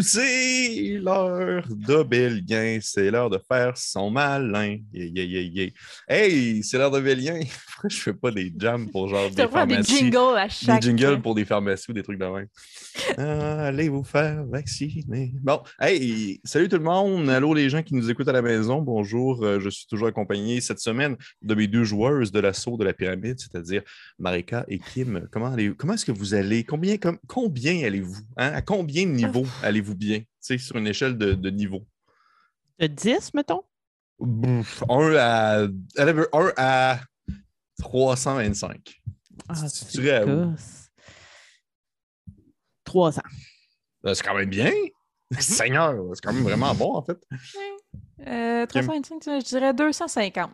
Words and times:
C'est 0.00 0.98
l'heure 1.00 1.64
de 1.68 2.02
Bélien, 2.02 2.78
c'est 2.82 3.10
l'heure 3.10 3.30
de 3.30 3.38
faire 3.50 3.76
son 3.76 4.10
malin. 4.10 4.78
Yeah, 4.92 5.06
yeah, 5.06 5.24
yeah, 5.24 5.40
yeah. 5.42 5.70
Hey, 6.08 6.62
c'est 6.62 6.78
l'heure 6.78 6.90
de 6.90 7.00
Bélien. 7.00 7.40
Pourquoi 7.74 7.90
je 7.90 7.96
fais 7.98 8.14
pas 8.14 8.30
des 8.30 8.52
jams 8.58 8.88
pour 8.90 9.08
genre 9.08 9.28
des 9.30 9.44
Tu 9.44 9.50
faire 9.52 9.66
des 9.66 9.74
pharmacies? 9.74 9.98
jingles 9.98 10.36
à 10.38 10.48
chaque... 10.48 10.80
Des 10.82 10.86
jingles 10.88 11.20
pour 11.20 11.34
des 11.34 11.44
pharmacies 11.44 11.90
ou 11.90 11.94
des 11.94 12.02
trucs 12.02 12.18
de 12.18 12.24
même. 12.26 12.46
Ah, 13.18 13.66
allez 13.66 13.88
vous 13.88 14.02
faire 14.04 14.44
vacciner. 14.46 15.32
Bon, 15.42 15.60
hey, 15.80 16.40
salut 16.44 16.68
tout 16.68 16.76
le 16.78 16.82
monde. 16.84 17.28
Allô 17.28 17.52
les 17.54 17.68
gens 17.68 17.82
qui 17.82 17.94
nous 17.94 18.10
écoutent 18.10 18.28
à 18.28 18.32
la 18.32 18.42
maison. 18.42 18.80
Bonjour, 18.80 19.44
euh, 19.44 19.60
je 19.60 19.68
suis 19.68 19.86
toujours 19.86 20.08
accompagné 20.08 20.60
cette 20.60 20.80
semaine 20.80 21.16
de 21.42 21.54
mes 21.54 21.66
deux 21.66 21.84
joueuses 21.84 22.32
de 22.32 22.40
l'assaut 22.40 22.76
de 22.76 22.84
la 22.84 22.92
pyramide, 22.94 23.38
c'est-à-dire 23.38 23.82
Marika 24.18 24.64
et 24.68 24.78
Kim. 24.78 25.28
Comment, 25.30 25.52
allez, 25.52 25.72
comment 25.76 25.92
est-ce 25.94 26.06
que 26.06 26.12
vous 26.12 26.32
allez? 26.34 26.64
Combien, 26.64 26.96
com- 26.96 27.18
combien 27.26 27.84
allez-vous? 27.84 28.16
hein? 28.38 28.52
À 28.54 28.62
combien 28.62 29.04
de 29.04 29.10
niveaux 29.10 29.46
allez-vous 29.62 29.75
bien? 29.82 30.20
Tu 30.20 30.26
sais, 30.40 30.58
sur 30.58 30.76
une 30.76 30.86
échelle 30.86 31.16
de, 31.18 31.32
de 31.34 31.50
niveaux. 31.50 31.86
De 32.78 32.86
10, 32.86 33.34
mettons? 33.34 33.62
Bouf, 34.18 34.82
1 34.88 35.14
à, 35.16 35.60
un 35.98 36.52
à 36.56 37.00
325. 37.80 39.02
Ah, 39.48 39.54
Tu 39.54 39.68
c'est 39.68 40.00
dirais 40.00 40.24
où? 40.24 40.50
gosse. 40.50 40.88
300. 42.84 43.20
Euh, 44.06 44.14
C'est 44.14 44.22
quand 44.24 44.34
même 44.34 44.48
bien. 44.48 44.70
Seigneur, 45.38 45.94
c'est 46.14 46.20
quand 46.24 46.32
même 46.32 46.44
vraiment 46.44 46.74
bon 46.74 46.94
en 46.94 47.02
fait. 47.02 47.18
Euh, 48.26 48.64
325, 48.66 49.40
je 49.40 49.44
dirais 49.44 49.74
250. 49.74 50.50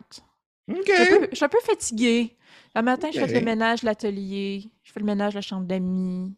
OK. 0.69 0.77
Je 0.87 0.93
suis 0.93 1.01
un 1.01 1.19
peu- 1.19 1.27
je 1.31 1.35
suis 1.35 1.45
un 1.45 1.49
peu 1.49 1.59
fatiguée. 1.63 2.37
Le 2.75 2.81
matin, 2.81 3.09
je 3.13 3.19
fais 3.19 3.39
le 3.39 3.45
ménage 3.45 3.81
de 3.81 3.85
l'atelier. 3.85 4.71
Je 4.81 4.91
fais 4.91 4.99
le 4.99 5.05
ménage 5.05 5.33
de 5.33 5.37
la 5.37 5.41
chambre 5.41 5.67
d'amis. 5.67 6.35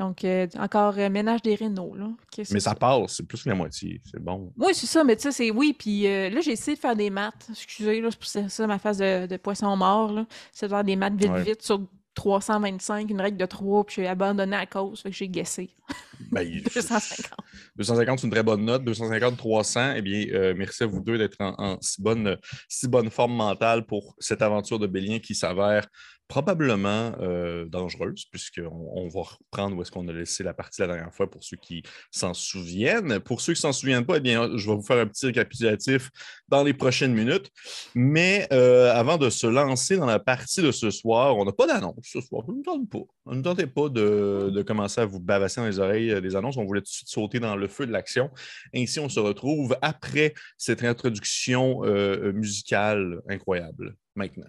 Donc, 0.00 0.24
euh, 0.24 0.46
encore 0.58 0.94
euh, 0.98 1.08
ménage 1.08 1.42
des 1.42 1.54
rénaux. 1.54 1.94
Là. 1.94 2.08
Mais 2.50 2.58
ça 2.60 2.74
passe, 2.74 3.14
c'est 3.16 3.26
plus 3.26 3.44
que 3.44 3.48
la 3.48 3.54
moitié. 3.54 4.00
C'est 4.10 4.20
bon. 4.20 4.52
Oui, 4.58 4.72
c'est 4.74 4.86
ça, 4.86 5.04
mais 5.04 5.14
tu 5.14 5.22
sais, 5.22 5.30
c'est 5.32 5.50
oui. 5.52 5.72
Puis 5.78 6.06
euh, 6.08 6.30
là, 6.30 6.40
j'ai 6.40 6.50
essayé 6.52 6.74
de 6.76 6.80
faire 6.80 6.96
des 6.96 7.10
maths. 7.10 7.46
Excusez, 7.50 8.00
là, 8.00 8.08
c'est 8.10 8.18
pour 8.18 8.26
ça, 8.26 8.48
ça, 8.48 8.66
ma 8.66 8.78
phase 8.78 8.98
de, 8.98 9.26
de 9.26 9.36
poisson 9.36 9.76
mort. 9.76 10.12
là. 10.12 10.26
C'est 10.52 10.66
de 10.66 10.70
faire 10.72 10.82
des 10.84 10.96
maths 10.96 11.14
vite, 11.14 11.30
Ouais. 11.30 11.42
vite 11.44 11.62
sur 11.62 11.80
325, 12.14 13.10
une 13.10 13.20
règle 13.20 13.36
de 13.36 13.46
3, 13.46 13.84
puis 13.84 13.96
j'ai 13.96 14.06
abandonné 14.08 14.56
à 14.56 14.66
cause. 14.66 15.00
Fait 15.02 15.10
que 15.10 15.16
j'ai 15.16 15.28
guessé. 15.28 15.70
Ben, 16.30 16.48
250. 16.74 17.32
250, 17.76 18.18
c'est 18.18 18.26
une 18.26 18.32
très 18.32 18.42
bonne 18.42 18.64
note. 18.64 18.84
250, 18.84 19.36
300. 19.36 19.94
Eh 19.96 20.02
bien, 20.02 20.26
euh, 20.32 20.54
merci 20.56 20.82
à 20.82 20.86
vous 20.86 21.00
deux 21.00 21.18
d'être 21.18 21.40
en, 21.40 21.54
en 21.58 21.78
si, 21.80 22.02
bonne, 22.02 22.36
si 22.68 22.88
bonne 22.88 23.10
forme 23.10 23.34
mentale 23.34 23.86
pour 23.86 24.14
cette 24.18 24.42
aventure 24.42 24.78
de 24.78 24.86
Bélien 24.86 25.18
qui 25.18 25.34
s'avère 25.34 25.86
probablement 26.28 27.12
euh, 27.20 27.66
dangereuse, 27.66 28.24
puisqu'on 28.30 28.90
on 28.94 29.08
va 29.08 29.22
reprendre 29.22 29.76
où 29.76 29.82
est-ce 29.82 29.90
qu'on 29.90 30.08
a 30.08 30.12
laissé 30.12 30.42
la 30.42 30.54
partie 30.54 30.80
la 30.80 30.86
dernière 30.88 31.12
fois 31.12 31.30
pour 31.30 31.44
ceux 31.44 31.56
qui 31.56 31.82
s'en 32.10 32.32
souviennent. 32.32 33.20
Pour 33.20 33.40
ceux 33.40 33.52
qui 33.52 33.58
ne 33.58 33.72
s'en 33.72 33.72
souviennent 33.72 34.06
pas, 34.06 34.16
eh 34.16 34.20
bien, 34.20 34.56
je 34.56 34.68
vais 34.68 34.74
vous 34.74 34.82
faire 34.82 34.98
un 34.98 35.06
petit 35.06 35.26
récapitulatif 35.26 36.10
dans 36.48 36.64
les 36.64 36.72
prochaines 36.72 37.12
minutes. 37.12 37.50
Mais 37.94 38.48
euh, 38.52 38.92
avant 38.94 39.18
de 39.18 39.28
se 39.28 39.46
lancer 39.46 39.96
dans 39.96 40.06
la 40.06 40.18
partie 40.18 40.62
de 40.62 40.72
ce 40.72 40.90
soir, 40.90 41.36
on 41.36 41.44
n'a 41.44 41.52
pas 41.52 41.66
d'annonce 41.66 41.94
ce 42.02 42.20
soir. 42.20 42.44
Ne 42.48 42.54
nous 42.54 42.62
tente 42.62 42.88
pas. 42.88 43.32
Ne 43.32 43.42
tentait 43.42 43.66
pas 43.66 43.88
de, 43.88 44.50
de 44.52 44.62
commencer 44.62 45.02
à 45.02 45.06
vous 45.06 45.20
bavasser 45.20 45.60
dans 45.60 45.66
les 45.66 45.78
oreilles 45.78 46.03
euh, 46.10 46.20
des 46.20 46.36
annonces. 46.36 46.56
On 46.56 46.64
voulait 46.64 46.80
tout 46.80 46.86
de 46.86 46.88
suite 46.88 47.08
sauter 47.08 47.40
dans 47.40 47.56
le 47.56 47.68
feu 47.68 47.86
de 47.86 47.92
l'action. 47.92 48.30
Ainsi, 48.74 49.00
on 49.00 49.08
se 49.08 49.20
retrouve 49.20 49.76
après 49.82 50.34
cette 50.56 50.82
introduction 50.82 51.84
euh, 51.84 52.32
musicale 52.32 53.20
incroyable 53.28 53.96
maintenant. 54.14 54.48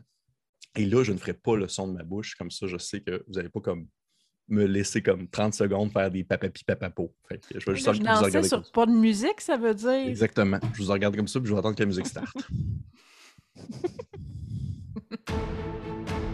Et 0.75 0.85
là, 0.85 1.03
je 1.03 1.11
ne 1.11 1.17
ferai 1.17 1.33
pas 1.33 1.55
le 1.55 1.67
son 1.67 1.87
de 1.87 1.93
ma 1.93 2.03
bouche. 2.03 2.35
Comme 2.35 2.51
ça, 2.51 2.67
je 2.67 2.77
sais 2.77 3.01
que 3.01 3.23
vous 3.27 3.33
n'allez 3.33 3.49
pas 3.49 3.61
comme 3.61 3.87
me 4.47 4.65
laisser 4.65 5.01
comme 5.01 5.27
30 5.27 5.53
secondes 5.53 5.91
faire 5.91 6.11
des 6.11 6.23
papapi 6.23 6.63
papapo. 6.63 7.13
Fait 7.27 7.39
que 7.39 7.59
je 7.59 7.65
vais 7.65 7.75
juste 7.75 7.93
Je 7.93 7.99
vous 7.99 8.05
regarder 8.05 8.43
sur 8.43 8.61
comme 8.61 8.71
pas 8.71 8.85
de 8.85 8.91
musique, 8.91 9.41
ça 9.41 9.57
veut 9.57 9.73
dire. 9.73 10.07
Exactement. 10.07 10.59
Je 10.73 10.83
vous 10.83 10.91
regarde 10.91 11.15
comme 11.15 11.27
ça, 11.27 11.39
puis 11.39 11.49
je 11.49 11.53
vais 11.53 11.59
attendre 11.59 11.75
que 11.75 11.81
la 11.81 11.87
musique 11.87 12.07
starte. 12.07 12.37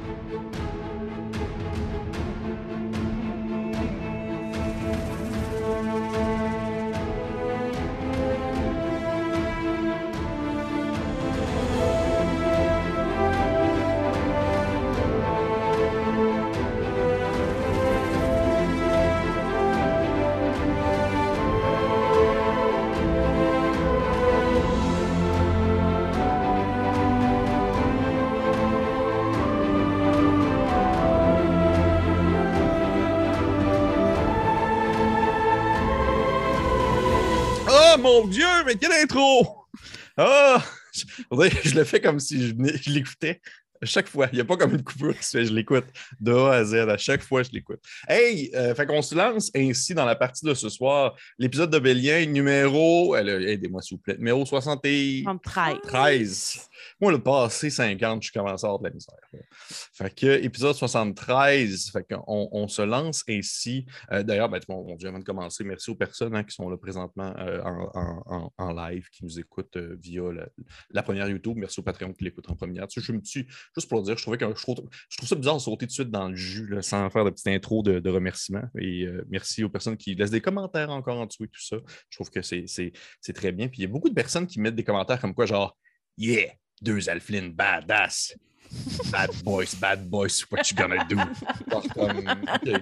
mon 38.01 38.28
Dieu, 38.28 38.45
mais 38.66 38.75
quelle 38.75 38.91
intro! 38.94 39.66
Ah! 40.17 40.63
Je, 40.94 41.73
le 41.75 41.85
fais 41.85 42.01
comme 42.01 42.19
si 42.19 42.50
je, 42.50 42.53
je 42.81 42.89
l'écoutais 42.89 43.39
à 43.81 43.85
chaque 43.85 44.07
fois. 44.09 44.28
Il 44.31 44.35
n'y 44.35 44.41
a 44.41 44.45
pas 44.45 44.57
comme 44.57 44.73
une 44.73 44.84
coupure 44.84 45.17
qui 45.17 45.23
se 45.23 45.38
fait, 45.38 45.45
je 45.45 45.53
l'écoute 45.53 45.85
de 46.19 46.34
A 46.34 46.51
à 46.56 46.63
Z. 46.66 46.75
À 46.75 46.97
chaque 46.97 47.22
fois, 47.23 47.44
je 47.44 47.50
l'écoute. 47.51 47.79
Hey! 48.09 48.51
euh, 48.53 48.75
fait 48.75 48.85
qu'on 48.85 49.01
se 49.01 49.16
lance 49.16 49.50
ainsi 49.56 49.94
dans 49.94 50.06
la 50.06 50.16
partie 50.16 50.45
de 50.45 50.53
ce 50.53 50.67
soir. 50.69 51.16
L'épisode 51.39 51.72
de 51.72 51.79
Bélien, 51.79 52.25
numéro. 52.25 53.16
euh, 53.16 53.47
Aidez-moi, 53.47 53.81
s'il 53.81 53.97
vous 53.97 54.03
plaît. 54.03 54.18
Numéro 54.18 54.45
73. 54.45 55.78
13. 55.83 56.69
Moi, 57.00 57.12
le 57.12 57.22
passé 57.22 57.69
50, 57.69 58.24
je 58.24 58.31
commence 58.31 58.64
à 58.64 58.68
avoir 58.68 58.80
de 58.80 58.88
la 58.88 58.94
misère. 58.94 59.16
Fait 59.94 60.14
que, 60.14 60.44
épisode 60.44 60.75
73, 60.75 61.90
fait 61.92 62.03
qu'on 62.03 62.50
on 62.52 62.68
se 62.68 62.81
lance 62.81 63.24
ainsi. 63.30 63.86
Euh, 64.12 64.24
D'ailleurs, 64.24 64.50
ben, 64.50 64.59
Dieu, 64.97 65.08
avant 65.09 65.19
de 65.19 65.24
commencer, 65.24 65.64
merci 65.64 65.90
aux 65.90 65.96
personnes 65.96 66.36
hein, 66.36 66.44
qui 66.44 66.53
sont 66.56 66.69
là 66.69 66.78
présentement 66.78 67.34
euh, 67.38 67.62
en, 67.64 68.22
en- 68.25 68.53
en- 68.58 68.74
live, 68.74 69.08
qui 69.12 69.25
nous 69.25 69.40
écoutent 69.40 69.75
euh, 69.78 69.97
via 70.00 70.22
la, 70.92 71.03
première 71.03 71.28
YouTube. 71.28 71.58
Merci 71.58 71.80
au 71.80 71.84
Patreon 71.84 72.14
qui 72.14 72.24
l'écoute 72.24 72.50
en 72.50 72.56
première. 72.56 72.88
Je 72.96 73.12
me 73.12 73.22
suis, 73.24 73.46
juste 73.75 73.90
pour 73.90 74.00
le 74.00 74.06
dire, 74.06 74.18
je 74.18 74.22
trouvais 74.24 74.38
que 74.38 74.46
je 74.48 74.62
trouve, 74.62 74.78
je 75.09 75.18
trouve 75.18 75.28
ça 75.28 75.36
bizarre 75.36 75.56
de 75.56 75.62
sauter 75.62 75.86
tout 75.86 75.90
de 75.90 75.94
suite 75.94 76.12
dans 76.12 76.30
le 76.30 76.36
jus 76.36 76.69
sans 76.81 77.09
faire 77.09 77.25
de 77.25 77.30
petite 77.31 77.48
intro 77.48 77.84
de, 77.84 78.00
de 78.00 78.09
remerciements. 78.09 78.63
Et 78.80 79.08
merci 79.30 79.63
aux 79.63 79.69
personnes 79.69 79.98
qui 79.98 80.16
laissent 80.16 80.31
des 80.31 80.42
commentaires 80.42 80.90
encore 80.90 81.19
en 81.19 81.25
dessous 81.25 81.44
et 81.46 81.48
tout 81.48 81.62
ça. 81.62 81.78
Je 82.09 82.18
trouve 82.18 82.30
que 82.30 82.42
c'est 82.42 83.34
très 83.34 83.52
bien. 83.52 83.68
Puis 83.68 83.80
il 83.80 83.81
y 83.84 83.86
a 83.86 83.90
beaucoup 83.90 84.09
de 84.09 84.13
personnes 84.13 84.48
qui 84.48 84.59
mettent 84.59 84.75
des 84.75 84.84
commentaires 84.84 85.19
comme 85.19 85.34
quoi, 85.34 85.46
genre, 85.46 85.78
Yeah, 86.18 86.52
deux 86.81 87.09
Alflin 87.09 87.50
badass. 87.50 88.36
Bad 89.12 89.31
boys, 89.44 89.75
bad 89.80 90.09
boys, 90.09 90.46
what 90.50 90.62
you 90.72 90.78
gonna 90.78 91.03
do? 91.03 91.18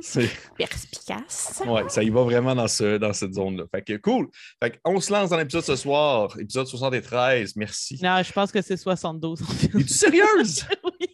C'est- 0.00 0.28
Perspicace. 0.58 1.62
ouais, 1.66 1.88
ça 1.88 2.02
y 2.02 2.10
va 2.10 2.22
vraiment 2.24 2.54
dans, 2.54 2.66
ce, 2.66 2.98
dans 2.98 3.12
cette 3.12 3.34
zone-là. 3.34 3.64
Fait 3.70 3.82
que 3.82 3.96
cool. 3.98 4.28
Fait 4.62 4.72
que 4.72 4.78
on 4.84 5.00
se 5.00 5.12
lance 5.12 5.30
dans 5.30 5.36
l'épisode 5.38 5.62
ce 5.62 5.76
soir, 5.76 6.36
épisode 6.38 6.66
73. 6.66 7.54
Merci. 7.56 7.98
Non, 8.02 8.20
je 8.22 8.32
pense 8.32 8.50
que 8.50 8.60
c'est 8.60 8.76
72. 8.76 9.40
Es-tu 9.62 9.88
sérieuse? 9.88 10.64
Oui. 10.84 11.06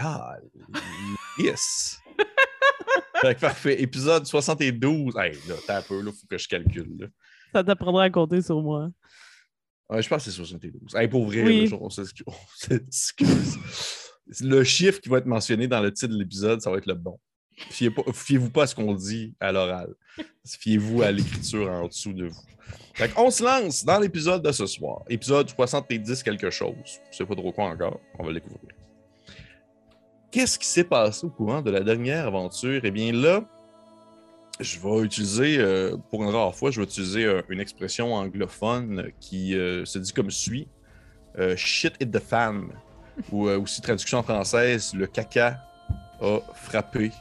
God. 0.00 0.48
Yes. 1.38 1.98
fait 3.20 3.34
que 3.34 3.40
parfait. 3.40 3.82
Épisode 3.82 4.26
72. 4.26 5.14
Hey, 5.16 5.32
là, 5.48 5.54
t'as 5.66 5.78
un 5.78 5.82
peu, 5.82 6.00
là, 6.00 6.12
faut 6.12 6.26
que 6.30 6.38
je 6.38 6.48
calcule. 6.48 6.96
Là. 7.00 7.06
Ça 7.52 7.64
t'apprendra 7.64 8.04
à 8.04 8.10
compter 8.10 8.40
sur 8.42 8.62
moi. 8.62 8.88
Je 9.90 10.08
pense 10.08 10.24
que 10.24 10.30
c'est 10.30 10.36
72. 10.36 10.94
Hey, 10.94 11.08
pour 11.08 11.24
vrai, 11.26 11.42
Oui. 11.42 11.70
on 11.80 11.88
s'excuse-. 11.88 13.58
Le 14.40 14.62
chiffre 14.64 15.00
qui 15.00 15.08
va 15.08 15.18
être 15.18 15.26
mentionné 15.26 15.66
dans 15.66 15.80
le 15.80 15.92
titre 15.92 16.12
de 16.12 16.18
l'épisode, 16.18 16.60
ça 16.60 16.70
va 16.70 16.76
être 16.78 16.86
le 16.86 16.94
bon. 16.94 17.18
Fiez 17.70 17.90
Fiez-vous 18.12 18.50
pas 18.50 18.64
à 18.64 18.66
ce 18.66 18.74
qu'on 18.74 18.94
dit 18.94 19.34
à 19.40 19.50
l'oral. 19.50 19.94
Fiez-vous 20.46 21.02
à 21.02 21.10
l'écriture 21.10 21.70
en 21.70 21.88
dessous 21.88 22.12
de 22.12 22.26
vous. 22.26 22.42
Fait 22.94 23.10
on 23.16 23.30
se 23.30 23.42
lance 23.42 23.84
dans 23.84 23.98
l'épisode 23.98 24.42
de 24.42 24.52
ce 24.52 24.66
soir. 24.66 25.02
Épisode 25.08 25.48
70 25.48 26.22
quelque 26.22 26.50
chose. 26.50 26.74
Je 27.10 27.16
sais 27.16 27.24
pas 27.24 27.34
trop 27.34 27.50
quoi 27.52 27.64
encore. 27.66 27.98
On 28.18 28.24
va 28.24 28.28
le 28.28 28.34
découvrir. 28.40 28.70
Qu'est-ce 30.30 30.58
qui 30.58 30.66
s'est 30.66 30.84
passé 30.84 31.26
au 31.26 31.30
courant 31.30 31.62
de 31.62 31.70
la 31.70 31.80
dernière 31.80 32.26
aventure? 32.26 32.80
Eh 32.84 32.90
bien 32.90 33.12
là, 33.12 33.48
je 34.60 34.78
vais 34.80 35.04
utiliser, 35.04 35.58
euh, 35.58 35.96
pour 36.10 36.22
une 36.22 36.30
rare 36.30 36.54
fois, 36.54 36.70
je 36.70 36.80
vais 36.80 36.84
utiliser 36.84 37.24
euh, 37.24 37.42
une 37.48 37.60
expression 37.60 38.14
anglophone 38.14 39.10
qui 39.20 39.56
euh, 39.56 39.84
se 39.84 39.98
dit 39.98 40.12
comme 40.12 40.30
suit. 40.30 40.68
Shit 41.54 41.94
hit 42.00 42.10
the 42.10 42.18
fan. 42.18 42.68
Ou 43.30 43.48
aussi 43.48 43.80
traduction 43.80 44.22
française, 44.22 44.92
le 44.94 45.06
caca 45.06 45.58
a 46.20 46.38
frappé 46.54 47.12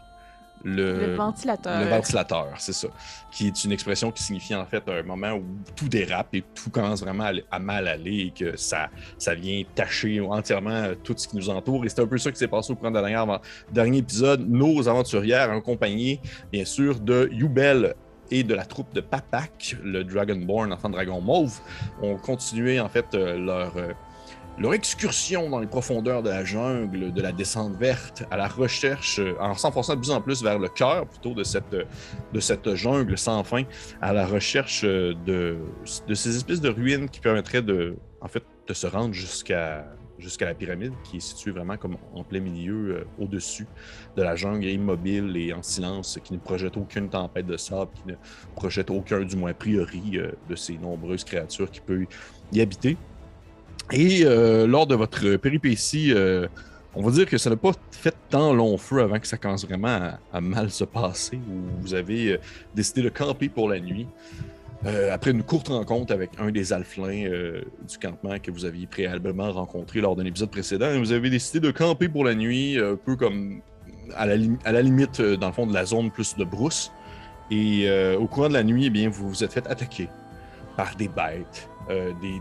Le 0.63 1.15
ventilateur. 1.15 1.79
Le 1.79 1.87
ventilateur, 1.87 2.47
c'est 2.57 2.73
ça. 2.73 2.87
Qui 3.31 3.47
est 3.47 3.63
une 3.63 3.71
expression 3.71 4.11
qui 4.11 4.23
signifie 4.23 4.55
en 4.55 4.65
fait 4.65 4.83
un 4.87 5.03
moment 5.03 5.33
où 5.33 5.43
tout 5.75 5.87
dérape 5.87 6.33
et 6.33 6.43
tout 6.53 6.69
commence 6.69 7.01
vraiment 7.01 7.29
à, 7.51 7.59
mal 7.59 7.87
aller 7.87 8.27
et 8.27 8.31
que 8.31 8.57
ça, 8.57 8.89
ça 9.17 9.35
vient 9.35 9.63
tacher 9.75 10.19
entièrement 10.19 10.91
tout 11.03 11.13
ce 11.15 11.27
qui 11.27 11.37
nous 11.37 11.49
entoure. 11.49 11.85
Et 11.85 11.89
c'est 11.89 12.01
un 12.01 12.07
peu 12.07 12.17
ça 12.17 12.31
qui 12.31 12.37
s'est 12.37 12.47
passé 12.47 12.71
au 12.71 12.75
cours 12.75 12.91
de 12.91 12.99
dernier, 12.99 13.37
dernier 13.71 13.97
épisode. 13.99 14.47
Nos 14.49 14.87
aventurières, 14.87 15.51
en 15.51 15.61
compagnie, 15.61 16.19
bien 16.51 16.65
sûr, 16.65 16.99
de 16.99 17.29
Yubel 17.31 17.95
et 18.31 18.43
de 18.43 18.53
la 18.53 18.65
troupe 18.65 18.93
de 18.93 19.01
Papak, 19.01 19.77
le 19.83 20.03
Dragonborn, 20.03 20.71
enfant 20.73 20.89
dragon 20.89 21.21
mauve, 21.21 21.59
ont 22.01 22.17
continué 22.17 22.79
en 22.79 22.89
fait 22.89 23.05
euh, 23.13 23.37
leur. 23.37 23.77
Euh, 24.57 24.61
leur 24.61 24.73
excursion 24.73 25.49
dans 25.49 25.59
les 25.59 25.67
profondeurs 25.67 26.23
de 26.23 26.29
la 26.29 26.43
jungle, 26.43 27.11
de 27.13 27.21
la 27.21 27.31
descente 27.31 27.75
verte, 27.77 28.23
à 28.31 28.37
la 28.37 28.47
recherche, 28.47 29.19
euh, 29.19 29.35
en 29.39 29.55
s'enfonçant 29.55 29.95
de 29.95 29.99
plus 29.99 30.11
en 30.11 30.21
plus 30.21 30.43
vers 30.43 30.59
le 30.59 30.69
cœur 30.69 31.07
plutôt 31.07 31.33
de 31.33 31.43
cette, 31.43 31.75
de 32.33 32.39
cette 32.39 32.75
jungle 32.75 33.17
sans 33.17 33.43
fin, 33.43 33.63
à 34.01 34.13
la 34.13 34.25
recherche 34.25 34.83
de, 34.83 35.57
de 36.07 36.13
ces 36.13 36.35
espèces 36.35 36.61
de 36.61 36.69
ruines 36.69 37.09
qui 37.09 37.19
permettraient 37.19 37.61
de, 37.61 37.95
en 38.21 38.27
fait, 38.27 38.43
de 38.67 38.73
se 38.73 38.87
rendre 38.87 39.13
jusqu'à 39.13 39.85
jusqu'à 40.19 40.45
la 40.45 40.53
pyramide 40.53 40.93
qui 41.03 41.17
est 41.17 41.21
située 41.21 41.51
vraiment 41.51 41.77
comme 41.77 41.97
en 42.13 42.23
plein 42.23 42.39
milieu, 42.39 42.95
euh, 42.95 43.07
au-dessus 43.19 43.67
de 44.15 44.21
la 44.21 44.35
jungle, 44.35 44.65
immobile 44.65 45.35
et 45.37 45.53
en 45.53 45.63
silence, 45.63 46.19
qui 46.23 46.33
ne 46.33 46.39
projette 46.39 46.77
aucune 46.77 47.09
tempête 47.09 47.45
de 47.45 47.57
sable, 47.57 47.91
qui 47.93 48.07
ne 48.07 48.15
projette 48.55 48.89
aucun, 48.89 49.21
du 49.21 49.35
moins 49.35 49.51
a 49.51 49.53
priori, 49.53 50.17
euh, 50.17 50.31
de 50.49 50.55
ces 50.55 50.77
nombreuses 50.77 51.23
créatures 51.23 51.69
qui 51.69 51.81
peuvent 51.81 52.05
y 52.51 52.61
habiter. 52.61 52.97
Et 53.91 54.25
euh, 54.25 54.67
lors 54.67 54.85
de 54.85 54.95
votre 54.95 55.37
péripétie, 55.37 56.11
euh, 56.13 56.47
on 56.93 57.01
va 57.01 57.11
dire 57.11 57.25
que 57.25 57.37
ça 57.37 57.49
n'a 57.49 57.55
pas 57.55 57.71
fait 57.91 58.15
tant 58.29 58.53
long 58.53 58.77
feu 58.77 59.01
avant 59.01 59.19
que 59.19 59.27
ça 59.27 59.37
commence 59.37 59.65
vraiment 59.65 60.11
à, 60.33 60.41
mal 60.41 60.69
se 60.71 60.83
passer, 60.83 61.37
où 61.37 61.81
vous 61.81 61.93
avez 61.93 62.33
euh, 62.33 62.37
décidé 62.75 63.01
de 63.01 63.09
camper 63.09 63.47
pour 63.47 63.69
la 63.69 63.79
nuit. 63.79 64.07
après 65.11 65.31
une 65.31 65.43
courte 65.43 65.69
rencontre 65.69 66.13
avec 66.13 66.31
un 66.37 66.51
des 66.51 66.71
alflins 66.71 67.29
du 67.89 67.97
campement 67.97 68.37
que 68.39 68.51
vous 68.51 68.63
aviez 68.63 68.85
préalablement 68.87 69.51
rencontré 69.51 70.01
lors 70.01 70.15
d'un 70.15 70.25
épisode 70.25 70.51
précédent, 70.51 70.99
vous 70.99 71.13
avez 71.13 71.29
décidé 71.29 71.59
de 71.59 71.71
camper 71.71 72.09
pour 72.09 72.23
la 72.23 72.35
nuit, 72.35 72.77
un 72.77 72.95
peu 72.95 73.15
comme 73.15 73.61
à 74.15 74.25
la, 74.25 74.81
limite, 74.81 75.19
dans 75.19 75.47
le 75.47 75.53
fond, 75.53 75.65
de 75.65 75.73
la 75.73 75.85
zone 75.85 76.11
plus 76.11 76.35
de 76.35 76.45
brousse. 76.45 76.91
Et 77.49 77.89
au 78.19 78.27
courant 78.27 78.49
de 78.49 78.53
la 78.53 78.63
nuit, 78.63 78.85
eh 78.85 78.89
bien, 78.89 79.09
vous 79.09 79.29
vous 79.29 79.43
êtes 79.43 79.53
fait 79.53 79.65
attaquer 79.67 80.09
par 80.77 80.95
des 80.95 81.07
bêtes, 81.07 81.69
des 81.89 82.39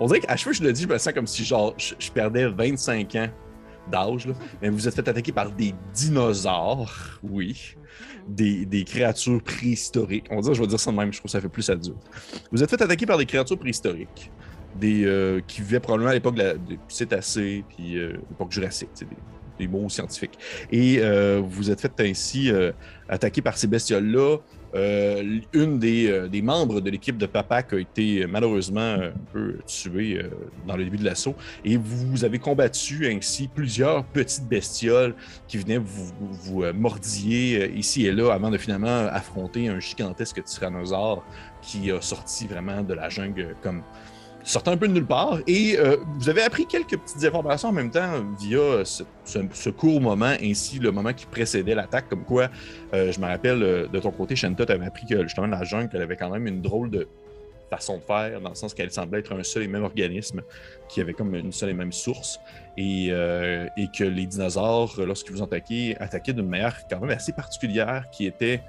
on 0.00 0.06
dirait 0.06 0.20
qu'à 0.20 0.36
chaque 0.36 0.44
fois 0.44 0.52
que 0.52 0.58
je 0.58 0.64
le 0.64 0.72
dis, 0.72 0.82
je 0.82 0.88
me 0.88 0.98
sens 0.98 1.12
comme 1.12 1.26
si 1.26 1.44
genre 1.44 1.74
je, 1.76 2.10
perdais 2.10 2.48
25 2.48 3.14
ans 3.16 3.28
d'âge. 3.90 4.28
Mais 4.62 4.68
vous 4.68 4.86
êtes 4.86 4.94
fait 4.94 5.08
attaquer 5.08 5.32
par 5.32 5.50
des 5.52 5.74
dinosaures, 5.94 7.20
oui. 7.22 7.74
Des, 8.28 8.84
créatures 8.86 9.42
préhistoriques. 9.42 10.26
On 10.30 10.40
dirait, 10.40 10.54
je 10.54 10.60
vais 10.60 10.66
dire 10.66 10.78
ça 10.78 10.90
de 10.90 10.96
même, 10.96 11.12
je 11.12 11.18
trouve 11.18 11.30
que 11.30 11.32
ça 11.32 11.40
fait 11.40 11.48
plus 11.48 11.68
adulte. 11.70 11.96
Vous 12.52 12.62
êtes 12.62 12.70
fait 12.70 12.80
attaquer 12.80 13.06
par 13.06 13.16
des 13.16 13.26
créatures 13.26 13.58
préhistoriques. 13.58 14.30
Des, 14.78 15.04
euh, 15.06 15.40
qui 15.46 15.62
vivaient 15.62 15.80
probablement 15.80 16.10
à 16.10 16.14
l'époque 16.14 16.36
des 16.36 16.78
cétacés, 16.88 17.64
puis 17.68 17.98
euh, 17.98 18.12
l'époque 18.30 18.52
jurassique, 18.52 18.90
des, 19.00 19.06
des 19.58 19.66
mots 19.66 19.88
scientifiques. 19.88 20.38
Et 20.70 20.98
euh, 21.00 21.42
vous 21.42 21.70
êtes 21.70 21.80
fait 21.80 22.00
ainsi 22.00 22.50
attaquer 23.08 23.42
par 23.42 23.56
ces 23.56 23.66
bestioles-là. 23.66 24.38
Euh, 24.74 25.40
une 25.54 25.80
euh, 25.82 26.28
des, 26.28 26.42
membres 26.42 26.80
de 26.80 26.90
l'équipe 26.90 27.16
de 27.16 27.26
Papak 27.26 27.72
a 27.72 27.78
été 27.78 28.26
malheureusement 28.26 28.80
un 28.80 29.12
peu 29.32 29.56
tuée 29.66 30.18
euh, 30.18 30.28
dans 30.66 30.76
le 30.76 30.84
début 30.84 30.98
de 30.98 31.04
l'assaut. 31.04 31.34
Et 31.64 31.76
vous 31.76 32.24
avez 32.24 32.38
combattu 32.38 33.06
ainsi 33.06 33.48
plusieurs 33.48 34.04
petites 34.04 34.46
bestioles 34.46 35.14
qui 35.46 35.58
venaient 35.58 35.78
vous, 35.78 36.12
vous, 36.20 36.64
mordiller 36.74 37.72
ici 37.74 38.06
et 38.06 38.12
là 38.12 38.32
avant 38.32 38.50
de 38.50 38.58
finalement 38.58 39.06
affronter 39.10 39.68
un 39.68 39.80
gigantesque 39.80 40.42
tyrannosaure 40.44 41.24
qui 41.62 41.90
a 41.90 42.00
sorti 42.00 42.46
vraiment 42.46 42.82
de 42.82 42.94
la 42.94 43.08
jungle 43.08 43.54
comme 43.62 43.82
sortant 44.48 44.72
un 44.72 44.76
peu 44.76 44.88
de 44.88 44.94
nulle 44.94 45.06
part. 45.06 45.40
Et 45.46 45.78
euh, 45.78 45.96
vous 46.16 46.28
avez 46.28 46.42
appris 46.42 46.66
quelques 46.66 46.96
petites 46.96 47.24
informations 47.24 47.68
en 47.68 47.72
même 47.72 47.90
temps 47.90 48.24
via 48.40 48.82
ce, 48.84 49.70
court 49.70 50.00
moment, 50.00 50.34
ainsi 50.42 50.78
le 50.78 50.90
moment 50.90 51.12
qui 51.12 51.26
précédait 51.26 51.74
l'attaque, 51.74 52.08
comme 52.08 52.24
quoi, 52.24 52.48
euh, 52.94 53.12
je 53.12 53.20
me 53.20 53.26
rappelle 53.26 53.62
euh, 53.62 53.86
de 53.86 53.98
ton 53.98 54.10
côté, 54.10 54.36
Shanta, 54.36 54.64
tu 54.64 54.72
avais 54.72 54.86
appris 54.86 55.06
que 55.06 55.22
justement 55.22 55.46
la 55.46 55.64
jungle, 55.64 55.90
elle 55.92 56.02
avait 56.02 56.16
quand 56.16 56.30
même 56.30 56.46
une 56.46 56.62
drôle 56.62 56.90
de 56.90 57.06
façon 57.68 57.98
de 57.98 58.02
faire, 58.02 58.40
dans 58.40 58.48
le 58.48 58.54
sens 58.54 58.72
qu'elle 58.72 58.90
semblait 58.90 59.18
être 59.18 59.38
un 59.38 59.42
seul 59.42 59.64
et 59.64 59.68
même 59.68 59.84
organisme 59.84 60.40
qui 60.88 61.02
avait 61.02 61.12
comme 61.12 61.34
une 61.34 61.52
seule 61.52 61.68
et 61.68 61.74
même 61.74 61.92
source, 61.92 62.40
et, 62.78 63.08
et 63.08 63.88
que 63.94 64.04
les 64.04 64.24
dinosaures, 64.24 64.98
lorsqu'ils 65.04 65.34
vous 65.34 65.42
attaquaient, 65.42 65.94
attaquaient 66.00 66.32
d'une 66.32 66.48
manière 66.48 66.88
quand 66.88 66.98
même 67.00 67.10
assez 67.10 67.32
particulière, 67.32 68.06
qui 68.10 68.24
était, 68.24 68.62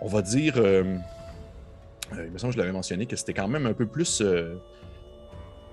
on 0.00 0.08
va 0.08 0.22
dire, 0.22 0.54
il 0.56 2.30
me 2.30 2.38
semble 2.38 2.54
que 2.54 2.56
je 2.56 2.58
l'avais 2.62 2.72
mentionné, 2.72 3.04
que 3.04 3.16
c'était 3.16 3.34
quand 3.34 3.48
même 3.48 3.66
un 3.66 3.74
peu 3.74 3.84
plus 3.84 4.22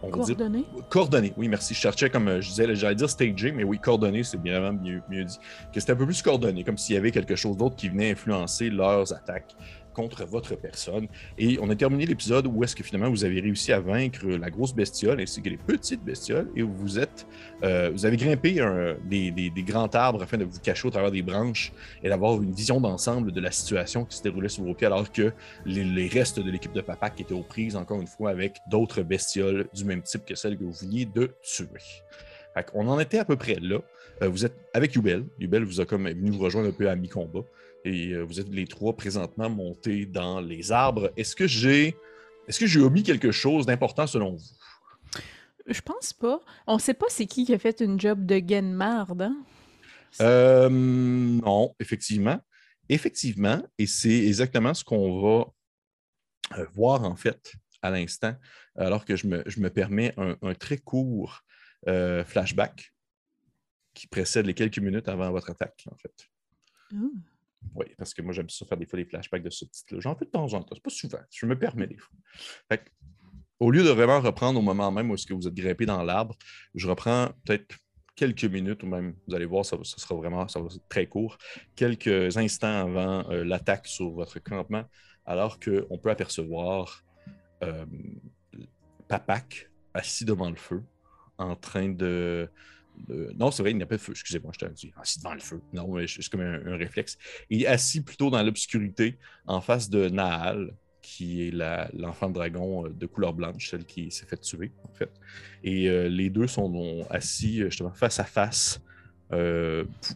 coordonné. 0.10 0.66
coordonné, 0.90 1.34
oui, 1.38 1.48
merci. 1.48 1.74
Je 1.74 1.80
cherchais 1.80 2.10
comme 2.10 2.28
euh, 2.28 2.42
je 2.42 2.50
disais, 2.50 2.76
j'allais 2.76 2.96
dire 2.96 3.10
stagé, 3.10 3.52
mais 3.52 3.64
oui, 3.64 3.80
coordonné, 3.80 4.24
c'est 4.24 4.42
bien 4.42 4.72
mieux, 4.72 5.02
mieux 5.10 5.26
dit. 5.26 5.40
Que 5.74 5.80
c'était 5.80 5.94
un 5.94 5.96
peu 5.96 6.06
plus 6.06 6.22
coordonné, 6.22 6.64
comme 6.64 6.78
s'il 6.78 6.96
y 6.96 6.98
avait 6.98 7.12
quelque 7.12 7.36
chose 7.36 7.58
d'autre 7.58 7.76
qui 7.76 7.90
venait 7.90 8.12
influencer 8.12 8.70
leurs 8.70 9.14
attaques 9.14 9.56
contre 9.96 10.26
votre 10.26 10.56
personne. 10.56 11.08
Et 11.38 11.58
on 11.62 11.70
a 11.70 11.76
terminé 11.76 12.06
l'épisode 12.06 12.46
où 12.48 12.64
est-ce 12.64 12.76
que 12.76 12.84
finalement 12.84 13.10
vous 13.10 13.24
avez 13.24 13.40
réussi 13.40 13.72
à 13.72 13.80
vaincre 13.80 14.28
la 14.28 14.50
grosse 14.50 14.76
bestiole 14.76 15.22
ainsi 15.22 15.42
que 15.42 15.50
les 15.50 15.58
petites 15.58 16.04
bestioles 16.04 16.50
et 16.56 16.62
vous 16.62 17.00
êtes, 17.00 17.26
euh, 17.64 17.90
vous 17.92 18.06
avez 18.06 18.18
grimpé 18.18 18.62
des, 19.06 19.64
grands 19.64 19.88
arbres 19.88 20.22
afin 20.22 20.38
de 20.38 20.44
vous 20.44 20.60
cacher 20.60 20.88
au 20.88 20.92
travers 20.92 21.12
des 21.12 21.22
branches 21.22 21.72
et 22.04 22.10
d'avoir 22.10 22.42
une 22.42 22.52
vision 22.52 22.80
d'ensemble 22.82 23.32
de 23.32 23.42
la 23.42 23.52
situation 23.52 24.06
qui 24.06 24.18
se 24.18 24.24
déroulait 24.24 24.50
sous 24.50 24.64
vos 24.64 24.74
pieds 24.74 24.88
alors 24.88 25.12
que 25.12 25.32
les, 25.66 26.08
restes 26.08 26.40
de 26.40 26.52
l'équipe 26.52 26.74
de 26.74 26.82
Papa 26.82 27.10
qui 27.10 27.24
étaient 27.24 27.34
aux 27.34 27.42
prises 27.42 27.76
encore 27.76 28.02
une 28.02 28.08
fois 28.08 28.30
avec 28.30 28.58
d'autres 28.70 29.02
bestioles 29.02 29.68
du 29.74 29.86
même 29.86 30.02
type 30.02 30.26
que 30.26 30.36
celles 30.36 30.58
que 30.58 30.64
vous 30.66 30.74
veniez 30.74 31.06
de 31.06 31.32
tuer. 31.42 31.68
on 32.74 32.88
en 32.88 33.00
était 33.00 33.20
à 33.20 33.26
peu 33.26 33.38
près 33.38 33.58
là. 33.62 33.80
Euh, 34.22 34.30
vous 34.30 34.46
êtes 34.46 34.56
avec 34.74 34.94
Yubel. 34.96 35.26
Yubel 35.40 35.64
vous 35.64 35.82
a 35.82 35.86
comme 35.86 36.08
venu 36.08 36.32
vous 36.32 36.40
rejoindre 36.40 36.70
un 36.70 36.72
peu 36.72 36.90
à 36.90 36.96
mi-combat 36.96 37.42
et 37.86 38.14
euh, 38.14 38.24
vous 38.24 38.40
êtes 38.40 38.50
les 38.50 38.66
trois 38.66 38.96
présentement 38.96 39.50
montés 39.50 40.06
dans 40.06 40.42
les 40.42 40.72
arbres. 40.72 41.14
Est-ce 41.16 41.36
que 41.36 41.48
j'ai 41.48 41.96
est-ce 42.48 42.60
que 42.60 42.68
j'ai 42.68 42.80
omis 42.80 43.04
quelque 43.04 43.32
chose 43.32 43.66
d'important 43.66 44.06
selon 44.06 44.36
vous? 44.36 44.44
Je 45.66 45.82
pense 45.82 46.14
pas. 46.14 46.42
On 46.68 46.78
sait 46.78 46.94
pas 46.94 47.08
c'est 47.10 47.26
qui 47.26 47.46
qui 47.46 47.54
a 47.54 47.60
fait 47.60 47.80
une 47.82 48.00
job 48.00 48.26
de 48.26 48.42
Genmard, 48.46 49.14
hein? 49.20 49.38
Euh, 50.22 50.70
non, 50.70 51.76
effectivement. 51.80 52.40
Effectivement, 52.88 53.64
et 53.80 53.88
c'est 53.88 54.26
exactement 54.28 54.74
ce 54.76 54.84
qu'on 54.84 55.20
va 55.20 56.60
euh, 56.60 56.66
voir 56.74 57.04
en 57.04 57.16
fait 57.16 57.54
à 57.82 57.90
l'instant, 57.90 58.36
alors 58.76 59.06
que 59.06 59.16
je 59.16 59.28
me, 59.28 59.70
permets 59.70 60.14
un, 60.18 60.54
très 60.54 60.78
court 60.78 61.42
flashback 61.86 62.94
qui 63.94 64.08
précède 64.08 64.46
les 64.46 64.54
quelques 64.54 64.80
minutes 64.80 65.08
avant 65.08 65.32
votre 65.32 65.52
attaque, 65.52 65.86
en 65.92 65.96
fait. 65.98 66.30
Oh. 66.94 67.12
Oui, 67.74 67.86
parce 67.98 68.14
que 68.14 68.22
moi, 68.22 68.34
j'aime 68.34 68.50
ça 68.50 68.66
faire 68.66 68.78
des 68.78 68.86
fois 68.86 68.98
des 68.98 69.06
flashbacks 69.06 69.44
de 69.44 69.50
ce 69.50 69.66
titre-là. 69.66 70.00
J'en 70.02 70.16
fais 70.16 70.26
de 70.26 70.30
temps 70.30 70.54
en 70.54 70.62
temps, 70.62 70.76
c'est 70.76 70.84
pas 70.84 70.90
souvent. 70.90 71.20
Je 71.32 71.46
me 71.46 71.58
permets 71.58 71.88
des 71.88 71.98
fois. 71.98 72.16
au 73.60 73.72
lieu 73.72 73.84
de 73.84 73.90
vraiment 73.90 74.20
reprendre 74.20 74.60
au 74.60 74.62
moment 74.62 74.92
même 74.92 75.10
où 75.10 75.16
est-ce 75.16 75.26
que 75.26 75.34
vous 75.34 75.48
êtes 75.48 75.54
grimpé 75.54 75.86
dans 75.86 76.04
l'arbre, 76.04 76.36
je 76.74 76.88
reprends 76.88 77.30
peut-être 77.46 77.76
quelques 78.16 78.46
minutes, 78.46 78.84
ou 78.84 78.88
même, 78.88 79.16
vous 79.28 79.36
allez 79.36 79.46
voir, 79.46 79.66
ça, 79.66 79.78
sera 79.84 80.16
vraiment 80.16 80.48
ça 80.48 80.60
va 80.60 80.68
être 80.68 80.88
très 80.88 81.08
court, 81.08 81.38
quelques 81.76 82.38
instants 82.38 82.88
avant 82.88 83.30
euh, 83.30 83.44
l'attaque 83.44 83.88
sur 83.88 84.10
votre 84.12 84.40
campement, 84.40 84.86
alors 85.26 85.60
qu'on 85.60 85.98
peut 85.98 86.10
apercevoir 86.10 87.04
euh, 87.64 87.86
Papak 89.08 89.70
assis 89.94 90.26
devant 90.26 90.50
le 90.50 90.56
feu, 90.56 90.84
en 91.38 91.56
train 91.56 91.90
de 91.90 92.50
non, 93.38 93.52
c'est 93.52 93.64
vrai, 93.64 93.72
il 93.72 93.78
n'y 93.78 93.84
a 93.84 93.86
pas 93.86 93.98
de 93.98 94.02
feu. 94.02 94.12
Excusez-moi, 94.12 94.52
je 94.54 94.66
t'ai 94.66 94.74
dit 94.74 94.92
assis 95.02 95.20
devant 95.20 95.34
le 95.34 95.40
feu. 95.40 95.62
Non, 95.74 95.96
c'est 96.08 96.30
comme 96.30 96.42
un, 96.42 96.78
réflexe. 96.78 97.18
Il 97.50 97.64
est 97.64 97.68
assis 97.68 98.02
plutôt 98.02 98.30
dans 98.30 98.42
l'obscurité, 98.42 99.18
en 99.46 99.62
face 99.62 99.90
de 99.90 100.10
Nahal, 100.10 100.74
qui 101.06 101.48
est 101.48 101.52
l'enfant 101.94 102.32
dragon 102.32 102.86
euh, 102.86 102.90
de 102.90 103.06
couleur 103.06 103.34
blanche, 103.34 103.70
celle 103.70 103.86
qui 103.86 104.10
s'est 104.10 104.26
fait 104.26 104.42
tuer, 104.42 104.72
en 104.84 104.94
fait. 104.94 105.12
Et 105.64 105.88
euh, 105.88 106.10
les 106.10 106.32
deux 106.32 106.48
sont 106.48 107.06
assis 107.12 107.62
euh, 107.62 107.66
justement 107.66 107.92
face 107.92 108.20
à 108.20 108.24
face, 108.26 108.82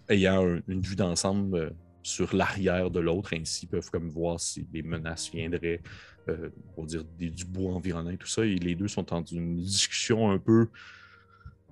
ayant 0.08 0.60
une 0.68 0.82
vue 0.82 0.96
d'ensemble 0.96 1.74
sur 2.04 2.36
l'arrière 2.36 2.90
de 2.90 3.00
l'autre, 3.00 3.34
ainsi 3.34 3.68
peuvent 3.68 3.90
comme 3.92 4.10
voir 4.10 4.40
si 4.40 4.64
des 4.64 4.82
menaces 4.82 5.32
viendraient, 5.32 5.82
on 6.78 6.84
va 6.84 6.88
dire 6.88 7.04
du 7.18 7.44
bois 7.44 7.74
environnant 7.74 8.12
et 8.12 8.18
tout 8.18 8.28
ça. 8.28 8.46
Et 8.46 8.56
les 8.56 8.76
deux 8.76 8.88
sont 8.88 9.12
en 9.12 9.24
une 9.24 9.56
discussion 9.56 10.30
un 10.30 10.38
peu 10.38 10.70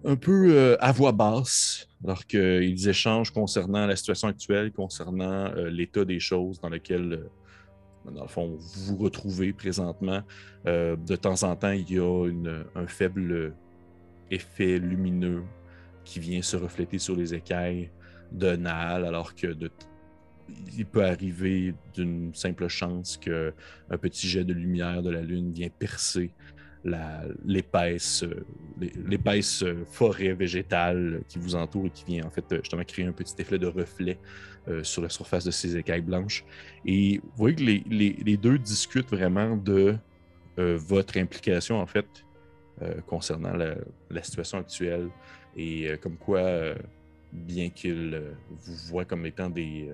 un 0.04 0.16
peu 0.16 0.52
euh, 0.52 0.78
à 0.80 0.92
voix 0.92 1.12
basse, 1.12 1.88
alors 2.04 2.26
qu'ils 2.26 2.88
échangent 2.88 3.32
concernant 3.32 3.86
la 3.86 3.96
situation 3.96 4.28
actuelle, 4.28 4.72
concernant 4.72 5.52
euh, 5.56 5.70
l'état 5.70 6.06
des 6.06 6.20
choses 6.20 6.60
dans 6.60 6.70
lequel, 6.70 7.14
euh, 7.14 8.12
dans 8.12 8.24
le 8.24 8.28
fond, 8.28 8.56
vous 8.58 8.96
vous 8.96 8.98
retrouvez 8.98 9.54
présentement. 9.54 10.22
de 10.66 11.16
temps 11.16 11.44
en 11.44 11.56
temps, 11.56 11.72
il 11.72 11.92
y 11.92 12.00
a 12.00 12.30
un 12.76 12.88
faible 12.88 13.54
effet 14.32 14.80
lumineux 14.80 15.44
qui 16.06 16.20
vient 16.20 16.42
se 16.42 16.56
refléter 16.56 17.00
sur 17.00 17.16
les 17.16 17.34
écailles 17.34 17.92
de 18.32 18.56
Naal, 18.56 19.04
alors 19.06 19.36
que 19.36 19.48
il 20.78 20.86
peut 20.86 21.04
arriver 21.04 21.76
d'une 21.94 22.34
simple 22.34 22.70
chance 22.70 23.18
qu'un 23.18 23.98
petit 24.00 24.28
jet 24.30 24.46
de 24.46 24.54
lumière 24.54 25.02
de 25.02 25.10
la 25.10 25.22
Lune 25.22 25.52
vient 25.52 25.70
percer 25.70 26.32
l'épaisse 27.46 28.24
l'épaisse 29.06 29.64
forêt 29.92 30.34
végétale 30.34 31.22
qui 31.28 31.40
vous 31.40 31.56
entoure 31.56 31.88
et 31.88 31.90
qui 31.90 32.06
vient 32.06 32.26
en 32.26 32.30
fait 32.30 32.46
justement 32.62 32.84
créer 32.84 33.06
un 33.06 33.12
petit 33.12 33.34
effet 33.40 33.58
de 33.58 33.68
reflet 33.68 34.18
euh, 34.70 34.84
sur 34.84 35.02
la 35.02 35.08
surface 35.08 35.46
de 35.46 35.52
ces 35.52 35.78
écailles 35.78 36.02
blanches. 36.02 36.44
Et 36.86 37.20
vous 37.24 37.32
voyez 37.38 37.56
que 37.56 37.64
les, 37.64 38.38
deux 38.38 38.58
discutent 38.58 39.10
vraiment 39.10 39.56
de 39.56 39.96
euh, 40.60 40.78
votre 40.78 41.18
implication 41.18 41.80
en 41.80 41.86
fait 41.86 42.06
euh, 42.82 43.00
concernant 43.08 43.54
la, 43.54 44.24
situation 44.24 44.58
actuelle 44.58 45.08
et 45.56 45.90
comme 46.02 46.18
quoi, 46.18 46.76
bien 47.32 47.70
qu'ils 47.70 48.22
vous 48.50 48.76
voient 48.90 49.06
comme 49.06 49.26
étant 49.26 49.50
des, 49.50 49.90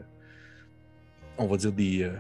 on 1.37 1.45
va 1.45 1.55
dire 1.55 1.71
des, 1.71 2.11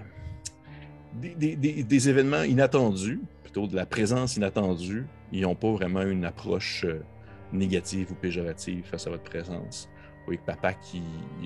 des, 1.15 2.09
événements 2.09 2.43
inattendus, 2.43 3.19
de 3.61 3.75
la 3.75 3.85
présence 3.85 4.35
inattendue. 4.35 5.05
Ils 5.31 5.41
n'ont 5.41 5.55
pas 5.55 5.71
vraiment 5.71 6.01
une 6.01 6.25
approche 6.25 6.85
euh, 6.85 7.03
négative 7.51 8.11
ou 8.11 8.15
péjorative 8.15 8.83
face 8.85 9.07
à 9.07 9.11
votre 9.11 9.23
présence. 9.23 9.89
Oui, 10.27 10.39
papa 10.43 10.73
qui 10.73 11.03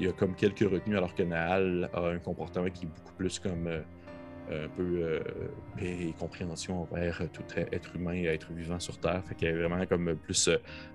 a 0.08 0.12
comme 0.12 0.36
quelques 0.36 0.60
retenues 0.70 0.98
alors 0.98 1.16
que 1.16 1.24
Nahal 1.24 1.90
a 1.94 2.08
un 2.08 2.20
comportement 2.20 2.70
qui 2.70 2.86
est 2.86 2.88
beaucoup 2.88 3.14
plus 3.18 3.40
comme 3.40 3.68
euh, 3.68 4.66
un 4.66 4.70
peu 4.70 5.00
euh, 5.02 5.20
paix 5.76 5.98
et 6.08 6.14
compréhension 6.18 6.84
envers 6.84 7.22
tout 7.34 7.44
être 7.72 7.96
humain 7.96 8.14
et 8.14 8.26
être 8.26 8.52
vivant 8.54 8.80
sur 8.80 8.98
Terre. 9.00 9.24
Fait 9.26 9.46
y 9.46 9.50
a 9.50 9.58
vraiment 9.58 9.86
comme 9.88 10.16
plus 10.16 10.50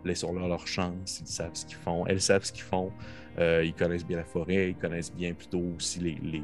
laissons-leur 0.05 0.49
leur 0.49 0.67
chance, 0.67 1.21
ils 1.21 1.27
savent 1.27 1.55
ce 1.55 1.67
qu'ils 1.67 1.77
font, 1.77 2.07
elles 2.07 2.21
savent 2.21 2.45
ce 2.45 2.53
qu'ils 2.53 2.63
font, 2.63 2.93
ils 3.39 3.75
connaissent 3.77 4.07
bien 4.07 4.19
la 4.19 4.25
forêt, 4.25 4.71
ils 4.71 4.77
connaissent 4.77 5.13
bien 5.13 5.35
plutôt 5.35 5.63
aussi 5.77 5.99
les, 6.01 6.43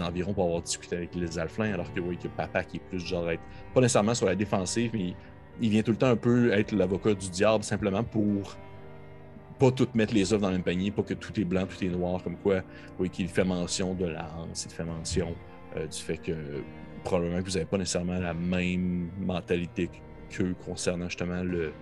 environs 0.00 0.34
pour 0.34 0.44
avoir 0.44 0.62
discuté 0.62 0.96
avec 0.96 1.14
les 1.14 1.38
alflins, 1.38 1.72
alors 1.72 1.92
que 1.92 2.00
oui, 2.00 2.16
que 2.16 2.28
papa 2.28 2.64
qui 2.64 2.78
est 2.78 2.80
plus 2.80 3.00
genre 3.00 3.30
être, 3.30 3.42
pas 3.74 3.80
nécessairement 3.80 4.14
sur 4.14 4.26
la 4.26 4.34
défensive, 4.34 4.90
mais 4.94 5.14
il, 5.60 5.70
vient 5.70 5.82
tout 5.82 5.92
le 5.92 5.96
temps 5.96 6.08
un 6.08 6.16
peu 6.16 6.52
être 6.52 6.72
l'avocat 6.72 7.14
du 7.14 7.30
diable 7.30 7.64
simplement 7.64 8.02
pour 8.02 8.56
pas 9.58 9.70
tout 9.70 9.88
mettre 9.94 10.14
les 10.14 10.32
œufs 10.32 10.40
dans 10.40 10.48
le 10.48 10.54
même 10.54 10.62
panier, 10.62 10.90
pas 10.90 11.02
que 11.02 11.14
tout 11.14 11.38
est 11.40 11.44
blanc, 11.44 11.66
tout 11.66 11.82
est 11.82 11.88
noir, 11.88 12.22
comme 12.22 12.36
quoi, 12.36 12.62
oui, 12.98 13.08
qu'il 13.08 13.28
fait 13.28 13.44
mention 13.44 13.94
de 13.94 14.06
la 14.06 14.28
il 14.50 14.70
fait 14.70 14.84
mention 14.84 15.34
euh, 15.76 15.86
du 15.86 15.98
fait 15.98 16.18
que 16.18 16.34
probablement 17.04 17.38
que 17.38 17.46
vous 17.46 17.52
n'avez 17.52 17.64
pas 17.64 17.78
nécessairement 17.78 18.18
la 18.18 18.34
même 18.34 19.10
mentalité 19.20 19.88
qu'eux 20.28 20.54
concernant 20.64 21.06
justement 21.06 21.42
le, 21.42 21.72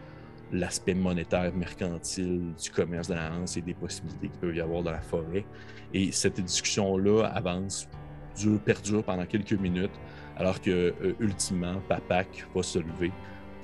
l'aspect 0.53 0.95
monétaire, 0.95 1.53
mercantile 1.55 2.55
du 2.63 2.71
commerce 2.71 3.09
de 3.09 3.15
la 3.15 3.33
Hanse 3.33 3.57
et 3.57 3.63
des 3.63 3.75
possibilités 3.75 4.29
qu'il 4.29 4.39
peut 4.39 4.55
y 4.55 4.61
avoir 4.61 4.83
dans 4.83 4.93
la 4.93 5.01
forêt. 5.01 5.45
Et 5.93 6.13
cette 6.13 6.41
discussion-là 6.41 7.27
avance, 7.27 7.89
dure, 8.37 8.61
perdure 8.61 9.03
pendant 9.05 9.27
quelques 9.27 9.53
minutes, 9.53 9.99
alors 10.37 10.61
que 10.61 10.71
euh, 10.71 11.15
ultimement, 11.21 11.81
Papak 11.89 12.47
va 12.55 12.63
se 12.63 12.79
lever 12.79 13.13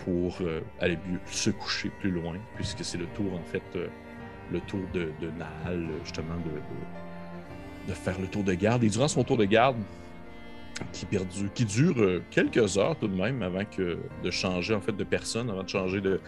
pour 0.05 0.37
euh, 0.41 0.61
aller 0.81 0.99
se 1.27 1.51
coucher 1.51 1.91
plus 2.01 2.11
loin, 2.11 2.37
puisque 2.55 2.85
c'est 2.85 2.99
le 2.99 3.07
tour, 3.07 3.35
en 3.35 3.45
fait, 3.45 3.63
euh, 3.77 3.89
le 4.51 4.61
tour 4.63 4.81
de, 4.93 5.13
de 5.21 5.31
justement, 6.05 6.37
de, 6.37 7.89
de, 7.89 7.95
faire 7.95 8.21
le 8.21 8.27
tour 8.27 8.43
de 8.43 8.55
garde. 8.55 8.85
Et 8.85 8.89
durant 8.89 9.09
son 9.09 9.25
tour 9.25 9.37
de 9.37 9.45
garde, 9.45 9.77
qui, 10.93 11.07
perdu, 11.07 11.51
qui 11.55 11.65
dure 11.65 12.21
quelques 12.31 12.79
heures 12.79 12.97
tout 12.99 13.09
de 13.09 13.15
même 13.15 13.43
avant 13.43 13.65
que 13.65 13.99
de 14.23 14.31
changer 14.31 14.75
en 14.75 14.81
fait 14.81 14.97
de 14.97 15.05
personne, 15.05 15.51
avant 15.51 15.63
de 15.63 15.69
changer 15.69 16.01
de, 16.01 16.21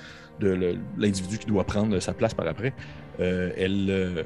l'individu 0.96 1.38
qui 1.38 1.46
doit 1.46 1.64
prendre 1.64 1.98
sa 2.00 2.12
place 2.12 2.34
par 2.34 2.46
après. 2.46 2.72
Euh, 3.20 3.52
elle, 3.56 3.86
euh, 3.90 4.22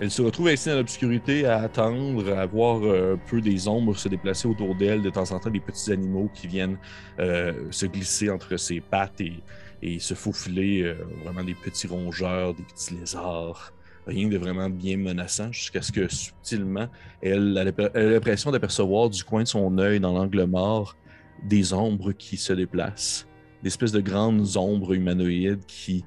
elle 0.00 0.10
se 0.10 0.22
retrouve 0.22 0.48
ainsi 0.48 0.68
dans 0.68 0.76
l'obscurité 0.76 1.46
à 1.46 1.62
attendre, 1.62 2.32
à 2.32 2.46
voir 2.46 2.82
euh, 2.82 3.14
un 3.14 3.30
peu 3.30 3.40
des 3.40 3.66
ombres 3.66 3.96
se 3.96 4.08
déplacer 4.08 4.46
autour 4.46 4.74
d'elle, 4.74 5.02
de 5.02 5.10
temps 5.10 5.30
en 5.32 5.38
temps 5.38 5.50
des 5.50 5.60
petits 5.60 5.92
animaux 5.92 6.30
qui 6.34 6.46
viennent 6.46 6.78
se 7.18 7.86
glisser 7.86 8.30
entre 8.30 8.56
ses 8.56 8.80
pattes 8.80 9.20
et, 9.20 9.42
et 9.82 9.98
se 9.98 10.14
faufiler, 10.14 10.94
vraiment 11.24 11.44
des 11.44 11.54
petits 11.54 11.86
rongeurs, 11.86 12.54
des 12.54 12.62
petits 12.62 12.94
lézards. 12.94 13.72
Rien 14.08 14.28
de 14.28 14.38
vraiment 14.38 14.70
bien 14.70 14.96
menaçant, 14.96 15.52
jusqu'à 15.52 15.82
ce 15.82 15.92
que 15.92 16.08
subtilement, 16.08 16.88
elle, 17.22 17.56
a 17.58 17.64
l'impression 17.64 18.50
d'apercevoir 18.50 19.10
du 19.10 19.22
coin 19.22 19.42
de 19.42 19.48
son 19.48 19.78
œil, 19.78 20.00
dans 20.00 20.12
l'angle 20.12 20.44
mort, 20.44 20.96
des 21.44 21.72
ombres 21.72 22.12
qui 22.12 22.36
se 22.36 22.52
déplacent 22.52 23.28
d'espèces 23.62 23.92
de 23.92 24.00
grandes 24.00 24.56
ombres 24.56 24.94
humanoïdes 24.94 25.64
qui 25.66 26.04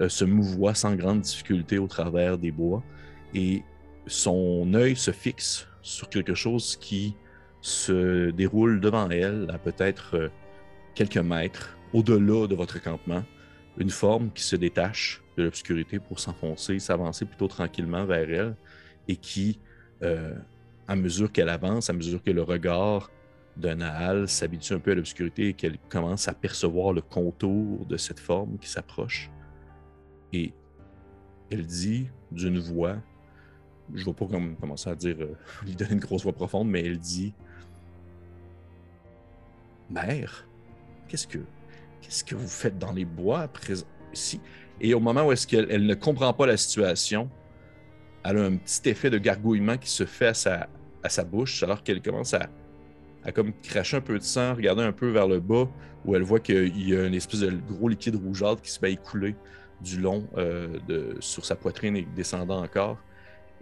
euh, 0.00 0.08
se 0.08 0.24
mouvoient 0.24 0.74
sans 0.74 0.94
grande 0.94 1.20
difficulté 1.20 1.78
au 1.78 1.86
travers 1.86 2.38
des 2.38 2.50
bois. 2.50 2.82
Et 3.34 3.62
son 4.06 4.72
œil 4.74 4.96
se 4.96 5.10
fixe 5.10 5.66
sur 5.82 6.08
quelque 6.08 6.34
chose 6.34 6.76
qui 6.76 7.14
se 7.60 8.30
déroule 8.30 8.80
devant 8.80 9.08
elle, 9.10 9.50
à 9.52 9.58
peut-être 9.58 10.16
euh, 10.16 10.28
quelques 10.94 11.18
mètres 11.18 11.76
au-delà 11.92 12.46
de 12.46 12.54
votre 12.54 12.80
campement. 12.82 13.22
Une 13.78 13.90
forme 13.90 14.30
qui 14.32 14.42
se 14.42 14.56
détache 14.56 15.22
de 15.36 15.44
l'obscurité 15.44 16.00
pour 16.00 16.18
s'enfoncer, 16.18 16.80
s'avancer 16.80 17.24
plutôt 17.24 17.46
tranquillement 17.46 18.04
vers 18.04 18.28
elle 18.28 18.56
et 19.06 19.16
qui, 19.16 19.60
euh, 20.02 20.34
à 20.88 20.96
mesure 20.96 21.30
qu'elle 21.30 21.48
avance, 21.48 21.88
à 21.88 21.92
mesure 21.92 22.22
que 22.22 22.30
le 22.32 22.42
regard 22.42 23.10
de 23.56 23.68
Nahal 23.68 24.28
s'habitue 24.28 24.74
un 24.74 24.80
peu 24.80 24.92
à 24.92 24.94
l'obscurité 24.94 25.48
et 25.48 25.54
qu'elle 25.54 25.78
commence 25.88 26.26
à 26.28 26.34
percevoir 26.34 26.92
le 26.92 27.02
contour 27.02 27.86
de 27.86 27.96
cette 27.96 28.20
forme 28.20 28.58
qui 28.58 28.68
s'approche. 28.68 29.30
Et 30.32 30.52
elle 31.50 31.66
dit 31.66 32.08
d'une 32.32 32.58
voix, 32.58 32.96
je 33.94 34.00
ne 34.00 34.06
vais 34.06 34.12
pas 34.12 34.26
commencer 34.60 34.90
à 34.90 34.94
dire, 34.94 35.16
euh, 35.20 35.36
lui 35.64 35.76
donner 35.76 35.92
une 35.92 36.00
grosse 36.00 36.24
voix 36.24 36.32
profonde, 36.32 36.68
mais 36.68 36.84
elle 36.84 36.98
dit 36.98 37.32
Mère, 39.88 40.46
qu'est-ce 41.08 41.26
que 41.26 41.38
qu'est-ce 42.00 42.24
que 42.24 42.34
vous 42.34 42.48
faites 42.48 42.78
dans 42.78 42.92
les 42.92 43.04
bois 43.04 43.48
présent 43.48 43.86
ici? 44.12 44.40
Et 44.80 44.94
au 44.94 45.00
moment 45.00 45.26
où 45.26 45.32
est-ce 45.32 45.46
qu'elle 45.46 45.66
elle 45.70 45.86
ne 45.86 45.94
comprend 45.94 46.32
pas 46.32 46.46
la 46.46 46.56
situation, 46.56 47.28
elle 48.24 48.38
a 48.38 48.44
un 48.44 48.56
petit 48.56 48.88
effet 48.88 49.10
de 49.10 49.18
gargouillement 49.18 49.76
qui 49.76 49.90
se 49.90 50.04
fait 50.04 50.28
à 50.28 50.34
sa, 50.34 50.68
à 51.02 51.24
bouche 51.24 51.62
alors 51.62 51.82
qu'elle 51.82 52.02
commence 52.02 52.34
à, 52.34 52.48
comme 53.32 53.52
craché 53.52 53.96
un 53.96 54.00
peu 54.00 54.18
de 54.18 54.24
sang, 54.24 54.54
regarder 54.54 54.82
un 54.82 54.92
peu 54.92 55.08
vers 55.08 55.26
le 55.26 55.40
bas, 55.40 55.68
où 56.04 56.14
elle 56.14 56.22
voit 56.22 56.40
qu'il 56.40 56.88
y 56.88 56.96
a 56.96 57.06
une 57.06 57.14
espèce 57.14 57.40
de 57.40 57.50
gros 57.50 57.88
liquide 57.88 58.16
rougeâtre 58.16 58.62
qui 58.62 58.70
se 58.70 58.78
met 58.80 58.92
écouler 58.92 59.34
du 59.80 60.00
long 60.00 60.26
euh, 60.36 60.78
de, 60.88 61.16
sur 61.20 61.44
sa 61.44 61.56
poitrine 61.56 61.96
et 61.96 62.06
descendant 62.16 62.62
encore. 62.62 62.98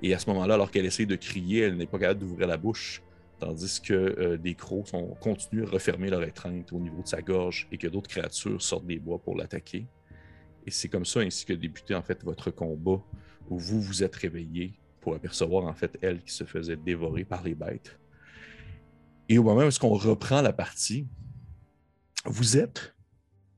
Et 0.02 0.14
à 0.14 0.19
ce 0.19 0.28
moment-là, 0.31 0.55
alors 0.55 0.71
qu'elle 0.71 0.87
essaie 0.87 1.07
de 1.07 1.16
crier, 1.16 1.62
elle 1.62 1.76
n'est 1.76 1.87
pas 1.87 1.99
capable 1.99 2.21
d'ouvrir 2.21 2.47
la 2.47 2.57
bouche, 2.57 3.02
tandis 3.38 3.81
que 3.81 3.95
euh, 3.95 4.37
des 4.37 4.55
crocs 4.55 4.93
continuent 5.21 5.66
à 5.66 5.71
refermer 5.71 6.09
leur 6.09 6.23
étreinte 6.23 6.73
au 6.73 6.78
niveau 6.78 7.02
de 7.02 7.09
sa 7.09 7.23
gorge 7.23 7.69
et 7.71 7.78
que 7.78 7.87
d'autres 7.87 8.09
créatures 8.09 8.62
sortent 8.62 8.87
des 8.87 8.99
bois 8.99 9.19
pour 9.19 9.37
l'attaquer. 9.37 9.87
Et 10.66 10.71
c'est 10.71 10.88
comme 10.88 11.05
ça 11.05 11.21
ainsi 11.21 11.45
que 11.45 11.52
débuté 11.52 11.95
en 11.95 12.02
fait 12.02 12.25
votre 12.25 12.50
combat, 12.50 13.02
où 13.49 13.59
vous 13.59 13.81
vous 13.81 14.02
êtes 14.02 14.16
réveillé 14.16 14.78
pour 15.00 15.14
apercevoir 15.14 15.64
en 15.64 15.75
fait 15.75 15.97
elle 16.02 16.23
qui 16.23 16.33
se 16.33 16.45
faisait 16.45 16.76
dévorer 16.76 17.25
par 17.25 17.45
les 17.45 17.55
bêtes. 17.55 17.99
Et 19.28 19.38
au 19.38 19.43
moment 19.43 19.62
où 19.62 19.87
on 19.87 19.95
reprend 19.95 20.43
la 20.43 20.52
partie, 20.52 21.07
vous 22.25 22.57
êtes 22.57 22.95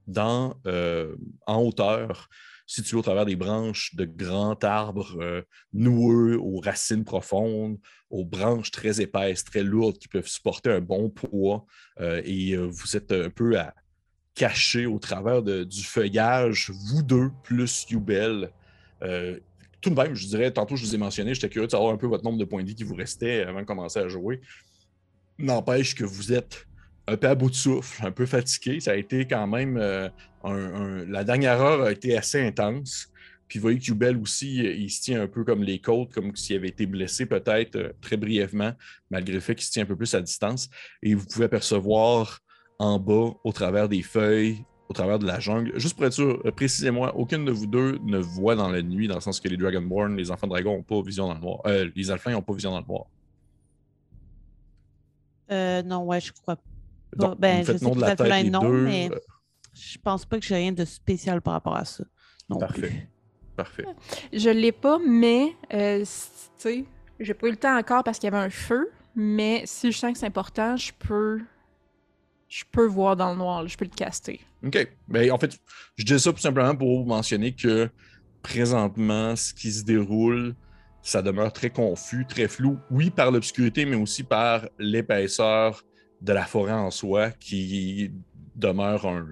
dans, 0.06 0.54
euh, 0.66 1.16
en 1.46 1.62
hauteur, 1.62 2.28
situé 2.68 2.98
au 2.98 3.02
travers 3.02 3.24
des 3.24 3.34
branches 3.34 3.94
de 3.96 4.04
grands 4.04 4.58
arbres 4.62 5.16
euh, 5.20 5.42
noueux, 5.72 6.38
aux 6.38 6.60
racines 6.60 7.04
profondes, 7.04 7.78
aux 8.10 8.24
branches 8.24 8.70
très 8.70 9.00
épaisses, 9.00 9.42
très 9.42 9.64
lourdes 9.64 9.98
qui 9.98 10.06
peuvent 10.06 10.28
supporter 10.28 10.70
un 10.70 10.80
bon 10.80 11.08
poids. 11.08 11.64
Euh, 11.98 12.20
et 12.24 12.56
vous 12.56 12.96
êtes 12.96 13.10
un 13.10 13.30
peu 13.30 13.58
à, 13.58 13.74
caché 14.34 14.86
au 14.86 14.98
travers 14.98 15.42
du 15.42 15.82
feuillage, 15.82 16.70
vous 16.70 17.02
deux 17.02 17.30
plus 17.42 17.86
Yubel. 17.90 18.52
tout 19.80 19.90
de 19.90 19.94
même, 19.94 20.14
je 20.14 20.26
dirais, 20.28 20.52
tantôt 20.52 20.76
je 20.76 20.84
vous 20.84 20.94
ai 20.94 20.98
mentionné, 20.98 21.34
j'étais 21.34 21.48
curieux 21.48 21.66
de 21.66 21.72
savoir 21.72 21.92
un 21.92 21.96
peu 21.96 22.06
votre 22.06 22.22
nombre 22.22 22.38
de 22.38 22.44
points 22.44 22.62
de 22.62 22.68
vie 22.68 22.76
qui 22.76 22.84
vous 22.84 22.94
restait 22.94 23.42
avant 23.42 23.60
de 23.60 23.66
commencer 23.66 23.98
à 23.98 24.08
jouer. 24.08 24.40
N'empêche 25.38 25.96
que 25.96 26.04
vous 26.04 26.32
êtes 26.32 26.68
un 27.08 27.16
peu 27.16 27.28
à 27.28 27.34
bout 27.34 27.50
de 27.50 27.54
souffle, 27.54 28.04
un 28.04 28.12
peu 28.12 28.26
fatigué. 28.26 28.80
Ça 28.80 28.92
a 28.92 28.96
été 28.96 29.26
quand 29.26 29.46
même. 29.46 29.76
Euh, 29.78 30.08
la 31.08 31.24
dernière 31.24 31.60
heure 31.60 31.82
a 31.82 31.92
été 31.92 32.16
assez 32.16 32.40
intense. 32.40 33.10
Puis 33.48 33.58
vous 33.58 33.62
voyez 33.62 33.78
que 33.78 33.84
Jubel 33.84 34.18
aussi, 34.18 34.56
il 34.56 34.90
se 34.90 35.00
tient 35.00 35.22
un 35.22 35.26
peu 35.26 35.42
comme 35.42 35.62
les 35.62 35.78
côtes, 35.78 36.12
comme 36.12 36.36
s'il 36.36 36.56
avait 36.56 36.68
été 36.68 36.84
blessé 36.84 37.24
peut-être 37.24 37.76
euh, 37.76 37.92
très 38.02 38.18
brièvement, 38.18 38.72
malgré 39.10 39.32
le 39.32 39.40
fait 39.40 39.54
qu'il 39.54 39.64
se 39.64 39.72
tient 39.72 39.84
un 39.84 39.86
peu 39.86 39.96
plus 39.96 40.14
à 40.14 40.20
distance. 40.20 40.68
Et 41.02 41.14
vous 41.14 41.24
pouvez 41.24 41.46
apercevoir 41.46 42.40
en 42.78 42.98
bas, 42.98 43.32
au 43.42 43.52
travers 43.52 43.88
des 43.88 44.02
feuilles, 44.02 44.64
au 44.90 44.92
travers 44.92 45.18
de 45.18 45.26
la 45.26 45.40
jungle. 45.40 45.72
Juste 45.80 45.96
pour 45.96 46.04
être 46.04 46.12
sûr, 46.12 46.42
euh, 46.44 46.52
précisez-moi, 46.52 47.16
aucune 47.16 47.46
de 47.46 47.52
vous 47.52 47.66
deux 47.66 47.98
ne 48.04 48.18
voit 48.18 48.54
dans 48.54 48.68
la 48.68 48.82
nuit, 48.82 49.08
dans 49.08 49.14
le 49.14 49.22
sens 49.22 49.40
que 49.40 49.48
les 49.48 49.56
Dragonborn, 49.56 50.14
les 50.14 50.30
enfants 50.30 50.46
dragons 50.46 50.76
n'ont 50.76 50.82
pas 50.82 51.00
vision 51.00 51.26
dans 51.26 51.34
le 51.34 51.40
noir. 51.40 51.62
les 51.96 52.10
alphins 52.10 52.32
n'ont 52.32 52.42
pas 52.42 52.52
vision 52.52 52.70
dans 52.72 52.80
le 52.80 52.86
noir. 52.86 53.06
Non, 55.84 56.04
ouais, 56.04 56.20
je 56.20 56.32
crois 56.32 56.58
pas. 57.16 57.34
ben, 57.38 57.64
je 57.64 57.76
sais 57.76 57.90
de 57.90 58.00
la 58.00 58.16
tête 58.16 58.52
non, 58.52 58.68
mais 58.68 59.10
euh. 59.12 59.18
je 59.74 59.98
pense 59.98 60.24
pas 60.24 60.38
que 60.38 60.44
j'ai 60.44 60.56
rien 60.56 60.72
de 60.72 60.84
spécial 60.84 61.40
par 61.40 61.54
rapport 61.54 61.76
à 61.76 61.84
ça. 61.84 62.04
Non 62.48 62.58
Parfait. 62.58 63.08
Parfait. 63.56 63.84
Je 64.32 64.50
l'ai 64.50 64.72
pas, 64.72 64.98
mais 65.04 65.56
euh, 65.74 66.00
tu 66.00 66.06
sais, 66.58 66.84
J'ai 67.18 67.34
pas 67.34 67.48
eu 67.48 67.50
le 67.50 67.56
temps 67.56 67.76
encore 67.76 68.04
parce 68.04 68.18
qu'il 68.18 68.30
y 68.30 68.34
avait 68.34 68.44
un 68.44 68.50
feu, 68.50 68.90
mais 69.16 69.62
si 69.66 69.90
je 69.90 69.98
sens 69.98 70.12
que 70.12 70.18
c'est 70.18 70.26
important, 70.26 70.76
je 70.76 70.92
peux. 70.98 71.40
Je 72.48 72.64
peux 72.70 72.86
voir 72.86 73.14
dans 73.14 73.32
le 73.32 73.36
noir, 73.36 73.68
je 73.68 73.76
peux 73.76 73.84
le 73.84 73.90
caster. 73.90 74.40
OK. 74.64 74.88
Ben, 75.06 75.30
en 75.30 75.38
fait, 75.38 75.58
je 75.96 76.04
dis 76.04 76.18
ça 76.18 76.32
tout 76.32 76.38
simplement 76.38 76.74
pour 76.74 77.04
mentionner 77.04 77.52
que 77.52 77.90
présentement, 78.42 79.36
ce 79.36 79.52
qui 79.52 79.70
se 79.70 79.84
déroule, 79.84 80.54
ça 81.02 81.20
demeure 81.20 81.52
très 81.52 81.70
confus, 81.70 82.26
très 82.26 82.48
flou. 82.48 82.78
Oui, 82.90 83.10
par 83.10 83.30
l'obscurité, 83.30 83.84
mais 83.84 83.96
aussi 83.96 84.22
par 84.22 84.66
l'épaisseur 84.78 85.82
de 86.20 86.32
la 86.32 86.44
forêt 86.44 86.72
en 86.72 86.90
soi 86.90 87.30
qui 87.30 88.10
demeure 88.56 89.06
un, 89.06 89.24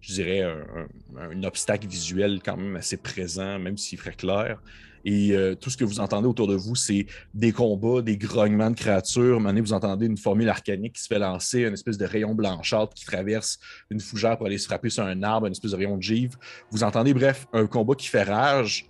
je 0.00 0.14
dirais, 0.14 0.42
un, 0.42 1.42
obstacle 1.42 1.86
visuel 1.86 2.40
quand 2.44 2.56
même 2.56 2.76
assez 2.76 2.96
présent, 2.96 3.58
même 3.58 3.76
s'il 3.76 3.98
ferait 3.98 4.12
clair. 4.12 4.60
Et 5.04 5.36
euh, 5.36 5.54
tout 5.54 5.70
ce 5.70 5.76
que 5.76 5.84
vous 5.84 6.00
entendez 6.00 6.26
autour 6.26 6.48
de 6.48 6.56
vous, 6.56 6.74
c'est 6.74 7.06
des 7.32 7.52
combats, 7.52 8.02
des 8.02 8.16
grognements 8.16 8.70
de 8.70 8.76
créatures. 8.76 9.40
Maintenant, 9.40 9.60
vous 9.60 9.72
entendez 9.72 10.06
une 10.06 10.16
formule 10.16 10.48
arcanique 10.48 10.94
qui 10.94 11.02
se 11.02 11.06
fait 11.06 11.20
lancer, 11.20 11.60
une 11.60 11.74
espèce 11.74 11.96
de 11.96 12.04
rayon 12.04 12.34
blanchâtre 12.34 12.92
qui 12.92 13.04
traverse 13.04 13.60
une 13.88 14.00
fougère 14.00 14.36
pour 14.36 14.48
aller 14.48 14.58
se 14.58 14.66
frapper 14.66 14.90
sur 14.90 15.04
un 15.04 15.22
arbre, 15.22 15.46
une 15.46 15.52
espèce 15.52 15.70
de 15.70 15.76
rayon 15.76 15.96
de 15.96 16.02
givre. 16.02 16.36
Vous 16.72 16.82
entendez, 16.82 17.14
bref, 17.14 17.46
un 17.52 17.68
combat 17.68 17.94
qui 17.94 18.08
fait 18.08 18.24
rage, 18.24 18.86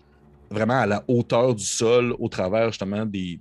vraiment 0.50 0.78
à 0.78 0.86
la 0.86 1.04
hauteur 1.06 1.54
du 1.54 1.64
sol, 1.64 2.14
au 2.18 2.28
travers 2.28 2.70
justement 2.70 3.04
des, 3.04 3.38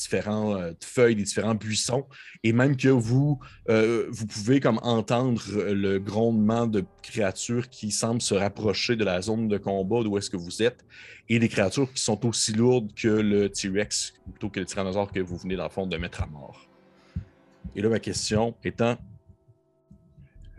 différentes 0.00 0.56
euh, 0.56 0.74
feuilles, 0.80 1.16
des 1.16 1.22
différents 1.22 1.54
buissons, 1.54 2.06
et 2.42 2.52
même 2.52 2.76
que 2.76 2.88
vous, 2.88 3.38
euh, 3.68 4.06
vous 4.10 4.26
pouvez 4.26 4.60
comme 4.60 4.78
entendre 4.82 5.42
le 5.54 5.98
grondement 5.98 6.66
de 6.66 6.84
créatures 7.02 7.68
qui 7.68 7.90
semblent 7.90 8.22
se 8.22 8.34
rapprocher 8.34 8.96
de 8.96 9.04
la 9.04 9.20
zone 9.22 9.48
de 9.48 9.58
combat 9.58 10.02
d'où 10.02 10.16
est-ce 10.18 10.30
que 10.30 10.36
vous 10.36 10.62
êtes, 10.62 10.84
et 11.28 11.38
des 11.38 11.48
créatures 11.48 11.92
qui 11.92 12.02
sont 12.02 12.26
aussi 12.26 12.52
lourdes 12.52 12.92
que 12.94 13.08
le 13.08 13.48
T-Rex, 13.48 14.14
plutôt 14.30 14.48
que 14.48 14.60
le 14.60 14.66
tyrannosaure 14.66 15.12
que 15.12 15.20
vous 15.20 15.36
venez 15.36 15.56
dans 15.56 15.64
le 15.64 15.70
fond 15.70 15.86
de 15.86 15.96
mettre 15.96 16.22
à 16.22 16.26
mort. 16.26 16.66
Et 17.76 17.82
là, 17.82 17.88
ma 17.88 18.00
question 18.00 18.54
étant, 18.64 18.96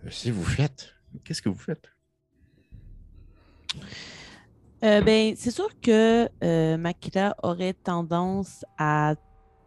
si 0.10 0.32
vous 0.32 0.44
faites, 0.44 0.94
qu'est-ce 1.24 1.42
que 1.42 1.50
vous 1.50 1.60
faites? 1.60 1.92
Euh, 4.84 5.02
ben, 5.02 5.36
c'est 5.38 5.52
sûr 5.52 5.70
que 5.80 6.28
euh, 6.44 6.92
aurait 7.44 7.74
tendance 7.74 8.66
à 8.78 9.16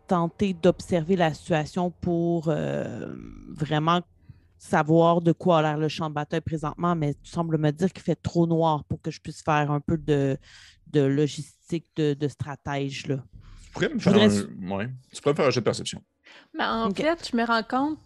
tenter 0.06 0.54
d'observer 0.54 1.16
la 1.16 1.34
situation 1.34 1.90
pour 1.90 2.48
euh, 2.48 3.14
vraiment 3.48 4.02
savoir 4.58 5.20
de 5.20 5.32
quoi 5.32 5.58
a 5.58 5.62
l'air 5.62 5.76
le 5.76 5.88
champ 5.88 6.08
de 6.08 6.14
bataille 6.14 6.40
présentement, 6.40 6.94
mais 6.94 7.14
tu 7.14 7.30
sembles 7.30 7.58
me 7.58 7.70
dire 7.70 7.92
qu'il 7.92 8.02
fait 8.02 8.16
trop 8.16 8.46
noir 8.46 8.84
pour 8.84 9.00
que 9.02 9.10
je 9.10 9.20
puisse 9.20 9.42
faire 9.42 9.70
un 9.70 9.80
peu 9.80 9.98
de, 9.98 10.38
logistique, 10.94 11.86
de, 11.96 12.28
stratège. 12.28 13.06
Là. 13.06 13.18
Tu 13.64 13.70
pourrais 13.72 13.88
me 13.90 13.98
faire, 13.98 14.14
un... 14.14 14.28
tu 14.28 15.22
pourrais 15.22 15.34
faire 15.34 15.50
jeu 15.50 15.60
de 15.60 15.64
perception. 15.64 16.02
Mais 16.54 16.64
en 16.64 16.90
fait, 16.90 17.28
je 17.30 17.36
me 17.36 17.44
rends 17.44 17.62
compte, 17.62 17.98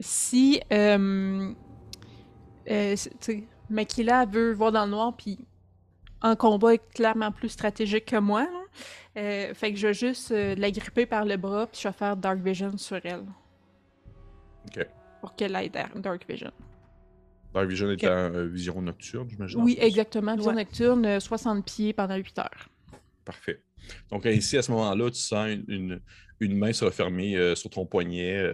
si 0.00 0.60
euh, 0.72 1.52
euh, 2.70 2.96
Makila 3.70 4.26
veut 4.26 4.52
voir 4.52 4.72
dans 4.72 4.84
le 4.84 4.90
noir, 4.90 5.16
puis 5.16 5.38
en 6.20 6.36
combat 6.36 6.74
est 6.74 6.88
clairement 6.94 7.32
plus 7.32 7.48
stratégique 7.48 8.06
que 8.06 8.16
moi. 8.16 8.46
Euh, 9.16 9.54
fait 9.54 9.72
que 9.72 9.78
je 9.78 9.88
vais 9.88 9.94
juste 9.94 10.30
euh, 10.30 10.54
la 10.56 10.70
gripper 10.70 11.06
par 11.06 11.24
le 11.24 11.36
bras, 11.36 11.66
puis 11.66 11.80
je 11.82 11.88
vais 11.88 11.94
faire 11.94 12.16
Dark 12.16 12.38
Vision 12.40 12.76
sur 12.76 13.00
elle. 13.04 13.24
Ok. 14.66 14.86
Pour 15.20 15.34
qu'elle 15.34 15.56
ait 15.56 15.68
Dark 15.68 16.28
Vision. 16.28 16.52
Dark 17.54 17.68
Vision 17.68 17.90
est 17.90 18.04
en 18.06 18.10
euh, 18.10 18.46
vision 18.46 18.80
nocturne, 18.80 19.28
j'imagine. 19.28 19.60
Oui, 19.62 19.76
exactement. 19.80 20.36
Vision 20.36 20.52
nocturne, 20.52 21.20
60 21.20 21.64
pieds 21.64 21.92
pendant 21.92 22.16
8 22.16 22.38
heures. 22.38 22.68
Parfait. 23.24 23.62
Donc 24.10 24.24
ici, 24.26 24.56
à 24.56 24.62
ce 24.62 24.70
moment-là, 24.72 25.10
tu 25.10 25.20
sens 25.20 25.48
une, 25.68 26.00
une, 26.40 26.56
main 26.56 26.72
se 26.72 26.84
refermer 26.84 27.54
sur 27.54 27.70
ton 27.70 27.86
poignet, 27.86 28.50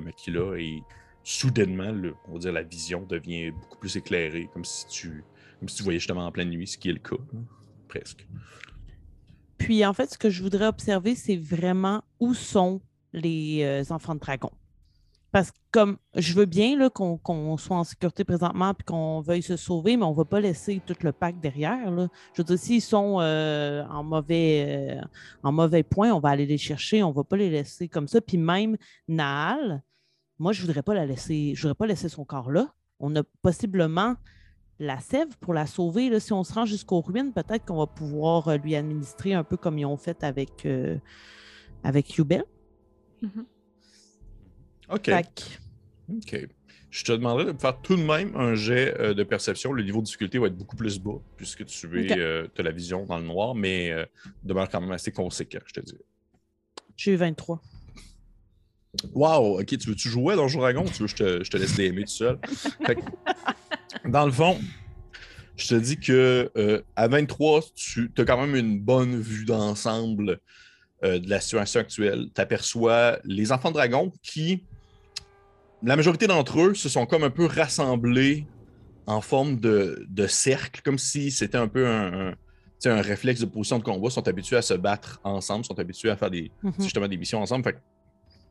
Makila, 0.00 0.58
et 0.58 0.82
soudainement, 1.22 1.92
le, 1.92 2.14
on 2.26 2.34
va 2.34 2.38
dire, 2.38 2.52
la 2.52 2.62
vision 2.62 3.02
devient 3.02 3.50
beaucoup 3.50 3.78
plus 3.78 3.96
éclairée, 3.96 4.48
comme 4.54 4.64
si 4.64 4.86
tu 4.86 5.24
comme 5.58 5.68
si 5.68 5.76
tu 5.76 5.82
voyais 5.82 5.98
justement 5.98 6.26
en 6.26 6.32
pleine 6.32 6.50
nuit, 6.50 6.66
ce 6.66 6.78
qui 6.78 6.88
est 6.88 6.92
le 6.92 7.00
cas, 7.00 7.16
presque. 7.88 8.26
Puis 9.58 9.84
en 9.84 9.92
fait, 9.92 10.10
ce 10.10 10.18
que 10.18 10.30
je 10.30 10.42
voudrais 10.42 10.66
observer, 10.66 11.14
c'est 11.14 11.36
vraiment 11.36 12.02
où 12.20 12.32
sont 12.34 12.80
les 13.12 13.62
euh, 13.62 13.92
enfants 13.92 14.14
de 14.14 14.20
dragon. 14.20 14.50
Parce 15.30 15.50
que 15.50 15.58
comme 15.70 15.98
je 16.14 16.32
veux 16.32 16.46
bien 16.46 16.88
qu'on 16.88 17.56
soit 17.58 17.76
en 17.76 17.84
sécurité 17.84 18.24
présentement 18.24 18.72
et 18.72 18.82
qu'on 18.84 19.20
veuille 19.20 19.42
se 19.42 19.56
sauver, 19.56 19.96
mais 19.96 20.04
on 20.04 20.12
ne 20.12 20.16
va 20.16 20.24
pas 20.24 20.40
laisser 20.40 20.80
tout 20.86 20.96
le 21.02 21.12
pack 21.12 21.38
derrière. 21.40 21.78
Je 22.32 22.40
veux 22.40 22.44
dire, 22.44 22.58
s'ils 22.58 22.80
sont 22.80 23.18
euh, 23.20 23.84
en, 23.90 24.02
mauvais, 24.02 24.96
euh, 24.96 25.06
en 25.42 25.52
mauvais 25.52 25.82
point, 25.82 26.12
on 26.12 26.20
va 26.20 26.30
aller 26.30 26.46
les 26.46 26.56
chercher, 26.56 27.02
on 27.02 27.10
ne 27.10 27.14
va 27.14 27.24
pas 27.24 27.36
les 27.36 27.50
laisser 27.50 27.88
comme 27.88 28.08
ça. 28.08 28.22
Puis 28.22 28.38
même 28.38 28.78
Naal, 29.06 29.82
moi, 30.38 30.52
je 30.52 30.62
ne 30.62 30.66
voudrais 30.66 30.82
pas 30.82 30.94
la 30.94 31.04
laisser, 31.04 31.52
je 31.54 31.62
voudrais 31.62 31.74
pas 31.74 31.86
laisser 31.86 32.08
son 32.08 32.24
corps 32.24 32.50
là. 32.50 32.72
On 32.98 33.14
a 33.14 33.22
possiblement 33.42 34.16
la 34.78 35.00
sève 35.00 35.36
pour 35.40 35.54
la 35.54 35.66
sauver. 35.66 36.08
Là, 36.08 36.20
si 36.20 36.32
on 36.32 36.44
se 36.44 36.52
rend 36.52 36.64
jusqu'aux 36.64 37.00
ruines, 37.00 37.32
peut-être 37.32 37.64
qu'on 37.64 37.78
va 37.78 37.86
pouvoir 37.86 38.48
euh, 38.48 38.56
lui 38.56 38.74
administrer 38.76 39.34
un 39.34 39.44
peu 39.44 39.56
comme 39.56 39.78
ils 39.78 39.86
ont 39.86 39.96
fait 39.96 40.22
avec, 40.22 40.64
euh, 40.66 40.96
avec 41.82 42.16
Yubel. 42.16 42.44
Mm-hmm. 43.22 43.44
OK. 44.90 45.10
OK. 46.16 46.48
Je 46.90 47.04
te 47.04 47.12
demanderais 47.12 47.52
de 47.52 47.58
faire 47.58 47.78
tout 47.82 47.96
de 47.96 48.02
même 48.02 48.34
un 48.34 48.54
jet 48.54 48.98
euh, 48.98 49.12
de 49.12 49.22
perception. 49.22 49.72
Le 49.72 49.82
niveau 49.82 50.00
de 50.00 50.06
difficulté 50.06 50.38
va 50.38 50.46
être 50.46 50.56
beaucoup 50.56 50.76
plus 50.76 50.98
bas 50.98 51.20
puisque 51.36 51.66
tu 51.66 52.12
as 52.12 52.62
la 52.62 52.70
vision 52.70 53.04
dans 53.04 53.18
le 53.18 53.24
noir, 53.24 53.54
mais 53.54 53.92
demeure 54.42 54.68
quand 54.68 54.80
même 54.80 54.92
assez 54.92 55.12
conséquent, 55.12 55.58
je 55.66 55.74
te 55.74 55.80
dis. 55.80 55.94
J'ai 56.96 57.12
eu 57.12 57.16
23. 57.16 57.60
Wow, 59.14 59.60
ok, 59.60 59.66
tu 59.66 59.90
veux-tu 59.90 60.08
jouer 60.08 60.34
dans 60.34 60.46
le 60.46 60.52
Dragon? 60.52 60.84
Tu 60.84 61.02
veux 61.02 61.06
que 61.06 61.10
je 61.10 61.16
te, 61.16 61.44
je 61.44 61.50
te 61.50 61.56
laisse 61.58 61.76
l'aimer 61.76 62.04
tout 62.04 62.08
seul? 62.08 62.38
dans 64.04 64.26
le 64.26 64.32
fond, 64.32 64.58
je 65.56 65.68
te 65.68 65.74
dis 65.74 65.98
que 65.98 66.50
euh, 66.56 66.82
à 66.96 67.08
23, 67.08 67.62
tu 67.74 68.10
as 68.16 68.24
quand 68.24 68.40
même 68.40 68.54
une 68.54 68.78
bonne 68.78 69.20
vue 69.20 69.44
d'ensemble 69.44 70.40
euh, 71.04 71.18
de 71.18 71.28
la 71.28 71.40
situation 71.40 71.80
actuelle. 71.80 72.28
Tu 72.34 72.40
aperçois 72.40 73.18
les 73.24 73.52
enfants 73.52 73.70
dragons 73.70 74.12
qui, 74.22 74.64
la 75.82 75.96
majorité 75.96 76.26
d'entre 76.26 76.60
eux, 76.60 76.74
se 76.74 76.88
sont 76.88 77.06
comme 77.06 77.24
un 77.24 77.30
peu 77.30 77.46
rassemblés 77.46 78.46
en 79.06 79.20
forme 79.20 79.56
de, 79.58 80.06
cercle, 80.28 80.82
comme 80.82 80.98
si 80.98 81.30
c'était 81.30 81.56
un 81.56 81.68
peu 81.68 81.86
un, 81.88 82.34
un, 82.84 83.00
réflexe 83.00 83.40
de 83.40 83.46
position 83.46 83.78
de 83.78 83.84
combat. 83.84 84.08
Ils 84.08 84.12
sont 84.12 84.28
habitués 84.28 84.56
à 84.56 84.62
se 84.62 84.74
battre 84.74 85.20
ensemble, 85.24 85.64
sont 85.64 85.78
habitués 85.78 86.10
à 86.10 86.16
faire 86.16 86.30
des, 86.30 86.50
mhm. 86.62 86.72
justement 86.78 87.08
des 87.08 87.16
missions 87.16 87.40
ensemble. 87.40 87.64
Fait 87.64 87.78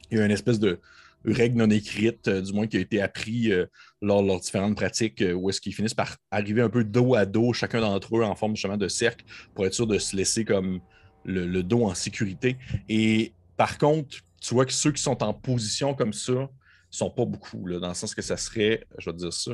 il 0.09 0.17
y 0.17 0.21
a 0.21 0.25
une 0.25 0.31
espèce 0.31 0.59
de, 0.59 0.79
règle 1.25 1.57
non 1.57 1.69
écrite, 1.69 2.27
euh, 2.27 2.41
du 2.41 2.53
moins 2.53 2.67
qui 2.67 2.77
a 2.77 2.79
été 2.79 3.01
appris 3.01 3.51
euh, 3.51 3.65
lors 4.01 4.21
de 4.21 4.27
leurs 4.27 4.39
différentes 4.39 4.75
pratiques, 4.75 5.21
euh, 5.21 5.33
où 5.33 5.49
est-ce 5.49 5.61
qu'ils 5.61 5.73
finissent 5.73 5.93
par 5.93 6.17
arriver 6.31 6.61
un 6.61 6.69
peu 6.69 6.83
dos 6.83 7.15
à 7.15 7.25
dos, 7.25 7.53
chacun 7.53 7.81
d'entre 7.81 8.17
eux 8.17 8.23
en 8.23 8.35
forme 8.35 8.55
justement 8.55 8.77
de 8.77 8.87
cercle, 8.87 9.25
pour 9.53 9.65
être 9.65 9.73
sûr 9.73 9.87
de 9.87 9.97
se 9.97 10.15
laisser 10.15 10.45
comme 10.45 10.79
le, 11.25 11.61
dos 11.61 11.83
en 11.83 11.93
sécurité. 11.93 12.57
Et 12.87 13.33
par 13.57 13.77
contre, 13.77 14.17
tu 14.41 14.53
vois 14.53 14.65
que 14.65 14.73
ceux 14.73 14.91
qui 14.91 15.01
sont 15.01 15.21
en 15.23 15.33
position 15.33 15.93
comme 15.93 16.13
ça 16.13 16.49
sont 16.89 17.09
pas 17.09 17.25
beaucoup, 17.25 17.69
dans 17.69 17.89
le 17.89 17.93
sens 17.93 18.15
que 18.15 18.21
ça 18.21 18.37
serait, 18.37 18.85
je 18.97 19.09
vais 19.09 19.13
te 19.13 19.21
dire 19.21 19.33
ça, 19.33 19.51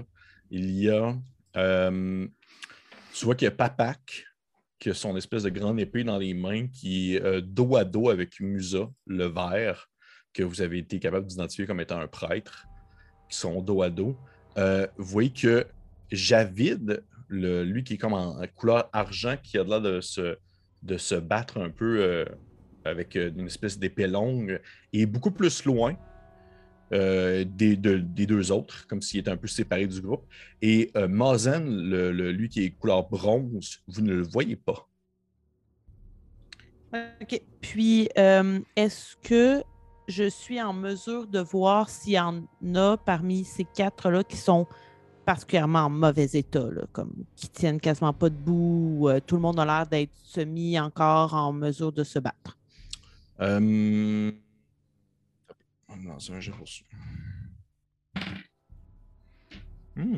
il 0.52 0.70
y 0.72 0.90
a, 0.90 1.18
tu 3.16 3.26
vois 3.26 3.34
qu'il 3.34 3.46
y 3.46 3.48
a 3.48 3.52
Papak, 3.52 4.26
qui 4.78 4.90
a 4.90 4.94
son 4.94 5.18
espèce 5.18 5.44
de 5.44 5.50
grande 5.50 5.80
épée 5.80 6.04
dans 6.04 6.20
les 6.20 6.36
mains, 6.36 6.68
qui 6.68 7.16
est 7.16 7.42
dos 7.42 7.76
à 7.76 7.86
dos 7.86 8.10
avec 8.10 8.40
Musa, 8.40 8.88
le 9.08 9.26
vert, 9.26 9.90
que 10.34 10.44
vous 10.44 10.62
avez 10.62 10.80
été 10.80 11.00
capable 11.00 11.28
d'identifier 11.28 11.66
comme 11.66 11.80
étant 11.80 12.00
un 12.00 12.08
prêtre, 12.08 12.68
qui 13.30 13.38
sont 13.38 13.62
dos 13.62 13.82
à 13.82 13.90
dos, 13.90 14.18
euh, 14.58 14.88
vous 14.98 15.06
voyez 15.06 15.32
que 15.32 15.66
Javid, 16.12 17.04
lui 17.30 17.84
qui 17.84 17.96
est 17.96 17.98
comme 17.98 18.14
en, 18.14 18.42
couleur 18.56 18.90
argent, 18.94 19.36
qui 19.42 19.58
a 19.58 19.64
l'air 19.64 19.82
de 19.82 20.02
se, 20.02 20.38
de 20.84 20.98
se 20.98 21.16
battre 21.16 21.60
un 21.60 21.70
peu 21.70 22.02
euh, 22.02 22.26
avec 22.86 23.16
euh, 23.16 23.32
une 23.36 23.48
espèce 23.48 23.80
d'épée 23.80 24.08
longue, 24.08 24.62
est 24.92 25.06
beaucoup 25.06 25.32
plus 25.32 25.66
loin 25.66 25.96
des, 26.92 27.46
des, 27.76 28.26
deux 28.28 28.52
autres, 28.52 28.86
comme 28.86 29.02
s'il 29.02 29.22
était 29.22 29.32
un 29.32 29.38
peu 29.38 29.48
séparé 29.48 29.88
du 29.88 30.00
groupe. 30.00 30.28
Et 30.62 30.92
Mazen, 31.10 31.68
lui 32.12 32.50
qui 32.50 32.66
est 32.66 32.70
couleur 32.70 33.10
bronze, 33.10 33.82
vous 33.88 34.02
ne 34.02 34.14
le 34.14 34.22
voyez 34.22 34.56
pas. 34.56 34.88
OK. 36.94 37.42
Puis, 37.62 38.10
est-ce 38.76 39.16
que 39.24 39.64
je 40.08 40.30
suis 40.30 40.62
en 40.62 40.74
mesure 40.74 41.28
de 41.28 41.40
voir 41.40 41.90
s'il 41.90 42.14
y 42.14 42.20
en 42.20 42.44
a 42.76 42.98
parmi 42.98 43.44
ces 43.44 43.64
quatre-là 43.64 44.24
qui 44.24 44.38
sont 44.38 44.68
particulièrement 45.26 45.84
en 45.84 45.90
mauvais 45.90 46.30
état, 46.34 46.68
comme 46.92 47.24
qui 47.36 47.48
tiennent 47.50 47.80
quasiment 47.80 48.14
pas 48.14 48.30
debout. 48.30 49.08
Euh, 49.08 49.20
tout 49.26 49.36
le 49.36 49.42
monde 49.42 49.60
a 49.60 49.66
l'air 49.66 49.88
d'être 49.88 50.14
semi 50.24 50.80
encore 50.80 51.34
en 51.34 51.54
mesure 51.54 51.92
de 51.92 52.04
se 52.04 52.20
battre. 52.20 52.58
Euh... 53.40 54.32
Hmm. 59.96 60.18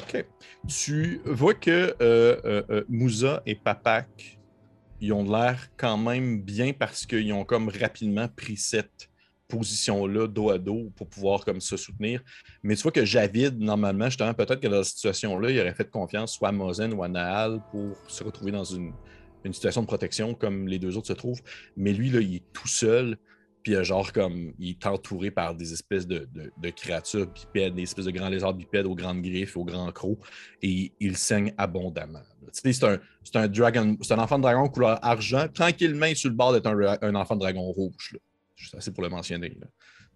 OK. 0.00 0.26
Tu 0.68 1.20
vois 1.24 1.54
que 1.54 1.94
euh, 2.00 2.84
Moussa 2.88 3.42
et 3.46 3.54
Papak 3.54 4.38
ils 5.00 5.12
ont 5.12 5.24
l'air 5.24 5.68
quand 5.76 5.98
même 5.98 6.42
bien 6.42 6.72
parce 6.72 7.06
qu'ils 7.06 7.32
ont 7.32 7.44
comme 7.44 7.68
rapidement 7.68 8.28
pris 8.28 8.56
cette 8.56 9.10
position-là 9.48 10.26
dos 10.26 10.50
à 10.50 10.58
dos 10.58 10.90
pour 10.96 11.08
pouvoir 11.08 11.44
comme 11.44 11.60
se 11.60 11.76
soutenir. 11.76 12.22
Mais 12.62 12.74
tu 12.74 12.82
vois 12.82 12.92
que 12.92 13.04
Javid, 13.04 13.58
normalement, 13.58 14.06
justement, 14.06 14.34
peut-être 14.34 14.60
que 14.60 14.68
dans 14.68 14.82
cette 14.82 14.96
situation-là, 14.96 15.50
il 15.50 15.60
aurait 15.60 15.74
fait 15.74 15.88
confiance 15.88 16.34
soit 16.34 16.48
à 16.48 16.52
Mozen 16.52 16.92
ou 16.94 17.02
à 17.02 17.08
Nahal 17.08 17.60
pour 17.70 17.96
se 18.08 18.24
retrouver 18.24 18.50
dans 18.50 18.64
une, 18.64 18.92
une 19.44 19.52
situation 19.52 19.82
de 19.82 19.86
protection 19.86 20.34
comme 20.34 20.66
les 20.66 20.78
deux 20.78 20.96
autres 20.96 21.08
se 21.08 21.12
trouvent. 21.12 21.42
Mais 21.76 21.92
lui, 21.92 22.10
là, 22.10 22.20
il 22.20 22.36
est 22.36 22.52
tout 22.52 22.68
seul. 22.68 23.16
Puis 23.66 23.74
genre 23.82 24.12
comme 24.12 24.52
il 24.60 24.70
est 24.70 24.86
entouré 24.86 25.32
par 25.32 25.52
des 25.52 25.72
espèces 25.72 26.06
de, 26.06 26.28
créatures 26.70 27.26
bipèdes, 27.26 27.74
des 27.74 27.82
espèces 27.82 28.04
de 28.04 28.12
grands 28.12 28.28
lézards 28.28 28.54
bipèdes 28.54 28.86
aux 28.86 28.94
grandes 28.94 29.22
griffes, 29.22 29.56
aux 29.56 29.64
grands 29.64 29.90
crocs, 29.90 30.20
et 30.62 30.92
il 31.00 31.16
saigne 31.16 31.52
abondamment. 31.58 32.22
C'est 32.52 32.84
un, 32.84 33.00
un, 33.34 33.48
dragon, 33.48 33.96
c'est 34.02 34.14
un 34.14 34.20
enfant 34.20 34.38
de 34.38 34.42
dragon 34.42 34.68
couleur 34.68 35.04
argent, 35.04 35.48
tranquillement 35.52 36.14
sur 36.14 36.30
le 36.30 36.36
bord 36.36 36.52
d'être 36.52 36.68
un, 36.68 37.14
enfant 37.16 37.34
de 37.34 37.40
dragon 37.40 37.62
rouge. 37.62 38.12
Là. 38.12 38.20
Juste 38.54 38.76
assez 38.76 38.92
pour 38.92 39.02
le 39.02 39.08
mentionner. 39.08 39.50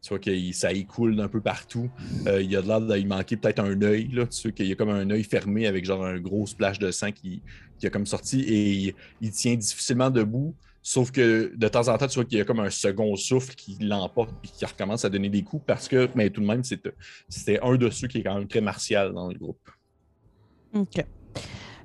Tu 0.01 0.09
vois 0.11 0.21
que 0.21 0.53
ça 0.53 0.73
écoule 0.73 1.17
d'un 1.17 1.29
peu 1.29 1.41
partout. 1.41 1.91
Euh, 2.29 2.41
il 2.41 2.53
y 2.53 2.55
a 2.55 2.63
de 2.63 2.69
l'air 2.69 2.81
d'y 2.81 3.05
manquer 3.05 3.37
peut-être 3.37 3.59
un 3.59 3.83
œil. 3.83 4.11
Tu 4.11 4.15
vois 4.15 4.53
qu'il 4.53 4.67
y 4.67 4.73
a 4.73 4.77
comme 4.77 4.91
un 4.91 5.11
œil 5.11 5.25
fermé 5.25 5.67
avec 5.67 5.85
genre 5.85 6.07
un 6.07 6.21
gros 6.21 6.47
splash 6.47 6.79
de 6.79 6.93
sang 6.93 7.11
qui, 7.11 7.43
qui 7.81 7.87
a 7.89 7.91
comme 7.91 8.07
sorti 8.07 8.43
et 8.43 8.95
il 9.21 9.31
tient 9.33 9.57
difficilement 9.57 10.09
debout. 10.09 10.55
Sauf 10.83 11.11
que 11.11 11.53
de 11.55 11.69
temps 11.69 11.89
en 11.89 11.99
temps, 11.99 12.07
tu 12.07 12.15
vois 12.15 12.25
qu'il 12.25 12.39
y 12.39 12.41
a 12.41 12.45
comme 12.45 12.61
un 12.61 12.71
second 12.71 13.15
souffle 13.17 13.55
qui 13.55 13.77
l'emporte 13.81 14.31
et 14.45 14.49
qui 14.49 14.65
recommence 14.65 15.05
à 15.05 15.11
donner 15.11 15.29
des 15.29 15.43
coups 15.43 15.63
parce 15.67 15.89
que, 15.89 16.09
mais 16.15 16.31
tout 16.31 16.41
de 16.41 16.47
même, 16.47 16.63
c'était 16.65 17.61
un 17.63 17.77
de 17.77 17.91
ceux 17.91 18.09
qui 18.09 18.19
est 18.19 18.23
quand 18.23 18.37
même 18.37 18.49
très 18.49 18.61
martial 18.61 19.13
dans 19.13 19.29
le 19.29 19.39
groupe. 19.39 19.71
OK. 20.75 21.05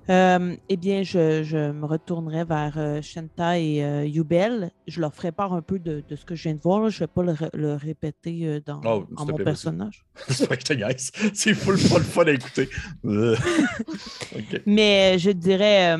Euh, 0.09 0.55
eh 0.69 0.77
bien, 0.77 1.01
je, 1.01 1.71
me 1.71 1.85
retournerai 1.85 2.43
vers 2.43 2.75
euh, 2.77 3.01
Shenta 3.01 3.57
et 3.59 3.83
euh, 3.83 4.05
Yubel. 4.05 4.71
Je 4.87 5.01
leur 5.01 5.13
ferai 5.15 5.31
part 5.31 5.53
un 5.53 5.63
peu 5.63 5.79
de, 5.79 6.03
ce 6.15 6.23
que 6.25 6.35
je 6.35 6.43
viens 6.43 6.53
de 6.53 6.61
voir. 6.61 6.89
Je 6.89 7.03
ne 7.03 7.07
vais 7.07 7.35
pas 7.35 7.49
le, 7.53 7.73
répéter 7.73 8.61
dans, 8.65 8.81
oh, 8.85 9.07
mon 9.09 9.35
personnage. 9.37 10.05
C'est 10.29 10.47
que 10.47 10.65
je 10.65 11.53
full 11.53 11.73
le 11.73 12.03
fun 12.03 12.25
à 12.25 12.31
écouter. 12.31 12.69
Mais 14.67 15.17
je 15.17 15.31
dirais 15.31 15.97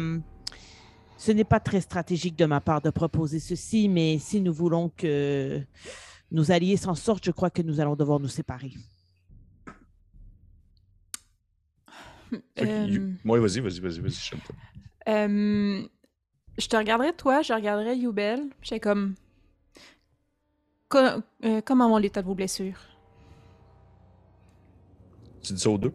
ce 1.18 1.32
n'est 1.32 1.44
pas 1.44 1.60
très 1.60 1.82
stratégique 1.82 2.36
de 2.38 2.46
ma 2.46 2.62
part 2.62 2.82
de 2.82 2.90
proposer 2.90 3.40
ceci, 3.40 3.90
mais 3.90 4.18
si 4.20 4.42
nous 4.42 4.54
voulons 4.54 4.90
que 4.90 5.62
nos 6.32 6.52
alliés 6.52 6.78
s'en 6.78 6.96
sortent, 6.96 7.26
je 7.26 7.32
crois 7.32 7.50
que 7.50 7.62
nous 7.62 7.80
allons 7.80 7.96
devoir 7.96 8.20
nous 8.20 8.28
séparer. 8.28 8.74
Euh... 12.60 13.12
Moi, 13.24 13.40
vas-y, 13.40 13.60
vas-y, 13.60 13.80
vas-y, 13.80 14.00
vas-y, 14.00 14.12
je 14.12 14.36
euh... 15.08 15.88
Je 16.58 16.68
te 16.68 16.78
regarderai 16.78 17.14
toi, 17.14 17.42
je 17.42 17.54
regarderai 17.54 17.98
Youbel. 17.98 18.50
J'ai 18.62 18.80
comme. 18.80 19.16
Euh, 20.94 21.62
comment 21.66 21.90
vont 21.90 21.98
l'état 21.98 22.22
de 22.22 22.28
vos 22.28 22.36
blessures? 22.36 22.80
Tu 25.44 25.54
dis 25.54 25.60
ça 25.60 25.70
aux 25.70 25.78
deux? 25.78 25.92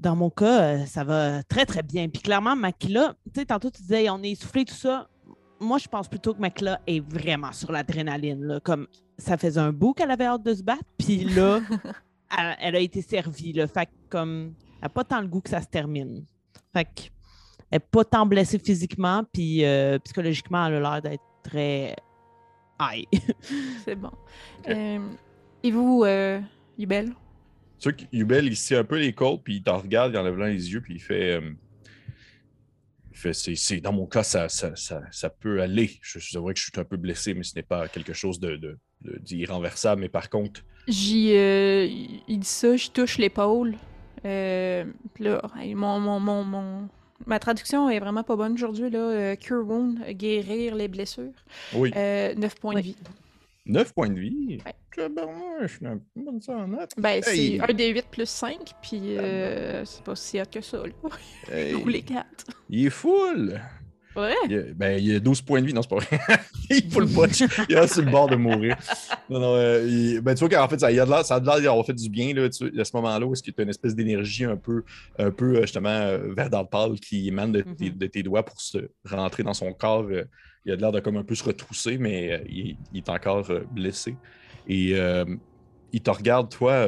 Dans 0.00 0.16
mon 0.16 0.30
cas, 0.30 0.62
euh, 0.62 0.86
ça 0.86 1.04
va 1.04 1.42
très, 1.42 1.66
très 1.66 1.82
bien. 1.82 2.08
Puis 2.08 2.22
clairement, 2.22 2.56
Makila, 2.56 3.14
tu 3.26 3.40
sais, 3.40 3.44
tantôt 3.44 3.70
tu 3.70 3.82
disais, 3.82 4.08
on 4.08 4.22
est 4.22 4.30
essoufflé, 4.30 4.64
tout 4.64 4.74
ça. 4.74 5.10
Moi, 5.60 5.76
je 5.76 5.88
pense 5.88 6.08
plutôt 6.08 6.32
que 6.32 6.40
Makila 6.40 6.80
est 6.86 7.00
vraiment 7.00 7.52
sur 7.52 7.70
l'adrénaline. 7.70 8.60
Comme 8.64 8.86
ça 9.18 9.36
faisait 9.36 9.60
un 9.60 9.72
bout 9.72 9.92
qu'elle 9.92 10.10
avait 10.10 10.24
hâte 10.24 10.42
de 10.42 10.54
se 10.54 10.62
battre, 10.62 10.84
puis 10.96 11.24
là, 11.24 11.60
elle, 12.60 12.76
a 12.76 12.78
été 12.78 13.02
servie. 13.02 13.52
Fait 13.72 13.86
que, 13.86 13.90
comme, 14.08 14.54
elle 14.76 14.84
n'a 14.84 14.88
pas 14.88 15.04
tant 15.04 15.20
le 15.20 15.26
goût 15.26 15.42
que 15.42 15.50
ça 15.50 15.60
se 15.60 15.68
termine. 15.68 16.24
Fait 16.72 16.86
que, 16.86 17.02
elle 17.70 17.76
n'est 17.76 17.80
pas 17.80 18.04
tant 18.04 18.24
blessée 18.24 18.58
physiquement, 18.58 19.22
puis 19.30 19.66
euh, 19.66 19.98
psychologiquement, 19.98 20.66
elle 20.66 20.76
a 20.76 20.80
l'air 20.80 21.02
d'être 21.02 21.24
très 21.42 21.94
aïe. 22.78 23.06
C'est 23.84 23.96
bon. 23.96 24.12
Euh, 24.66 24.98
et 25.62 25.70
vous, 25.70 26.06
Yubel? 26.78 27.14
Tu 27.80 27.88
vois 27.88 27.98
Yubel, 28.12 28.46
il 28.46 28.56
sait 28.56 28.76
un 28.76 28.84
peu 28.84 28.98
les 28.98 29.14
côtes, 29.14 29.42
puis 29.42 29.56
il 29.56 29.62
t'en 29.62 29.78
regarde, 29.78 30.12
il 30.12 30.18
enlève 30.18 30.36
là 30.36 30.48
les 30.48 30.72
yeux, 30.72 30.82
puis 30.82 30.94
il 30.94 31.00
fait. 31.00 31.36
Euh, 31.36 31.50
il 33.10 33.16
fait 33.16 33.32
c'est, 33.32 33.80
dans 33.80 33.92
mon 33.92 34.06
cas, 34.06 34.22
ça, 34.22 34.48
ça, 34.48 34.74
ça, 34.76 35.30
peut 35.30 35.60
aller. 35.60 35.98
Je, 36.02 36.18
je 36.18 36.38
vrai 36.38 36.54
que 36.54 36.60
je 36.60 36.64
suis 36.64 36.72
un 36.76 36.84
peu 36.84 36.96
blessé, 36.96 37.34
mais 37.34 37.42
ce 37.42 37.54
n'est 37.54 37.62
pas 37.62 37.88
quelque 37.88 38.12
chose 38.12 38.38
de, 38.38 38.56
de, 38.56 38.78
d'irrenversable. 39.20 40.02
Mais 40.02 40.08
par 40.08 40.30
contre. 40.30 40.62
J'y, 40.88 41.32
euh, 41.34 41.86
il 42.28 42.38
dit 42.38 42.46
ça, 42.46 42.76
je 42.76 42.88
touche 42.90 43.18
l'épaule. 43.18 43.74
Euh, 44.24 44.84
là, 45.18 45.42
mon, 45.74 46.00
mon, 46.00 46.20
mon, 46.44 46.88
ma 47.26 47.38
traduction 47.38 47.88
est 47.88 47.98
vraiment 47.98 48.22
pas 48.22 48.36
bonne 48.36 48.52
aujourd'hui. 48.52 48.90
Là. 48.90 49.36
cure 49.36 49.66
wound, 49.66 50.02
guérir 50.10 50.74
les 50.74 50.88
blessures. 50.88 51.32
Oui. 51.74 51.90
9 51.92 52.54
points 52.60 52.74
de 52.74 52.80
vie. 52.80 52.96
9 53.70 53.92
points 53.94 54.08
de 54.08 54.20
vie? 54.20 54.58
Ouais. 54.64 54.74
Je 55.62 55.66
suis 55.66 55.86
un 55.86 56.00
ça 56.40 56.52
en 56.52 56.68
note. 56.68 56.90
Ben, 56.98 57.22
c'est 57.22 57.60
un 57.60 57.72
des 57.72 57.88
8 57.88 58.06
plus 58.10 58.28
5, 58.28 58.56
puis 58.82 59.16
euh, 59.16 59.84
c'est 59.84 60.02
pas 60.02 60.16
si 60.16 60.40
hot 60.40 60.44
que 60.50 60.60
ça, 60.60 60.78
là. 60.78 61.74
Ou 61.84 61.88
les 61.88 62.02
4. 62.02 62.24
Il 62.68 62.86
est 62.86 62.90
full! 62.90 63.60
Ouais. 64.16 64.34
Il 64.48 64.58
a, 64.58 64.62
ben, 64.74 65.00
il 65.00 65.14
a 65.14 65.20
12 65.20 65.42
points 65.42 65.60
de 65.60 65.66
vie, 65.66 65.72
non, 65.72 65.82
c'est 65.82 65.88
pas 65.88 65.98
vrai. 65.98 66.18
il 66.70 66.76
est 66.76 66.92
full 66.92 67.08
punch. 67.14 67.42
il 67.68 67.76
est 67.76 67.86
sur 67.86 68.02
le 68.02 68.10
bord 68.10 68.28
de 68.28 68.36
mourir. 68.36 68.76
Non, 69.28 69.38
non, 69.38 69.54
euh, 69.54 70.20
ben, 70.20 70.34
tu 70.34 70.40
vois 70.40 70.48
qu'en 70.48 70.68
fait, 70.68 70.80
ça, 70.80 70.90
il 70.90 70.98
a 70.98 71.04
de 71.04 71.10
l'air, 71.10 71.24
ça 71.24 71.36
a 71.36 71.40
l'air 71.40 71.60
d'avoir 71.60 71.86
fait 71.86 71.92
du 71.92 72.08
bien 72.08 72.34
là, 72.34 72.48
tu, 72.48 72.78
à 72.78 72.84
ce 72.84 72.96
moment-là 72.96 73.24
où 73.24 73.32
est-ce 73.32 73.42
qu'il 73.42 73.54
y 73.56 73.60
a 73.60 73.62
une 73.62 73.70
espèce 73.70 73.94
d'énergie 73.94 74.44
un 74.44 74.56
peu, 74.56 74.82
un 75.18 75.30
peu 75.30 75.56
euh, 75.56 75.62
justement 75.62 75.90
euh, 75.90 76.34
vert 76.34 76.50
pâle 76.68 76.98
qui 76.98 77.28
émane 77.28 77.52
de, 77.52 77.60
tes, 77.60 77.90
mm-hmm. 77.90 77.98
de, 77.98 78.06
tes 78.06 78.22
doigts 78.24 78.44
pour 78.44 78.60
se 78.60 78.90
rentrer 79.08 79.44
dans 79.44 79.54
son 79.54 79.72
corps. 79.72 80.06
Euh, 80.10 80.24
il 80.64 80.72
a 80.72 80.76
l'air 80.76 80.92
de 80.92 81.00
comme 81.00 81.16
un 81.16 81.24
peu 81.24 81.34
se 81.34 81.44
retrousser, 81.44 81.98
mais 81.98 82.32
euh, 82.32 82.44
il, 82.48 82.76
est 82.94 83.08
encore 83.08 83.50
euh, 83.50 83.64
blessé. 83.70 84.16
Et 84.68 84.94
euh, 84.94 85.24
il 85.92 86.02
te 86.02 86.10
regarde, 86.10 86.50
toi, 86.50 86.86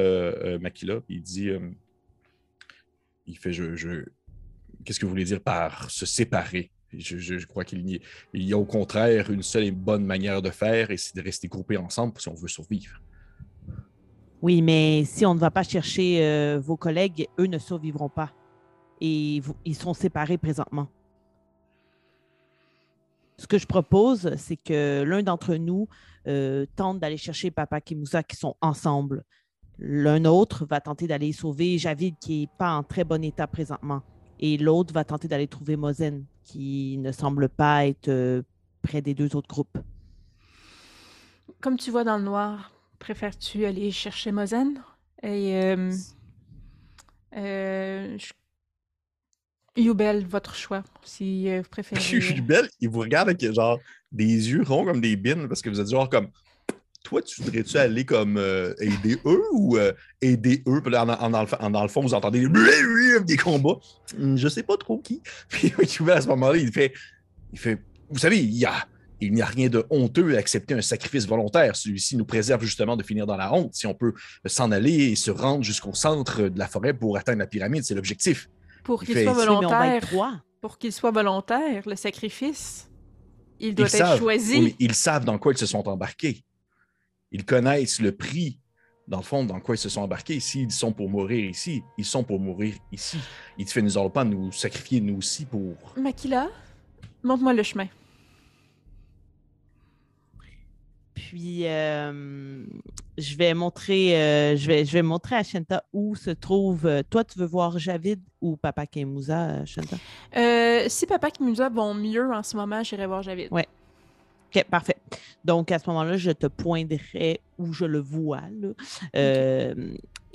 Makila, 0.59 1.01
il 1.09 1.21
dit 1.21 1.49
il 3.25 3.37
fait 3.37 3.51
je, 3.51 4.05
Qu'est-ce 4.85 4.99
que 4.99 5.05
vous 5.05 5.09
voulez 5.09 5.25
dire 5.25 5.41
par 5.41 5.89
se 5.91 6.05
séparer? 6.05 6.71
Je, 6.95 7.45
crois 7.45 7.65
qu'il 7.65 7.89
y, 7.89 8.01
y, 8.33 8.53
a 8.53 8.57
au 8.57 8.65
contraire 8.65 9.31
une 9.31 9.41
seule 9.41 9.63
et 9.63 9.71
bonne 9.71 10.05
manière 10.05 10.41
de 10.41 10.51
faire, 10.51 10.91
et 10.91 10.97
c'est 10.97 11.15
de 11.15 11.21
rester 11.21 11.47
groupés 11.47 11.75
ensemble 11.75 12.13
si 12.19 12.29
on 12.29 12.35
veut 12.35 12.47
survivre. 12.47 13.01
Oui, 14.41 14.61
mais 14.61 15.03
si 15.03 15.25
on 15.25 15.33
ne 15.33 15.39
va 15.39 15.51
pas 15.51 15.63
chercher 15.63 16.57
vos 16.59 16.77
collègues, 16.77 17.27
eux 17.39 17.47
ne 17.47 17.57
survivront 17.57 18.09
pas. 18.09 18.31
Et 19.01 19.41
ils 19.65 19.75
sont 19.75 19.93
séparés 19.93 20.37
présentement. 20.37 20.87
Ce 23.37 23.47
que 23.47 23.57
je 23.57 23.65
propose, 23.65 24.35
c'est 24.37 24.57
que 24.57 25.03
l'un 25.03 25.23
d'entre 25.23 25.55
nous 25.55 25.87
euh, 26.27 26.65
tente 26.75 26.99
d'aller 26.99 27.17
chercher 27.17 27.51
Papa 27.51 27.81
Kimoussa 27.81 28.23
qui 28.23 28.35
sont 28.35 28.55
ensemble. 28.61 29.23
L'un 29.79 30.25
autre 30.25 30.65
va 30.65 30.79
tenter 30.79 31.07
d'aller 31.07 31.33
sauver 31.33 31.77
Javid 31.77 32.15
qui 32.19 32.41
n'est 32.41 32.49
pas 32.57 32.73
en 32.73 32.83
très 32.83 33.03
bon 33.03 33.23
état 33.23 33.47
présentement. 33.47 34.03
Et 34.39 34.57
l'autre 34.57 34.93
va 34.93 35.03
tenter 35.03 35.27
d'aller 35.27 35.47
trouver 35.47 35.75
Mozen 35.75 36.25
qui 36.43 36.97
ne 36.99 37.11
semble 37.11 37.49
pas 37.49 37.87
être 37.87 38.09
euh, 38.09 38.43
près 38.81 39.01
des 39.01 39.13
deux 39.13 39.35
autres 39.35 39.47
groupes. 39.47 39.77
Comme 41.59 41.77
tu 41.77 41.91
vois 41.91 42.03
dans 42.03 42.17
le 42.17 42.23
noir, 42.23 42.71
préfères-tu 42.99 43.65
aller 43.65 43.89
chercher 43.91 44.31
Mozen? 44.31 44.81
Et 45.23 45.55
euh, 45.55 45.91
je 48.17 48.33
Youbel, 49.75 50.25
votre 50.27 50.55
choix, 50.55 50.83
si 51.03 51.49
euh, 51.49 51.61
vous 51.61 51.69
préférez. 51.71 52.35
Youbel, 52.35 52.69
il 52.79 52.89
vous 52.89 52.99
regarde 52.99 53.29
avec 53.29 53.53
genre 53.53 53.79
des 54.11 54.25
yeux 54.25 54.63
ronds 54.63 54.85
comme 54.85 55.01
des 55.01 55.15
bines 55.15 55.47
parce 55.47 55.61
que 55.61 55.69
vous 55.69 55.79
êtes 55.79 55.89
genre 55.89 56.09
comme 56.09 56.27
toi, 57.03 57.21
tu 57.21 57.41
voudrais-tu 57.41 57.77
aller 57.77 58.05
comme 58.05 58.37
euh, 58.37 58.73
aider 58.79 59.17
eux 59.25 59.43
ou 59.51 59.77
euh, 59.77 59.91
aider 60.21 60.63
eux? 60.67 60.81
Puis 60.81 60.91
là, 60.91 61.05
en, 61.05 61.69
dans 61.69 61.81
le 61.83 61.89
fond, 61.89 62.01
vous 62.01 62.13
entendez 62.13 62.47
des, 63.25 63.37
combats. 63.43 63.77
Hmm, 64.17 64.37
je 64.37 64.47
sais 64.47 64.63
pas 64.63 64.77
trop 64.77 64.97
qui. 64.99 65.21
Puis 65.49 65.73
Youbel, 65.99 66.17
à 66.17 66.21
ce 66.21 66.27
moment-là, 66.29 66.57
il 66.57 66.71
fait, 66.71 66.93
il 67.51 67.59
fait 67.59 67.77
Vous 68.09 68.19
savez, 68.19 68.39
il 68.39 68.53
y 68.53 68.65
a. 68.65 68.87
Il 69.19 69.31
n'y 69.31 69.41
a 69.41 69.45
rien 69.45 69.69
de 69.69 69.85
honteux 69.89 70.35
à 70.35 70.39
accepter 70.39 70.73
un 70.73 70.81
sacrifice 70.81 71.25
volontaire. 71.25 71.77
Celui-ci 71.77 72.17
nous 72.17 72.25
préserve 72.25 72.61
justement 72.61 72.97
de 72.97 73.03
finir 73.03 73.25
dans 73.25 73.37
la 73.37 73.53
honte. 73.53 73.73
Si 73.73 73.87
on 73.87 73.93
peut 73.93 74.13
s'en 74.45 74.69
aller 74.69 75.11
et 75.11 75.15
se 75.15 75.31
rendre 75.31 75.63
jusqu'au 75.63 75.93
centre 75.93 76.49
de 76.49 76.59
la 76.59 76.67
forêt 76.67 76.93
pour 76.93 77.15
atteindre 77.15 77.39
la 77.39 77.47
pyramide, 77.47 77.85
c'est 77.85 77.95
l'objectif. 77.95 78.49
Pour 78.83 79.03
qu'il 79.03 79.21
soit 79.21 79.33
volontaire. 79.33 80.03
Pour 80.61 80.77
qu'il 80.77 80.93
soit 80.93 81.11
volontaire, 81.11 81.83
le 81.85 81.95
sacrifice, 81.95 82.89
il 83.59 83.75
doit 83.75 83.87
être 83.87 84.17
choisi. 84.17 84.75
ils 84.79 84.95
savent 84.95 85.25
dans 85.25 85.37
quoi 85.37 85.53
ils 85.53 85.57
se 85.57 85.65
sont 85.65 85.87
embarqués. 85.87 86.43
Ils 87.31 87.45
connaissent 87.45 87.99
le 87.99 88.15
prix, 88.15 88.59
dans 89.07 89.17
le 89.17 89.23
fond, 89.23 89.43
dans 89.43 89.59
quoi 89.59 89.75
ils 89.75 89.79
se 89.79 89.89
sont 89.89 90.01
embarqués. 90.01 90.39
S'ils 90.39 90.71
sont 90.71 90.93
pour 90.93 91.09
mourir 91.09 91.49
ici, 91.49 91.83
ils 91.97 92.05
sont 92.05 92.23
pour 92.23 92.39
mourir 92.39 92.75
ici. 92.91 93.17
Ils 93.57 93.65
ne 93.65 93.81
nous 93.81 94.09
pas 94.09 94.23
nous 94.23 94.51
sacrifier 94.51 95.01
nous 95.01 95.17
aussi 95.17 95.45
pour. 95.45 95.75
Makila, 95.97 96.49
montre-moi 97.23 97.53
le 97.53 97.63
chemin. 97.63 97.87
Puis, 101.13 101.67
euh, 101.67 102.65
je 103.17 103.35
vais 103.35 103.53
montrer, 103.53 104.17
euh, 104.17 104.55
je 104.57 104.67
vais, 104.67 104.85
je 104.85 104.93
vais 104.93 105.01
montrer 105.01 105.35
à 105.35 105.43
Shenta 105.43 105.83
où 105.93 106.15
se 106.15 106.31
trouve. 106.31 106.85
euh, 106.85 107.01
toi, 107.09 107.23
tu 107.23 107.37
veux 107.39 107.45
voir 107.45 107.77
Javid 107.77 108.19
ou 108.41 108.57
Papa 108.57 108.85
Kemusa? 108.85 109.63
Euh, 110.35 110.85
si 110.87 111.05
Papa 111.05 111.31
Kimusa 111.31 111.69
vont 111.69 111.93
mieux 111.93 112.31
en 112.31 112.43
ce 112.43 112.55
moment, 112.55 112.83
j'irai 112.83 113.05
voir 113.05 113.21
Javid. 113.23 113.47
Ouais. 113.51 113.67
OK, 114.55 114.63
parfait. 114.65 114.97
Donc, 115.43 115.71
à 115.71 115.79
ce 115.79 115.89
moment-là, 115.89 116.17
je 116.17 116.31
te 116.31 116.47
pointerai 116.47 117.41
où 117.57 117.73
je 117.73 117.85
le 117.85 117.99
vois. 117.99 118.41
là. 118.59 118.69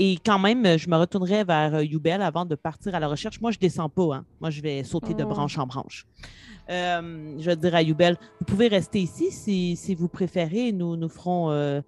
Et 0.00 0.16
quand 0.24 0.38
même, 0.38 0.78
je 0.78 0.88
me 0.88 0.96
retournerai 0.96 1.42
vers 1.42 1.74
euh, 1.74 1.84
Youbel 1.84 2.22
avant 2.22 2.44
de 2.44 2.54
partir 2.54 2.94
à 2.94 3.00
la 3.00 3.08
recherche. 3.08 3.40
Moi, 3.40 3.50
je 3.50 3.58
descends 3.58 3.88
pas. 3.88 4.14
Hein. 4.16 4.24
Moi, 4.40 4.50
je 4.50 4.62
vais 4.62 4.84
sauter 4.84 5.12
de 5.12 5.24
Oh. 5.24 5.28
branche 5.28 5.58
en 5.58 5.66
branche. 5.66 6.06
Euh, 6.70 7.34
je 7.38 7.44
vais 7.44 7.56
dire 7.56 7.74
à 7.74 7.82
Youbel, 7.82 8.16
vous 8.38 8.44
pouvez 8.46 8.68
rester 8.68 9.00
ici 9.00 9.32
si, 9.32 9.74
si 9.74 9.94
vous 9.96 10.08
préférez. 10.08 10.70
Nous, 10.72 10.96
nous 10.96 11.08
ferons... 11.08 11.50
euh, 11.50 11.80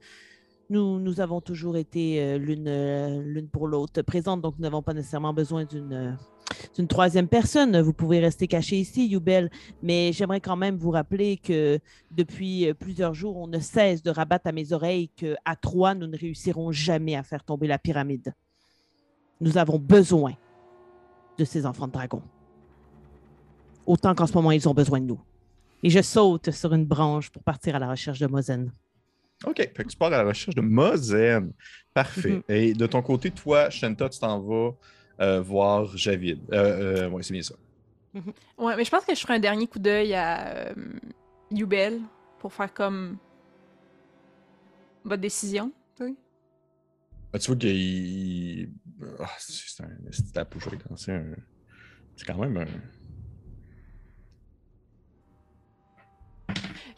nous, 0.71 0.99
nous 0.99 1.21
avons 1.21 1.41
toujours 1.41 1.77
été 1.77 2.39
l'une 2.39 3.21
l'une 3.23 3.49
pour 3.49 3.67
l'autre 3.67 4.03
présentes, 4.03 4.41
donc 4.41 4.55
nous 4.57 4.63
n'avons 4.63 4.83
pas 4.83 4.95
nécessairement 4.95 5.33
besoin 5.35 5.65
d'une 5.65 6.17
euh, 6.53 6.67
d'une 6.77 6.89
troisième 6.89 7.29
personne. 7.29 7.81
Vous 7.81 7.93
pouvez 7.93 8.21
rester 8.21 8.47
caché 8.47 8.77
ici, 8.77 9.07
Youbel, 9.09 9.51
mais 9.83 10.13
j'aimerais 10.13 10.41
quand 10.41 10.57
même 10.57 10.77
vous 10.77 10.91
rappeler 10.91 11.37
que 11.37 11.79
depuis 12.11 12.69
euh, 12.69 12.75
plusieurs 12.75 13.15
jours, 13.15 13.37
on 13.37 13.47
ne 13.47 13.59
cesse 13.59 14.03
de 14.03 14.11
rabattre 14.11 14.47
à 14.47 14.53
mes 14.53 14.73
oreilles 14.73 15.09
qu'à 15.09 15.57
trois, 15.61 15.95
nous 15.95 16.07
ne 16.07 16.17
réussirons 16.17 16.73
jamais 16.73 17.17
à 17.17 17.23
faire 17.23 17.45
tomber 17.45 17.67
la 17.67 17.79
pyramide. 17.79 18.35
Nous 19.41 19.57
avons 19.59 19.79
besoin 19.79 20.35
de 21.39 21.45
ces 21.45 21.65
enfants 21.65 21.87
de 21.87 21.93
dragon. 21.93 22.23
Autant 23.87 24.15
qu'en 24.15 24.27
ce 24.27 24.35
moment, 24.35 24.51
ils 24.51 24.69
ont 24.69 24.75
besoin 24.75 25.01
de 25.01 25.07
nous. 25.07 25.21
Et 25.83 25.91
je 25.91 26.03
saute 26.03 26.51
sur 26.51 26.75
une 26.75 26.85
branche 26.85 27.31
pour 27.31 27.43
partir 27.43 27.75
à 27.77 27.79
la 27.79 27.89
recherche 27.89 28.19
de 28.19 28.27
Mozen. 28.27 28.71
OK. 29.47 29.57
Fait 29.57 29.85
que 29.85 29.89
tu 29.89 29.97
pars 29.97 30.13
à 30.13 30.23
la 30.23 30.25
recherche 30.25 30.55
de 30.55 30.61
Mozen. 30.61 31.53
Parfait. 31.95 32.33
Mhm. 32.33 32.43
Et 32.49 32.75
de 32.75 32.87
ton 32.87 33.01
côté, 33.03 33.31
toi, 33.31 33.71
Shanta, 33.71 34.09
tu 34.09 34.19
t'en 34.19 34.41
vas 34.41 34.73
voir 35.41 35.97
Javid. 35.97 36.41
Euh, 36.53 37.05
euh, 37.05 37.09
oui, 37.11 37.23
c'est 37.25 37.33
bien 37.35 37.43
ça. 37.43 37.55
Ouais, 38.59 38.77
mais 38.77 38.85
je 38.85 38.91
pense 38.91 39.05
que 39.05 39.15
je 39.15 39.21
ferai 39.21 39.35
un 39.35 39.39
dernier 39.39 39.67
coup 39.67 39.79
d'œil 39.79 40.15
à 40.15 40.57
euh, 40.71 40.75
Youbel 41.51 42.01
pour 42.39 42.53
faire 42.53 42.73
comme 42.75 43.19
votre 45.05 45.21
décision. 45.23 45.73
Ah, 47.33 47.39
tu 47.39 47.47
vois 47.47 47.57
qu'il. 47.57 47.71
il- 47.77 48.73
Ah, 49.21 49.31
c'est 49.39 49.83
un 49.85 49.89
c'est 50.11 50.33
tape 50.33 50.55
où 50.57 50.61
je 50.61 50.71
vais 50.71 50.79
lancer 50.89 51.13
un- 51.13 51.37
C'est 52.17 52.25
quand 52.27 52.37
même 52.39 52.57
un. 52.57 52.67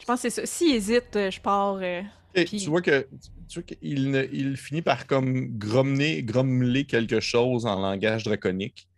Je 0.01 0.05
pense 0.07 0.23
que 0.23 0.31
c'est 0.31 0.41
ça. 0.41 0.47
S'il 0.47 0.75
hésite, 0.75 1.15
euh, 1.17 1.31
je 1.31 1.41
pars. 1.41 1.77
euh, 1.81 2.03
Et 2.35 2.45
Puis- 2.45 2.59
Tu 2.59 2.71
vois 2.71 2.83
que 2.83 3.07
tu 3.49 3.61
vois 3.61 3.63
qu'il 3.63 4.11
ne- 4.11 4.27
il 4.33 4.57
finit 4.57 4.83
par 4.83 5.07
comme 5.07 5.49
grommeler, 5.59 6.23
grommeler 6.23 6.85
quelque 6.85 7.21
chose 7.21 7.67
en 7.67 7.81
langage 7.81 8.23
draconique 8.25 8.89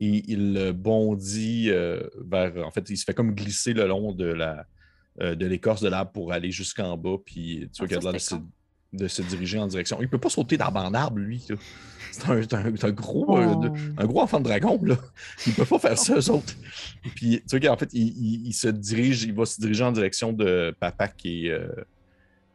et 0.00 0.22
il 0.28 0.72
bondit 0.74 1.70
euh, 1.70 2.00
vers. 2.24 2.52
En 2.66 2.70
fait, 2.70 2.88
il 2.90 2.96
se 2.96 3.04
fait 3.04 3.14
comme 3.14 3.34
glisser 3.34 3.72
le 3.72 3.86
long 3.86 4.12
de 4.12 4.26
la 4.26 4.66
euh, 5.20 5.34
de 5.34 5.46
l'écorce 5.46 5.80
de 5.80 5.88
l'arbre 5.88 6.12
pour 6.12 6.32
aller 6.32 6.50
jusqu'en 6.50 6.96
bas. 6.96 7.16
Puis 7.24 7.68
tu 7.72 7.78
vois 7.78 7.86
Ah, 7.86 7.88
qu'il 7.88 7.96
a 7.96 8.00
l'air 8.00 8.12
de, 8.12 8.18
se- 8.18 8.34
de 8.92 9.08
se 9.08 9.22
diriger 9.22 9.58
en 9.58 9.66
direction. 9.66 9.98
Il 10.02 10.08
peut 10.08 10.18
pas 10.18 10.28
sauter 10.28 10.56
d'arbre 10.58 10.78
en 10.80 10.92
arbre, 10.94 11.18
lui. 11.18 11.42
là. 11.48 11.56
C'est 12.12 12.54
un, 12.54 12.64
un- 12.64 12.90
gros. 12.92 13.36
euh, 13.38 13.54
Oh. 13.56 13.74
un 13.98 14.04
gros 14.06 14.20
enfant 14.22 14.38
de 14.38 14.44
dragon, 14.44 14.78
là. 14.82 14.96
Ils 15.46 15.52
peuvent 15.54 15.68
pas 15.68 15.78
faire 15.78 15.98
ça, 15.98 16.14
eux 16.18 16.30
autres. 16.30 16.54
Puis, 17.14 17.42
tu 17.48 17.58
vois 17.58 17.60
qu'en 17.68 17.76
fait, 17.76 17.90
il, 17.92 18.06
il- 18.08 18.46
il 18.48 18.52
se 18.54 18.68
dirige, 18.68 19.22
il 19.24 19.34
va 19.34 19.44
se 19.44 19.60
diriger 19.60 19.84
en 19.84 19.92
direction 19.92 20.32
de 20.32 20.74
Papak 20.78 21.14
et, 21.26 21.50
euh, 21.50 21.68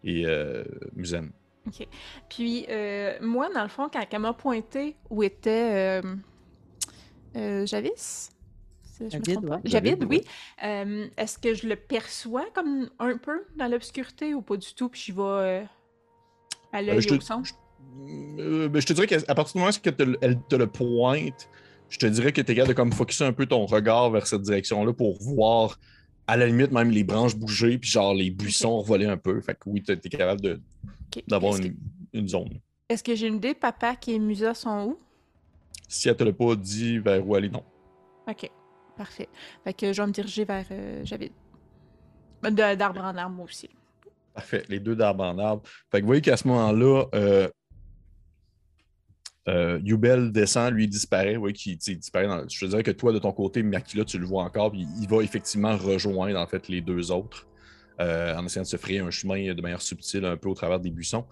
et 0.03 0.25
euh, 0.25 0.63
Muzen. 0.95 1.31
Puis, 2.29 2.65
euh, 2.69 3.17
moi, 3.21 3.49
dans 3.53 3.63
le 3.63 3.69
fond, 3.69 3.87
quand 3.91 4.03
elle 4.09 4.19
m'a 4.19 4.33
pointé 4.33 4.95
où 5.09 5.21
était 5.23 6.01
euh, 6.01 6.15
euh, 7.35 7.65
Javis, 7.65 8.31
Javid, 9.63 10.03
ouais. 10.03 10.07
Oui. 10.07 10.21
Euh, 10.63 11.07
Est-ce 11.17 11.37
que 11.39 11.53
je 11.53 11.67
le 11.67 11.75
perçois 11.75 12.45
comme 12.53 12.89
un 12.99 13.17
peu 13.17 13.45
dans 13.57 13.67
l'obscurité 13.67 14.33
ou 14.33 14.41
pas 14.41 14.57
du 14.57 14.73
tout? 14.75 14.89
Puis 14.89 15.05
je 15.07 15.13
vais 15.13 15.21
euh, 15.21 15.63
à 16.71 16.81
l'œil 16.81 16.97
Euh, 16.97 17.01
je 17.01 17.07
te- 17.07 17.13
au 17.15 17.19
son. 17.21 17.43
je- 17.43 17.53
euh, 18.39 18.69
ben, 18.69 18.79
je 18.81 18.85
te 18.87 18.93
dirais 18.93 19.07
qu'à 19.07 19.19
partir 19.35 19.53
du 19.53 19.59
moment 19.59 19.71
où 19.71 19.89
elle 20.21 20.39
te, 20.47 20.55
le 20.55 20.67
pointe, 20.67 21.49
je 21.89 21.97
te 21.97 22.05
dirais 22.05 22.31
que 22.31 22.41
tu 22.41 22.51
es 22.51 22.55
capable 22.55 22.69
de 22.69 22.73
comme 22.77 22.91
focuser 22.93 23.25
un 23.25 23.33
peu 23.33 23.45
ton 23.45 23.65
regard 23.65 24.11
vers 24.11 24.27
cette 24.27 24.41
direction-là 24.43 24.93
pour 24.93 25.17
voir, 25.21 25.79
à 26.31 26.37
la 26.37 26.47
limite, 26.47 26.71
même 26.71 26.89
les 26.91 27.03
branches 27.03 27.35
bouger, 27.35 27.77
puis 27.77 27.89
genre 27.89 28.13
les 28.13 28.31
buissons 28.31 28.81
voler 28.81 29.05
un 29.05 29.17
peu. 29.17 29.41
Fait 29.41 29.53
que 29.53 29.59
oui, 29.69 29.83
tu 29.83 29.91
es 29.91 29.97
capable 29.97 30.39
de- 30.41 30.61
d'avoir 31.27 31.57
une, 31.57 31.75
une 32.13 32.27
zone. 32.27 32.59
est-ce 32.87 33.03
que 33.03 33.13
j'ai 33.15 33.27
une 33.27 33.35
idée, 33.35 33.53
papa 33.53 33.95
et 34.07 34.17
Musa 34.19 34.53
sont 34.53 34.85
où? 34.87 34.99
Si 35.89 36.07
elle 36.07 36.15
te 36.15 36.23
l'a 36.23 36.31
pas 36.31 36.55
dit 36.55 36.99
vers 36.99 37.27
où 37.27 37.35
aller, 37.35 37.49
non. 37.49 37.63
Ok, 38.29 38.49
parfait. 38.95 39.27
Fait 39.65 39.73
que 39.73 39.91
je 39.91 40.01
vais 40.01 40.07
me 40.07 40.13
diriger 40.13 40.45
vers 40.45 40.65
euh, 40.71 41.03
Javid. 41.03 41.31
Euh, 42.45 42.75
D'arbre 42.75 43.01
en 43.01 43.15
arbre, 43.17 43.35
moi 43.35 43.45
aussi. 43.45 43.69
Parfait, 44.33 44.63
les 44.69 44.79
deux 44.79 44.95
d'arbre 44.95 45.25
en 45.25 45.37
arbre. 45.37 45.63
Fait 45.91 45.97
que 45.99 46.03
vous 46.03 46.07
voyez 46.07 46.21
qu'à 46.21 46.37
ce 46.37 46.47
moment-là, 46.47 47.03
euh, 47.13 47.49
euh, 49.47 49.79
Yubel 49.83 50.31
descend, 50.31 50.73
lui 50.73 50.87
disparaît. 50.87 51.37
Sais, 51.55 51.77
il 51.87 51.97
disparaît. 51.97 52.27
Dans... 52.27 52.47
Je 52.47 52.59
te 52.59 52.65
dirais 52.65 52.83
que 52.83 52.91
toi, 52.91 53.11
de 53.11 53.19
ton 53.19 53.31
côté, 53.31 53.63
Makila, 53.63 54.05
tu 54.05 54.19
le 54.19 54.25
vois 54.25 54.43
encore, 54.43 54.71
puis 54.71 54.85
il 55.01 55.07
va 55.07 55.23
effectivement 55.23 55.75
rejoindre 55.77 56.39
en 56.39 56.47
fait 56.47 56.67
les 56.67 56.81
deux 56.81 57.11
autres. 57.11 57.47
euh, 58.01 58.35
en 58.35 58.45
essayant 58.45 58.63
de 58.63 58.67
se 58.67 58.77
frayer 58.77 58.99
un 58.99 59.11
chemin 59.11 59.53
de 59.53 59.61
manière 59.61 59.81
subtile 59.81 60.25
un 60.25 60.37
peu 60.37 60.49
au 60.49 60.53
travers 60.53 60.79
des 60.79 60.89
buissons. 60.89 61.25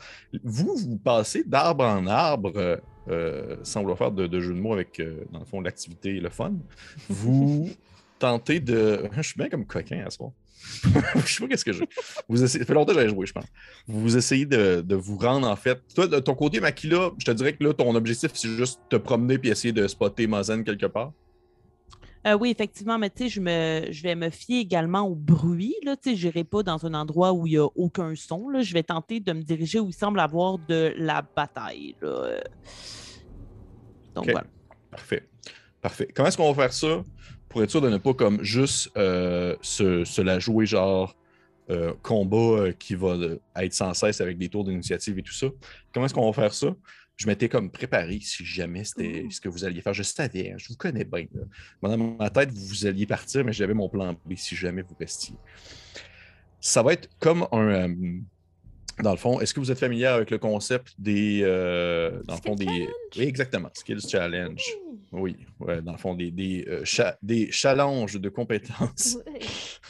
Vous, 0.44 0.76
vous 0.76 0.98
passez 0.98 1.44
d'arbre 1.44 1.84
en 1.84 2.06
arbre, 2.08 2.52
euh, 2.56 2.78
euh, 3.10 3.56
sans 3.64 3.82
vouloir 3.82 3.98
faire 3.98 4.12
de, 4.12 4.28
de 4.28 4.40
jeu 4.40 4.54
de 4.54 4.60
mots 4.60 4.74
avec, 4.74 5.02
dans 5.32 5.40
le 5.40 5.46
fond, 5.46 5.62
l'activité 5.62 6.16
et 6.16 6.20
le 6.20 6.30
fun. 6.30 6.54
Vous 7.10 7.70
tentez 8.20 8.60
de... 8.60 9.10
Je 9.14 9.22
suis 9.22 9.38
bien 9.38 9.50
comme 9.50 9.66
coquin 9.66 10.04
à 10.06 10.10
ce 10.10 10.22
moment. 10.22 10.36
je 11.26 11.34
sais 11.34 11.42
pas 11.42 11.48
qu'est-ce 11.48 11.66
que 11.66 11.74
j'ai. 11.74 11.88
Vous 12.28 12.44
essayez... 12.44 12.64
Ça 12.64 12.68
fait 12.68 12.74
longtemps 12.74 12.94
que 12.94 13.02
j'ai 13.02 13.10
joué, 13.10 13.26
je 13.26 13.34
pense. 13.34 13.46
Vous 13.88 14.18
essayez 14.18 14.46
de, 14.46 14.82
de 14.82 14.96
vous 14.96 15.18
rendre, 15.18 15.48
en 15.48 15.56
fait. 15.56 15.82
Toi, 15.94 16.08
de 16.08 16.20
ton 16.20 16.36
côté, 16.36 16.60
Makila, 16.60 17.12
je 17.18 17.26
te 17.26 17.32
dirais 17.32 17.54
que 17.54 17.64
là, 17.64 17.74
ton 17.74 17.94
objectif, 17.96 18.32
c'est 18.34 18.50
juste 18.50 18.80
te 18.90 18.96
promener 18.96 19.38
puis 19.38 19.50
essayer 19.50 19.74
de 19.74 19.88
spotter 19.88 20.28
Mazen 20.28 20.64
quelque 20.64 20.86
part. 20.86 21.12
Euh, 22.28 22.34
oui, 22.34 22.52
effectivement, 22.52 22.98
mais 23.00 23.10
tu 23.10 23.24
sais, 23.24 23.30
je, 23.30 23.40
me, 23.40 23.92
je 23.92 24.04
vais 24.04 24.16
me 24.16 24.30
fier 24.30 24.60
également 24.60 25.02
au 25.08 25.16
bruit. 25.16 25.76
Là, 25.84 25.96
tu 25.96 26.12
sais, 26.12 26.16
je 26.18 26.28
n'irai 26.28 26.44
pas 26.44 26.64
dans 26.64 26.86
un 26.86 26.94
endroit 26.94 27.32
où 27.32 27.48
il 27.48 27.52
n'y 27.52 27.58
a 27.58 27.68
aucun 27.76 28.14
son. 28.16 28.50
Là. 28.50 28.62
Je 28.62 28.74
vais 28.74 28.84
tenter 28.84 29.22
de 29.22 29.32
me 29.32 29.42
diriger 29.42 29.80
où 29.80 29.88
il 29.88 29.94
semble 29.94 30.20
avoir 30.20 30.58
de 30.58 30.94
la 30.98 31.22
bataille. 31.22 31.96
là. 32.02 32.10
Euh, 32.10 32.42
Donc 34.16 34.26
voilà. 34.26 34.44
Parfait. 34.92 35.24
Parfait. 35.82 36.10
Comment 36.14 36.28
est-ce 36.28 36.36
qu'on 36.36 36.52
va 36.52 36.64
faire 36.64 36.74
ça? 36.74 37.04
Pour 37.50 37.64
être 37.64 37.70
sûr 37.72 37.82
de 37.82 37.90
ne 37.90 37.98
pas 37.98 38.14
comme 38.14 38.44
juste 38.44 38.90
euh, 38.98 39.56
se, 39.62 40.06
se 40.06 40.22
la 40.22 40.40
jouer 40.40 40.66
genre 40.66 41.16
euh, 41.70 41.94
combat 42.02 42.38
euh, 42.38 42.72
qui 42.72 42.96
va 42.96 43.18
être 43.58 43.74
sans 43.74 43.94
cesse 43.94 44.22
avec 44.22 44.38
des 44.38 44.50
tours 44.50 44.64
d'initiative 44.64 45.18
et 45.20 45.24
tout 45.24 45.34
ça? 45.34 45.48
Comment 45.94 46.06
est-ce 46.06 46.14
qu'on 46.14 46.30
va 46.30 46.34
faire 46.34 46.54
ça? 46.54 46.76
Je 47.16 47.28
m'étais 47.28 47.50
comme 47.50 47.70
préparé 47.70 48.20
si 48.22 48.46
jamais 48.46 48.86
c'était 48.86 49.26
ce 49.30 49.42
que 49.42 49.50
vous 49.50 49.66
alliez 49.66 49.82
faire. 49.82 49.94
Je 49.94 50.04
savais, 50.04 50.52
hein, 50.52 50.56
je 50.58 50.70
vous 50.70 50.78
connais 50.78 51.04
bien. 51.04 51.26
là. 51.34 51.42
Dans 51.82 51.98
ma 51.98 52.30
tête, 52.30 52.50
vous 52.52 52.86
alliez 52.86 53.06
partir, 53.06 53.44
mais 53.44 53.52
j'avais 53.52 53.74
mon 53.74 53.90
plan 53.90 54.14
B 54.26 54.36
si 54.36 54.56
jamais 54.56 54.84
vous 54.84 54.96
restiez. 54.98 55.36
Ça 56.62 56.82
va 56.82 56.94
être 56.94 57.10
comme 57.20 57.46
un. 57.52 57.90
euh, 57.90 58.20
dans 59.04 59.12
le 59.12 59.18
fond, 59.18 59.40
est-ce 59.40 59.54
que 59.54 59.60
vous 59.60 59.70
êtes 59.72 59.80
familier 59.80 60.06
avec 60.06 60.30
le 60.32 60.38
concept 60.38 60.94
des. 60.98 61.42
euh, 61.44 62.22
dans 62.24 62.36
le 62.36 62.42
fond, 62.42 62.56
des. 62.56 62.88
Oui, 63.18 63.24
exactement. 63.24 63.70
Skills 63.74 64.08
Challenge. 64.10 64.62
Oui, 65.12 65.36
ouais, 65.60 65.82
dans 65.82 65.94
le 65.94 65.98
fond, 65.98 66.14
des, 66.14 66.30
des, 66.30 66.66
euh, 66.68 66.82
cha- 66.84 67.18
des 67.24 67.52
challenges 67.52 68.20
de 68.22 68.30
compétences. 68.30 69.18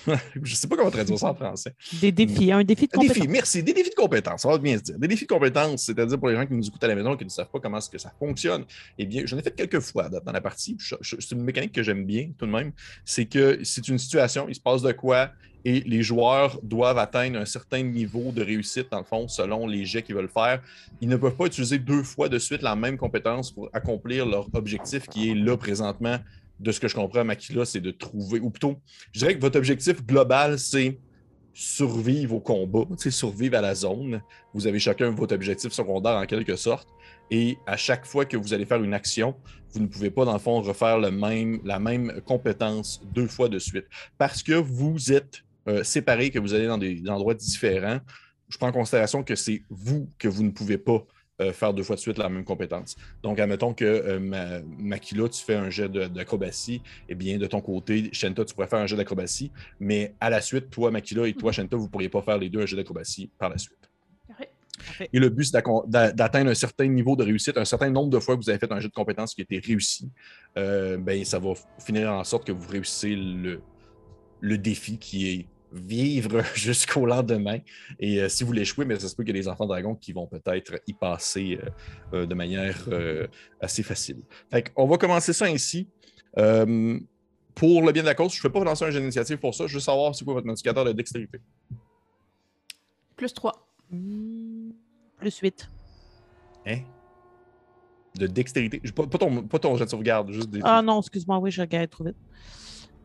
je 0.41 0.55
sais 0.55 0.67
pas 0.67 0.77
comment 0.77 0.89
traduire 0.91 1.17
ça 1.19 1.31
en 1.31 1.35
français. 1.35 1.73
Des 1.99 2.11
défis, 2.11 2.51
un 2.51 2.63
défi 2.63 2.85
de 2.87 2.91
Des 2.91 2.97
compétence. 2.97 3.15
défis, 3.17 3.27
merci. 3.27 3.63
Des 3.63 3.73
défis 3.73 3.89
de 3.89 3.95
compétences, 3.95 4.41
ça 4.43 4.47
va 4.49 4.57
bien 4.57 4.77
se 4.77 4.83
dire. 4.83 4.97
Des 4.97 5.07
défis 5.09 5.25
de 5.25 5.29
compétences, 5.29 5.83
c'est-à-dire 5.83 6.17
pour 6.17 6.29
les 6.29 6.35
gens 6.35 6.45
qui 6.45 6.53
nous 6.53 6.65
écoutent 6.65 6.83
à 6.83 6.87
la 6.87 6.95
maison 6.95 7.13
et 7.15 7.17
qui 7.17 7.25
ne 7.25 7.29
savent 7.29 7.49
pas 7.51 7.59
comment 7.59 7.77
est-ce 7.79 7.89
que 7.89 7.97
ça 7.97 8.13
fonctionne. 8.17 8.63
Eh 8.97 9.05
bien, 9.05 9.23
j'en 9.25 9.37
ai 9.37 9.41
fait 9.41 9.53
quelques 9.55 9.81
fois 9.81 10.07
dans 10.09 10.31
la 10.31 10.41
partie. 10.41 10.77
C'est 11.01 11.31
une 11.31 11.43
mécanique 11.43 11.73
que 11.73 11.83
j'aime 11.83 12.05
bien 12.05 12.31
tout 12.37 12.45
de 12.45 12.51
même. 12.51 12.71
C'est 13.03 13.25
que 13.25 13.59
c'est 13.63 13.87
une 13.89 13.97
situation, 13.97 14.47
il 14.47 14.55
se 14.55 14.61
passe 14.61 14.81
de 14.81 14.91
quoi 14.93 15.31
et 15.65 15.81
les 15.81 16.03
joueurs 16.03 16.59
doivent 16.63 16.97
atteindre 16.97 17.39
un 17.39 17.45
certain 17.45 17.83
niveau 17.83 18.31
de 18.31 18.41
réussite, 18.41 18.91
dans 18.91 18.99
le 18.99 19.05
fond, 19.05 19.27
selon 19.27 19.67
les 19.67 19.85
jets 19.85 20.03
qu'ils 20.03 20.15
veulent 20.15 20.29
faire. 20.29 20.61
Ils 21.01 21.09
ne 21.09 21.17
peuvent 21.17 21.35
pas 21.35 21.45
utiliser 21.45 21.77
deux 21.77 22.03
fois 22.03 22.29
de 22.29 22.39
suite 22.39 22.61
la 22.61 22.75
même 22.75 22.97
compétence 22.97 23.51
pour 23.51 23.69
accomplir 23.73 24.25
leur 24.25 24.47
objectif 24.53 25.07
qui 25.07 25.31
est 25.31 25.35
là 25.35 25.57
présentement. 25.57 26.17
De 26.59 26.71
ce 26.71 26.79
que 26.79 26.87
je 26.87 26.95
comprends, 26.95 27.23
Makila, 27.23 27.65
c'est 27.65 27.79
de 27.79 27.91
trouver, 27.91 28.39
ou 28.39 28.49
plutôt, 28.49 28.79
je 29.13 29.19
dirais 29.19 29.35
que 29.35 29.41
votre 29.41 29.57
objectif 29.57 30.05
global, 30.05 30.59
c'est 30.59 30.99
survivre 31.53 32.35
au 32.35 32.39
combat, 32.39 32.85
survivre 33.09 33.57
à 33.57 33.61
la 33.61 33.75
zone. 33.75 34.21
Vous 34.53 34.67
avez 34.67 34.79
chacun 34.79 35.09
votre 35.09 35.35
objectif 35.35 35.71
secondaire 35.71 36.15
en 36.15 36.25
quelque 36.25 36.55
sorte. 36.55 36.87
Et 37.31 37.57
à 37.67 37.75
chaque 37.75 38.05
fois 38.05 38.25
que 38.25 38.37
vous 38.37 38.53
allez 38.53 38.65
faire 38.65 38.81
une 38.83 38.93
action, 38.93 39.35
vous 39.71 39.81
ne 39.81 39.87
pouvez 39.87 40.09
pas, 40.09 40.25
dans 40.25 40.33
le 40.33 40.39
fond, 40.39 40.61
refaire 40.61 40.97
la 40.97 41.11
même 41.79 42.21
compétence 42.25 43.01
deux 43.13 43.27
fois 43.27 43.49
de 43.49 43.59
suite. 43.59 43.85
Parce 44.17 44.41
que 44.41 44.53
vous 44.53 45.11
êtes 45.11 45.43
euh, 45.69 45.83
séparés, 45.83 46.31
que 46.31 46.39
vous 46.39 46.53
allez 46.53 46.67
dans 46.67 46.77
des 46.77 47.07
endroits 47.09 47.33
différents, 47.33 47.99
je 48.49 48.57
prends 48.57 48.67
en 48.67 48.71
considération 48.71 49.23
que 49.23 49.35
c'est 49.35 49.61
vous 49.69 50.09
que 50.17 50.27
vous 50.27 50.43
ne 50.43 50.51
pouvez 50.51 50.77
pas 50.77 51.05
euh, 51.41 51.53
faire 51.53 51.73
deux 51.73 51.83
fois 51.83 51.95
de 51.95 52.01
suite 52.01 52.17
la 52.17 52.27
même 52.27 52.43
compétence. 52.43 52.97
Donc, 53.23 53.39
admettons 53.39 53.73
que 53.73 53.85
euh, 53.85 54.61
Makila, 54.77 55.29
tu 55.29 55.41
fais 55.41 55.55
un 55.55 55.69
jet 55.69 55.89
d'acrobatie, 55.89 56.81
eh 57.07 57.15
bien, 57.15 57.37
de 57.37 57.45
ton 57.45 57.61
côté, 57.61 58.09
Shenta, 58.11 58.43
tu 58.43 58.53
pourrais 58.53 58.67
faire 58.67 58.79
un 58.79 58.87
jet 58.87 58.97
d'acrobatie, 58.97 59.51
mais 59.79 60.15
à 60.19 60.29
la 60.29 60.41
suite, 60.41 60.69
toi, 60.69 60.91
Makila, 60.91 61.27
et 61.27 61.33
toi, 61.33 61.51
Shenta, 61.51 61.77
vous 61.77 61.85
ne 61.85 61.89
pourriez 61.89 62.09
pas 62.09 62.21
faire 62.21 62.37
les 62.37 62.49
deux 62.49 62.61
un 62.61 62.65
jet 62.65 62.75
d'acrobatie 62.75 63.29
par 63.37 63.49
la 63.49 63.57
suite. 63.57 63.77
Et 65.13 65.19
le 65.19 65.29
but, 65.29 65.45
c'est 65.45 65.63
d'atteindre 65.87 66.51
un 66.51 66.55
certain 66.55 66.87
niveau 66.87 67.15
de 67.15 67.23
réussite, 67.23 67.57
un 67.57 67.65
certain 67.65 67.89
nombre 67.89 68.09
de 68.09 68.19
fois 68.19 68.35
que 68.35 68.41
vous 68.41 68.49
avez 68.49 68.59
fait 68.59 68.71
un 68.71 68.79
jet 68.79 68.87
de 68.87 68.93
compétence 68.93 69.33
qui 69.33 69.41
a 69.41 69.43
été 69.43 69.59
réussi. 69.59 70.09
Euh, 70.57 70.97
ben, 70.97 71.23
ça 71.23 71.39
va 71.39 71.53
finir 71.79 72.11
en 72.11 72.23
sorte 72.23 72.45
que 72.45 72.51
vous 72.51 72.67
réussissez 72.69 73.15
le, 73.15 73.61
le 74.41 74.57
défi 74.57 74.97
qui 74.97 75.29
est 75.29 75.45
vivre 75.71 76.43
jusqu'au 76.55 77.05
lendemain. 77.05 77.59
Et 77.99 78.21
euh, 78.21 78.29
si 78.29 78.43
vous 78.43 78.51
l'échouez, 78.51 78.85
mais 78.85 78.99
ça 78.99 79.07
se 79.07 79.15
peut 79.15 79.23
qu'il 79.23 79.35
y 79.35 79.39
ait 79.39 79.41
des 79.41 79.47
enfants 79.47 79.65
dragons 79.65 79.95
qui 79.95 80.13
vont 80.13 80.27
peut-être 80.27 80.79
y 80.87 80.93
passer 80.93 81.59
euh, 81.61 81.69
euh, 82.13 82.25
de 82.25 82.33
manière 82.33 82.87
assez 83.61 83.83
facile. 83.83 84.21
On 84.75 84.87
va 84.87 84.97
commencer 84.97 85.33
ça 85.33 85.45
ainsi. 85.45 85.87
pour 86.33 87.81
le 87.81 87.91
bien 87.91 88.03
de 88.03 88.07
la 88.07 88.15
cause, 88.15 88.33
je 88.33 88.37
ne 88.37 88.41
fais 88.41 88.49
pas 88.49 88.63
lancer 88.63 88.85
un 88.85 88.91
jeu 88.91 88.99
d'initiative 88.99 89.37
pour 89.37 89.53
ça. 89.53 89.67
Je 89.67 89.73
veux 89.75 89.79
savoir 89.79 90.15
c'est 90.15 90.25
quoi 90.25 90.33
votre 90.33 90.49
indicateur 90.49 90.85
de 90.85 90.91
dextérité. 90.91 91.39
Plus 93.15 93.33
3. 93.33 93.67
plus 95.17 95.37
8. 95.37 95.69
Hein? 96.67 96.79
De 98.15 98.27
dextérité? 98.27 98.81
Pas, 98.95 99.07
pas, 99.07 99.17
ton, 99.17 99.43
pas 99.43 99.59
ton 99.59 99.75
jet 99.75 99.85
de 99.85 99.89
sauvegarde, 99.89 100.31
juste 100.31 100.49
des. 100.49 100.61
Ah 100.63 100.81
non, 100.81 100.99
excuse-moi, 100.99 101.37
oui, 101.39 101.51
je 101.51 101.61
regarde 101.61 101.89
trop 101.89 102.05
vite. 102.05 102.15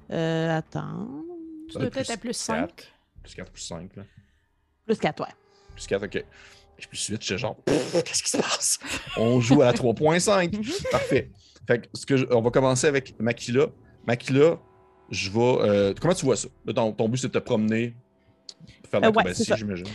attends. 0.08 1.33
Tu 1.68 1.78
dois 1.78 1.86
être 1.86 2.10
à 2.10 2.16
plus 2.16 2.32
5. 2.32 2.92
Plus 3.22 3.34
4, 3.34 3.50
plus 3.50 3.62
5. 3.62 3.96
Là. 3.96 4.02
Plus 4.86 4.98
4, 4.98 5.20
ouais. 5.20 5.32
Plus 5.74 5.86
4, 5.86 6.04
ok. 6.04 6.16
Et 6.16 6.86
plus 6.86 7.06
8, 7.06 7.24
je 7.24 7.36
genre, 7.36 7.56
qu'est-ce 7.66 8.22
qui 8.22 8.30
se 8.30 8.36
passe? 8.36 8.78
On 9.16 9.40
joue 9.40 9.62
à 9.62 9.72
3.5. 9.72 10.56
Mhm. 10.56 10.64
Parfait. 10.90 11.30
Fait 11.66 11.80
que, 11.80 11.86
ce 11.94 12.04
que 12.04 12.34
on 12.34 12.42
va 12.42 12.50
commencer 12.50 12.86
avec 12.86 13.18
Makila. 13.18 13.66
Makila, 14.06 14.58
je 15.10 15.30
vais. 15.30 15.40
Euh, 15.40 15.94
comment 15.98 16.14
tu 16.14 16.26
vois 16.26 16.36
ça? 16.36 16.48
ton, 16.74 16.92
ton, 16.92 17.08
but, 17.08 17.18
c'est 17.18 17.28
de 17.28 17.32
te 17.32 17.38
promener, 17.38 17.94
faire 18.90 19.00
de 19.00 19.06
euh, 19.06 19.08
l'acrobatie, 19.08 19.50
j'imagine. 19.56 19.86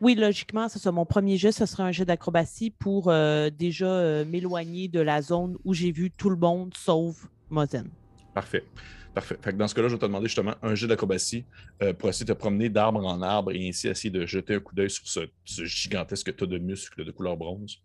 Oui, 0.00 0.14
logiquement, 0.14 0.68
c'est 0.68 0.78
ça. 0.78 0.92
Mon 0.92 1.06
premier 1.06 1.36
jeu, 1.36 1.50
ce 1.50 1.66
sera 1.66 1.84
un 1.84 1.92
jeu 1.92 2.04
d'acrobatie 2.04 2.70
pour 2.70 3.08
euh, 3.08 3.50
déjà 3.50 4.24
m'éloigner 4.24 4.88
de 4.88 5.00
la 5.00 5.22
zone 5.22 5.56
où 5.64 5.74
j'ai 5.74 5.92
vu 5.92 6.10
tout 6.10 6.30
le 6.30 6.36
monde 6.36 6.72
sauf 6.76 7.28
Mozen. 7.50 7.88
Parfait. 8.34 8.64
Parfait. 9.14 9.36
Fait 9.42 9.52
que 9.52 9.56
dans 9.56 9.68
ce 9.68 9.74
cas-là, 9.74 9.88
je 9.88 9.94
vais 9.94 9.98
te 9.98 10.06
demander 10.06 10.26
justement 10.26 10.54
un 10.62 10.74
jeu 10.74 10.88
d'acrobatie 10.88 11.44
euh, 11.82 11.92
pour 11.92 12.08
essayer 12.08 12.24
de 12.24 12.32
te 12.32 12.38
promener 12.38 12.70
d'arbre 12.70 13.04
en 13.04 13.20
arbre 13.20 13.52
et 13.52 13.68
ainsi 13.68 13.88
essayer 13.88 14.10
de 14.10 14.24
jeter 14.24 14.54
un 14.54 14.60
coup 14.60 14.74
d'œil 14.74 14.88
sur 14.88 15.06
ce, 15.06 15.28
gigantesque 15.44 16.34
tas 16.34 16.46
de 16.46 16.58
muscles 16.58 17.04
de 17.04 17.10
couleur 17.10 17.36
bronze. 17.36 17.82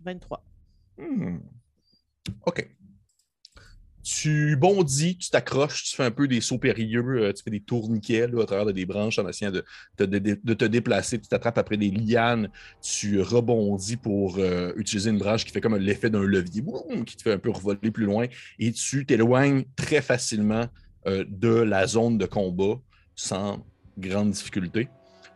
23. 0.00 0.44
Hmm. 0.98 1.38
OK 2.46 2.68
tu 4.22 4.56
bondis, 4.56 5.16
tu 5.16 5.30
t'accroches, 5.30 5.82
tu 5.82 5.96
fais 5.96 6.04
un 6.04 6.12
peu 6.12 6.28
des 6.28 6.40
sauts 6.40 6.58
périlleux, 6.58 7.02
euh, 7.08 7.32
tu 7.32 7.42
fais 7.42 7.50
des 7.50 7.60
tourniquets 7.60 8.22
à 8.22 8.46
travers 8.46 8.72
des 8.72 8.86
branches 8.86 9.18
en 9.18 9.28
essayant 9.28 9.50
de, 9.50 9.64
te 9.98 10.64
déplacer, 10.64 11.18
tu 11.18 11.26
t'attrapes 11.26 11.58
après 11.58 11.76
des 11.76 11.90
lianes, 11.90 12.48
tu 12.80 13.20
rebondis 13.20 13.96
pour 13.96 14.36
euh, 14.38 14.72
utiliser 14.76 15.10
une 15.10 15.18
branche 15.18 15.44
qui 15.44 15.50
fait 15.50 15.60
comme 15.60 15.76
l'effet 15.76 16.08
d'un 16.08 16.22
levier, 16.22 16.62
qui 17.04 17.16
te 17.16 17.22
fait 17.22 17.32
un 17.32 17.38
peu 17.38 17.50
revoler 17.50 17.90
plus 17.90 18.04
loin, 18.04 18.26
et 18.60 18.70
tu 18.70 19.04
t'éloignes 19.06 19.64
très 19.74 20.00
facilement 20.00 20.68
euh, 21.08 21.24
de 21.28 21.48
la 21.48 21.88
zone 21.88 22.16
de 22.16 22.26
combat 22.26 22.78
sans 23.16 23.66
grande 23.98 24.30
difficulté. 24.30 24.88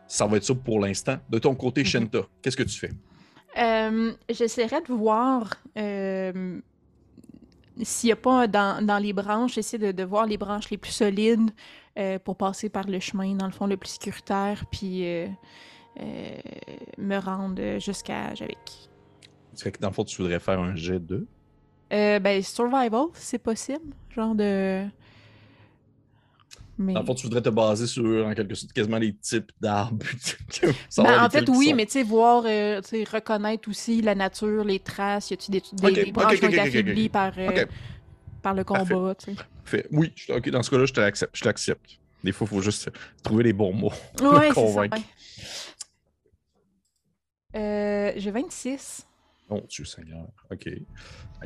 Ça 0.07 0.27
va 0.27 0.37
être 0.37 0.45
ça 0.45 0.55
pour 0.55 0.79
l'instant. 0.79 1.17
De 1.29 1.39
ton 1.39 1.55
côté, 1.55 1.83
mm-hmm. 1.83 1.87
Shenta, 1.87 2.19
qu'est-ce 2.41 2.55
que 2.55 2.63
tu 2.63 2.79
fais? 2.79 2.91
J'essaierai 4.29 4.81
de 4.87 4.93
voir 4.93 5.61
s'il 7.83 8.07
n'y 8.07 8.11
a 8.11 8.15
pas 8.15 8.47
dans, 8.47 9.01
les 9.01 9.13
branches, 9.13 9.57
essayer 9.57 9.93
de, 9.93 10.03
voir 10.03 10.25
les 10.25 10.37
branches 10.37 10.69
les 10.69 10.77
plus 10.77 10.91
solides 10.91 11.51
euh, 11.97 12.19
pour 12.19 12.35
passer 12.35 12.69
par 12.69 12.87
le 12.87 12.99
chemin, 12.99 13.35
dans 13.35 13.45
le 13.45 13.51
fond, 13.51 13.67
le 13.67 13.77
plus 13.77 13.89
sécuritaire, 13.89 14.65
puis 14.71 15.05
euh, 15.05 15.27
euh, 15.99 16.37
me 16.97 17.17
rendre 17.17 17.79
jusqu'à 17.79 18.33
Javik. 18.35 18.89
C'est 19.53 19.71
que 19.71 19.79
dans 19.79 19.89
le 19.89 19.93
fond, 19.93 20.03
tu 20.03 20.21
voudrais 20.21 20.39
faire 20.39 20.59
un 20.59 20.75
jet 20.75 20.99
2? 20.99 21.27
ben, 21.89 22.41
survival, 22.41 23.05
c'est 23.13 23.39
possible. 23.39 23.93
Genre 24.09 24.35
de. 24.35 24.85
Mais... 26.77 26.95
En 26.95 27.03
tu 27.15 27.23
voudrais 27.23 27.41
te 27.41 27.49
baser 27.49 27.87
sur, 27.87 28.25
en 28.25 28.33
quelque 28.35 28.53
sorte, 28.53 28.71
quasiment 28.71 28.99
les 28.99 29.15
types 29.15 29.51
d'arbres. 29.59 30.05
ben, 30.97 31.23
en 31.23 31.29
fait, 31.29 31.49
oui, 31.49 31.73
mais 31.73 31.85
tu 31.87 31.93
sais, 31.93 32.03
voir, 32.03 32.43
euh, 32.45 32.81
reconnaître 33.11 33.67
aussi 33.67 34.01
la 34.01 34.13
nature, 34.13 34.63
les 34.63 34.79
traces. 34.79 35.31
Y 35.31 35.33
a-tu 35.33 35.51
des, 35.51 35.61
des, 35.73 36.11
branches 36.11 36.39
qui 36.39 36.45
ont 36.45 36.49
été 36.49 36.59
affaiblies 36.59 37.09
par, 37.09 37.33
euh, 37.37 37.65
par 38.43 38.53
le 38.53 38.63
combat, 38.63 39.15
tu 39.15 39.33
sais. 39.69 39.87
Oui, 39.91 40.13
ok, 40.29 40.49
dans 40.49 40.61
ce 40.61 40.69
cas-là, 40.69 40.85
je 40.85 41.41
t'accepte. 41.41 41.99
Des 42.23 42.31
fois, 42.31 42.47
il 42.49 42.55
faut 42.55 42.61
juste 42.61 42.91
trouver 43.23 43.43
les 43.43 43.53
bons 43.53 43.73
mots 43.73 43.93
pour 44.17 44.33
ouais, 44.33 44.49
convaincre. 44.49 44.97
Euh, 47.55 48.11
J'ai 48.15 48.31
26. 48.31 49.07
Oh, 49.49 49.61
Dieu 49.67 49.85
Seigneur. 49.85 50.27
OK. 50.51 50.69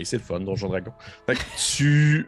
c'est 0.04 0.17
le 0.17 0.24
fun, 0.24 0.39
Donjon 0.39 0.70
Dragon. 0.70 0.91
Fait 1.26 1.36
que 1.36 1.41
tu, 1.58 2.28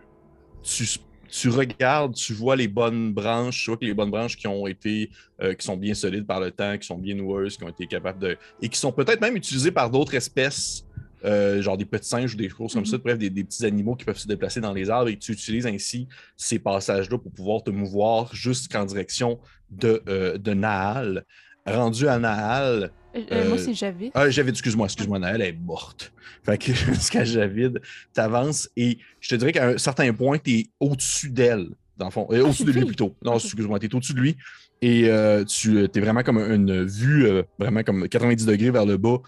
tu 0.61 0.85
tu 1.33 1.49
regardes, 1.49 2.13
tu 2.13 2.31
vois 2.31 2.55
les 2.55 2.67
bonnes 2.67 3.11
branches, 3.11 3.63
tu 3.63 3.71
vois 3.71 3.77
que 3.77 3.85
les 3.85 3.95
bonnes 3.95 4.11
branches 4.11 4.37
qui 4.37 4.47
ont 4.47 4.67
été, 4.67 5.09
euh, 5.41 5.55
qui 5.55 5.65
sont 5.65 5.75
bien 5.75 5.95
solides 5.95 6.27
par 6.27 6.39
le 6.39 6.51
temps, 6.51 6.77
qui 6.77 6.85
sont 6.85 6.99
bien 6.99 7.15
noueuses, 7.15 7.57
qui 7.57 7.63
ont 7.63 7.69
été 7.69 7.87
capables 7.87 8.19
de. 8.19 8.37
et 8.61 8.69
qui 8.69 8.77
sont 8.77 8.91
peut-être 8.91 9.19
même 9.19 9.35
utilisées 9.35 9.71
par 9.71 9.89
d'autres 9.89 10.13
espèces, 10.13 10.85
euh, 11.25 11.59
genre 11.59 11.75
des 11.75 11.85
petits 11.85 12.07
singes 12.07 12.35
ou 12.35 12.37
des 12.37 12.49
choses 12.49 12.75
comme 12.75 12.85
ça, 12.85 12.97
mm-hmm. 12.97 13.01
bref, 13.01 13.17
des, 13.17 13.31
petits 13.31 13.65
animaux 13.65 13.95
qui 13.95 14.05
peuvent 14.05 14.17
se 14.17 14.27
déplacer 14.27 14.61
dans 14.61 14.73
les 14.73 14.91
arbres 14.91 15.09
et 15.09 15.17
tu 15.17 15.31
utilises 15.31 15.65
ainsi 15.65 16.07
ces 16.37 16.59
passages-là 16.59 17.17
pour 17.17 17.31
pouvoir 17.31 17.63
te 17.63 17.71
mouvoir 17.71 18.35
jusqu'en 18.35 18.85
direction 18.85 19.39
de, 19.71 20.03
euh, 20.07 20.37
de 20.37 20.53
Nahal. 20.53 21.25
Rendu 21.65 22.07
à 22.07 22.19
Nahal, 22.19 22.91
euh, 23.15 23.21
euh, 23.31 23.49
moi, 23.49 23.57
c'est 23.57 23.73
Javid. 23.73 24.11
Ah, 24.13 24.29
Javid, 24.29 24.51
excuse-moi, 24.51 24.85
excuse-moi, 24.85 25.19
elle 25.23 25.41
est 25.41 25.53
morte. 25.53 26.13
Fait 26.43 26.57
que 26.57 26.73
jusqu'à 26.93 27.23
Javid, 27.23 27.79
tu 28.13 28.21
avances 28.21 28.69
et 28.75 28.97
je 29.19 29.29
te 29.29 29.35
dirais 29.35 29.51
qu'à 29.51 29.69
un 29.69 29.77
certain 29.77 30.11
point, 30.13 30.37
tu 30.37 30.51
es 30.51 30.67
au-dessus 30.79 31.29
d'elle, 31.29 31.67
dans 31.97 32.05
le 32.05 32.11
fond. 32.11 32.27
Euh, 32.31 32.41
ah, 32.41 32.47
au-dessus 32.47 32.65
de 32.65 32.71
lui 32.71 32.85
plutôt. 32.85 33.15
Non, 33.23 33.35
excuse-moi, 33.35 33.79
tu 33.79 33.87
es 33.87 33.95
au-dessus 33.95 34.13
de 34.13 34.19
lui 34.19 34.37
et 34.81 35.09
tu 35.47 35.79
es 35.79 35.99
vraiment 35.99 36.23
comme 36.23 36.39
une 36.39 36.83
vue, 36.83 37.25
vraiment 37.57 37.83
comme 37.83 38.09
90 38.09 38.45
degrés 38.45 38.69
vers 38.69 38.85
le 38.85 38.97
bas, 38.97 39.21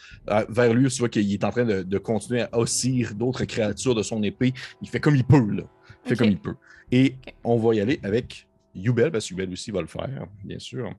vers 0.50 0.74
lui. 0.74 0.90
Tu 0.90 1.00
vois 1.00 1.08
qu'il 1.08 1.32
est 1.32 1.44
en 1.46 1.52
train 1.52 1.64
de, 1.64 1.98
continuer 1.98 2.42
à 2.42 2.60
ossir 2.60 3.14
d'autres 3.16 3.46
créatures 3.46 3.96
de 3.96 4.04
son 4.04 4.22
épée. 4.24 4.54
Il 4.82 4.90
fait 4.90 5.00
comme 5.00 5.16
il 5.16 5.24
peut, 5.24 5.50
là. 5.52 5.64
Il 6.04 6.10
fait 6.10 6.16
comme 6.18 6.30
il 6.30 6.40
peut. 6.40 6.56
Et 6.92 7.16
on 7.46 7.58
va 7.58 7.74
y 7.74 7.80
aller 7.80 8.02
avec 8.04 8.48
Yubel, 8.76 9.12
parce 9.12 9.26
que 9.26 9.30
Yubel 9.32 9.50
aussi 9.52 9.72
va 9.72 9.80
le 9.80 9.88
faire, 9.88 10.28
bien 10.44 10.60
sûr. 10.60 10.94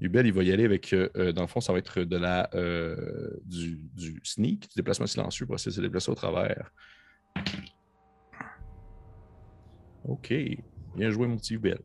Ubel, 0.00 0.26
il 0.26 0.32
va 0.32 0.42
y 0.42 0.52
aller 0.52 0.64
avec, 0.64 0.92
euh, 0.92 1.08
euh, 1.16 1.32
dans 1.32 1.42
le 1.42 1.48
fond, 1.48 1.60
ça 1.60 1.72
va 1.72 1.78
être 1.78 2.00
de 2.00 2.16
la, 2.16 2.50
euh, 2.54 3.30
du, 3.44 3.80
sneak, 4.24 4.62
du 4.62 4.76
déplacement 4.76 5.06
silencieux 5.06 5.46
pour 5.46 5.54
essayer 5.54 5.70
de 5.70 5.76
se 5.76 5.80
déplacer 5.80 6.10
au 6.10 6.14
travers. 6.14 6.70
OK. 10.04 10.34
Bien 10.96 11.10
joué, 11.10 11.26
mon 11.26 11.36
petit 11.36 11.54
Ubel. 11.54 11.78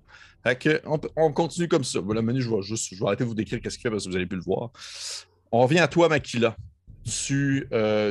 Fait 0.44 0.82
on, 1.16 1.34
continue 1.34 1.68
comme 1.68 1.84
ça. 1.84 2.00
Le 2.00 2.22
menu, 2.22 2.42
je 2.42 2.50
vais 2.50 2.62
juste 2.62 2.94
je 2.94 3.00
vais 3.00 3.08
arrêter 3.08 3.24
de 3.24 3.30
vous 3.30 3.36
décrire 3.36 3.60
qu'est-ce 3.62 3.78
qu'il 3.78 3.84
fait 3.84 3.92
parce 3.92 4.06
que 4.06 4.10
vous 4.10 4.16
avez 4.16 4.26
pu 4.26 4.36
le 4.36 4.42
voir. 4.42 4.72
On 5.52 5.62
revient 5.62 5.80
à 5.80 5.88
toi, 5.88 6.10
Makila. 6.10 6.56
Tu, 7.06 7.68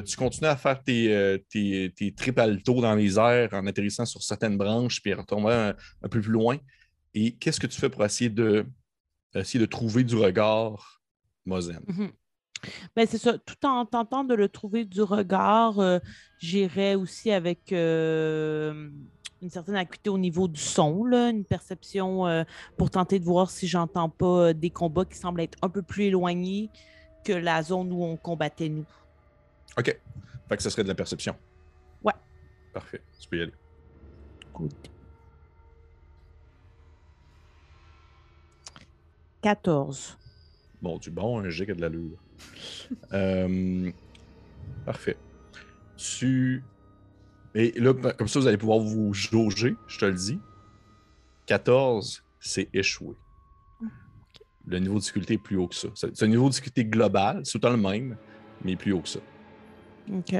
tu 0.07 0.17
continues 0.17 0.49
à 0.49 0.57
faire 0.57 0.83
tes, 0.83 1.45
tes, 1.49 1.93
tes 1.95 2.33
dans 2.33 2.95
les 2.95 3.19
airs 3.19 3.51
en 3.53 3.67
atterrissant 3.67 4.05
sur 4.05 4.23
certaines 4.23 4.59
branches 4.59 5.01
puis 5.01 5.15
en 5.15 5.19
retombant 5.19 5.73
un 6.03 6.09
peu 6.09 6.21
plus 6.21 6.33
loin. 6.33 6.59
Et 7.15 7.33
qu'est-ce 7.37 7.61
que 7.61 7.67
tu 7.67 7.81
fais 7.81 7.89
pour 7.89 8.05
essayer 8.05 8.31
de 8.31 8.67
essayer 9.35 9.61
de 9.61 9.67
trouver 9.67 10.05
du 10.05 10.17
regard 10.17 11.03
Mozen. 11.47 11.81
Mhm. 11.87 12.11
Ben, 12.97 13.07
c'est 13.07 13.19
ça. 13.19 13.39
Tout 13.39 13.67
en 13.67 13.87
tentant 13.87 14.25
de 14.25 14.35
le 14.35 14.49
trouver 14.49 14.85
du 14.85 15.03
regard, 15.03 15.79
euh, 15.79 15.99
j'irais 16.39 16.95
aussi 16.95 17.31
avec 17.31 17.73
euh, 17.73 18.91
une 19.41 19.51
certaine 19.51 19.77
acuité 19.77 20.11
au 20.11 20.19
niveau 20.19 20.49
du 20.49 20.61
son, 20.61 21.07
une 21.07 21.45
perception 21.45 22.27
euh, 22.27 22.45
pour 22.77 22.91
tenter 22.91 23.19
de 23.19 23.25
voir 23.25 23.51
si 23.51 23.69
j'entends 23.69 24.09
pas 24.09 24.53
des 24.53 24.71
combats 24.71 25.05
qui 25.05 25.17
semblent 25.17 25.41
être 25.41 25.59
un 25.63 25.69
peu 25.69 25.83
plus 25.83 26.05
éloignés 26.05 26.71
que 27.25 27.33
la 27.33 27.63
zone 27.63 27.93
où 27.93 28.03
on 28.03 28.17
combattait 28.17 28.69
nous. 28.69 28.87
OK. 29.79 29.97
Fait 30.49 30.57
que 30.57 30.63
ce 30.63 30.71
serait 30.71 30.83
de 30.83 30.89
la 30.89 30.95
perception. 30.95 31.37
Ouais. 32.03 32.15
Parfait. 32.73 33.03
Tu 33.21 33.29
peux 33.29 33.39
y 33.39 33.43
aller. 33.43 33.55
Good. 34.55 34.73
14. 39.43 40.19
Bon, 40.83 40.99
du 40.99 41.11
bon, 41.11 41.41
un 41.41 41.49
G 41.51 41.65
qui 41.65 41.73
a 41.73 41.75
de 41.75 41.81
l'allure. 41.81 42.19
euh, 43.13 43.91
parfait. 44.85 45.17
Tu. 45.97 46.63
Et 47.55 47.73
là, 47.81 47.93
comme 47.95 48.29
ça, 48.29 48.39
vous 48.39 48.47
allez 48.47 48.59
pouvoir 48.59 48.79
vous 48.79 49.13
jauger, 49.13 49.75
je 49.89 49.99
te 49.99 50.05
le 50.05 50.13
dis. 50.15 50.39
14, 51.47 52.23
c'est 52.41 52.69
échoué. 52.75 53.17
le 54.67 54.79
niveau 54.79 54.95
de 54.97 55.01
difficulté 55.01 55.35
est 55.35 55.39
plus 55.39 55.57
haut 55.57 55.67
que 55.67 55.75
ça. 55.75 55.89
C'est 55.95 56.23
un 56.23 56.29
niveau 56.29 56.45
de 56.45 56.51
difficulté 56.51 56.85
global, 56.85 57.41
c'est 57.45 57.59
temps 57.59 57.71
le 57.71 57.79
même, 57.79 58.17
mais 58.63 58.77
plus 58.77 58.93
haut 58.93 59.01
que 59.01 59.09
ça. 59.09 59.21
OK. 60.13 60.35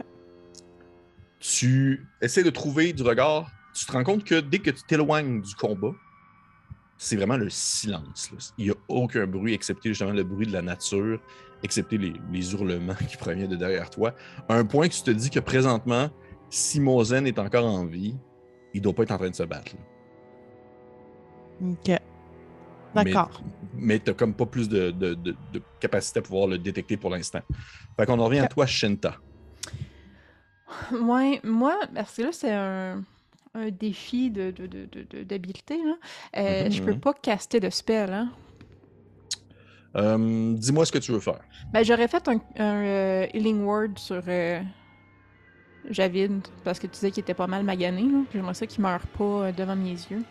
Tu 1.41 2.07
essaies 2.21 2.43
de 2.43 2.51
trouver 2.51 2.93
du 2.93 3.03
regard, 3.03 3.51
tu 3.75 3.87
te 3.87 3.93
rends 3.93 4.05
compte 4.05 4.25
que 4.25 4.39
dès 4.41 4.59
que 4.59 4.71
tu 4.71 4.83
t'éloignes 4.83 5.41
du 5.41 5.55
combat, 5.55 5.93
c'est 6.99 7.17
vraiment 7.17 7.37
le 7.37 7.49
silence. 7.49 8.31
là. 8.33 8.39
Il 8.59 8.65
n'y 8.67 8.71
a 8.71 8.75
aucun 8.89 9.27
bruit, 9.27 9.55
excepté 9.55 9.89
justement 9.91 10.11
le 10.13 10.25
bruit 10.25 10.47
de 10.47 10.53
la 10.53 10.63
nature, 10.63 11.21
excepté 11.63 11.97
les, 11.97 12.13
les 12.33 12.53
hurlements 12.53 12.95
qui 13.09 13.17
proviennent 13.17 13.49
de 13.49 13.57
derrière 13.57 13.89
toi. 13.89 14.15
À 14.49 14.55
un 14.57 14.65
point 14.65 14.89
que 14.89 14.95
tu 14.95 15.03
te 15.03 15.11
dis 15.13 15.31
que 15.31 15.41
présentement, 15.41 16.11
si 16.51 16.81
Mozen 16.81 17.27
est 17.27 17.39
encore 17.39 17.65
en 17.67 17.87
vie, 17.87 18.17
il 18.75 18.79
ne 18.79 18.83
doit 18.83 18.93
pas 18.95 19.05
être 19.05 19.13
en 19.13 19.19
train 19.19 19.31
de 19.31 19.35
se 19.35 19.45
battre. 19.45 19.73
là. 19.77 21.69
OK. 21.71 22.01
D'accord. 22.95 23.43
Mais 23.75 23.99
tu 24.01 24.11
n'as 24.11 24.15
comme 24.15 24.35
pas 24.35 24.47
plus 24.47 24.69
de, 24.69 24.91
de- 24.91 25.15
de- 25.15 25.37
de 25.53 25.63
capacité 25.79 26.19
à 26.19 26.23
pouvoir 26.23 26.47
le 26.49 26.59
détecter 26.59 26.97
pour 26.97 27.11
l'instant. 27.11 27.41
Fait 27.97 28.07
qu'on 28.07 28.19
en 28.19 28.25
revient 28.25 28.41
à 28.41 28.49
toi, 28.49 28.67
Shinta. 28.67 29.17
Ouais, 30.93 31.41
moi, 31.45 31.79
parce 31.95 32.17
que 32.17 32.23
là, 32.23 32.29
c'est 32.33 32.53
un, 32.53 33.03
un 33.59 33.71
défi 33.71 34.31
d'habileté. 34.31 35.77
là. 35.85 35.95
Euh, 36.37 36.65
Mhm, 36.65 36.73
Je 36.73 36.83
peux 36.83 36.99
pas 36.99 37.13
caster 37.15 37.61
de 37.61 37.71
spell. 37.71 38.13
Hein. 38.13 38.31
Euh, 39.97 40.55
Dis-moi 40.55 40.85
ce 40.87 40.93
que 40.93 40.99
tu 40.99 41.13
veux 41.13 41.21
faire. 41.21 41.41
Ben, 41.73 41.83
j'aurais 41.85 42.09
fait 42.09 42.27
un, 42.29 42.41
un, 42.59 42.85
euh, 42.85 43.27
healing 43.35 43.63
word 43.65 43.97
sur 43.97 44.23
euh, 44.29 44.61
Javid, 45.91 46.43
parce 46.65 46.79
que 46.79 46.87
tu 46.87 46.93
disais 46.93 47.11
qu'il 47.11 47.23
était 47.23 47.35
pas 47.35 47.47
mal 47.47 47.65
magané. 47.65 48.05
J'aimerais 48.33 48.55
ça 48.55 48.67
qu'il 48.67 48.83
meure 48.83 49.07
pas 49.19 49.51
devant 49.53 49.77
mes 49.77 49.91
yeux. 49.93 50.23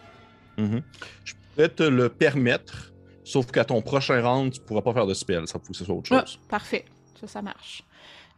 Mhm. 0.58 0.82
Je 1.26 1.34
pourrais 1.54 1.70
te 1.70 1.84
le 1.84 2.10
permettre, 2.10 2.94
sauf 3.24 3.52
qu'à 3.52 3.66
ton 3.66 3.82
prochain 3.82 4.22
round, 4.22 4.54
tu 4.54 4.60
ne 4.62 4.66
pourras 4.66 4.82
pas 4.82 4.94
faire 4.94 5.08
de 5.08 5.14
spell. 5.14 5.48
Ça 5.48 5.60
faut 5.60 5.72
que 5.72 5.78
ce 5.78 5.86
soit 5.86 5.96
autre 5.96 6.10
Ah, 6.16 6.22
chose. 6.26 6.40
parfait. 6.48 6.86
Ça, 7.20 7.28
ça 7.28 7.42
marche. 7.42 7.84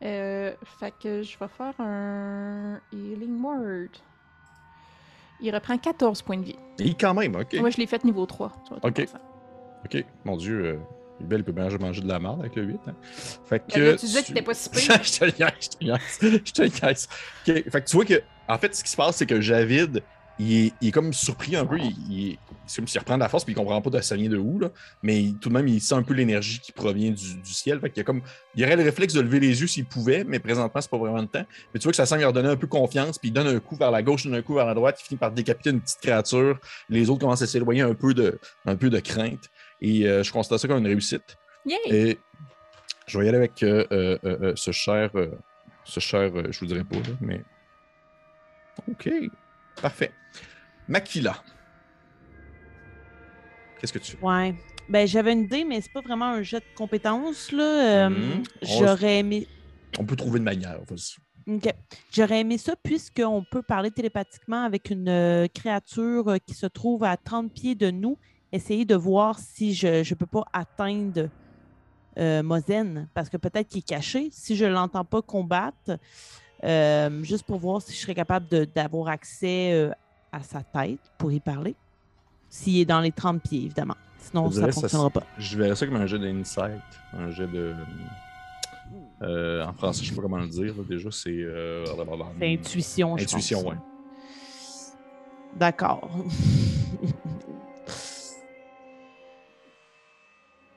Fait 0.02 0.94
que 1.04 1.22
je 1.22 1.38
vais 1.38 1.48
faire 1.50 1.74
un 1.80 2.80
healing 2.94 3.42
word. 3.44 3.90
Il 5.42 5.54
reprend 5.54 5.78
14 5.78 6.22
points 6.22 6.38
de 6.38 6.46
vie. 6.46 6.56
Et 6.80 6.94
quand 6.94 7.14
même, 7.14 7.36
OK. 7.36 7.54
Moi, 7.56 7.70
je 7.70 7.78
l'ai 7.78 7.88
fait 7.88 8.04
niveau 8.04 8.26
3. 8.26 8.52
ça 8.68 8.76
va 8.82 8.90
être 8.90 9.00
Ok. 9.02 9.10
OK. 9.86 10.06
Mon 10.26 10.36
Dieu, 10.38 10.66
euh, 10.66 10.78
Belle, 11.22 11.40
il 11.40 11.44
peut 11.44 11.52
manger, 11.52 11.78
manger 11.78 12.02
de 12.02 12.08
la 12.08 12.20
merde 12.20 12.40
avec 12.40 12.56
le 12.56 12.64
8. 12.64 12.80
hein. 12.88 12.94
Fait 13.46 13.60
que. 13.60 13.80
Là, 13.80 13.92
tu 13.98 14.06
disais 14.06 14.22
que 14.22 14.28
t'étais 14.28 14.42
pas 14.42 14.54
si 14.54 14.70
pire. 14.72 15.04
je 15.04 15.20
te 15.20 15.26
le 15.26 15.32
niaise, 15.38 15.52
je 15.62 15.70
te 15.70 15.78
le 15.82 15.88
niaise. 15.92 16.42
Je 16.46 16.52
te 16.54 16.62
le 16.62 16.70
niaise. 16.70 17.08
OK. 17.48 17.54
Fait 17.72 17.82
que 17.82 17.90
tu 17.90 17.96
vois 17.98 18.06
que, 18.06 18.22
en 18.48 18.58
fait, 18.58 18.74
ce 18.76 18.84
qui 18.84 18.90
se 18.92 18.98
passe, 18.98 19.18
c'est 19.18 19.26
que 19.26 19.42
Javid, 19.42 20.02
il 20.40 20.54
est, 20.68 20.74
il 20.82 20.88
est 20.88 20.92
comme 20.92 21.12
surpris 21.14 21.56
un 21.56 21.66
peu. 21.66 21.78
Il, 21.78 21.96
il 22.10 22.30
est- 22.32 22.38
c'est 22.66 22.78
comme 22.78 22.88
s'il 22.88 23.00
reprend 23.00 23.16
de 23.16 23.20
la 23.22 23.30
force, 23.30 23.44
puis 23.44 23.54
il 23.54 23.56
comprend 23.56 23.82
pas 23.82 23.90
de 23.90 24.00
ça 24.02 24.16
vient 24.16 24.30
de 24.30 24.38
où, 24.38 24.60
là. 24.60 24.70
Mais 25.04 25.22
il- 25.22 25.38
tout 25.38 25.50
de 25.50 25.54
même, 25.54 25.68
il 25.68 25.82
sent 25.82 25.96
un 25.96 26.04
peu 26.04 26.14
l'énergie 26.14 26.60
qui 26.60 26.72
provient 26.72 27.12
du, 27.12 27.36
du 27.36 27.52
ciel. 27.54 27.80
Fait 27.80 27.90
qu'il 27.90 27.98
y 27.98 28.02
a 28.02 28.04
comme. 28.04 28.22
Il 28.56 28.64
aurait 28.64 28.76
le 28.76 28.84
réflexe 28.84 29.14
de 29.14 29.22
lever 29.22 29.40
les 29.40 29.60
yeux 29.62 29.68
s'il 29.68 29.86
pouvait, 29.86 30.24
mais 30.24 30.40
présentement, 30.40 30.80
c'est 30.80 30.90
pas 30.92 30.98
vraiment 30.98 31.22
le 31.22 31.28
temps. 31.28 31.46
Mais 31.74 31.80
tu 31.80 31.84
vois 31.84 31.92
que 31.92 31.98
ça 31.98 32.06
semble 32.06 32.20
lui 32.20 32.26
redonner 32.26 32.50
un 32.50 32.56
peu 32.58 32.68
confiance, 32.68 33.18
puis 33.18 33.30
il 33.30 33.32
donne 33.34 33.48
un 33.48 33.60
coup 33.60 33.76
vers 33.76 33.92
la 33.92 34.02
gauche, 34.04 34.24
donne 34.26 34.36
un 34.36 34.42
coup 34.42 34.54
vers 34.54 34.66
la 34.66 34.74
droite, 34.74 35.00
il 35.02 35.06
finit 35.08 35.18
par 35.20 35.32
décapiter 35.32 35.72
une 35.72 35.82
petite 35.82 36.00
créature. 36.00 36.60
Les 36.90 37.10
autres 37.10 37.20
commencent 37.22 37.42
à 37.42 37.48
s'éloigner 37.48 37.82
un 37.82 37.94
peu 37.96 38.14
de, 38.14 38.40
un 38.66 38.76
peu 38.76 38.90
de 38.90 39.00
crainte. 39.00 39.50
Et 39.82 40.08
euh, 40.08 40.24
je 40.24 40.32
considère 40.32 40.60
ça 40.60 40.68
comme 40.68 40.78
une 40.80 40.88
réussite. 40.88 41.38
Yay! 41.66 41.78
Et 41.88 42.18
je 43.08 43.18
vais 43.18 43.26
y 43.26 43.30
aller 43.30 43.38
avec 43.38 43.64
euh, 43.64 43.86
euh, 43.92 44.54
ce 44.56 44.72
cher. 44.72 45.10
ce 45.84 46.00
cher, 46.00 46.32
je 46.52 46.60
vous 46.60 46.66
dirai 46.68 46.84
pas, 46.84 46.98
là, 46.98 47.16
mais. 47.20 47.44
OK. 48.90 49.10
Parfait. 49.82 50.12
Makila. 50.88 51.36
Qu'est-ce 53.80 53.94
que 53.94 54.00
tu 54.00 54.18
fais? 54.18 54.24
Ouais. 54.26 54.56
Ben, 54.90 55.08
j'avais 55.08 55.34
une 55.34 55.42
idée, 55.44 55.64
mais 55.64 55.80
c'est 55.82 55.92
pas 55.94 56.02
vraiment 56.02 56.26
un 56.26 56.42
jet 56.42 56.60
de 56.60 56.76
compétences, 56.76 57.52
là. 57.52 58.06
Euh, 58.08 58.10
Mhm. 58.10 58.44
J'aurais 58.64 59.20
aimé. 59.20 59.48
On 60.00 60.06
peut 60.06 60.16
trouver 60.16 60.40
une 60.40 60.44
manière. 60.46 60.80
vas-y. 60.88 61.54
OK. 61.56 61.74
J'aurais 62.12 62.42
aimé 62.42 62.58
ça 62.60 62.76
puisqu'on 62.84 63.44
peut 63.44 63.64
parler 63.64 63.90
télépathiquement 63.90 64.64
avec 64.64 64.90
une 64.92 65.10
euh, 65.10 65.48
créature 65.48 66.28
euh, 66.28 66.38
qui 66.46 66.54
se 66.54 66.68
trouve 66.68 67.04
à 67.04 67.18
30 67.18 67.52
pieds 67.52 67.76
de 67.76 67.90
nous. 67.90 68.18
Essayer 68.52 68.86
de 68.86 68.96
voir 68.96 69.40
si 69.40 69.74
je 69.74 70.08
ne 70.08 70.16
peux 70.16 70.26
pas 70.26 70.44
atteindre 70.54 71.30
euh, 72.18 72.44
Mozen, 72.44 73.08
parce 73.14 73.30
que 73.30 73.38
peut-être 73.38 73.68
qu'il 73.68 73.80
est 73.80 73.88
caché. 73.88 74.30
Si 74.32 74.56
je 74.56 74.66
ne 74.66 74.72
l'entends 74.72 75.06
pas 75.06 75.22
combattre, 75.22 75.98
euh, 76.64 77.24
juste 77.24 77.44
pour 77.46 77.60
voir 77.60 77.82
si 77.82 77.94
je 77.94 77.98
serais 78.00 78.16
capable 78.16 78.48
d'avoir 78.74 79.08
accès 79.10 79.74
euh, 79.74 79.92
à 80.32 80.42
sa 80.44 80.62
tête 80.62 81.00
pour 81.18 81.32
y 81.32 81.40
parler. 81.40 81.76
S'il 82.50 82.78
est 82.80 82.86
dans 82.86 83.00
les 83.00 83.12
30 83.12 83.42
pieds, 83.42 83.66
évidemment. 83.66 83.96
Sinon, 84.18 84.50
ça 84.52 84.62
ne 84.62 84.72
ça 84.72 84.82
fonctionnera 84.82 85.10
pas. 85.10 85.24
Je 85.38 85.58
verrais 85.58 85.76
ça 85.76 85.86
comme 85.86 85.96
un 85.96 86.06
jet 86.08 86.20
d'insight. 86.20 86.82
Un 87.14 87.30
jet 87.32 87.48
de. 87.48 87.74
euh, 89.22 89.66
en 89.66 89.74
français, 89.74 90.04
je 90.04 90.10
sais 90.10 90.16
pas 90.16 90.22
comment 90.22 90.38
le 90.38 90.48
dire. 90.48 90.76
là, 90.76 90.84
déjà, 90.88 91.10
c'est. 91.12 91.30
euh, 91.30 91.86
C'est 92.40 92.54
intuition, 92.54 93.18
je 93.18 93.24
Intuition, 93.24 93.68
ouais. 93.68 93.76
D'accord. 95.56 96.10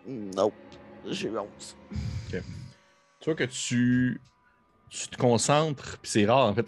nope. 0.07 0.55
J'ai 1.07 1.31
11. 1.31 1.47
Tu 2.31 2.41
vois 3.27 3.35
que 3.35 3.45
tu, 3.45 4.21
tu 4.93 5.09
te 5.09 5.17
concentres, 5.17 5.97
puis 6.03 6.11
c'est 6.11 6.27
rare, 6.27 6.49
en 6.49 6.55
fait, 6.55 6.67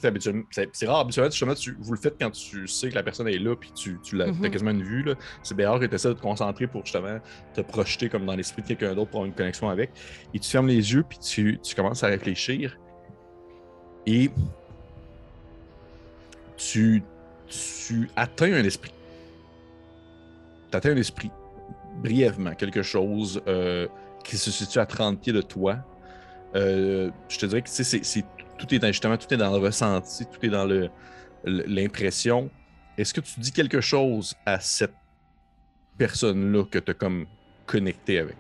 c'est 0.73 0.87
rare, 0.87 1.01
habituellement, 1.01 1.31
justement, 1.31 1.55
tu, 1.55 1.77
vous 1.79 1.93
le 1.93 1.99
faites 1.99 2.17
quand 2.19 2.31
tu 2.31 2.67
sais 2.67 2.89
que 2.89 2.95
la 2.95 3.03
personne 3.03 3.29
est 3.29 3.39
là, 3.39 3.55
puis 3.55 3.71
tu, 3.73 3.99
tu 4.03 4.17
l'as, 4.17 4.29
as 4.29 4.49
quasiment 4.49 4.71
une 4.71 4.83
vue. 4.83 5.05
C'est 5.43 5.55
bien 5.55 5.69
rare 5.69 5.79
que 5.79 5.85
tu 5.85 5.95
essaies 5.95 6.09
de 6.09 6.15
te 6.15 6.23
concentrer 6.23 6.67
pour 6.67 6.87
justement 6.87 7.19
te 7.53 7.61
projeter 7.61 8.09
comme 8.09 8.25
dans 8.25 8.35
l'esprit 8.35 8.63
de 8.63 8.69
quelqu'un 8.69 8.95
d'autre 8.95 9.11
pour 9.11 9.21
avoir 9.21 9.27
une 9.27 9.35
connexion 9.35 9.69
avec. 9.69 9.91
Et 10.33 10.39
tu 10.39 10.51
fermes 10.51 10.69
les 10.69 10.95
yeux, 10.95 11.05
puis 11.07 11.19
tu, 11.19 11.59
tu 11.63 11.75
commences 11.75 12.03
à 12.03 12.07
réfléchir. 12.07 12.79
Et 14.07 14.31
tu, 16.57 17.03
tu 17.47 18.09
atteins 18.17 18.55
un 18.55 18.65
esprit. 18.65 18.93
Tu 20.71 20.77
atteins 20.79 20.93
un 20.93 20.97
esprit, 20.97 21.31
brièvement, 22.03 22.55
quelque 22.55 22.83
chose 22.83 23.43
euh, 23.49 23.87
qui 24.25 24.39
se 24.39 24.51
situe 24.51 24.79
à 24.79 24.87
30 24.87 25.21
pieds 25.21 25.35
de 25.35 25.43
toi. 25.43 25.85
Euh, 26.55 27.11
je 27.29 27.39
te 27.39 27.47
dirais 27.47 27.63
que 27.63 27.69
c'est, 27.69 28.25
tout 28.59 28.73
est 28.75 28.79
dans, 28.79 28.89
justement, 28.89 29.17
tout 29.17 29.33
est 29.33 29.37
dans 29.37 29.51
le 29.51 29.59
ressenti, 29.59 30.25
tout 30.27 30.45
est 30.47 30.51
dans 30.51 30.65
le, 30.65 30.91
l'impression. 31.45 32.51
Est-ce 32.97 33.13
que 33.13 33.21
tu 33.21 33.41
dis 33.41 33.51
quelque 33.53 33.81
chose 33.81 34.35
à 34.47 34.61
cette 34.61 34.95
personne-là 35.99 36.65
que 36.65 36.79
tu 36.79 36.91
as 36.93 36.95
comme 36.95 37.27
connecté 37.67 38.19
avec? 38.19 38.37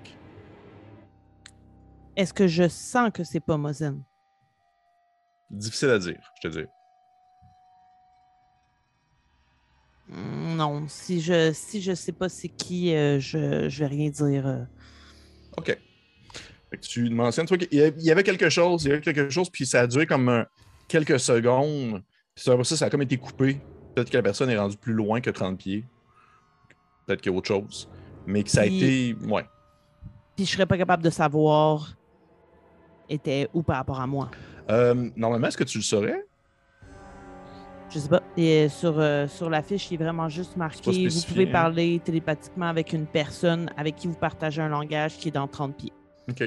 Est-ce 2.16 2.32
que 2.32 2.46
je 2.46 2.68
sens 2.68 3.10
que 3.12 3.24
c'est 3.24 3.40
pas 3.40 3.56
Mozen? 3.56 4.02
Difficile 5.50 5.90
à 5.90 5.98
dire, 5.98 6.32
je 6.40 6.48
te 6.48 6.58
dis. 6.60 6.66
Mm, 10.08 10.56
Non, 10.56 10.86
si 10.88 11.20
je 11.20 11.52
si 11.52 11.80
je 11.82 11.94
sais 11.94 12.12
pas 12.12 12.28
c'est 12.28 12.48
qui, 12.48 12.94
euh, 12.94 13.18
je, 13.18 13.68
je 13.68 13.78
vais 13.80 13.86
rien 13.86 14.10
dire. 14.10 14.46
euh. 14.46 14.64
OK. 15.56 15.76
Fait 16.74 16.80
que 16.80 16.86
tu 16.86 17.08
mentionnes, 17.10 17.46
toi, 17.46 17.56
il 17.70 17.92
y 17.98 18.10
avait 18.10 18.22
quelque 18.24 18.48
chose, 18.48 18.82
il 18.84 18.88
y 18.88 18.92
avait 18.92 19.00
quelque 19.00 19.30
chose, 19.30 19.48
puis 19.48 19.64
ça 19.64 19.82
a 19.82 19.86
duré 19.86 20.06
comme 20.06 20.28
un- 20.28 20.46
quelques 20.88 21.20
secondes. 21.20 22.02
Puis 22.34 22.50
après 22.50 22.64
ça, 22.64 22.76
ça 22.76 22.86
a 22.86 22.90
comme 22.90 23.02
été 23.02 23.16
coupé. 23.16 23.60
Peut-être 23.94 24.10
que 24.10 24.16
la 24.16 24.22
personne 24.24 24.50
est 24.50 24.58
rendue 24.58 24.76
plus 24.76 24.92
loin 24.92 25.20
que 25.20 25.30
30 25.30 25.56
pieds. 25.56 25.84
Peut-être 27.06 27.20
qu'il 27.20 27.30
y 27.30 27.34
a 27.34 27.38
autre 27.38 27.46
chose. 27.46 27.88
Mais 28.26 28.42
que 28.42 28.50
ça 28.50 28.62
a 28.62 28.64
Puis- 28.64 29.10
été. 29.12 29.16
Ouais. 29.28 29.44
Puis 30.34 30.46
je 30.46 30.50
serais 30.52 30.66
pas 30.66 30.76
capable 30.76 31.02
de 31.04 31.10
savoir 31.10 31.94
était 33.08 33.48
où 33.54 33.62
par 33.62 33.76
rapport 33.76 34.00
à 34.00 34.06
moi. 34.08 34.30
Euh, 34.70 35.10
normalement, 35.14 35.46
est-ce 35.46 35.56
que 35.58 35.62
tu 35.64 35.78
le 35.78 35.84
saurais? 35.84 36.24
Je 37.90 37.98
sais 38.00 38.08
pas. 38.08 38.22
Et 38.36 38.68
sur, 38.68 38.98
euh, 38.98 39.28
sur 39.28 39.48
l'affiche, 39.48 39.90
il 39.90 39.94
est 39.94 40.02
vraiment 40.02 40.28
juste 40.28 40.56
marqué 40.56 41.06
Vous 41.08 41.22
pouvez 41.28 41.46
hein? 41.46 41.52
parler 41.52 42.00
télépathiquement 42.02 42.66
avec 42.66 42.92
une 42.92 43.06
personne 43.06 43.70
avec 43.76 43.94
qui 43.94 44.08
vous 44.08 44.16
partagez 44.16 44.60
un 44.62 44.68
langage 44.70 45.16
qui 45.18 45.28
est 45.28 45.32
dans 45.32 45.46
30 45.46 45.76
pieds. 45.76 45.92
OK. 46.28 46.42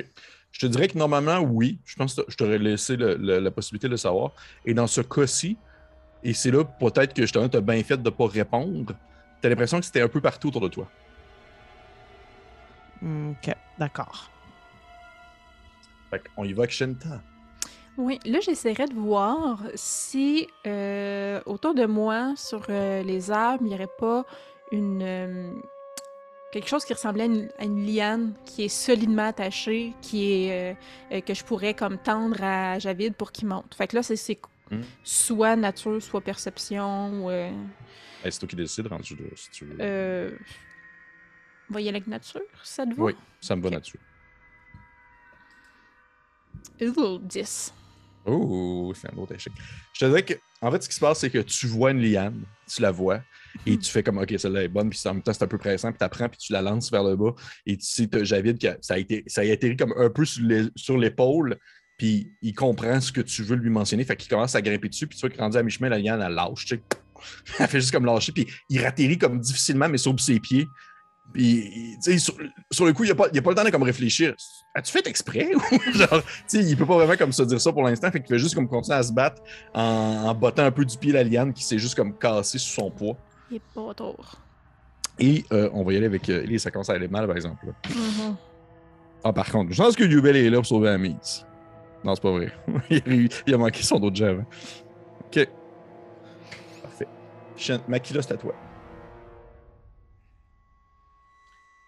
Je 0.52 0.60
te 0.60 0.66
dirais 0.66 0.88
que 0.88 0.98
normalement, 0.98 1.40
oui. 1.40 1.80
Je 1.86 1.96
pense 1.96 2.16
que 2.16 2.22
je 2.28 2.36
t'aurais 2.36 2.58
laissé 2.58 2.96
le- 2.96 3.16
le- 3.16 3.40
la 3.40 3.52
possibilité 3.52 3.88
de 3.88 3.92
le 3.92 3.98
savoir. 3.98 4.32
Et 4.66 4.74
dans 4.74 4.88
ce 4.88 5.02
cas-ci, 5.02 5.58
et 6.24 6.34
c'est 6.34 6.52
là 6.52 6.64
peut-être 6.64 7.14
que 7.14 7.22
justement, 7.22 7.48
tu 7.48 7.58
as 7.58 7.62
bien 7.62 7.84
fait 7.84 7.98
de 7.98 8.04
ne 8.04 8.10
pas 8.10 8.28
répondre, 8.28 8.94
tu 9.42 9.46
as 9.46 9.50
l'impression 9.50 9.80
que 9.80 9.86
c'était 9.86 10.02
un 10.02 10.08
peu 10.08 10.22
partout 10.22 10.48
autour 10.48 10.62
de 10.62 10.70
toi. 10.70 10.90
OK, 13.04 13.54
d'accord. 13.78 14.32
Fait 16.10 16.22
qu'on 16.36 16.44
y 16.46 16.54
va 16.54 16.62
avec 16.64 16.72
Shenta. 16.72 17.22
Oui, 17.98 18.20
là, 18.26 18.40
j'essaierais 18.40 18.88
de 18.88 18.94
voir 18.94 19.62
si 19.76 20.48
euh, 20.66 21.42
autour 21.46 21.74
de 21.74 21.86
moi, 21.86 22.34
sur 22.36 22.62
euh, 22.70 23.04
les 23.04 23.32
arbres, 23.32 23.64
il 23.64 23.70
n'y 23.70 23.74
aurait 23.76 23.88
pas 24.00 24.24
une. 24.72 25.62
Quelque 26.60 26.70
chose 26.70 26.86
qui 26.86 26.94
ressemblait 26.94 27.24
à 27.24 27.26
une, 27.28 27.50
à 27.60 27.64
une 27.66 27.86
liane 27.86 28.34
qui 28.46 28.64
est 28.64 28.70
solidement 28.70 29.28
attachée, 29.28 29.94
qui 30.02 30.32
est. 30.46 30.74
euh, 30.74 30.76
euh, 31.16 31.22
que 31.22 31.34
je 31.34 31.44
pourrais 31.44 31.74
comme 31.74 31.98
tendre 31.98 32.42
à 32.44 32.80
Javid 32.80 33.12
pour 33.14 33.32
qu'il 33.32 33.48
monte. 33.48 33.76
Fait 33.76 33.88
que 33.88 33.96
là, 33.96 34.04
c'est- 34.04 34.40
Hmm. 34.70 34.82
soit 35.04 35.56
nature, 35.56 36.02
soit 36.02 36.20
perception. 36.22 37.30
euh, 37.30 37.52
Hey, 38.24 38.32
c'est 38.32 38.40
toi 38.40 38.48
qui 38.50 38.56
décides, 38.58 38.88
rendu 38.88 39.16
là, 39.16 39.24
si 39.36 39.50
tu 39.52 39.66
veux. 39.66 39.78
euh, 39.80 40.38
aller 41.74 41.90
avec 41.90 42.08
nature, 42.08 42.42
ça 42.64 42.86
te 42.86 42.94
va? 42.96 43.04
Oui, 43.04 43.14
ça 43.40 43.56
me 43.56 43.62
va 43.62 43.68
Ok. 43.70 43.74
là-dessus. 43.76 44.00
Ooh, 46.82 47.20
10. 47.20 47.74
Oh, 48.26 48.92
c'est 48.96 49.14
un 49.14 49.18
autre 49.18 49.36
échec. 49.36 49.54
Je 49.94 50.00
te 50.02 50.06
dirais 50.06 50.26
que, 50.26 50.34
en 50.62 50.72
fait, 50.72 50.84
ce 50.84 50.90
qui 50.90 50.96
se 50.96 51.00
passe, 51.00 51.20
c'est 51.20 51.30
que 51.30 51.38
tu 51.40 51.68
vois 51.68 51.92
une 51.92 52.02
liane, 52.02 52.44
tu 52.70 52.82
la 52.82 52.92
vois, 52.92 53.22
et 53.66 53.78
tu 53.78 53.90
fais 53.92 54.04
comme, 54.04 54.18
OK, 54.18 54.34
celle-là 54.38 54.64
est 54.64 54.68
bonne, 54.68 54.90
puis 54.90 55.00
en 55.06 55.14
même 55.16 55.24
temps, 55.24 55.34
c'est 55.34 55.44
un 55.44 55.48
peu 55.48 55.58
pressant, 55.58 55.90
puis 55.90 55.98
tu 55.98 56.04
apprends, 56.06 56.30
puis 56.30 56.38
tu 56.38 56.54
la 56.54 56.62
lances 56.62 56.92
vers 56.92 57.04
le 57.04 57.16
bas, 57.16 57.34
et 57.66 57.78
tu 57.78 57.86
sais, 57.86 58.08
Javid, 58.24 58.78
ça 58.82 58.96
a, 58.96 58.98
été, 58.98 59.24
ça 59.28 59.42
a 59.42 59.52
atterri 59.52 59.76
comme 59.76 59.94
un 59.98 60.10
peu 60.10 60.26
sur 60.26 60.44
l'é- 60.44 60.70
sur 60.76 60.98
l'épaule, 60.98 61.58
puis 61.98 62.32
il 62.42 62.54
comprend 62.54 63.02
ce 63.02 63.12
que 63.12 63.22
tu 63.22 63.44
veux 63.44 63.56
lui 63.56 63.70
mentionner, 63.70 64.04
fait 64.04 64.16
qu'il 64.16 64.30
commence 64.30 64.56
à 64.56 64.62
grimper 64.62 64.90
dessus, 64.90 65.08
puis 65.08 65.18
tu 65.18 65.22
vois 65.22 65.30
qu'il 65.30 65.42
rendu 65.42 65.58
à 65.58 65.64
mi-chemin, 65.64 65.90
la 65.90 66.00
liane, 66.00 66.22
elle 66.22 66.34
lâche, 66.34 66.66
tu 66.66 66.76
sais. 66.76 66.82
Elle 67.60 67.68
fait 67.68 67.80
juste 67.80 67.92
comme 67.92 68.06
lâcher, 68.06 68.32
puis 68.32 68.48
il 68.70 68.80
ratterrit 68.80 69.18
comme 69.18 69.40
difficilement, 69.40 69.90
mais 69.90 69.98
sur 69.98 70.18
ses 70.20 70.40
pieds. 70.40 70.68
Puis, 71.34 71.98
sur, 72.20 72.36
sur 72.72 72.86
le 72.86 72.94
coup, 72.94 73.04
il 73.04 73.14
pas, 73.16 73.28
il 73.34 73.40
a 73.40 73.42
pas 73.42 73.50
le 73.50 73.56
temps 73.56 73.64
de 73.64 73.70
comme 73.70 73.84
réfléchir. 73.84 74.34
As-tu 74.74 74.92
fait 74.92 75.06
exprès? 75.08 75.50
Genre, 75.94 76.24
il 76.54 76.78
peut 76.78 76.86
pas 76.86 76.96
vraiment 76.96 77.18
comme 77.18 77.34
se 77.34 77.44
dire 77.44 77.60
ça 77.60 77.72
pour 77.72 77.84
l'instant. 77.84 78.10
Fait 78.12 78.20
qu'il 78.20 78.30
fait 78.30 78.40
juste 78.40 78.56
comme 78.56 78.68
continuer 78.68 78.98
à 78.98 79.04
se 79.04 79.12
battre 79.12 79.42
en, 79.74 79.82
en 80.28 80.34
bottant 80.34 80.64
un 80.64 80.72
peu 80.72 80.86
du 80.86 80.98
pied 80.98 81.12
la 81.12 81.24
liane 81.24 81.54
qui 81.54 81.64
s'est 81.64 81.80
juste 81.80 81.96
comme 81.96 82.18
cassée 82.18 82.60
sous 82.60 82.74
son 82.74 82.92
poids. 82.92 83.18
Il 83.50 83.58
est 83.58 83.62
pas 83.74 83.94
tour. 83.94 84.36
Et 85.20 85.44
euh, 85.52 85.70
on 85.74 85.84
va 85.84 85.94
y 85.94 85.98
aller 85.98 86.06
avec 86.06 86.30
euh, 86.30 86.44
Ellie, 86.44 86.60
ça 86.60 86.70
commence 86.72 86.90
à 86.90 86.94
aller 86.94 87.08
mal, 87.08 87.28
par 87.28 87.36
exemple. 87.36 87.66
là. 87.66 87.72
Mhm. 87.90 88.38
Ah, 89.24 89.34
par 89.34 89.52
contre, 89.52 89.74
je 89.74 89.82
pense 89.82 89.96
que 89.96 90.04
Yubel 90.04 90.36
est 90.36 90.50
là 90.50 90.58
pour 90.58 90.66
sauver 90.66 90.88
la 90.90 90.98
mise. 90.98 91.44
Non, 92.04 92.14
c'est 92.16 92.22
pas 92.22 92.32
vrai. 92.32 92.52
il, 92.90 92.98
a, 92.98 93.10
eu- 93.10 93.30
il 93.48 93.54
a 93.54 93.58
manqué 93.58 93.82
son 93.84 94.02
autre 94.04 94.24
avant. 94.24 94.44
OK. 95.26 95.50
Parfait. 96.84 97.08
Makila, 97.88 98.22
c'est 98.22 98.34
à 98.34 98.38
toi. 98.38 98.54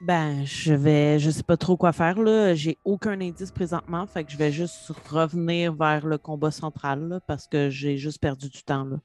Ben, 0.01 0.45
je 0.45 0.74
vais, 0.74 1.20
je 1.20 1.30
sais 1.30 1.43
pas 1.43 1.57
trop 1.57 1.76
quoi 1.76 1.91
faire 1.91 2.20
là. 2.22 2.55
J'ai 2.55 2.78
aucun 2.86 3.20
indice 3.20 3.51
présentement, 3.51 4.07
fait 4.07 4.24
que 4.24 4.32
je 4.32 4.38
vais 4.38 4.51
juste 4.51 4.91
revenir 5.10 5.74
vers 5.74 6.05
le 6.05 6.18
combat 6.18 6.51
central 6.51 7.07
là, 7.10 7.20
parce 7.28 7.47
que 7.47 7.70
j'ai 7.70 7.97
juste 7.97 8.20
perdu 8.20 8.49
du 8.49 8.64
temps 8.64 8.86
là. 8.86 8.97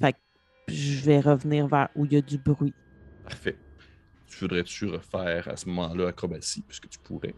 Fait 0.00 0.12
que 0.14 0.18
je 0.72 1.04
vais 1.04 1.20
revenir 1.20 1.68
vers 1.68 1.88
où 1.94 2.04
il 2.06 2.12
y 2.12 2.16
a 2.16 2.20
du 2.22 2.38
bruit. 2.38 2.74
Parfait. 3.24 3.56
Tu 4.26 4.38
voudrais-tu 4.40 4.86
refaire 4.86 5.48
à 5.48 5.56
ce 5.56 5.68
moment-là 5.68 6.08
acrobatie, 6.08 6.62
puisque 6.62 6.88
tu 6.88 6.98
pourrais? 6.98 7.34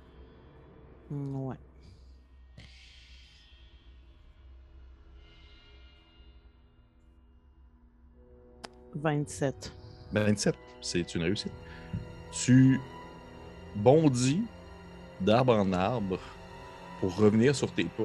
Mm, 1.11 1.37
Ouais. 1.37 1.57
«27. 8.95 9.73
27, 10.13 10.55
c'est 10.81 11.15
une 11.17 11.23
réussite. 11.25 11.53
Tu 12.33 12.79
bondis 13.77 14.43
d'arbre 15.21 15.55
en 15.57 15.73
arbre 15.73 16.21
pour 17.01 17.17
revenir 17.17 17.55
sur 17.57 17.73
tes 17.75 17.85
pas. 17.85 18.05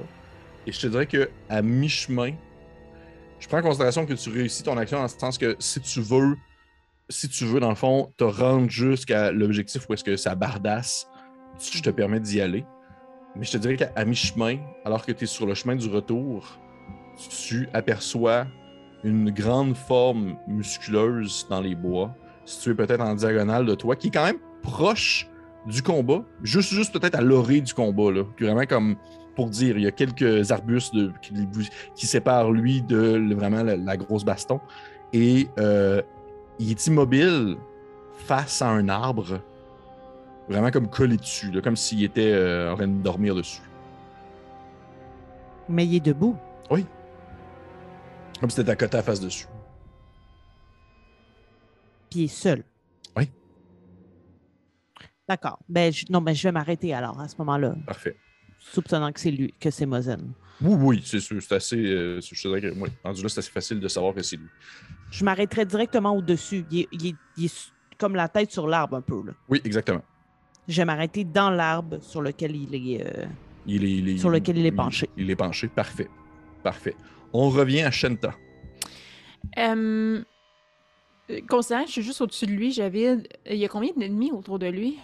Et 0.65 0.71
je 0.71 0.79
te 0.81 0.87
dirais 0.87 1.05
que 1.05 1.29
à 1.47 1.61
mi-chemin, 1.61 2.31
je 3.39 3.47
prends 3.47 3.59
en 3.59 3.63
considération 3.63 4.05
que 4.05 4.13
tu 4.13 4.29
réussis 4.29 4.63
ton 4.63 4.77
action 4.77 4.97
dans 4.97 5.03
le 5.03 5.09
sens 5.09 5.37
que 5.37 5.55
si 5.59 5.79
tu 5.79 6.01
veux, 6.01 6.35
si 7.09 7.29
tu 7.29 7.45
veux, 7.45 7.59
dans 7.59 7.69
le 7.69 7.75
fond, 7.75 8.13
te 8.17 8.23
rendre 8.23 8.69
jusqu'à 8.69 9.31
l'objectif 9.31 9.87
où 9.89 9.93
est-ce 9.93 10.03
que 10.03 10.15
ça 10.15 10.35
bardasse, 10.35 11.07
je 11.59 11.81
te 11.81 11.89
permets 11.89 12.19
d'y 12.19 12.41
aller. 12.41 12.65
Mais 13.35 13.45
je 13.45 13.51
te 13.51 13.57
dirais 13.57 13.77
qu'à 13.77 14.05
mi-chemin, 14.05 14.57
alors 14.85 15.05
que 15.05 15.11
tu 15.11 15.23
es 15.23 15.27
sur 15.27 15.45
le 15.45 15.53
chemin 15.53 15.75
du 15.75 15.87
retour, 15.89 16.59
tu 17.47 17.67
aperçois 17.73 18.45
une 19.03 19.31
grande 19.31 19.75
forme 19.75 20.37
musculeuse 20.47 21.47
dans 21.49 21.61
les 21.61 21.75
bois, 21.75 22.13
située 22.45 22.75
peut-être 22.75 23.01
en 23.01 23.15
diagonale 23.15 23.65
de 23.65 23.75
toi, 23.75 23.95
qui 23.95 24.07
est 24.07 24.11
quand 24.11 24.25
même 24.25 24.39
proche 24.61 25.27
du 25.65 25.81
combat, 25.81 26.23
juste, 26.43 26.73
juste 26.73 26.97
peut-être 26.97 27.15
à 27.15 27.21
l'orée 27.21 27.61
du 27.61 27.73
combat, 27.73 28.11
là. 28.11 28.23
Vraiment 28.39 28.65
comme 28.65 28.95
pour 29.39 29.49
dire, 29.49 29.77
il 29.77 29.83
y 29.83 29.87
a 29.87 29.91
quelques 29.91 30.51
arbustes 30.51 30.93
de- 30.93 31.13
qui, 31.21 31.33
qui 31.95 32.05
séparent 32.07 32.51
lui 32.51 32.81
de 32.81 33.13
le- 33.13 33.35
vraiment 33.35 33.63
la, 33.63 33.77
la 33.77 33.95
grosse 33.95 34.25
baston. 34.25 34.59
Et 35.13 35.47
euh, 35.57 36.01
il 36.59 36.69
est 36.71 36.87
immobile 36.87 37.55
face 38.25 38.61
à 38.61 38.67
un 38.69 38.89
arbre, 38.89 39.39
vraiment 40.49 40.71
comme 40.71 40.89
collé 40.89 41.15
dessus, 41.15 41.51
là, 41.51 41.61
comme 41.61 41.77
s'il 41.77 42.03
était 42.03 42.33
euh, 42.33 42.73
en 42.73 42.75
train 42.75 42.87
de 42.89 43.01
dormir 43.01 43.33
dessus. 43.33 43.61
Mais 45.69 45.85
il 45.85 45.95
est 45.95 45.99
debout. 46.01 46.35
Comme 48.41 48.49
si 48.49 48.57
c'était 48.57 48.71
à 48.71 48.75
côté 48.75 48.97
à 48.97 49.01
face 49.03 49.19
dessus. 49.21 49.47
Puis 52.09 52.19
il 52.19 52.23
est 52.25 52.27
seul. 52.27 52.63
Oui. 53.17 53.29
D'accord. 55.29 55.59
Ben, 55.69 55.93
je- 55.93 56.05
non, 56.09 56.19
mais 56.21 56.35
je 56.35 56.43
vais 56.47 56.51
m'arrêter 56.51 56.93
alors 56.93 57.19
à 57.21 57.27
ce 57.29 57.35
moment-là, 57.39 57.75
Parfait. 57.85 58.17
Soupçonnant 58.59 59.11
que 59.11 59.19
c'est 59.19 59.31
lui, 59.31 59.53
que 59.59 59.71
c'est 59.71 59.85
Mozen. 59.85 60.31
Oui, 60.61 60.75
oui, 60.77 61.01
c'est 61.05 61.19
sûr. 61.21 61.41
C'est 61.41 61.55
assez. 61.55 61.77
euh, 61.77 62.19
je 62.21 62.29
te 62.41 62.47
dirais 62.47 62.61
que, 62.61 62.67
oui, 62.77 62.89
rendu 63.03 63.23
là, 63.23 63.29
c'est 63.29 63.39
assez 63.39 63.51
facile 63.51 63.79
de 63.79 63.87
savoir 63.87 64.13
que 64.13 64.21
c'est 64.21 64.35
lui. 64.35 64.47
Je 65.09 65.23
m'arrêterai 65.23 65.65
directement 65.65 66.15
au-dessus. 66.15 66.65
Il 66.69 66.81
est, 66.81 66.87
il 66.91 67.07
est- 67.07 67.15
il 67.37 67.45
est 67.45 67.71
comme 67.97 68.15
la 68.15 68.27
tête 68.27 68.51
sur 68.51 68.67
l'arbre 68.67 68.97
un 68.97 69.01
peu. 69.01 69.21
Là. 69.25 69.31
Oui, 69.47 69.61
exactement. 69.63 70.01
Je 70.67 70.75
vais 70.81 70.85
m'arrêter 70.85 71.23
dans 71.23 71.49
l'arbre 71.49 71.99
sur 72.01 72.21
lequel 72.21 72.55
il 72.55 72.75
est. 72.75 73.05
euh, 73.05 73.25
Il 73.65 73.83
est, 73.85 73.91
il 73.91 74.09
est- 74.09 74.17
Sur 74.17 74.29
lequel 74.29 74.57
il 74.57 74.65
est 74.65 74.71
penché. 74.71 75.09
Il, 75.17 75.29
est 75.31 75.35
penché. 75.35 75.67
Parfait. 75.69 76.07
Parfait. 76.63 76.95
On 77.33 77.49
revient 77.49 77.81
à 77.81 77.91
Shenta. 77.91 78.33
Euh, 79.57 80.21
considérant 81.47 81.81
que 81.83 81.87
je 81.87 81.93
suis 81.93 82.01
juste 82.01 82.21
au-dessus 82.21 82.45
de 82.45 82.51
lui, 82.51 82.71
j'avais. 82.71 83.17
Il 83.49 83.55
y 83.57 83.65
a 83.65 83.67
combien 83.67 83.91
d'ennemis 83.95 84.31
autour 84.31 84.59
de 84.59 84.67
lui? 84.67 84.97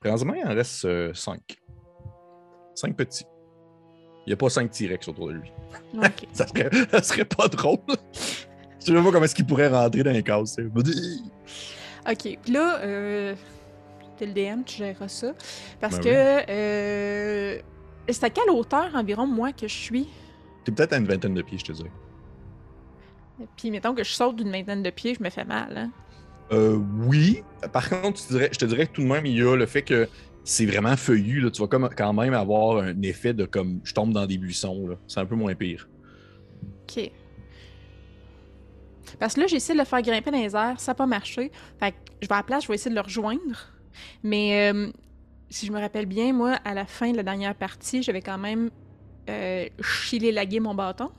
Présentement, 0.00 0.34
il 0.34 0.44
en 0.44 0.54
reste 0.54 1.14
5. 1.14 1.40
5 2.74 2.96
petits. 2.96 3.26
Il 4.26 4.30
n'y 4.30 4.32
a 4.32 4.36
pas 4.36 4.48
5 4.48 4.70
T-Rex 4.70 5.08
autour 5.08 5.28
de 5.28 5.32
lui. 5.34 5.52
Ça 6.32 6.46
serait, 6.46 6.70
ça 6.90 7.02
serait 7.02 7.24
pas 7.24 7.48
drôle. 7.48 7.78
Je 8.78 8.86
sais 8.86 8.94
pas 8.94 9.02
comment 9.02 9.22
est-ce 9.24 9.34
qu'il 9.34 9.46
pourrait 9.46 9.68
rentrer 9.68 10.02
dans 10.02 10.12
les 10.12 10.22
cases. 10.22 10.56
Ok, 10.58 12.38
puis 12.42 12.52
là, 12.52 12.80
euh, 12.80 13.34
t'es 14.16 14.26
le 14.26 14.32
DM, 14.32 14.62
tu 14.64 14.76
géreras 14.78 15.08
ça. 15.08 15.34
Parce 15.80 15.96
Ben 15.96 16.04
que. 16.04 16.50
Euh, 16.50 17.58
c'est 18.08 18.24
à 18.24 18.30
quelle 18.30 18.50
hauteur 18.50 18.94
environ, 18.94 19.26
moi, 19.26 19.52
que 19.52 19.68
je 19.68 19.74
suis? 19.74 20.08
T'es 20.64 20.72
peut-être 20.72 20.94
à 20.94 20.96
une 20.96 21.06
vingtaine 21.06 21.34
de 21.34 21.42
pieds, 21.42 21.58
je 21.58 21.64
te 21.64 21.72
dirais. 21.72 21.90
Puis 23.56 23.70
mettons 23.70 23.94
que 23.94 24.04
je 24.04 24.12
saute 24.12 24.36
d'une 24.36 24.50
vingtaine 24.50 24.82
de 24.82 24.90
pieds, 24.90 25.14
je 25.14 25.22
me 25.22 25.30
fais 25.30 25.44
mal, 25.44 25.76
hein? 25.76 25.90
Euh, 26.52 26.78
oui. 27.06 27.42
Par 27.72 27.88
contre, 27.88 28.20
je 28.30 28.58
te 28.58 28.64
dirais 28.64 28.86
que 28.86 28.92
tout 28.92 29.02
de 29.02 29.06
même, 29.06 29.26
il 29.26 29.36
y 29.36 29.42
a 29.42 29.56
le 29.56 29.66
fait 29.66 29.82
que 29.82 30.08
c'est 30.44 30.66
vraiment 30.66 30.96
feuillu. 30.96 31.40
Là. 31.40 31.50
Tu 31.50 31.60
vas 31.60 31.68
comme, 31.68 31.88
quand 31.96 32.12
même 32.12 32.34
avoir 32.34 32.78
un 32.78 33.02
effet 33.02 33.32
de 33.34 33.44
comme 33.44 33.80
je 33.84 33.94
tombe 33.94 34.12
dans 34.12 34.26
des 34.26 34.38
buissons. 34.38 34.96
C'est 35.06 35.20
un 35.20 35.26
peu 35.26 35.36
moins 35.36 35.54
pire. 35.54 35.88
Ok. 36.82 37.10
Parce 39.18 39.34
que 39.34 39.40
là, 39.40 39.46
j'ai 39.46 39.56
essayé 39.56 39.74
de 39.74 39.80
le 39.80 39.86
faire 39.86 40.02
grimper 40.02 40.30
dans 40.30 40.38
les 40.38 40.54
airs, 40.54 40.78
ça 40.78 40.92
n'a 40.92 40.94
pas 40.94 41.06
marché. 41.06 41.50
Fait 41.78 41.92
que 41.92 41.96
je 42.22 42.28
vais 42.28 42.34
à 42.34 42.38
la 42.38 42.42
place, 42.42 42.64
je 42.64 42.68
vais 42.68 42.74
essayer 42.74 42.90
de 42.90 42.96
le 42.96 43.02
rejoindre. 43.02 43.72
Mais 44.22 44.72
euh, 44.72 44.90
si 45.48 45.66
je 45.66 45.72
me 45.72 45.80
rappelle 45.80 46.06
bien, 46.06 46.32
moi, 46.32 46.52
à 46.64 46.74
la 46.74 46.86
fin 46.86 47.10
de 47.10 47.16
la 47.16 47.22
dernière 47.22 47.54
partie, 47.54 48.02
j'avais 48.02 48.22
quand 48.22 48.38
même 48.38 48.70
euh, 49.28 49.66
chillé 49.82 50.32
lagué 50.32 50.60
mon 50.60 50.74
bâton. 50.74 51.10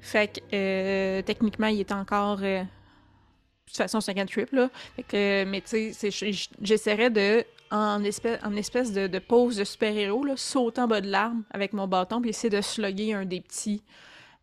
Fait 0.00 0.32
que 0.32 0.40
euh, 0.54 1.22
techniquement, 1.22 1.66
il 1.66 1.80
est 1.80 1.92
encore. 1.92 2.40
Euh, 3.80 3.84
de 3.84 3.88
toute 3.88 3.90
façon, 3.92 4.00
c'est 4.00 4.18
un 4.18 4.26
trip, 4.26 4.52
là. 4.52 4.70
Fait 4.96 5.02
que, 5.02 5.16
euh, 5.16 5.44
mais 5.48 5.60
tu 5.60 5.92
sais, 5.92 6.10
j'essaierais 6.60 7.10
de, 7.10 7.44
en 7.70 8.02
espèce, 8.04 8.38
en 8.44 8.54
espèce 8.56 8.92
de, 8.92 9.06
de 9.06 9.18
pose 9.18 9.56
de 9.56 9.64
super-héros, 9.64 10.24
là, 10.24 10.34
sauter 10.36 10.80
en 10.80 10.88
bas 10.88 11.00
de 11.00 11.08
l'arbre 11.10 11.42
avec 11.50 11.72
mon 11.72 11.86
bâton, 11.86 12.20
puis 12.20 12.30
essayer 12.30 12.50
de 12.50 12.60
slugger 12.60 13.14
un 13.14 13.24
des 13.24 13.40
petits 13.40 13.82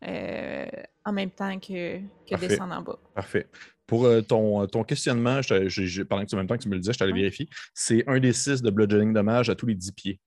euh, 0.06 0.66
en 1.04 1.12
même 1.12 1.30
temps 1.30 1.58
que, 1.58 2.00
descendre 2.36 2.74
en 2.74 2.82
bas. 2.82 2.98
Parfait. 3.14 3.46
Pour 3.86 4.04
euh, 4.06 4.20
ton, 4.22 4.66
ton 4.66 4.84
questionnement, 4.84 5.42
je 5.42 5.68
j'ai- 5.68 6.04
pendant 6.04 6.22
que 6.22 6.28
tu, 6.28 6.34
en 6.34 6.38
même 6.38 6.46
temps 6.46 6.56
que 6.56 6.62
tu 6.62 6.68
me 6.68 6.74
le 6.74 6.80
disais, 6.80 6.92
je 6.92 6.98
t'allais 6.98 7.12
vérifier. 7.12 7.48
C'est 7.74 8.04
un 8.08 8.18
des 8.20 8.32
6 8.32 8.62
de 8.62 8.70
bludgeoning 8.70 9.12
dommage 9.12 9.50
à 9.50 9.54
tous 9.54 9.66
les 9.66 9.74
10 9.74 9.92
pieds. 9.92 10.20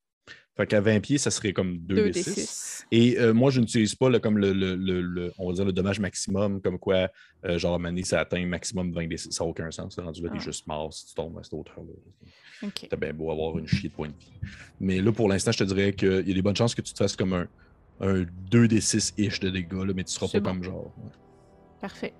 Fait 0.56 0.68
qu'à 0.68 0.82
20 0.82 1.00
pieds, 1.00 1.18
ça 1.18 1.32
serait 1.32 1.52
comme 1.52 1.80
2 1.80 1.96
2 1.96 2.04
des 2.04 2.12
des 2.12 2.22
6. 2.24 2.34
6. 2.48 2.86
Et 2.92 3.18
euh, 3.20 3.34
moi, 3.34 3.50
je 3.50 3.60
n'utilise 3.60 3.96
pas 3.96 4.20
comme 4.20 4.38
le, 4.38 4.54
le- 4.54 4.76
le- 4.76 5.02
le- 5.02 5.34
on 5.40 5.48
va 5.48 5.54
dire 5.54 5.66
le 5.66 5.74
dommage 5.74 6.00
maximum, 6.00 6.62
comme 6.62 6.78
quoi, 6.78 7.10
euh, 7.46 7.58
genre, 7.58 7.80
Mané, 7.80 8.04
ça 8.04 8.20
atteint 8.20 8.46
maximum 8.46 8.92
20 8.94 9.08
des 9.08 9.18
6. 9.18 9.32
Ça 9.32 9.44
n'a 9.44 9.50
aucun 9.50 9.72
sens. 9.72 9.98
Rendu 9.98 10.22
là, 10.22 10.30
t'es 10.30 10.38
Ah. 10.40 10.44
juste 10.44 10.68
mort 10.68 10.94
si 10.94 11.08
tu 11.08 11.16
tombes 11.16 11.40
à 11.40 11.44
cette 11.44 11.54
hauteur-là. 11.54 11.94
Ok. 12.68 12.88
T'as 12.88 12.96
bien 12.98 13.14
beau 13.14 13.32
avoir 13.32 13.58
une 13.58 13.66
chier 13.68 13.90
de 13.90 13.96
points 13.96 14.10
de 14.10 14.14
vie. 14.20 14.32
Mais 14.80 15.02
là, 15.02 15.12
pour 15.12 15.28
l'instant, 15.28 15.52
je 15.52 15.58
te 15.58 15.64
dirais 15.64 15.94
qu'il 15.94 16.28
y 16.28 16.32
a 16.32 16.34
des 16.36 16.42
bonnes 16.44 16.56
chances 16.56 16.76
que 16.76 16.82
tu 16.82 16.94
te 16.94 16.98
fasses 17.00 17.16
comme 17.16 17.34
un, 17.34 17.48
un 18.00 18.24
2 18.52 18.68
des 18.68 18.80
6-ish 18.80 19.40
de 19.40 19.50
dégâts, 19.50 19.74
là, 19.74 19.94
mais 19.96 20.04
tu 20.04 20.12
seras 20.14 20.28
pas 20.28 20.40
bon. 20.40 20.50
comme 20.52 20.64
genre. 20.64 20.94
ouais. 20.98 21.12
Parfait. 21.82 22.14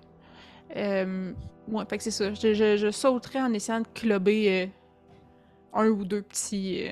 Euh, 0.76 1.32
ouais, 1.68 1.84
fait 1.88 1.98
que 1.98 2.02
c'est 2.02 2.10
ça. 2.10 2.34
Je, 2.34 2.52
je, 2.52 2.76
je 2.76 2.90
sauterais 2.90 3.40
en 3.40 3.52
essayant 3.52 3.80
de 3.80 3.86
clubber 3.94 4.50
euh, 4.64 4.66
un 5.72 5.88
ou 5.88 6.04
deux 6.04 6.22
petits, 6.22 6.88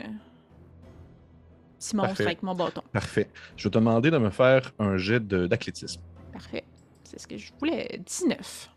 monstres 1.94 2.08
Parfait. 2.08 2.24
avec 2.26 2.42
mon 2.42 2.54
bâton. 2.54 2.82
Parfait. 2.92 3.28
Je 3.56 3.64
vais 3.64 3.70
te 3.70 3.78
demander 3.78 4.10
de 4.10 4.18
me 4.18 4.30
faire 4.30 4.72
un 4.78 4.96
jet 4.96 5.26
d'athlétisme. 5.26 6.00
Parfait. 6.32 6.64
C'est 7.04 7.18
ce 7.20 7.26
que 7.26 7.36
je 7.36 7.52
voulais. 7.58 8.00
19. 8.06 8.70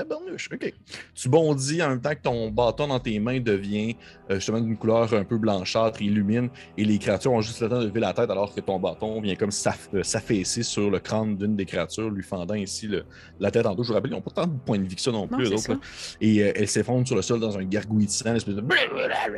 Tabarnouche, 0.00 0.48
ok. 0.52 0.72
Tu 1.14 1.28
bondis 1.28 1.82
en 1.82 1.88
même 1.90 2.00
temps 2.00 2.10
que 2.14 2.22
ton 2.22 2.50
bâton 2.50 2.88
dans 2.88 3.00
tes 3.00 3.18
mains 3.18 3.40
devient 3.40 3.96
euh, 4.30 4.34
justement 4.36 4.60
d'une 4.60 4.76
couleur 4.76 5.12
un 5.14 5.24
peu 5.24 5.38
blanchâtre, 5.38 6.02
illumine, 6.02 6.48
et 6.76 6.84
les 6.84 6.98
créatures 6.98 7.32
ont 7.32 7.40
juste 7.40 7.60
le 7.62 7.68
temps 7.68 7.80
de 7.80 7.86
lever 7.86 8.00
la 8.00 8.12
tête 8.12 8.30
alors 8.30 8.54
que 8.54 8.60
ton 8.60 8.78
bâton 8.78 9.20
vient 9.20 9.34
comme 9.36 9.50
euh, 9.94 10.02
s'affaisser 10.02 10.62
sur 10.62 10.90
le 10.90 10.98
crâne 10.98 11.36
d'une 11.36 11.56
des 11.56 11.64
créatures, 11.64 12.10
lui 12.10 12.22
fendant 12.22 12.54
ici 12.54 12.86
le- 12.86 13.04
la 13.40 13.50
tête 13.50 13.66
en 13.66 13.74
deux. 13.74 13.82
Je 13.82 13.88
vous 13.88 13.94
rappelle, 13.94 14.10
ils 14.10 14.14
n'ont 14.14 14.20
pas 14.20 14.30
tant 14.30 14.46
de 14.46 14.58
points 14.64 14.78
de 14.78 14.84
vie 14.86 14.94
que 14.96 15.00
ça 15.00 15.10
non 15.12 15.26
plus, 15.26 15.48
Non, 15.50 15.56
autres. 15.56 15.80
Et 16.20 16.42
euh, 16.42 16.52
elle 16.54 16.68
s'effondre 16.68 17.06
sur 17.06 17.16
le 17.16 17.22
sol 17.22 17.40
dans 17.40 17.56
un 17.58 17.64
gargouillis 17.64 18.06
de 18.06 18.10
sang, 18.10 18.30
une 18.30 18.36
espèce 18.36 18.54
de. 18.54 18.64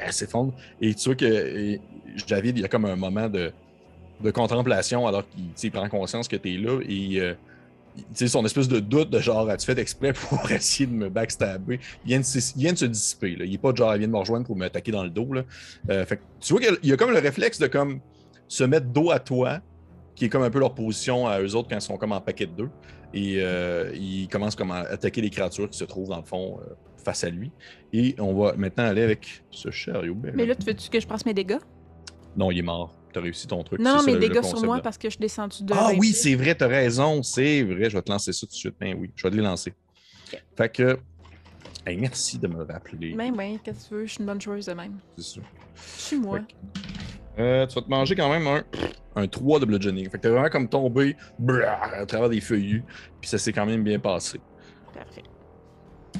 Elle 0.04 0.12
s'effondre. 0.12 0.54
Et 0.80 0.94
tu 0.94 1.04
vois 1.04 1.14
que 1.14 1.78
Javid, 2.26 2.56
il 2.58 2.62
y 2.62 2.64
a 2.64 2.68
comme 2.68 2.84
un 2.84 2.96
moment 2.96 3.28
de, 3.28 3.52
de 4.20 4.30
contemplation 4.30 5.06
alors 5.06 5.22
qu'il 5.56 5.70
prend 5.70 5.88
conscience 5.88 6.26
que 6.28 6.36
tu 6.36 6.54
es 6.54 6.58
là 6.58 6.80
et. 6.88 7.20
euh, 7.20 7.34
son 8.26 8.44
espèce 8.44 8.68
de 8.68 8.80
doute 8.80 9.10
de 9.10 9.18
genre, 9.20 9.48
as-tu 9.50 9.66
fait 9.66 9.78
exprès 9.78 10.12
pour 10.12 10.50
essayer 10.50 10.86
de 10.86 10.92
me 10.94 11.08
backstabber? 11.08 11.80
Il 12.04 12.08
vient 12.08 12.20
de, 12.20 12.24
se- 12.24 12.52
il 12.56 12.60
vient 12.62 12.72
de 12.72 12.78
se 12.78 12.84
dissiper. 12.86 13.36
Là. 13.36 13.44
Il 13.44 13.50
n'est 13.52 13.58
pas 13.58 13.74
genre, 13.74 13.94
il 13.94 13.98
vient 13.98 14.08
de 14.08 14.12
me 14.12 14.18
rejoindre 14.18 14.46
pour 14.46 14.56
m'attaquer 14.56 14.92
dans 14.92 15.04
le 15.04 15.10
dos. 15.10 15.32
Là. 15.32 15.42
Euh, 15.90 16.04
fait 16.06 16.16
que 16.18 16.22
tu 16.40 16.52
vois 16.52 16.60
qu'il 16.62 16.88
y 16.90 16.92
a 16.92 16.96
comme 16.96 17.10
le 17.10 17.18
réflexe 17.18 17.58
de 17.58 17.66
comme 17.66 18.00
se 18.48 18.64
mettre 18.64 18.86
dos 18.86 19.10
à 19.10 19.18
toi, 19.18 19.60
qui 20.14 20.24
est 20.24 20.28
comme 20.28 20.42
un 20.42 20.50
peu 20.50 20.58
leur 20.58 20.74
position 20.74 21.26
à 21.28 21.40
eux 21.40 21.54
autres 21.54 21.68
quand 21.68 21.76
ils 21.76 21.80
sont 21.82 21.96
comme 21.96 22.12
en 22.12 22.20
paquet 22.20 22.46
de 22.46 22.52
deux. 22.52 22.70
Et 23.14 23.36
euh, 23.38 23.90
ils 23.94 24.28
commencent 24.28 24.56
comme 24.56 24.70
à 24.70 24.80
attaquer 24.80 25.20
les 25.22 25.30
créatures 25.30 25.70
qui 25.70 25.78
se 25.78 25.84
trouvent 25.84 26.08
dans 26.08 26.18
le 26.18 26.24
fond 26.24 26.58
euh, 26.60 26.74
face 27.02 27.24
à 27.24 27.30
lui. 27.30 27.50
Et 27.92 28.14
on 28.18 28.34
va 28.34 28.52
maintenant 28.54 28.84
aller 28.84 29.02
avec 29.02 29.44
ce 29.50 29.70
cher 29.70 30.04
Youbel. 30.04 30.32
Mais 30.34 30.44
là, 30.44 30.54
tu 30.54 30.66
veux-tu 30.66 30.90
que 30.90 31.00
je 31.00 31.06
passe 31.06 31.24
mes 31.24 31.32
dégâts? 31.34 31.58
Non, 32.36 32.50
il 32.50 32.58
est 32.58 32.62
mort. 32.62 32.94
T'as 33.12 33.20
réussi 33.20 33.46
ton 33.46 33.62
truc. 33.62 33.80
Non, 33.80 34.02
le 34.06 34.18
dégâts 34.18 34.42
sur 34.42 34.62
moi 34.62 34.80
parce 34.80 34.98
que 34.98 35.08
je 35.08 35.12
suis 35.12 35.20
descendu 35.20 35.62
de. 35.62 35.72
ah 35.72 35.92
20 35.92 35.98
oui, 35.98 36.12
c'est 36.12 36.34
vrai, 36.34 36.54
t'as 36.54 36.68
raison, 36.68 37.22
c'est 37.22 37.62
vrai. 37.62 37.88
Je 37.88 37.96
vais 37.96 38.02
te 38.02 38.10
lancer 38.10 38.32
ça 38.32 38.40
tout 38.40 38.52
de 38.52 38.56
suite. 38.56 38.74
Ben 38.78 38.96
oui, 38.98 39.10
je 39.16 39.22
vais 39.22 39.30
te 39.30 39.36
les 39.36 39.42
lancer. 39.42 39.72
Fait 40.56 40.68
que, 40.68 40.98
hey, 41.86 41.96
merci 41.96 42.38
de 42.38 42.48
me 42.48 42.64
rappeler. 42.64 43.14
Ben, 43.14 43.34
ben, 43.34 43.58
qu'est-ce 43.64 43.84
que 43.84 43.88
tu 43.88 43.94
veux? 43.94 44.06
Je 44.06 44.12
suis 44.12 44.20
une 44.20 44.26
bonne 44.26 44.40
joueuse 44.40 44.66
de 44.66 44.74
même. 44.74 44.98
C'est. 45.16 45.40
Je 45.96 46.00
suis 46.00 46.18
moi. 46.18 46.40
Que, 46.40 46.44
euh, 47.40 47.66
tu 47.66 47.74
vas 47.76 47.82
te 47.82 47.88
manger 47.88 48.14
quand 48.16 48.28
même 48.28 48.46
un, 48.46 48.64
un 49.16 49.26
3 49.26 49.60
de 49.60 49.64
bludgeoning. 49.64 50.10
Fait 50.10 50.18
que 50.18 50.22
t'es 50.22 50.28
vraiment 50.28 50.50
comme 50.50 50.68
tombé 50.68 51.16
à 51.66 52.04
travers 52.04 52.28
des 52.28 52.40
feuillus. 52.40 52.84
Puis 53.20 53.30
ça 53.30 53.38
s'est 53.38 53.52
quand 53.52 53.66
même 53.66 53.84
bien 53.84 53.98
passé. 53.98 54.40
Parfait. 54.92 55.22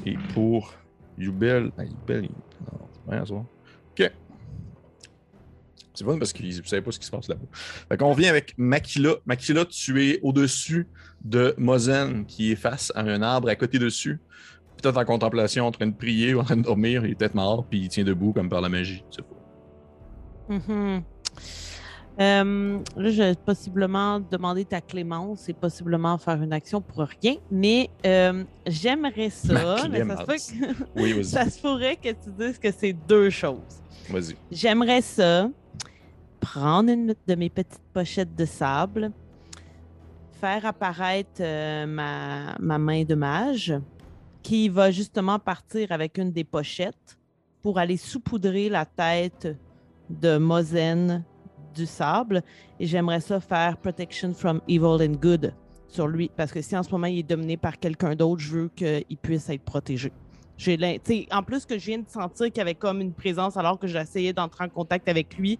Et 0.05 0.15
pour 0.33 0.73
Youbel. 1.17 1.71
Ah, 1.77 1.83
Youbel, 1.83 2.25
il... 2.25 2.29
non, 2.29 2.87
c'est 2.91 3.11
rien 3.11 3.21
à 3.21 3.25
voir. 3.25 3.43
Ok. 3.91 4.11
C'est 5.99 6.05
bon 6.05 6.17
parce 6.17 6.31
que 6.31 6.41
vous 6.41 6.63
savez 6.65 6.81
pas 6.81 6.93
ce 6.93 6.99
qui 6.99 7.05
se 7.05 7.11
passe 7.11 7.27
là-bas. 7.27 7.43
Fait 7.51 7.97
qu'on 7.97 8.11
revient 8.13 8.29
avec 8.29 8.53
Makila. 8.57 9.15
Makila, 9.25 9.65
tu 9.65 10.01
es 10.01 10.17
au-dessus 10.23 10.87
de 11.25 11.53
Mozen 11.57 12.25
qui 12.25 12.53
est 12.53 12.55
face 12.55 12.89
à 12.95 13.01
un 13.01 13.21
arbre 13.21 13.49
à 13.49 13.55
côté 13.57 13.79
dessus. 13.79 14.21
Peut-être 14.81 14.95
en 14.95 15.03
contemplation, 15.03 15.67
en 15.67 15.71
train 15.71 15.87
de 15.87 15.93
prier 15.93 16.33
ou 16.33 16.39
en 16.39 16.45
train 16.45 16.55
de 16.55 16.61
dormir. 16.61 17.05
Il 17.05 17.11
est 17.11 17.15
peut-être 17.15 17.35
mort, 17.35 17.65
puis 17.69 17.79
il 17.79 17.89
tient 17.89 18.05
debout 18.05 18.31
comme 18.31 18.47
par 18.47 18.61
la 18.61 18.69
magie. 18.69 19.03
Tu 19.11 19.17
sais 19.17 19.23
pas. 19.23 20.53
Mhm. 20.55 21.03
Euh, 22.21 22.79
là, 22.95 23.09
je 23.09 23.21
vais 23.23 23.35
possiblement 23.35 24.21
demander 24.21 24.63
ta 24.63 24.79
clémence 24.79 25.49
et 25.49 25.53
possiblement 25.53 26.17
faire 26.17 26.41
une 26.41 26.53
action 26.53 26.79
pour 26.79 27.05
rien, 27.21 27.35
mais 27.51 27.89
euh, 28.05 28.45
j'aimerais 28.65 29.31
ça. 29.31 29.53
Ma 29.53 29.87
mais 29.89 30.15
ça, 30.15 30.37
se 30.37 30.53
que- 30.53 30.75
Oui, 30.95 31.11
vas-y. 31.11 31.23
ça 31.25 31.49
se 31.49 31.59
pourrait 31.59 31.97
que 31.97 32.09
tu 32.09 32.29
dises 32.39 32.57
que 32.57 32.71
c'est 32.71 32.93
deux 32.93 33.29
choses. 33.29 33.81
Vas-y. 34.09 34.35
J'aimerais 34.51 35.01
ça 35.01 35.49
prendre 36.39 36.91
une 36.91 37.15
de 37.27 37.35
mes 37.35 37.49
petites 37.49 37.81
pochettes 37.93 38.35
de 38.35 38.45
sable, 38.45 39.11
faire 40.39 40.65
apparaître 40.65 41.41
euh, 41.41 41.85
ma, 41.85 42.55
ma 42.59 42.77
main 42.77 43.03
de 43.03 43.15
mage, 43.15 43.73
qui 44.41 44.69
va 44.69 44.91
justement 44.91 45.37
partir 45.39 45.91
avec 45.91 46.17
une 46.17 46.31
des 46.31 46.43
pochettes 46.43 47.17
pour 47.61 47.77
aller 47.77 47.97
saupoudrer 47.97 48.69
la 48.69 48.85
tête 48.85 49.47
de 50.09 50.37
Mozen 50.37 51.23
du 51.75 51.85
sable. 51.85 52.41
Et 52.79 52.85
j'aimerais 52.85 53.19
ça 53.19 53.39
faire 53.39 53.77
Protection 53.77 54.33
from 54.33 54.61
Evil 54.67 55.05
and 55.05 55.17
Good 55.21 55.53
sur 55.87 56.07
lui, 56.07 56.29
parce 56.35 56.51
que 56.51 56.61
si 56.61 56.77
en 56.77 56.83
ce 56.83 56.91
moment 56.91 57.07
il 57.07 57.19
est 57.19 57.23
dominé 57.23 57.57
par 57.57 57.79
quelqu'un 57.79 58.15
d'autre, 58.15 58.41
je 58.41 58.51
veux 58.51 58.69
qu'il 58.69 59.17
puisse 59.21 59.49
être 59.49 59.63
protégé. 59.63 60.11
J'ai 60.59 60.77
en 61.31 61.41
plus 61.41 61.65
que 61.65 61.79
je 61.79 61.85
viens 61.85 61.99
de 61.99 62.09
sentir 62.09 62.47
qu'il 62.47 62.57
y 62.57 62.61
avait 62.61 62.75
comme 62.75 62.99
une 62.99 63.13
présence 63.13 63.55
alors 63.55 63.79
que 63.79 63.87
j'essayais 63.87 64.33
d'entrer 64.33 64.65
en 64.65 64.69
contact 64.69 65.07
avec 65.07 65.37
lui, 65.37 65.57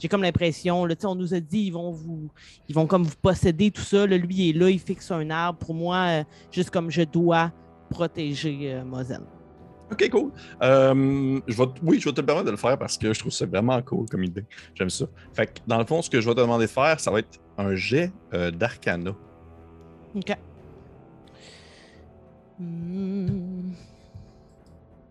j'ai 0.00 0.08
comme 0.08 0.22
l'impression, 0.22 0.84
là, 0.86 0.96
on 1.04 1.14
nous 1.14 1.34
a 1.34 1.40
dit 1.40 1.60
ils 1.60 1.70
vont 1.70 1.92
vous, 1.92 2.28
ils 2.68 2.74
vont 2.74 2.86
comme 2.88 3.04
vous 3.04 3.14
posséder 3.22 3.70
tout 3.70 3.82
ça. 3.82 4.08
là, 4.08 4.16
lui 4.18 4.34
il 4.34 4.50
est 4.50 4.58
là, 4.58 4.68
il 4.68 4.80
fixe 4.80 5.10
un 5.12 5.30
arbre. 5.30 5.60
Pour 5.60 5.72
moi, 5.72 5.96
euh, 5.96 6.24
juste 6.50 6.70
comme 6.70 6.90
je 6.90 7.02
dois 7.02 7.52
protéger 7.90 8.72
euh, 8.74 8.84
Mozen. 8.84 9.22
Ok, 9.92 10.08
cool. 10.10 10.32
Euh, 10.62 11.40
je 11.46 11.56
vais, 11.56 11.68
oui, 11.82 12.00
je 12.00 12.08
vais 12.08 12.14
te 12.14 12.20
permettre 12.20 12.46
de 12.46 12.52
le 12.52 12.56
faire 12.56 12.78
parce 12.78 12.98
que 12.98 13.12
je 13.12 13.18
trouve 13.20 13.32
ça 13.32 13.46
vraiment 13.46 13.80
cool 13.82 14.06
comme 14.08 14.24
idée. 14.24 14.44
J'aime 14.74 14.90
ça. 14.90 15.06
Fait 15.32 15.46
que 15.46 15.60
dans 15.66 15.78
le 15.78 15.84
fond, 15.84 16.02
ce 16.02 16.10
que 16.10 16.20
je 16.20 16.28
vais 16.28 16.34
te 16.34 16.40
demander 16.40 16.66
de 16.66 16.70
faire, 16.70 16.98
ça 16.98 17.10
va 17.10 17.20
être 17.20 17.40
un 17.56 17.74
jet 17.74 18.12
euh, 18.34 18.50
d'arcana. 18.50 19.12
OK. 20.14 20.36
Hmm. 22.58 23.59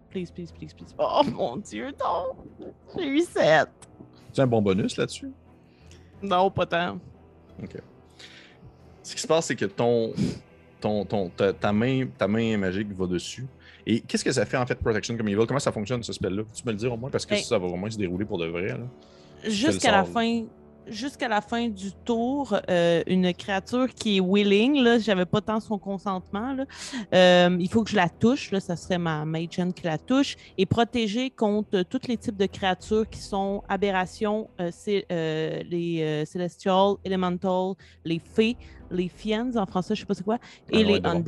Please, 0.10 0.32
please, 0.32 0.52
please, 0.52 0.74
please. 0.74 0.94
Oh 0.98 1.22
mon 1.34 1.58
Dieu, 1.58 1.92
non! 2.00 2.36
J'ai 2.98 3.08
eu 3.08 3.22
7. 3.22 3.68
Tu 4.34 4.40
as 4.42 4.44
un 4.44 4.48
bon 4.48 4.62
bonus 4.62 4.98
là-dessus? 4.98 5.32
Non, 6.22 6.50
pas 6.50 6.66
tant. 6.66 7.00
Ce 9.04 9.16
qui 9.16 9.22
se 9.22 9.28
passe, 9.28 9.46
c'est 9.48 9.56
que 9.56 9.66
ton, 9.66 10.14
ton, 10.80 11.06
ton, 11.06 11.30
ta, 11.30 11.54
ta 11.54 11.74
main, 11.74 12.08
ta 12.18 12.28
main 12.28 12.58
magique 12.58 12.92
va 12.94 13.08
dessus. 13.08 13.48
Et 13.86 14.02
qu'est-ce 14.02 14.24
que 14.24 14.32
ça 14.32 14.46
fait 14.46 14.58
en 14.58 14.66
fait, 14.66 14.76
Protection 14.76 15.18
comme 15.18 15.28
Evil? 15.30 15.46
Comment 15.48 15.60
ça 15.60 15.72
fonctionne 15.72 16.04
ce 16.04 16.14
spell-là? 16.14 16.44
Tu 16.54 16.64
me 16.66 16.72
le 16.72 16.78
dire 16.78 16.94
au 16.94 16.98
moins? 16.98 17.10
Parce 17.10 17.26
que 17.26 17.34
Ben- 17.36 17.44
ça 17.44 17.58
va 17.58 17.68
vraiment 17.68 17.90
se 17.90 17.98
dérouler 17.98 18.26
pour 18.26 18.38
de 18.38 18.48
vrai. 18.48 18.78
Jusqu'à 19.44 19.92
la 19.92 20.04
fin. 20.04 20.44
Jusqu'à 20.88 21.28
la 21.28 21.42
fin 21.42 21.68
du 21.68 21.92
tour, 21.92 22.58
euh, 22.70 23.04
une 23.06 23.34
créature 23.34 23.88
qui 23.94 24.18
est 24.18 24.20
willing, 24.22 24.82
là, 24.82 24.98
j'avais 24.98 25.26
pas 25.26 25.40
tant 25.40 25.60
son 25.60 25.78
consentement, 25.78 26.54
là, 26.54 26.66
euh, 27.14 27.56
il 27.60 27.70
faut 27.70 27.84
que 27.84 27.92
je 27.92 27.96
la 27.96 28.10
touche, 28.10 28.52
là, 28.52 28.60
ça 28.60 28.76
serait 28.76 28.98
ma 28.98 29.24
mage 29.24 29.60
hand 29.60 29.74
qui 29.74 29.84
la 29.84 29.98
touche, 29.98 30.36
et 30.58 30.66
protégée 30.66 31.30
contre 31.30 31.84
tous 31.84 32.08
les 32.08 32.18
types 32.18 32.38
de 32.38 32.48
créatures 32.48 33.08
qui 33.08 33.20
sont 33.20 33.64
aberrations, 33.70 34.50
euh, 34.60 34.70
c'est 34.72 35.06
les 35.10 36.26
celestials, 36.26 36.96
elemental, 37.04 37.74
les 38.04 38.20
fées, 38.20 38.58
les 38.90 39.10
fiends 39.10 39.56
en 39.56 39.66
français, 39.66 39.94
je 39.96 40.02
sais 40.02 40.06
pas 40.08 40.16
c'est 40.16 40.24
quoi, 40.24 40.40
et 40.72 40.74
Ah 40.74 40.78
ouais, 40.78 40.84
les 40.84 41.00
bon. 41.00 41.24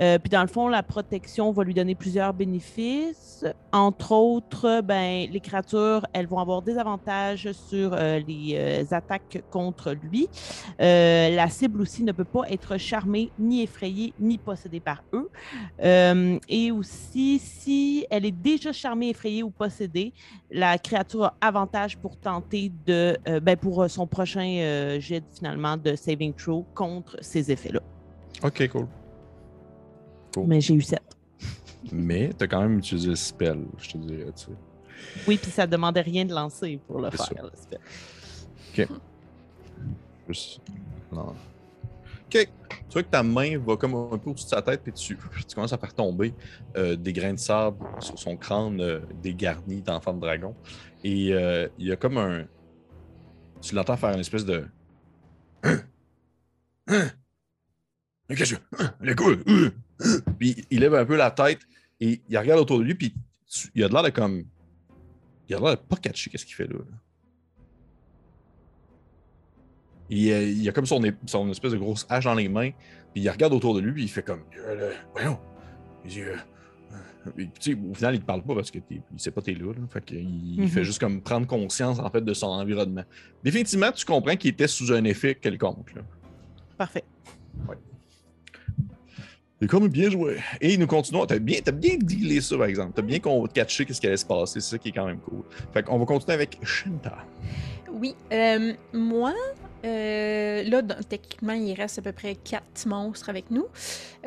Euh, 0.00 0.18
puis 0.18 0.30
dans 0.30 0.42
le 0.42 0.48
fond, 0.48 0.68
la 0.68 0.82
protection 0.82 1.52
va 1.52 1.64
lui 1.64 1.74
donner 1.74 1.94
plusieurs 1.94 2.32
bénéfices. 2.32 3.44
Entre 3.72 4.12
autres, 4.12 4.80
ben, 4.82 5.28
les 5.30 5.40
créatures, 5.40 6.06
elles 6.12 6.26
vont 6.26 6.38
avoir 6.38 6.62
des 6.62 6.78
avantages 6.78 7.50
sur 7.52 7.92
euh, 7.92 8.20
les 8.26 8.54
euh, 8.56 8.84
attaques 8.90 9.42
contre 9.50 9.92
lui. 9.92 10.28
La 10.78 11.48
cible 11.48 11.80
aussi 11.80 12.04
ne 12.04 12.12
peut 12.12 12.24
pas 12.24 12.42
être 12.50 12.76
charmée, 12.76 13.30
ni 13.38 13.62
effrayée, 13.62 14.12
ni 14.18 14.38
possédée 14.38 14.80
par 14.80 15.02
eux. 15.12 15.30
Et 16.48 16.70
aussi, 16.70 17.38
si 17.38 18.06
elle 18.10 18.24
est 18.24 18.30
déjà 18.30 18.72
charmée, 18.72 19.10
effrayée 19.10 19.42
ou 19.42 19.50
possédée, 19.50 20.12
la 20.50 20.78
créature 20.78 21.24
a 21.24 21.34
avantage 21.40 21.98
pour 21.98 22.16
tenter 22.16 22.72
de, 22.86 23.16
ben, 23.42 23.56
pour 23.56 23.88
son 23.90 24.06
prochain 24.06 24.98
jet 25.00 25.24
finalement 25.34 25.76
de 25.76 25.94
saving 25.96 26.32
throw 26.32 26.64
contre 26.74 27.16
ces 27.20 27.50
effets-là. 27.50 27.80
Ok, 28.42 28.68
cool. 28.68 28.86
Mais 30.46 30.60
j'ai 30.60 30.74
eu 30.74 30.82
7. 30.82 31.00
Mais 31.92 32.30
tu 32.36 32.44
as 32.44 32.48
quand 32.48 32.60
même 32.62 32.78
utilisé 32.78 33.08
le 33.10 33.16
spell, 33.16 33.64
je 33.78 33.90
te 33.90 33.98
dirais. 33.98 34.32
Tu 34.36 34.44
sais. 34.44 34.52
Oui, 35.26 35.36
puis 35.40 35.50
ça 35.50 35.66
demandait 35.66 36.00
rien 36.00 36.24
de 36.24 36.32
lancer 36.32 36.78
pour 36.86 37.00
le 37.00 37.10
faire. 37.10 37.26
ça. 37.26 37.34
le 37.42 37.50
spell. 37.54 37.80
Juste- 40.28 40.60
Non. 41.12 41.34
Ok. 42.26 42.48
Tu 42.88 42.92
vois 42.92 43.02
que 43.02 43.08
ta 43.08 43.22
main 43.22 43.58
va 43.58 43.76
comme 43.76 43.94
un 43.94 44.18
peu 44.18 44.30
au-dessus 44.30 44.44
de 44.44 44.50
sa 44.50 44.62
tête, 44.62 44.82
puis 44.82 44.92
tu, 44.92 45.16
tu 45.48 45.54
commences 45.54 45.72
à 45.72 45.78
faire 45.78 45.92
tomber 45.94 46.32
euh, 46.76 46.94
des 46.96 47.12
grains 47.12 47.32
de 47.34 47.38
sable 47.38 47.84
sur 48.00 48.18
son 48.18 48.36
crâne 48.36 48.80
euh, 48.80 49.00
dégarni 49.22 49.80
d'enfant 49.82 50.12
de 50.14 50.20
dragon. 50.20 50.54
Et 51.04 51.32
euh, 51.34 51.68
il 51.78 51.86
y 51.88 51.92
a 51.92 51.96
comme 51.96 52.18
un. 52.18 52.44
Tu 53.60 53.74
l'entends 53.74 53.96
faire 53.96 54.10
une 54.14 54.20
espèce 54.20 54.44
de. 54.44 54.66
Qu'est-ce 58.28 58.54
que 58.54 58.60
Les 59.00 59.14
couilles! 59.14 59.42
Puis 60.38 60.64
il 60.70 60.80
lève 60.80 60.94
un 60.94 61.04
peu 61.04 61.16
la 61.16 61.30
tête 61.30 61.60
et 62.00 62.20
il 62.28 62.38
regarde 62.38 62.60
autour 62.60 62.78
de 62.78 62.84
lui, 62.84 62.94
puis 62.94 63.14
il 63.74 63.84
a 63.84 63.88
de 63.88 63.92
l'air 63.92 64.02
de 64.02 64.10
comme. 64.10 64.44
Il 65.48 65.54
a 65.54 65.58
l'air 65.60 65.70
de 65.76 65.80
pas 65.82 65.96
catcher 65.96 66.30
qu'est-ce 66.30 66.46
qu'il 66.46 66.54
fait 66.54 66.66
là. 66.66 66.78
Il, 70.10 70.30
euh, 70.30 70.42
il 70.42 70.68
a 70.68 70.72
comme 70.72 70.86
son, 70.86 71.02
espèce 71.50 71.72
de 71.72 71.78
grosse 71.78 72.06
hache 72.08 72.24
dans 72.24 72.34
les 72.34 72.48
mains, 72.48 72.70
puis 73.12 73.22
il 73.22 73.30
regarde 73.30 73.52
autour 73.54 73.74
de 73.74 73.80
lui, 73.80 73.92
puis 73.92 74.02
il 74.04 74.08
fait 74.08 74.22
comme. 74.22 74.42
Euh, 74.58 74.92
voyons! 75.12 75.38
Il 76.04 76.10
dit, 76.10 76.20
euh, 76.20 76.36
euh, 77.26 77.30
puis, 77.36 77.50
sais, 77.60 77.74
au 77.74 77.94
final, 77.94 78.14
il 78.16 78.20
te 78.20 78.26
parle 78.26 78.42
pas 78.42 78.54
parce 78.54 78.70
qu'il 78.70 78.82
sait 79.16 79.30
pas 79.30 79.40
t'es 79.40 79.54
là. 79.54 79.72
là. 79.72 79.86
Fait 79.88 80.04
il 80.10 80.60
Mhm. 80.60 80.68
fait 80.68 80.84
juste 80.84 80.98
comme 81.00 81.22
prendre 81.22 81.46
conscience 81.46 81.98
en 81.98 82.10
fait 82.10 82.20
de 82.22 82.34
son 82.34 82.48
environnement. 82.48 83.04
Définitivement, 83.42 83.92
tu 83.92 84.04
comprends 84.04 84.36
qu'il 84.36 84.50
était 84.50 84.66
sous 84.68 84.92
un 84.92 85.04
effet 85.04 85.34
quelconque. 85.36 85.94
là. 85.94 86.02
Parfait. 86.76 87.04
C'est 89.62 89.68
comme 89.68 89.86
bien 89.86 90.10
joué. 90.10 90.38
Et 90.60 90.76
nous 90.76 90.88
continuons. 90.88 91.24
T'as 91.24 91.38
bien, 91.38 91.60
as 91.64 91.70
bien 91.70 91.96
dealé 91.96 92.40
ça, 92.40 92.56
par 92.58 92.66
exemple. 92.66 92.94
T'as 92.96 93.02
bien 93.02 93.20
qu'on 93.20 93.46
catché 93.46 93.84
qu'est-ce 93.84 94.00
qui 94.00 94.08
allait 94.08 94.16
se 94.16 94.26
passer. 94.26 94.58
C'est 94.58 94.70
ça 94.70 94.78
qui 94.78 94.88
est 94.88 94.92
quand 94.92 95.06
même 95.06 95.20
cool. 95.20 95.44
Fait 95.72 95.84
qu'on 95.84 96.00
va 96.00 96.04
continuer 96.04 96.34
avec 96.34 96.58
Shinta. 96.64 97.16
Oui. 97.92 98.16
euh, 98.32 98.72
moi, 98.92 99.32
euh, 99.84 100.64
là, 100.64 100.82
dans- 100.82 101.00
techniquement, 101.08 101.52
il 101.52 101.74
reste 101.74 102.00
à 102.00 102.02
peu 102.02 102.10
près 102.10 102.34
quatre 102.34 102.86
monstres 102.86 103.28
avec 103.28 103.52
nous. 103.52 103.66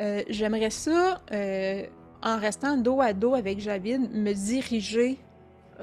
Euh, 0.00 0.22
J'aimerais 0.30 0.70
ça, 0.70 1.20
euh, 1.30 1.82
en 2.22 2.38
restant 2.38 2.78
dos 2.78 3.02
à 3.02 3.12
dos 3.12 3.34
avec 3.34 3.60
Javid, 3.60 4.08
me 4.14 4.32
diriger 4.32 5.18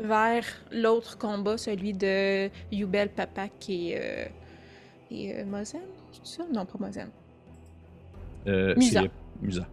vers 0.01 0.45
l'autre 0.71 1.15
combat, 1.19 1.59
celui 1.59 1.93
de 1.93 2.49
Yubel 2.71 3.09
Papak 3.09 3.51
et, 3.69 3.95
euh, 3.99 4.25
et 5.11 5.35
euh, 5.35 5.45
Mozen. 5.45 5.81
C'est 6.11 6.37
ça? 6.37 6.43
Non, 6.51 6.65
pas 6.65 6.79
Mozen. 6.79 7.09
Euh, 8.47 8.73
Musa. 8.75 9.03
C'est 9.43 9.59
Musa. 9.59 9.67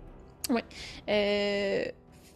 Euh, 1.08 1.84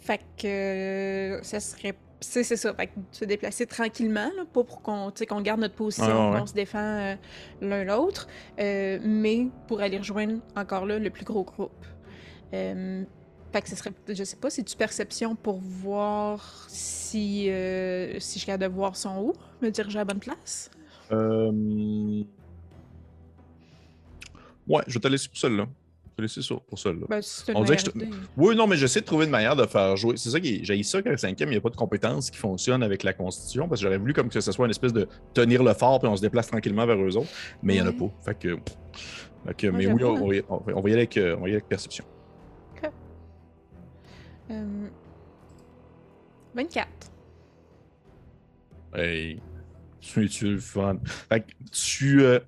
fait 0.00 0.20
que 0.36 0.46
euh, 0.46 1.42
ça 1.42 1.60
serait. 1.60 1.94
C'est 2.20 2.42
c'est 2.42 2.56
ça. 2.56 2.72
Fait 2.74 2.86
que 2.86 2.92
se 3.10 3.24
déplacer 3.24 3.66
tranquillement, 3.66 4.30
là, 4.36 4.44
pas 4.50 4.64
pour 4.64 4.80
qu'on 4.80 5.10
garde 5.42 5.60
notre 5.60 5.74
position, 5.74 6.06
Ouais, 6.06 6.32
ouais, 6.34 6.40
qu'on 6.40 6.46
se 6.46 6.54
défend 6.54 6.78
euh, 6.78 7.16
l'un 7.60 7.84
l'autre, 7.84 8.28
euh, 8.58 8.98
mais 9.02 9.48
pour 9.66 9.80
aller 9.80 9.98
rejoindre 9.98 10.40
encore 10.56 10.86
là 10.86 10.98
le 10.98 11.10
plus 11.10 11.24
gros 11.24 11.44
groupe. 11.44 11.84
Fait 13.54 13.62
que 13.62 13.68
ce 13.68 13.76
serait, 13.76 13.92
je 14.08 14.24
sais 14.24 14.36
pas, 14.36 14.50
c'est-tu 14.50 14.76
perception 14.76 15.36
pour 15.36 15.60
voir 15.60 16.66
si, 16.68 17.48
euh, 17.50 18.18
si 18.18 18.40
je 18.40 18.44
suis 18.44 18.58
de 18.58 18.66
voir 18.66 18.96
son 18.96 19.16
haut, 19.18 19.32
me 19.62 19.70
diriger 19.70 19.98
à 19.98 20.00
la 20.00 20.06
bonne 20.06 20.18
place? 20.18 20.72
Euh... 21.12 22.24
Ouais, 24.66 24.82
je 24.88 24.94
vais 24.94 25.00
te 25.00 25.06
laisser 25.06 25.28
pour 25.28 25.38
celle-là. 25.38 25.68
Je 26.18 26.26
sur 26.42 26.62
pour. 26.62 27.06
Ben, 27.08 27.20
si 27.22 27.44
une 27.50 27.56
On 27.56 27.62
dirait 27.64 27.76
que. 27.76 27.90
Oui, 28.36 28.54
non, 28.56 28.66
mais 28.66 28.76
j'essaie 28.76 29.00
de 29.00 29.04
trouver 29.06 29.24
une 29.24 29.30
manière 29.30 29.56
de 29.56 29.66
faire 29.66 29.96
jouer. 29.96 30.16
C'est 30.16 30.30
ça 30.30 30.38
qui 30.40 30.64
j'ai 30.64 30.76
ça 30.76 31.10
le 31.10 31.16
cinquième, 31.16 31.48
il 31.48 31.52
n'y 31.52 31.58
a 31.58 31.60
pas 31.60 31.70
de 31.70 31.76
compétence 31.76 32.30
qui 32.30 32.38
fonctionne 32.38 32.82
avec 32.82 33.02
la 33.02 33.12
Constitution, 33.12 33.68
parce 33.68 33.80
que 33.80 33.86
j'aurais 33.86 33.98
voulu 33.98 34.12
comme 34.12 34.28
que 34.28 34.40
ce 34.40 34.52
soit 34.52 34.64
une 34.66 34.70
espèce 34.70 34.92
de 34.92 35.08
tenir 35.32 35.62
le 35.62 35.74
fort, 35.74 35.98
puis 35.98 36.08
on 36.08 36.16
se 36.16 36.22
déplace 36.22 36.46
tranquillement 36.46 36.86
vers 36.86 36.96
eux 37.02 37.16
autres, 37.16 37.30
mais 37.62 37.74
il 37.76 37.82
n'y 37.82 37.86
en 37.88 37.90
a 37.90 37.92
pas. 37.92 38.10
Fait 38.24 38.38
que. 38.38 38.56
fait 39.46 39.54
que- 39.56 39.66
mais 39.68 39.86
oui, 39.86 39.94
j'avoue, 40.00 40.16
on, 40.16 40.22
on 40.24 40.28
va 40.28 40.34
y- 40.36 40.42
on 40.48 40.56
va- 40.58 40.72
on 40.76 40.80
va 40.80 40.88
y 40.88 40.92
aller 40.92 41.02
avec, 41.02 41.16
euh, 41.16 41.34
on 41.36 41.40
va 41.40 41.42
y 41.42 41.50
aller 41.50 41.54
avec 41.54 41.68
perception. 41.68 42.04
Euh, 44.50 44.88
24. 46.54 46.88
Hey, 48.94 49.40
tu 50.00 50.28
tu 50.28 50.50
le 50.52 50.58
fun? 50.58 50.98
Fait 51.04 51.40
que 51.40 51.52
tu, 51.72 52.22
euh, 52.22 52.38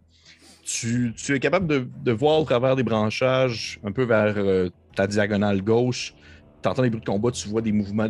tu, 0.66 1.14
es 1.28 1.38
capable 1.38 1.88
de, 2.02 2.12
voir 2.12 2.40
au 2.40 2.44
travers 2.44 2.74
des 2.74 2.82
branchages, 2.82 3.78
un 3.84 3.92
peu 3.92 4.04
vers 4.04 4.34
euh, 4.36 4.68
ta 4.94 5.06
diagonale 5.06 5.62
gauche. 5.62 6.14
Tu 6.62 6.68
entends 6.68 6.82
des 6.82 6.90
bruits 6.90 7.00
de 7.00 7.06
combat, 7.06 7.30
tu 7.30 7.48
vois 7.48 7.62
des 7.62 7.70
mouvements 7.70 8.08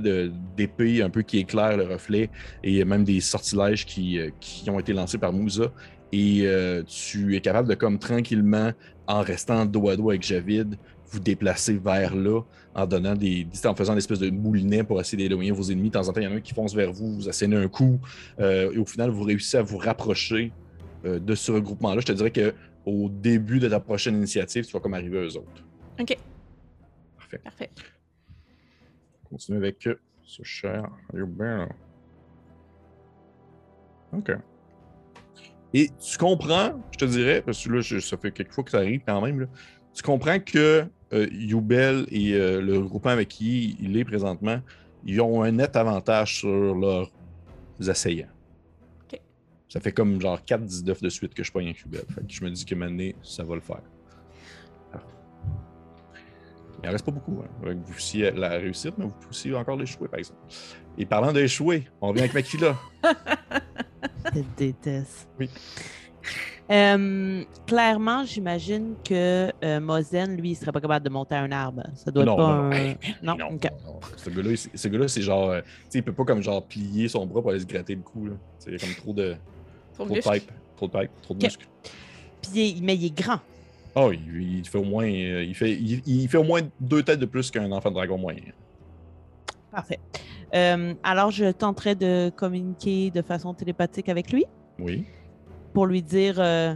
d'épée 0.57 1.03
un 1.03 1.11
peu 1.11 1.23
qui 1.23 1.39
éclairent 1.39 1.77
le 1.77 1.85
reflet 1.85 2.31
et 2.65 2.83
même 2.85 3.05
des 3.05 3.21
sortilèges 3.21 3.85
qui, 3.85 4.19
euh, 4.19 4.31
ont 4.69 4.81
été 4.81 4.95
lancés 4.95 5.19
par 5.19 5.33
Moussa. 5.33 5.71
Et 6.13 6.43
euh, 6.45 6.83
tu 6.85 7.37
es 7.37 7.41
capable 7.41 7.69
de, 7.69 7.75
comme 7.75 7.99
tranquillement, 7.99 8.73
en 9.07 9.21
restant 9.21 9.67
dos 9.67 9.91
à 9.91 9.97
dos 9.97 10.09
avec 10.11 10.23
Javid, 10.23 10.79
vous 11.11 11.21
déplacer 11.21 11.77
vers 11.77 12.17
là 12.17 12.41
en 12.75 12.87
donnant 12.87 13.15
des, 13.15 13.47
en 13.67 13.75
faisant 13.75 13.95
une 13.95 14.17
de 14.17 14.31
moulinet 14.31 14.83
pour 14.83 15.01
essayer 15.01 15.29
d'éloigner 15.29 15.51
vos 15.51 15.65
ennemis. 15.65 15.91
De 15.91 15.95
temps 15.95 16.09
en 16.09 16.13
temps, 16.13 16.21
il 16.21 16.25
y 16.25 16.27
en 16.27 16.33
a 16.33 16.37
un 16.37 16.41
qui 16.41 16.55
fonce 16.55 16.75
vers 16.75 16.93
vous, 16.93 17.17
vous 17.17 17.29
assénez 17.29 17.57
un 17.57 17.69
coup, 17.69 18.01
et 18.41 18.77
au 18.77 18.85
final, 18.85 19.11
vous 19.11 19.23
réussissez 19.23 19.59
à 19.59 19.63
vous 19.63 19.79
rapprocher 19.79 20.53
euh, 21.07 21.19
de 21.19 21.35
ce 21.35 21.53
regroupement-là. 21.53 22.01
Je 22.01 22.07
te 22.07 22.13
dirais 22.13 22.31
que 22.33 22.55
au 22.85 23.09
début 23.09 23.59
de 23.59 23.69
ta 23.69 23.81
prochaine 23.81 24.17
initiative, 24.17 24.65
tu 24.67 24.73
vas 24.73 24.81
comme 24.81 24.95
arriver 24.95 25.19
à 25.19 25.23
eux 25.23 25.37
autres. 25.37 25.65
Ok, 25.99 26.17
Parfait. 27.17 27.39
parfait. 27.43 27.71
Continue 29.25 29.59
avec 29.59 29.87
euh, 29.87 29.95
ce 30.23 30.43
cher. 30.43 30.85
OK. 34.13 34.31
Et 35.75 35.91
tu 35.99 36.17
comprends, 36.17 36.81
je 36.93 36.99
te 36.99 37.05
dirais, 37.05 37.43
parce 37.43 37.65
que 37.65 37.71
là, 37.73 37.81
je- 37.81 37.99
ça 37.99 38.17
fait 38.17 38.31
quelques 38.33 38.53
fois 38.53 38.65
que 38.65 38.71
ça 38.71 38.79
arrive 38.79 39.03
quand 39.07 39.21
même, 39.21 39.41
là, 39.41 39.47
tu 39.95 40.03
comprends 40.03 40.39
que 40.39 40.85
euh, 41.13 41.29
Yubel 41.33 42.07
et 42.11 42.35
euh, 42.35 42.61
le 42.61 42.81
groupement 42.83 43.11
avec 43.11 43.29
qui 43.29 43.77
il 43.81 43.97
est 43.97 44.05
présentement, 44.05 44.61
ils 45.05 45.21
ont 45.21 45.43
un 45.43 45.53
net 45.53 45.77
avantage 45.77 46.39
sur 46.39 46.75
leurs 46.75 47.11
assaillants. 47.89 48.29
Ça 49.77 49.81
fait 49.83 49.93
comme 49.93 50.19
genre 50.19 50.39
4-19 50.41 51.03
de 51.03 51.09
suite 51.11 51.35
que 51.35 51.45
je 51.45 51.53
pogne. 51.53 51.75
Fait 51.75 51.87
que 51.91 52.33
je 52.33 52.43
me 52.43 52.49
dis 52.51 52.65
que 52.65 52.75
maintenant, 52.75 53.11
ça 53.23 53.45
va 53.45 53.55
le 53.57 53.61
faire. 53.61 53.83
Il 56.83 56.89
en 56.89 56.93
reste 56.93 57.05
pas 57.05 57.13
beaucoup. 57.13 57.43
Hein. 57.45 57.75
Vous 57.85 57.95
aussi 57.95 58.21
la 58.35 58.49
réussite, 58.51 58.95
mais 58.97 59.05
vous 59.05 59.13
aussi 59.29 59.53
encore 59.55 59.77
l'échouer, 59.77 60.09
par 60.09 60.19
exemple. 60.19 60.39
Et 60.97 61.05
parlant 61.05 61.31
d'échouer, 61.33 61.87
on 62.01 62.09
revient 62.09 62.21
avec 62.21 62.33
Makila. 62.35 62.75
Je 64.35 64.41
te 64.41 64.47
déteste. 64.57 65.29
Oui. 65.39 65.51
Euh, 66.71 67.45
clairement, 67.67 68.25
j'imagine 68.25 68.95
que 69.05 69.53
euh, 69.63 69.79
Mozen, 69.81 70.37
lui, 70.41 70.51
il 70.53 70.55
serait 70.57 70.73
pas 70.73 70.81
capable 70.81 71.05
de 71.05 71.11
monter 71.11 71.35
un 71.37 71.53
arbre. 71.53 71.83
Ça 71.95 72.11
doit 72.11 72.25
Non, 72.25 72.33
être 72.33 72.39
pas 72.39 72.57
non, 72.57 72.73
un... 72.73 72.95
non, 73.23 73.37
non, 73.51 73.55
ok. 73.57 73.69
non. 73.85 74.01
Ce 74.17 74.31
gars-là, 74.31 74.51
il- 74.51 74.79
ce 74.79 74.89
gars-là, 74.89 75.09
c'est 75.09 75.23
genre. 75.23 75.51
euh, 75.51 75.61
tu 75.63 75.69
sais, 75.91 75.99
il 75.99 76.03
peut 76.03 76.13
pas 76.15 76.25
comme 76.25 76.43
genre 76.43 76.67
plier 76.67 77.09
son 77.09 77.27
bras 77.27 77.41
pour 77.43 77.51
aller 77.51 77.61
se 77.61 77.67
gratter 77.67 77.95
le 77.95 78.01
cou. 78.03 78.29
C'est 78.59 78.79
comme 78.81 78.95
trop 78.95 79.13
de. 79.13 79.37
Trop 79.97 80.07
de 80.07 80.21
pipe. 80.21 80.51
Trop 80.77 80.87
de 80.89 80.93
pipe, 80.99 81.11
trop 81.23 81.35
de 81.35 81.43
muscles. 81.45 81.67
Puis, 82.43 82.79
mais 82.83 82.95
il 82.97 83.07
est 83.07 83.15
grand. 83.17 83.41
Oh, 83.95 84.13
il, 84.13 84.59
il 84.59 84.69
fait 84.69 84.79
au 84.79 84.85
moins. 84.85 85.05
euh, 85.07 85.43
Il 85.45 85.55
fait, 85.55 85.73
il, 85.73 86.03
il 86.07 86.29
fait 86.29 86.37
au 86.39 86.45
moins 86.45 86.61
deux 86.81 87.03
têtes 87.03 87.19
de 87.21 87.27
plus 87.27 87.51
qu'un 87.51 87.71
enfant 87.73 87.89
de 87.91 87.95
dragon 87.95 88.19
moyen. 88.19 88.43
Parfait. 89.71 89.99
Euh, 90.55 90.95
alors, 91.03 91.31
je 91.31 91.51
tenterai 91.51 91.95
de 91.95 92.31
communiquer 92.35 93.11
de 93.11 93.23
façon 93.23 93.53
télépathique 93.55 94.09
avec 94.09 94.33
lui 94.33 94.45
Oui. 94.79 95.05
pour 95.73 95.87
lui 95.87 96.03
dire 96.03 96.37
euh, 96.39 96.75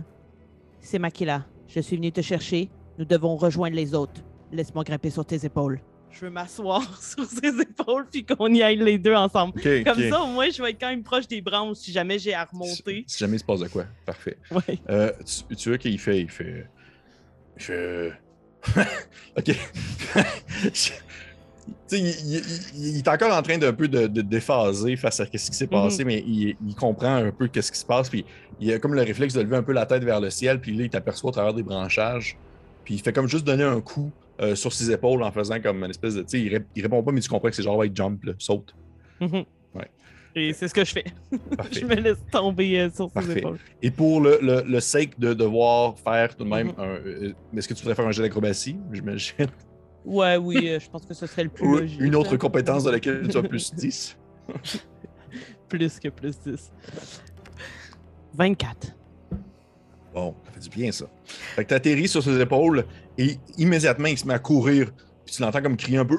C'est 0.81 0.99
Makila, 0.99 1.45
je 1.69 1.81
suis 1.81 1.97
venu 1.97 2.11
te 2.11 2.21
chercher. 2.21 2.69
Nous 2.99 3.05
devons 3.05 3.37
rejoindre 3.37 3.77
les 3.77 3.95
autres. 3.95 4.21
Laisse-moi 4.53 4.83
grimper 4.85 5.11
sur 5.11 5.25
tes 5.25 5.45
épaules. 5.47 5.81
Je 6.13 6.21
veux 6.25 6.31
m'asseoir 6.31 6.83
sur 7.03 7.25
ses 7.25 7.61
épaules 7.61 8.07
puis 8.11 8.25
qu'on 8.25 8.53
y 8.53 8.63
aille 8.63 8.77
les 8.77 8.99
deux 8.99 9.15
ensemble. 9.15 9.61
Comme 9.85 10.09
ça, 10.11 10.21
au 10.23 10.27
moins, 10.27 10.49
je 10.51 10.63
vais 10.63 10.71
être 10.71 10.81
quand 10.81 10.91
même 10.91 11.03
proche 11.03 11.27
des 11.29 11.41
branches 11.41 11.79
si 11.79 11.93
jamais 11.93 12.19
j'ai 12.19 12.35
à 12.35 12.45
remonter. 12.45 13.05
Si, 13.07 13.15
si 13.15 13.19
jamais 13.19 13.37
il 13.37 13.41
se 13.41 13.45
passe 13.45 13.61
de 13.61 13.69
quoi. 13.69 13.85
Parfait. 14.05 14.37
Ouais. 14.51 14.79
Euh, 14.89 15.13
tu, 15.49 15.57
tu 15.57 15.69
vois 15.69 15.79
qu'il 15.79 15.99
fait. 15.99 16.21
Il 16.21 16.31
fait. 16.31 16.67
Il 17.57 17.63
fait. 17.63 18.13
ok. 19.37 19.57
Tu 21.89 21.97
sais, 21.97 22.01
il, 22.01 22.43
il- 22.77 22.97
est 22.99 23.09
encore 23.09 23.37
en 23.37 23.43
train 23.43 23.59
d'un 23.59 23.73
peu 23.73 23.87
de, 23.89 24.07
de 24.07 24.23
déphaser 24.23 24.97
face 24.97 25.21
à 25.21 25.27
ce 25.27 25.31
qui 25.31 25.39
s'est 25.39 25.67
passé, 25.67 26.05
mais 26.05 26.19
il, 26.27 26.57
il 26.67 26.75
comprend 26.75 27.15
un 27.17 27.31
peu 27.33 27.49
qu'est-ce 27.49 27.71
qui 27.73 27.79
se 27.79 27.85
passe. 27.85 28.09
Puis 28.09 28.25
il 28.61 28.73
a 28.73 28.79
comme 28.79 28.95
le 28.95 29.03
réflexe 29.03 29.35
de 29.35 29.41
lever 29.41 29.57
un 29.57 29.63
peu 29.63 29.73
la 29.73 29.87
tête 29.87 30.03
vers 30.05 30.21
le 30.21 30.31
ciel, 30.31 30.61
puis 30.61 30.75
là, 30.77 30.85
il 30.85 30.91
t'aperçoit 30.91 31.29
au 31.31 31.33
travers 31.33 31.55
des 31.55 31.63
branchages. 31.63 32.37
Puis 32.85 32.95
il 32.95 33.01
fait 33.01 33.13
comme 33.13 33.29
juste 33.29 33.45
donner 33.45 33.65
un 33.65 33.81
coup 33.81 34.11
euh, 34.41 34.55
sur 34.55 34.73
ses 34.73 34.91
épaules 34.91 35.23
en 35.23 35.31
faisant 35.33 35.61
comme 35.61 35.85
une 35.85 35.91
espèce 35.91 36.15
de. 36.15 36.23
Tu 36.23 36.29
sais, 36.29 36.41
il, 36.41 36.49
ré- 36.57 36.65
il 36.75 36.83
répond 36.83 37.03
pas, 37.03 37.13
mais 37.13 37.21
tu 37.21 37.29
comprends 37.29 37.49
que 37.51 37.55
c'est 37.57 37.63
genre, 37.63 37.77
ouais, 37.77 37.91
jump, 37.95 38.23
là, 38.25 38.33
saute. 38.39 38.75
Mhm. 39.21 39.45
Ouais. 39.75 39.91
Et 40.35 40.53
c'est 40.53 40.69
ce 40.69 40.75
que 40.75 40.85
je 40.85 40.93
fais. 40.93 41.05
Je 41.73 41.85
me 41.85 41.95
laisse 41.95 42.19
tomber 42.31 42.81
euh, 42.81 42.91
sur 42.91 43.09
ses 43.09 43.15
Parfait. 43.15 43.39
épaules. 43.39 43.59
Et 43.83 43.91
pour 43.91 44.21
le, 44.21 44.39
le, 44.41 44.63
le 44.67 44.81
sake 44.81 45.19
de 45.19 45.35
devoir 45.35 45.99
faire 45.99 46.35
tout 46.37 46.45
de 46.45 46.49
même 46.49 46.69
Mhm. 46.69 46.75
un. 46.79 46.85
euh, 46.85 47.33
Est-ce 47.57 47.69
que 47.69 47.75
tu 47.75 47.83
voudrais 47.83 47.95
faire 47.97 48.07
un 48.07 48.13
jeu 48.13 48.23
d'acrobatie, 48.23 48.77
j'imagine? 48.93 49.47
Ouais, 50.05 50.37
oui, 50.39 50.79
je 50.81 50.89
pense 50.89 51.05
que 51.05 51.13
ce 51.13 51.27
serait 51.27 51.45
le 51.45 51.51
plus 51.51 51.67
Ou 51.67 51.77
logique. 51.77 52.01
une 52.01 52.15
autre 52.17 52.33
là. 52.33 52.39
compétence 52.39 52.85
de 52.85 52.91
laquelle 52.91 53.29
tu 53.29 53.37
as 53.37 53.43
plus 53.43 53.75
10? 53.75 54.17
Plus 55.69 55.99
que 56.01 56.09
plus 56.09 56.39
10. 56.41 56.73
24. 58.35 58.93
Bon, 60.15 60.35
ça 60.45 60.51
fait 60.53 60.61
du 60.61 60.69
bien, 60.71 60.91
ça. 60.91 61.07
Fait 61.25 61.65
que 61.65 61.69
tu 61.69 61.75
atterris 61.75 62.09
sur 62.09 62.23
ses 62.23 62.41
épaules 62.41 62.85
et 63.23 63.39
immédiatement, 63.59 64.07
il 64.09 64.17
se 64.19 64.27
met 64.27 64.35
à 64.35 64.39
courir. 64.39 64.91
Puis 65.25 65.35
tu 65.37 65.43
l'entends 65.43 65.61
comme 65.63 65.77
crier 65.77 65.99
un 65.99 66.05
peu 66.07 66.17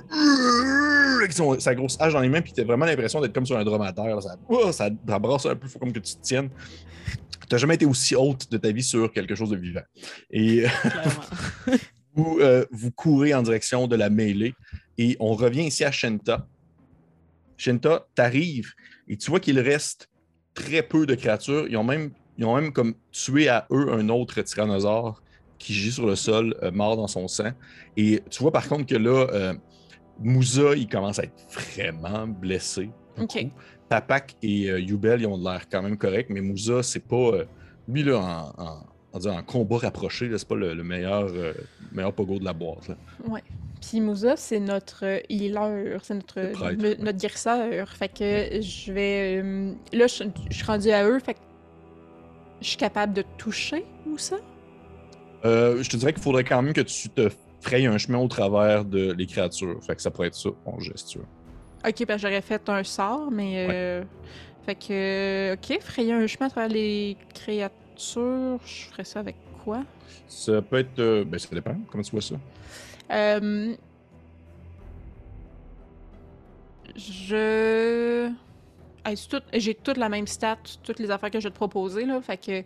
avec 1.18 1.34
son- 1.34 1.60
sa 1.60 1.74
grosse 1.76 1.98
hache 2.00 2.14
dans 2.14 2.20
les 2.20 2.30
mains. 2.30 2.42
Puis 2.42 2.54
tu 2.54 2.62
as 2.62 2.64
vraiment 2.64 2.86
l'impression 2.86 3.20
d'être 3.22 3.34
comme 3.34 3.46
sur 3.46 3.58
un 3.58 3.64
dromadaire. 3.64 4.16
là. 4.16 4.22
Ça, 4.22 4.36
oh, 4.50 4.72
ça 4.72 4.90
brasse 4.90 5.46
un 5.46 5.56
peu, 5.56 5.68
faut 5.68 5.80
comme 5.80 5.92
que 5.94 6.00
tu 6.00 6.16
te 6.16 6.22
tiennes. 6.22 6.50
Tu 7.50 7.58
jamais 7.58 7.76
été 7.76 7.86
aussi 7.86 8.16
haute 8.16 8.50
de 8.50 8.58
ta 8.58 8.72
vie 8.72 8.84
sur 8.84 9.12
quelque 9.12 9.36
chose 9.36 9.50
de 9.50 9.58
vivant. 9.58 9.82
Et 10.30 10.64
Clairement. 10.82 11.22
vous, 12.16 12.38
euh, 12.40 12.66
vous 12.72 12.92
courez 12.92 13.34
en 13.34 13.42
direction 13.42 13.88
de 13.88 13.96
la 13.98 14.10
mêlée 14.10 14.54
et 14.98 15.18
on 15.20 15.34
revient 15.34 15.64
ici 15.66 15.84
à 15.84 15.92
Shenta. 15.92 16.48
Shenta, 17.58 18.08
t'arrives 18.16 18.72
et 19.08 19.18
tu 19.18 19.30
vois 19.30 19.40
qu'il 19.40 19.60
reste 19.60 20.08
très 20.54 20.82
peu 20.84 21.06
de 21.06 21.16
créatures. 21.16 21.68
Ils 21.68 21.76
ont 21.78 21.84
même, 21.84 22.12
ils 22.38 22.46
ont 22.46 22.56
même 22.56 22.72
comme 22.72 22.94
tué 23.12 23.50
à 23.50 23.68
eux 23.72 23.92
un 23.92 24.08
autre 24.10 24.42
tyrannosaure 24.42 25.22
qui 25.62 25.74
gît 25.74 25.92
sur 25.92 26.06
le 26.06 26.16
sol, 26.16 26.56
euh, 26.64 26.72
mort 26.72 26.98
dans 26.98 27.08
son 27.08 27.28
sang. 27.28 27.52
Et 27.98 28.22
tu 28.30 28.42
vois 28.42 28.52
par 28.52 28.68
contre 28.68 28.86
que 28.86 28.96
là, 28.96 29.28
euh, 29.32 29.54
Moussa, 30.20 30.76
il 30.76 30.88
commence 30.88 31.20
à 31.20 31.24
être 31.24 31.46
vraiment 31.50 32.28
blessé. 32.28 32.90
Ok. 33.20 33.46
Papak 33.90 34.36
et 34.42 34.70
euh, 34.70 34.80
Yubel, 34.80 35.22
ils 35.22 35.28
ont 35.28 35.38
l'air 35.38 35.68
quand 35.70 35.82
même 35.82 35.98
corrects, 35.98 36.30
mais 36.30 36.42
Moussa, 36.42 36.82
c'est 36.84 37.06
pas. 37.06 37.16
euh, 37.16 37.46
lui, 37.88 38.04
là, 38.04 38.54
en, 38.58 39.44
combat 39.44 39.80
rapproché, 39.80 40.30
c'est 40.38 40.48
pas 40.48 40.56
le, 40.56 40.74
le 40.74 40.84
meilleur, 40.84 41.28
euh, 41.34 41.54
meilleur 41.92 42.14
pogo 42.14 42.40
de 42.40 42.46
la 42.46 42.54
boîte. 42.54 42.88
là. 42.88 42.96
Ouais. 43.28 43.44
Puis 43.82 44.00
Moussa, 44.00 44.38
c'est 44.38 44.60
notre 44.60 45.04
healer, 45.30 45.98
c'est 46.04 46.14
notre, 46.14 46.52
prêtre, 46.54 47.02
notre 47.04 47.18
guérisseur. 47.18 47.90
Fait 47.90 48.08
que 48.08 48.62
je 48.62 48.94
vais. 48.94 49.42
là, 49.92 50.08
je, 50.08 50.24
je 50.50 50.56
suis 50.56 50.66
rendue 50.66 50.92
à 50.92 51.06
eux, 51.06 51.20
fait 51.20 51.34
que 51.34 51.40
je 52.62 52.68
suis 52.68 52.78
capable 52.78 53.14
de 53.14 53.24
toucher 53.38 53.84
Moussa? 54.06 54.38
Euh, 55.46 55.82
je 55.82 55.90
te 55.90 55.98
dirais 55.98 56.14
qu'il 56.14 56.22
faudrait 56.22 56.44
quand 56.44 56.62
même 56.62 56.74
que 56.74 56.82
tu 56.82 57.10
te 57.10 57.30
frayes 57.62 57.86
un 57.88 57.98
chemin 57.98 58.20
au 58.20 58.28
travers 58.28 58.86
de 58.86 59.12
les 59.12 59.26
créatures. 59.26 59.80
Fait 59.84 59.96
que 59.96 60.02
ça 60.02 60.12
pourrait 60.12 60.28
être 60.28 60.36
ça, 60.36 60.50
mon 60.66 60.78
vois. 61.18 61.28
Ok, 61.88 62.06
ben 62.08 62.18
j'aurais 62.18 62.42
fait 62.42 62.68
un 62.70 62.84
sort, 62.84 63.32
mais. 63.32 63.56
euh, 63.70 64.04
Fait 64.66 64.76
que. 64.76 65.54
Ok, 65.56 65.82
frayer 65.82 66.14
un 66.14 66.28
chemin 66.28 66.46
à 66.48 66.50
travers 66.52 66.70
les 66.70 67.18
créatures. 67.34 68.60
Je 68.66 68.86
ferais 68.92 69.04
ça 69.04 69.20
avec 69.20 69.36
quoi? 69.64 69.84
Ça 70.28 70.62
peut 70.62 70.78
être. 70.78 71.00
euh, 71.00 71.24
ben, 71.26 71.40
ça 71.40 71.48
dépend. 71.52 71.76
Comment 71.90 72.04
tu 72.04 72.12
vois 72.12 72.22
ça? 72.22 72.36
Euh, 73.12 73.76
Je. 76.96 78.30
Hey, 79.04 79.18
c'est 79.18 79.28
tout- 79.30 79.42
J'ai 79.54 79.74
toutes 79.74 79.98
la 79.98 80.10
même 80.10 80.28
stat, 80.28 80.58
toutes 80.84 81.00
les 81.00 81.10
affaires 81.10 81.32
que 81.32 81.40
je 81.40 81.46
vais 81.48 81.52
te 81.52 81.56
proposer, 81.56 82.06
là. 82.06 82.22
Fait 82.22 82.38
que. 82.38 82.64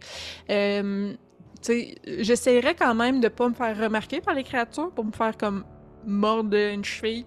J'essaierais 2.05 2.75
quand 2.75 2.95
même 2.95 3.21
de 3.21 3.27
pas 3.27 3.47
me 3.49 3.53
faire 3.53 3.77
remarquer 3.77 4.21
par 4.21 4.33
les 4.35 4.43
créatures 4.43 4.91
pour 4.91 5.05
me 5.05 5.11
faire 5.11 5.37
comme 5.37 5.63
mordre 6.05 6.55
une 6.55 6.83
cheville 6.85 7.25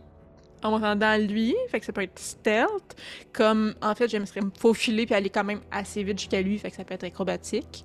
en 0.63 0.73
me 0.77 0.83
rendant 0.85 1.07
à 1.07 1.19
lui. 1.19 1.55
Fait 1.69 1.79
que 1.81 1.87
ça 1.87 1.93
peut 1.93 2.03
être 2.03 2.19
stealth. 2.19 2.97
Comme, 3.33 3.75
en 3.83 3.95
fait, 3.95 4.09
j'aimerais 4.09 4.41
me 4.41 4.51
faufiler 4.59 5.07
puis 5.07 5.15
aller 5.15 5.31
quand 5.31 5.45
même 5.45 5.61
assez 5.71 6.03
vite 6.03 6.19
jusqu'à 6.19 6.43
lui. 6.43 6.59
Fait 6.59 6.71
que 6.71 6.77
ça 6.77 6.85
peut 6.85 6.95
être 6.95 7.05
acrobatique. 7.05 7.85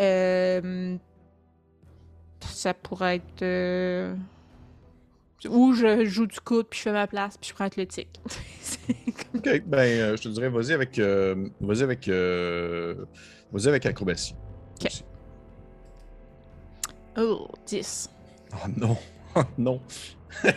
Euh, 0.00 0.96
ça 2.40 2.74
pourrait 2.74 3.16
être. 3.16 3.42
euh, 3.42 4.14
Ou 5.48 5.72
je 5.74 6.04
joue 6.04 6.26
du 6.26 6.38
coude, 6.40 6.66
puis 6.68 6.78
je 6.78 6.84
fais 6.84 6.92
ma 6.92 7.06
place, 7.06 7.36
puis 7.38 7.50
je 7.50 7.54
prends 7.54 7.64
athlétique. 7.64 8.20
Comme- 8.24 9.40
Ok, 9.44 9.62
ben, 9.66 9.78
euh, 9.78 10.16
je 10.16 10.22
te 10.22 10.28
dirais, 10.28 10.48
vas-y 10.48 10.72
avec. 10.72 10.98
euh, 10.98 11.48
vas-y 11.60 11.82
avec. 11.82 12.08
vas-y 12.08 13.68
avec 13.68 13.86
acrobatie. 13.86 14.34
Ok. 14.80 14.90
Oh, 17.16 17.48
10. 17.66 18.10
Oh 18.54 18.68
non! 18.76 18.96
Oh 19.34 19.42
non! 19.58 19.80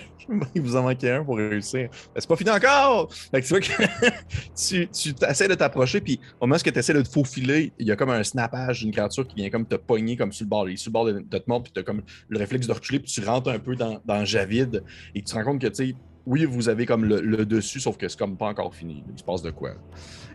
Il 0.55 0.61
vous 0.61 0.75
en 0.75 0.81
manquait 0.83 1.11
un 1.11 1.23
pour 1.23 1.37
réussir. 1.37 1.89
Ben, 1.91 2.19
c'est 2.19 2.27
pas 2.27 2.35
fini 2.35 2.49
encore! 2.49 3.13
Fait 3.13 3.41
que 3.41 3.45
tu 3.45 3.49
vois 3.53 3.59
que 3.59 3.67
tu, 4.55 4.87
tu 4.87 5.13
essaies 5.29 5.47
de 5.47 5.53
t'approcher, 5.53 6.01
puis 6.01 6.19
au 6.39 6.47
moment 6.47 6.55
où 6.55 6.59
tu 6.71 6.77
essaies 6.79 6.93
de 6.93 7.01
te 7.01 7.09
faufiler, 7.09 7.71
il 7.77 7.87
y 7.87 7.91
a 7.91 7.95
comme 7.95 8.09
un 8.09 8.23
snappage 8.23 8.81
d'une 8.81 8.91
créature 8.91 9.27
qui 9.27 9.35
vient 9.35 9.49
comme 9.51 9.65
te 9.67 9.75
pogner 9.75 10.17
comme 10.17 10.31
sur 10.31 10.45
le 10.45 10.49
bord. 10.49 10.67
Il 10.67 10.73
est 10.73 10.77
sur 10.77 10.89
le 10.89 10.93
bord 10.93 11.05
de, 11.05 11.19
de 11.19 11.37
te 11.37 11.43
mordre, 11.47 11.65
puis 11.65 11.73
tu 11.73 11.79
as 11.79 11.83
comme 11.83 12.01
le 12.27 12.39
réflexe 12.39 12.65
de 12.65 12.73
reculer, 12.73 12.99
puis 12.99 13.11
tu 13.11 13.23
rentres 13.23 13.49
un 13.49 13.59
peu 13.59 13.75
dans, 13.75 14.01
dans 14.03 14.25
Javid, 14.25 14.83
et 15.13 15.19
tu 15.19 15.25
te 15.25 15.35
rends 15.35 15.43
compte 15.43 15.61
que, 15.61 15.67
tu 15.67 15.89
sais, 15.89 15.95
oui, 16.25 16.45
vous 16.45 16.69
avez 16.69 16.87
comme 16.87 17.05
le, 17.05 17.21
le 17.21 17.45
dessus, 17.45 17.79
sauf 17.79 17.97
que 17.97 18.07
c'est 18.07 18.17
comme 18.17 18.35
pas 18.35 18.47
encore 18.47 18.73
fini. 18.73 19.03
Il 19.11 19.19
se 19.19 19.23
passe 19.23 19.43
de 19.43 19.51
quoi? 19.51 19.73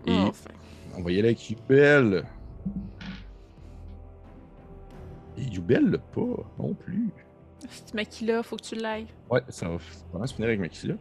Et 0.07 0.12
Enfin. 0.12 0.51
on 0.97 1.03
va 1.03 1.11
y 1.11 1.18
aller 1.18 1.31
avec. 1.31 1.57
Et 5.39 5.43
Yubel 5.45 5.91
l'a 5.91 5.99
pas 5.99 6.47
non 6.59 6.74
plus. 6.74 7.09
C'est 7.68 7.95
Makila, 7.95 8.43
faut 8.43 8.57
que 8.57 8.62
tu 8.62 8.74
l'ailles. 8.74 9.07
Ouais, 9.31 9.41
ça 9.49 9.68
va 9.68 9.76
vraiment 10.12 10.26
se 10.26 10.35
finir 10.35 10.49
avec 10.49 10.61
Makila. 10.61 10.95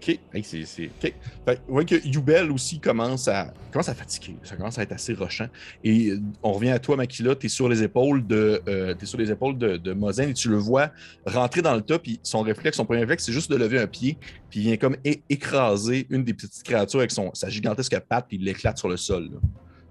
Ok, 0.00 0.16
hey, 0.32 0.44
c'est. 0.44 0.86
ok. 0.86 1.12
Fait 1.44 1.60
voyez 1.66 1.84
que 2.00 2.06
Yubel 2.06 2.52
aussi 2.52 2.78
commence 2.78 3.26
à, 3.26 3.52
commence 3.72 3.88
à 3.88 3.94
fatiguer. 3.94 4.36
Ça 4.44 4.54
commence 4.54 4.78
à 4.78 4.84
être 4.84 4.92
assez 4.92 5.12
rochant. 5.12 5.48
Et 5.82 6.10
euh, 6.10 6.20
on 6.44 6.52
revient 6.52 6.70
à 6.70 6.78
toi, 6.78 6.94
Makila. 6.96 7.34
Tu 7.34 7.46
es 7.46 7.48
sur 7.48 7.68
les 7.68 7.82
épaules 7.82 8.24
de, 8.24 8.62
euh, 8.68 8.94
t'es 8.94 9.06
sur 9.06 9.18
les 9.18 9.32
épaules 9.32 9.58
de, 9.58 9.76
de 9.76 10.20
et 10.22 10.34
tu 10.34 10.50
le 10.50 10.56
vois 10.56 10.92
rentrer 11.26 11.62
dans 11.62 11.74
le 11.74 11.82
tas. 11.82 11.98
Puis 11.98 12.20
son 12.22 12.42
réflexe, 12.42 12.76
son 12.76 12.84
premier 12.84 13.00
réflexe, 13.00 13.24
c'est 13.26 13.32
juste 13.32 13.50
de 13.50 13.56
lever 13.56 13.80
un 13.80 13.88
pied. 13.88 14.16
Puis 14.50 14.60
il 14.60 14.62
vient 14.62 14.76
comme 14.76 14.96
écraser 15.28 16.06
une 16.10 16.22
des 16.22 16.32
petites 16.32 16.62
créatures 16.62 17.00
avec 17.00 17.10
son, 17.10 17.34
sa 17.34 17.48
gigantesque 17.48 17.98
patte. 18.08 18.26
Puis 18.28 18.36
il 18.36 18.44
l'éclate 18.44 18.78
sur 18.78 18.88
le 18.88 18.96
sol. 18.96 19.24
là. 19.32 19.38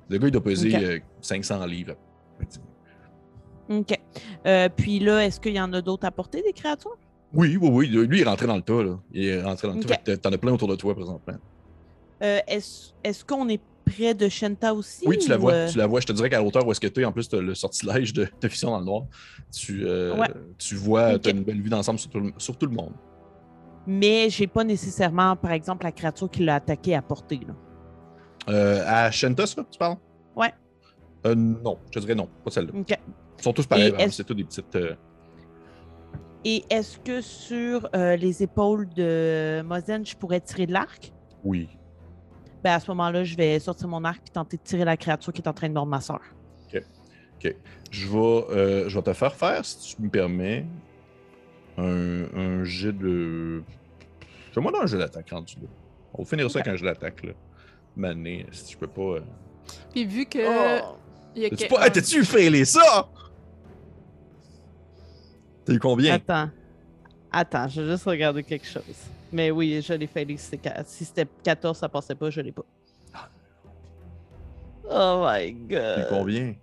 Le 0.10 0.18
gars, 0.20 0.28
il 0.28 0.32
doit 0.32 0.44
peser 0.44 0.74
Ok. 0.74 0.82
euh, 0.84 1.00
500 1.20 1.66
livres. 1.66 1.96
OK. 3.70 4.00
Euh, 4.46 4.70
puis 4.76 5.00
là, 5.00 5.26
est-ce 5.26 5.40
qu'il 5.40 5.54
y 5.54 5.62
en 5.62 5.72
a 5.74 5.82
d'autres 5.82 6.06
à 6.06 6.12
porter, 6.12 6.42
des 6.42 6.54
créatures? 6.54 6.98
Oui, 7.34 7.58
oui, 7.62 7.70
oui. 7.72 7.88
Lui, 7.88 8.20
il 8.20 8.22
est 8.22 8.30
rentré 8.30 8.48
dans 8.48 8.56
le 8.56 8.62
tas. 8.62 8.82
Là. 8.84 8.98
Il 9.12 9.26
est 9.26 9.42
rentré 9.42 9.68
dans 9.68 9.74
le 9.76 9.80
tas. 9.82 9.94
Ok. 9.94 10.00
Fait 10.06 10.12
que 10.16 10.18
T'en 10.22 10.32
as 10.32 10.38
plein 10.38 10.54
autour 10.54 10.68
de 10.70 10.76
toi 10.76 10.96
présentement. 10.96 11.36
Euh, 12.24 12.40
est-ce 12.48 12.94
est-ce 13.04 13.24
qu'on 13.26 13.48
est 13.50 13.62
près 13.86 14.14
de 14.14 14.28
Shenta 14.30 14.74
aussi? 14.74 15.06
Oui, 15.08 15.18
tu 15.18 15.30
la 15.30 15.38
vois. 15.38 15.52
euh, 15.54 15.68
Tu 15.70 15.78
la 15.78 15.88
vois. 15.88 16.00
Je 16.00 16.06
te 16.08 16.14
dirais 16.14 16.30
qu'à 16.30 16.42
hauteur 16.42 16.66
où 16.66 16.72
est-ce 16.72 16.80
que 16.80 16.88
tu 16.88 17.02
es, 17.02 17.06
en 17.06 17.12
plus, 17.12 17.28
tu 17.30 17.36
as 17.36 17.42
le 17.42 17.54
sortilège 17.56 18.14
de, 18.14 18.28
de 18.42 18.48
vision 18.48 18.72
dans 18.72 18.80
le 18.80 18.86
noir. 18.86 19.04
Tu, 19.54 19.86
euh, 19.86 20.16
Ouais. 20.18 20.28
tu 20.58 20.76
vois, 20.76 21.20
tu 21.20 21.30
as 21.30 21.32
une 21.32 21.44
belle 21.44 21.62
vue 21.62 21.70
d'ensemble 21.70 22.00
sur, 22.00 22.10
tout 22.10 22.20
le- 22.20 22.34
sur 22.38 22.58
tout 22.58 22.66
le 22.66 22.74
monde. 22.74 22.94
Mais 23.86 24.30
j'ai 24.30 24.48
pas 24.48 24.64
nécessairement, 24.64 25.36
par 25.36 25.52
exemple, 25.52 25.84
la 25.86 25.92
créature 25.92 26.30
qui 26.30 26.44
l'a 26.44 26.56
attaqué 26.56 26.96
à. 26.96 27.04
Là. 27.08 27.38
Euh, 28.50 28.84
à 28.86 29.12
Shenta, 29.12 29.46
ça, 29.46 29.64
tu 29.70 29.78
parles? 29.78 29.98
Ouais. 30.36 30.54
Euh, 31.26 31.36
non, 31.36 31.78
je 31.92 32.00
dirais 32.00 32.16
non, 32.16 32.30
pas 32.44 32.52
celle-là. 32.52 32.72
OK. 32.74 32.98
Ils 33.40 33.44
sont 33.44 33.54
tous 33.54 33.66
pareils, 33.66 33.94
est-ce- 33.98 34.18
c'est 34.18 34.24
tous 34.24 34.34
des 34.34 34.44
petites. 34.44 34.76
euh, 34.76 34.96
Et 36.46 36.64
est-ce 36.70 36.98
que 37.00 37.22
sur 37.22 37.90
euh, 37.96 38.16
les 38.16 38.44
épaules 38.44 38.88
de 38.90 39.62
Mozen, 39.64 40.06
je 40.06 40.16
pourrais 40.16 40.40
tirer 40.40 40.66
de 40.68 40.74
l'arc? 40.74 41.12
Oui. 41.44 41.68
Ben, 42.64 42.74
à 42.74 42.80
ce 42.80 42.90
moment-là, 42.92 43.24
je 43.24 43.36
vais 43.36 43.60
sortir 43.60 43.88
mon 43.88 44.04
arc 44.04 44.22
et 44.28 44.32
tenter 44.32 44.58
de 44.58 44.62
tirer 44.64 44.86
la 44.86 44.98
créature 44.98 45.32
qui 45.34 45.42
est 45.42 45.48
en 45.48 45.54
train 45.54 45.68
de 45.70 45.74
mordre 45.74 45.90
ma 45.92 46.02
soeur. 46.02 46.22
Je 47.90 48.06
vais, 48.10 48.18
euh, 48.20 48.90
je 48.90 48.96
vais 48.98 49.02
te 49.04 49.14
faire 49.14 49.34
faire, 49.36 49.64
si 49.64 49.96
tu 49.96 50.02
me 50.02 50.10
permets, 50.10 50.66
un, 51.78 52.24
un 52.36 52.64
jet 52.66 52.92
de. 52.92 53.64
Fais-moi 54.52 54.72
dans 54.74 54.80
un 54.82 54.86
jet 54.88 54.98
d'attaque 54.98 55.30
rendu 55.30 55.56
là. 55.62 55.68
On 56.14 56.24
va 56.24 56.28
finir 56.30 56.52
ça 56.52 56.60
avec 56.60 56.74
un 56.74 56.76
jet 56.76 56.84
d'attaque, 56.86 57.24
là. 57.24 57.32
Mané, 57.96 58.46
si 58.52 58.74
je 58.74 58.78
peux 58.78 58.88
pas. 58.88 59.02
euh, 59.02 59.22
Puis 59.94 60.06
vu 60.06 60.26
que. 60.26 60.40
Oh! 60.82 60.98
T'as-tu 61.36 61.68
pas... 61.68 61.88
Hey, 61.88 62.26
failé 62.26 62.66
ça? 62.66 63.10
T'as 65.66 65.74
eu 65.74 65.80
combien? 65.80 66.16
Attends. 66.16 66.50
Attends, 67.32 67.68
je 67.68 67.82
vais 67.82 67.92
juste 67.92 68.06
regarder 68.06 68.44
quelque 68.44 68.66
chose. 68.66 68.84
Mais 69.32 69.52
oui, 69.52 69.82
je 69.82 69.94
l'ai 69.94 70.08
fait. 70.08 70.26
Si 70.30 70.38
c'était 70.38 70.58
qua- 70.70 70.84
si 70.86 71.06
c'était 71.06 71.28
14, 71.44 71.78
ça 71.78 71.90
passait 71.90 72.16
pas, 72.16 72.30
je 72.30 72.40
l'ai 72.42 72.54
pas. 72.54 72.64
Oh 74.90 75.26
my 75.30 75.52
god. 75.52 75.70
T'as 75.70 76.02
eu 76.02 76.10
combien? 76.10 76.56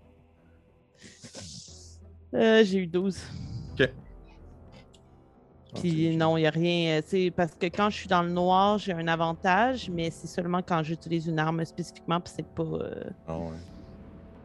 Euh, 2.34 2.64
j'ai 2.64 2.78
eu 2.78 2.86
12. 2.86 3.18
Ok. 3.78 3.90
Puis 5.80 6.16
non, 6.16 6.36
il 6.36 6.42
n'y 6.42 6.46
a 6.46 6.50
rien. 6.50 7.00
euh, 7.12 7.30
parce 7.36 7.54
que 7.54 7.66
quand 7.66 7.90
je 7.90 7.96
suis 7.96 8.08
dans 8.08 8.22
le 8.22 8.30
noir, 8.30 8.78
j'ai 8.78 8.92
un 8.92 9.06
avantage, 9.08 9.90
mais 9.90 10.10
c'est 10.10 10.26
seulement 10.28 10.62
quand 10.62 10.82
j'utilise 10.82 11.26
une 11.26 11.38
arme 11.38 11.64
spécifiquement, 11.64 12.20
puis 12.20 12.32
c'est 12.34 12.46
pas. 12.46 12.62
euh, 12.62 13.04
Ah 13.26 13.38
ouais. 13.38 13.50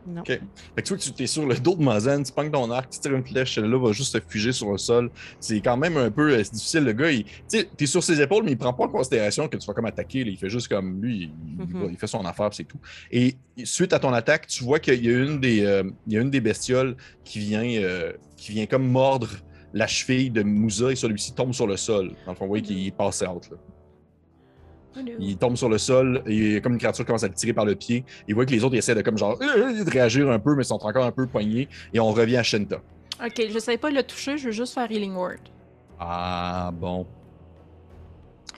Non. 0.07 0.21
Ok. 0.21 0.27
Fait 0.27 0.39
que 0.75 0.81
tu 0.81 0.89
vois 0.93 0.97
que 0.97 1.09
tu 1.09 1.23
es 1.23 1.27
sur 1.27 1.45
le 1.45 1.55
dos 1.55 1.75
de 1.75 1.83
Mazen, 1.83 2.23
tu 2.23 2.31
pognes 2.31 2.51
ton 2.51 2.69
arc, 2.71 2.89
tu 2.89 2.99
tires 2.99 3.13
une 3.13 3.23
flèche, 3.25 3.55
celle-là 3.55 3.77
va 3.77 3.91
juste 3.91 4.13
se 4.13 4.17
figer 4.27 4.51
sur 4.51 4.71
le 4.71 4.77
sol. 4.77 5.09
C'est 5.39 5.59
quand 5.61 5.77
même 5.77 5.97
un 5.97 6.11
peu 6.11 6.33
euh, 6.33 6.41
difficile. 6.41 6.83
Le 6.83 6.93
gars, 6.93 7.09
tu 7.49 7.65
t'es 7.77 7.85
sur 7.85 8.03
ses 8.03 8.21
épaules, 8.21 8.43
mais 8.43 8.51
il 8.51 8.57
prend 8.57 8.73
pas 8.73 8.85
en 8.85 8.89
considération 8.89 9.47
que 9.47 9.57
tu 9.57 9.65
vas 9.67 9.73
comme 9.73 9.85
attaquer. 9.85 10.23
là. 10.23 10.31
Il 10.31 10.37
fait 10.37 10.49
juste 10.49 10.67
comme 10.67 11.01
lui, 11.01 11.31
il, 11.59 11.65
Mhm. 11.65 11.89
il 11.91 11.97
fait 11.97 12.07
son 12.07 12.25
affaire, 12.25 12.49
c'est 12.53 12.63
tout. 12.63 12.79
Et 13.11 13.35
suite 13.63 13.93
à 13.93 13.99
ton 13.99 14.13
attaque, 14.13 14.47
tu 14.47 14.63
vois 14.63 14.79
qu'il 14.79 15.03
y 15.05 15.09
a 15.13 15.17
une 15.17 15.39
des, 15.39 15.63
euh, 15.65 15.83
il 16.07 16.13
y 16.13 16.17
a 16.17 16.21
une 16.21 16.29
des 16.31 16.41
bestioles 16.41 16.95
qui 17.23 17.39
vient, 17.39 17.63
euh, 17.63 18.13
qui 18.37 18.51
vient 18.53 18.65
comme 18.65 18.87
mordre 18.87 19.29
la 19.73 19.85
cheville 19.85 20.31
de 20.31 20.41
Moussa 20.41 20.91
et 20.91 20.95
celui-ci 20.95 21.33
tombe 21.33 21.53
sur 21.53 21.67
le 21.67 21.77
sol. 21.77 22.13
Dans 22.25 22.31
le 22.31 22.37
fond, 22.37 22.45
vous 22.45 22.49
voyez 22.49 22.63
qu'il 22.63 22.91
passe 22.91 23.21
out. 23.21 23.49
Là. 23.51 23.57
Il 25.19 25.37
tombe 25.37 25.55
sur 25.55 25.69
le 25.69 25.77
sol 25.77 26.23
et 26.25 26.61
comme 26.61 26.73
une 26.73 26.79
créature 26.79 27.05
commence 27.05 27.23
à 27.23 27.27
le 27.27 27.33
tirer 27.33 27.53
par 27.53 27.65
le 27.65 27.75
pied. 27.75 28.03
Il 28.27 28.35
voit 28.35 28.45
que 28.45 28.51
les 28.51 28.63
autres 28.63 28.75
essaient 28.75 28.95
de 28.95 29.01
comme 29.01 29.17
genre 29.17 29.37
euh, 29.41 29.83
de 29.83 29.89
réagir 29.89 30.29
un 30.29 30.39
peu, 30.39 30.55
mais 30.55 30.63
sont 30.63 30.83
encore 30.83 31.05
un 31.05 31.11
peu 31.11 31.27
poignés. 31.27 31.67
Et 31.93 31.99
on 31.99 32.11
revient 32.11 32.37
à 32.37 32.43
Shenta. 32.43 32.81
Ok, 33.23 33.41
je 33.51 33.59
sais 33.59 33.77
pas 33.77 33.91
le 33.91 34.01
toucher, 34.03 34.37
je 34.37 34.45
veux 34.45 34.51
juste 34.51 34.73
faire 34.73 34.89
Healing 34.91 35.13
Word. 35.13 35.37
Ah 35.99 36.71
bon. 36.73 37.05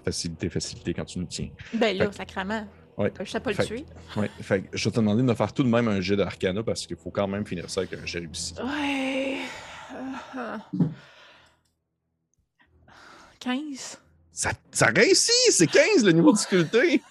Facilité, 0.06 0.50
facilité 0.50 0.94
quand 0.94 1.06
tu 1.06 1.20
nous 1.20 1.26
tiens. 1.26 1.50
Ben 1.74 1.98
là, 1.98 2.06
Fait 2.12 2.18
sacrament. 2.18 2.68
Ouais. 2.98 3.12
Je 3.20 3.30
sais 3.30 3.40
pas 3.40 3.50
le 3.52 3.56
Fait 3.56 3.66
tuer. 3.66 3.86
Ouais. 4.16 4.30
Fait 4.42 4.64
je 4.74 4.86
vais 4.90 4.92
te 4.92 5.00
demander 5.00 5.22
de 5.22 5.28
me 5.28 5.34
faire 5.34 5.52
tout 5.54 5.64
de 5.64 5.70
même 5.70 5.88
un 5.88 6.02
jet 6.02 6.16
d'arcana 6.16 6.64
parce 6.64 6.86
qu'il 6.86 6.98
faut 6.98 7.12
quand 7.12 7.28
même 7.28 7.46
finir 7.46 7.70
ça 7.70 7.82
avec 7.82 7.94
un 7.94 8.06
jet 8.06 8.20
réussi. 8.20 8.54
Ouais. 8.62 9.38
Euh, 10.38 10.58
15. 13.40 14.01
Ça, 14.34 14.52
ça 14.72 14.88
réussit! 14.88 15.34
C'est 15.52 15.68
15 15.68 16.04
le 16.06 16.12
niveau 16.14 16.32
de 16.32 16.38
difficulté! 16.38 17.02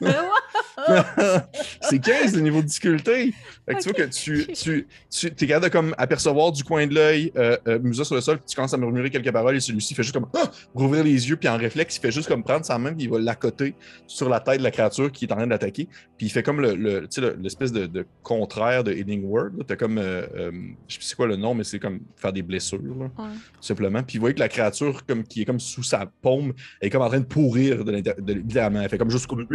c'est 1.80 1.98
15 2.00 2.34
le 2.34 2.40
niveau 2.42 2.60
de 2.60 2.66
difficulté. 2.66 3.32
Fait 3.66 3.74
que 3.74 3.80
tu 3.82 3.88
vois 3.90 4.06
que 4.06 4.10
tu, 4.12 4.46
tu, 4.52 4.86
tu 5.10 5.26
es 5.26 5.46
capable 5.46 5.66
de 5.66 5.70
comme 5.70 5.94
apercevoir 5.98 6.52
du 6.52 6.64
coin 6.64 6.86
de 6.86 6.94
l'œil 6.94 7.32
euh, 7.36 7.56
euh, 7.68 7.78
Musa 7.78 8.04
sur 8.04 8.14
le 8.14 8.20
sol, 8.20 8.38
puis 8.38 8.46
tu 8.48 8.56
commences 8.56 8.74
à 8.74 8.76
murmurer 8.76 9.10
quelques 9.10 9.32
paroles 9.32 9.56
et 9.56 9.60
celui-ci 9.60 9.94
fait 9.94 10.02
juste 10.02 10.14
comme 10.14 10.28
ah! 10.36 10.50
rouvrir 10.74 11.04
les 11.04 11.28
yeux, 11.28 11.36
puis 11.36 11.48
en 11.48 11.56
réflexe, 11.56 11.96
il 11.96 12.00
fait 12.00 12.10
juste 12.10 12.28
comme 12.28 12.42
prendre 12.42 12.64
sa 12.64 12.78
main, 12.78 12.92
puis 12.92 13.04
il 13.04 13.10
va 13.10 13.18
l'accoter 13.18 13.74
sur 14.06 14.28
la 14.28 14.40
tête 14.40 14.58
de 14.58 14.64
la 14.64 14.70
créature 14.70 15.10
qui 15.12 15.24
est 15.24 15.32
en 15.32 15.36
train 15.36 15.46
d'attaquer. 15.46 15.88
Puis 16.18 16.26
il 16.26 16.30
fait 16.30 16.42
comme 16.42 16.60
le, 16.60 16.74
le, 16.74 17.08
l'espèce 17.40 17.72
de, 17.72 17.86
de, 17.86 18.06
contraire 18.22 18.84
de 18.84 18.92
Healing 18.92 19.24
Word. 19.24 19.50
T'as 19.66 19.76
comme, 19.76 19.98
euh, 19.98 20.26
euh, 20.36 20.50
je 20.88 20.94
sais 20.94 20.98
pas 20.98 21.04
c'est 21.04 21.16
quoi 21.16 21.26
le 21.26 21.36
nom, 21.36 21.54
mais 21.54 21.64
c'est 21.64 21.78
comme 21.78 22.00
faire 22.16 22.32
des 22.32 22.42
blessures, 22.42 22.80
là, 22.82 23.04
Ouais. 23.18 23.30
simplement. 23.60 24.02
Puis 24.02 24.18
vous 24.18 24.22
voyez 24.22 24.34
que 24.34 24.40
la 24.40 24.48
créature 24.48 25.04
comme, 25.06 25.24
qui 25.24 25.42
est 25.42 25.44
comme 25.44 25.60
sous 25.60 25.82
sa 25.82 26.06
paume 26.22 26.52
est 26.80 26.90
comme 26.90 27.02
en 27.02 27.08
train 27.08 27.20
de 27.20 27.24
pourrir 27.24 27.84
de 27.84 27.92
l'intér- 27.92 28.20
de- 28.20 28.32
littéralement. 28.34 28.80
Elle 28.82 28.88
fait 28.88 28.98
comme 28.98 29.10
juste 29.10 29.26
comme 29.26 29.46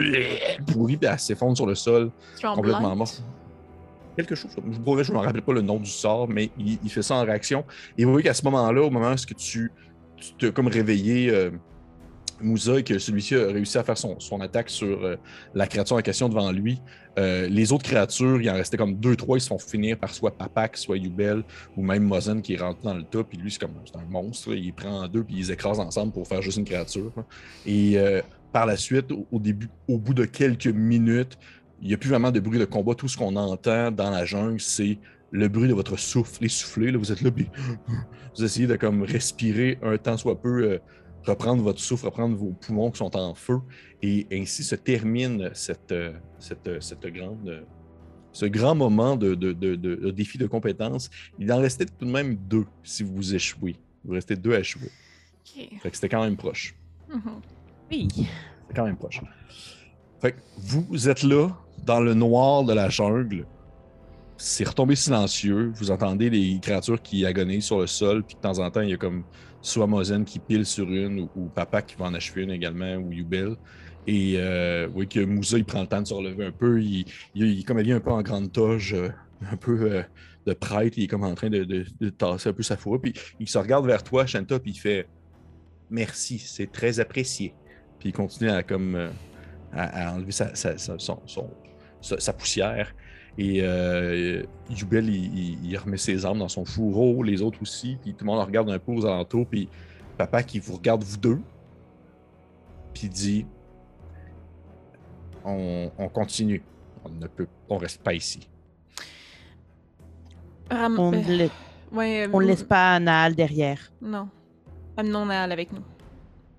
pourrir, 0.72 1.00
puis 1.00 1.10
elle 1.12 1.20
s'effondre 1.20 1.56
sur 1.56 1.66
le 1.66 1.76
sol 1.76 2.12
complètement 2.42 2.80
Tremblante. 2.80 2.98
mort. 2.98 3.12
Quelque 4.16 4.36
chose, 4.36 4.52
je 4.72 4.80
promets, 4.80 5.04
je 5.04 5.12
ne 5.14 5.18
me 5.18 5.24
rappelle 5.24 5.42
pas 5.42 5.54
le 5.54 5.62
nom 5.62 5.78
du 5.78 5.90
sort, 5.90 6.28
mais 6.28 6.50
il, 6.58 6.78
il 6.84 6.90
fait 6.90 7.02
ça 7.02 7.16
en 7.16 7.24
réaction. 7.24 7.64
Et 7.98 8.04
vous 8.04 8.12
voyez 8.12 8.26
qu'à 8.26 8.34
ce 8.34 8.44
moment-là, 8.46 8.82
au 8.82 8.90
moment 8.90 9.12
où 9.12 9.16
que 9.16 9.34
tu 9.34 9.72
tu 10.20 10.34
t'es 10.34 10.52
comme 10.52 10.68
réveillé 10.68 11.30
euh, 11.30 11.52
Moussa 12.42 12.80
et 12.80 12.84
que 12.84 12.98
celui-ci 13.00 13.36
a 13.36 13.48
réussi 13.48 13.78
à 13.78 13.84
faire 13.84 13.98
son, 13.98 14.42
attaque 14.42 14.70
sur 14.70 15.04
euh, 15.04 15.16
la 15.54 15.68
créature 15.68 15.96
en 15.96 16.02
question 16.02 16.30
devant 16.30 16.52
lui, 16.52 16.80
euh, 17.20 17.48
les 17.50 17.74
autres 17.74 17.84
créatures, 17.84 18.42
il 18.42 18.50
en 18.50 18.54
restait 18.54 18.78
comme 18.78 18.96
deux, 18.96 19.16
trois, 19.16 19.38
ils 19.38 19.42
se 19.42 19.48
font 19.48 19.58
finir 19.58 19.98
par 19.98 20.14
soit 20.14 20.38
Papak, 20.38 20.78
soit 20.78 20.98
Yubel, 20.98 21.44
ou 21.76 21.84
même 21.84 22.04
Mozen 22.04 22.42
qui 22.42 22.56
rentre 22.56 22.80
dans 22.82 22.94
le 22.94 23.04
tas, 23.04 23.24
puis 23.24 23.38
lui, 23.38 23.52
c'est 23.52 23.60
comme 23.60 23.74
un 23.96 24.10
monstre, 24.10 24.54
il 24.54 24.74
prend 24.74 25.04
en 25.04 25.08
deux, 25.08 25.24
puis 25.24 25.36
ils 25.38 25.52
écrasent 25.52 25.80
ensemble 25.80 26.14
pour 26.14 26.28
faire 26.28 26.42
juste 26.42 26.58
une 26.58 26.66
créature. 26.66 27.12
là. 27.18 27.26
Et 27.66 27.98
euh, 27.98 28.22
par 28.54 28.66
la 28.66 28.78
suite, 28.78 29.12
au, 29.12 29.98
bout 29.98 30.14
de 30.14 30.26
quelques 30.26 30.68
minutes, 30.68 31.38
il 31.82 31.90
n'y 31.90 31.94
a 31.94 31.98
plus 31.98 32.10
vraiment 32.10 32.32
de 32.32 32.40
bruit 32.40 32.58
de 32.58 32.66
combat. 32.66 32.96
Tout 32.96 33.08
ce 33.08 33.18
qu'on 33.18 33.36
entend 33.36 33.92
dans 33.92 34.12
la 34.12 34.26
jungle, 34.26 34.60
c'est 34.60 34.98
le 35.32 35.48
bruit 35.48 35.68
de 35.68 35.74
votre 35.74 35.98
souffle 35.98 36.44
essoufflé. 36.44 36.92
Là, 36.92 36.98
vous 36.98 37.12
êtes 37.12 37.22
là, 37.22 37.32
puis 37.32 37.48
vous 38.38 38.44
essayez 38.44 38.66
de 38.66 38.76
comme 38.76 39.04
respirer 39.04 39.78
un 39.84 39.98
temps 39.98 40.18
soit 40.18 40.42
peu, 40.42 40.80
reprendre 41.26 41.62
votre 41.64 41.80
souffle, 41.80 42.06
reprendre 42.06 42.36
vos 42.36 42.52
poumons 42.52 42.92
qui 42.92 42.98
sont 43.00 43.16
en 43.16 43.34
feu. 43.34 43.60
Et 44.02 44.26
ainsi 44.32 44.64
se 44.64 44.76
termine 44.76 45.50
cette, 45.54 45.92
euh, 45.92 46.14
cette, 46.40 46.68
euh, 46.68 46.80
cette 46.80 47.06
grande, 47.08 47.48
euh, 47.48 47.62
ce 48.32 48.46
grand 48.46 48.76
moment 48.76 49.16
de, 49.16 49.36
de- 49.36 49.54
de- 49.54 49.76
de- 49.76 49.96
de 49.96 50.12
défi 50.12 50.38
de 50.38 50.48
compétences. 50.48 51.10
Il 51.40 51.52
en 51.52 51.58
restait 51.60 51.86
tout 51.86 52.06
de 52.06 52.12
même 52.12 52.36
deux 52.36 52.66
si 52.84 53.04
vous 53.04 53.36
échouez. 53.36 53.76
Vous 54.06 54.14
restez 54.14 54.36
deux 54.36 54.54
à 54.54 54.60
échouer. 54.60 54.90
Fait 55.82 55.90
que 55.90 55.96
c'était 55.96 56.10
quand 56.10 56.24
même 56.24 56.38
proche. 56.38 56.76
Mhm. 57.12 57.22
Oui. 57.92 58.08
C'est 58.16 58.76
quand 58.76 58.86
même 58.86 58.98
proche. 58.98 59.20
Fait 60.22 60.34
que 60.34 60.38
vous 60.58 61.10
êtes 61.10 61.24
là, 61.24 61.50
dans 61.86 62.00
le 62.00 62.14
noir 62.14 62.64
de 62.64 62.74
la 62.74 62.90
jungle. 62.90 63.46
C'est 64.38 64.68
retombé 64.68 64.96
silencieux. 64.96 65.72
Vous 65.76 65.92
entendez 65.92 66.30
les 66.30 66.60
créatures 66.62 67.02
qui 67.02 67.26
agonisent 67.26 67.66
sur 67.66 67.80
le 67.80 67.88
sol. 67.88 68.24
Puis 68.24 68.36
de 68.36 68.40
temps 68.42 68.60
en 68.60 68.70
temps, 68.72 68.82
il 68.82 68.90
y 68.90 68.94
a 68.94 68.98
comme 68.98 69.24
soit 69.62 69.88
Mozen 69.88 70.26
qui 70.26 70.40
pile 70.40 70.66
sur 70.66 70.88
une, 70.90 71.30
ou, 71.36 71.50
Papa 71.50 71.82
qui 71.82 71.96
va 71.96 72.06
en 72.06 72.14
achever 72.14 72.44
une 72.44 72.52
également, 72.52 72.96
ou 72.96 73.12
Yubel. 73.12 73.56
Et 74.08 74.36
euh, 74.38 74.88
oui, 74.94 75.08
que 75.08 75.20
Moussa, 75.20 75.58
il 75.58 75.66
prend 75.66 75.82
le 75.82 75.88
temps 75.88 76.02
de 76.02 76.08
se 76.08 76.14
relever 76.14 76.46
un 76.46 76.52
peu. 76.52 76.82
Il, 76.82 77.06
il, 77.36 77.44
il- 77.46 77.66
comme 77.66 77.80
elle 77.80 77.86
vient 77.86 77.98
un 77.98 78.02
peu 78.02 78.12
en 78.12 78.22
grande 78.22 78.52
toge, 78.52 78.94
euh, 78.94 79.10
un 79.52 79.58
peu 79.58 79.92
euh, 79.92 80.04
de 80.46 80.54
prêtre. 80.54 80.98
Il 80.98 81.04
est 81.04 81.08
comme 81.08 81.24
en 81.24 81.36
train 81.36 81.50
de, 81.50 81.64
de- 81.64 82.10
tasser 82.10 82.50
un 82.50 82.54
peu 82.54 82.64
sa 82.64 82.78
fourrure. 82.78 83.02
Puis 83.02 83.14
il 83.40 83.48
se 83.50 83.58
regarde 83.58 83.86
vers 83.86 84.04
toi, 84.04 84.26
Shanta, 84.26 84.60
puis 84.60 84.72
il 84.72 84.80
fait 84.80 85.08
Merci, 85.90 86.40
c'est 86.40 86.72
très 86.72 87.00
apprécié. 87.00 87.56
Puis 88.00 88.10
il 88.10 88.14
continue 88.14 88.50
à 88.50 88.64
comme 88.64 88.96
euh, 88.96 89.10
à, 89.72 90.14
enlever 90.14 90.32
sa, 90.32 90.54
sa- 90.56 90.78
sa 92.20 92.34
poussière. 92.34 92.94
Et 93.38 93.60
euh, 93.62 94.44
Yubel, 94.70 95.08
il, 95.10 95.38
il- 95.38 95.66
il 95.72 95.78
remet 95.78 95.98
ses 95.98 96.26
armes 96.26 96.40
dans 96.40 96.50
son 96.50 96.66
fourreau, 96.66 97.24
les 97.24 97.42
autres 97.42 97.62
aussi. 97.62 97.98
Puis 98.02 98.14
tout 98.14 98.26
le 98.26 98.32
monde 98.32 98.46
regarde 98.46 98.70
un 98.70 98.80
peu 98.80 98.92
aux 98.92 99.06
alentours. 99.06 99.48
Puis 99.48 99.70
papa 100.18 100.44
qui 100.44 100.60
vous 100.60 100.76
regarde, 100.76 101.04
vous 101.04 101.18
deux. 101.18 101.40
Puis 102.94 103.08
dit 103.10 103.46
on, 105.46 105.90
on 105.98 106.10
continue. 106.10 106.62
On 107.06 107.10
ne 107.10 107.28
peut, 107.28 107.48
on 107.70 107.78
reste 107.78 108.02
pas 108.04 108.14
ici. 108.14 108.50
Ram- 110.70 111.00
On 111.00 111.14
euh, 111.14 111.22
ne 111.22 111.38
la- 111.38 111.98
ouais, 111.98 112.28
euh, 112.28 112.30
on 112.34 112.42
ne 112.42 112.46
laisse 112.46 112.64
pas 112.64 113.00
Naal 113.00 113.36
derrière. 113.36 113.92
Non. 114.02 114.28
Amenons 114.98 115.26
Naal 115.26 115.52
avec 115.52 115.72
nous. 115.72 115.84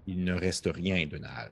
Il 0.07 0.25
ne 0.25 0.33
reste 0.33 0.69
rien 0.75 1.07
de 1.07 1.19
Naal. 1.19 1.51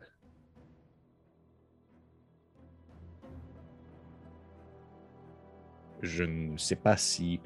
Je 6.02 6.24
ne 6.24 6.56
sais 6.56 6.76
pas 6.76 6.96
si 6.96 7.40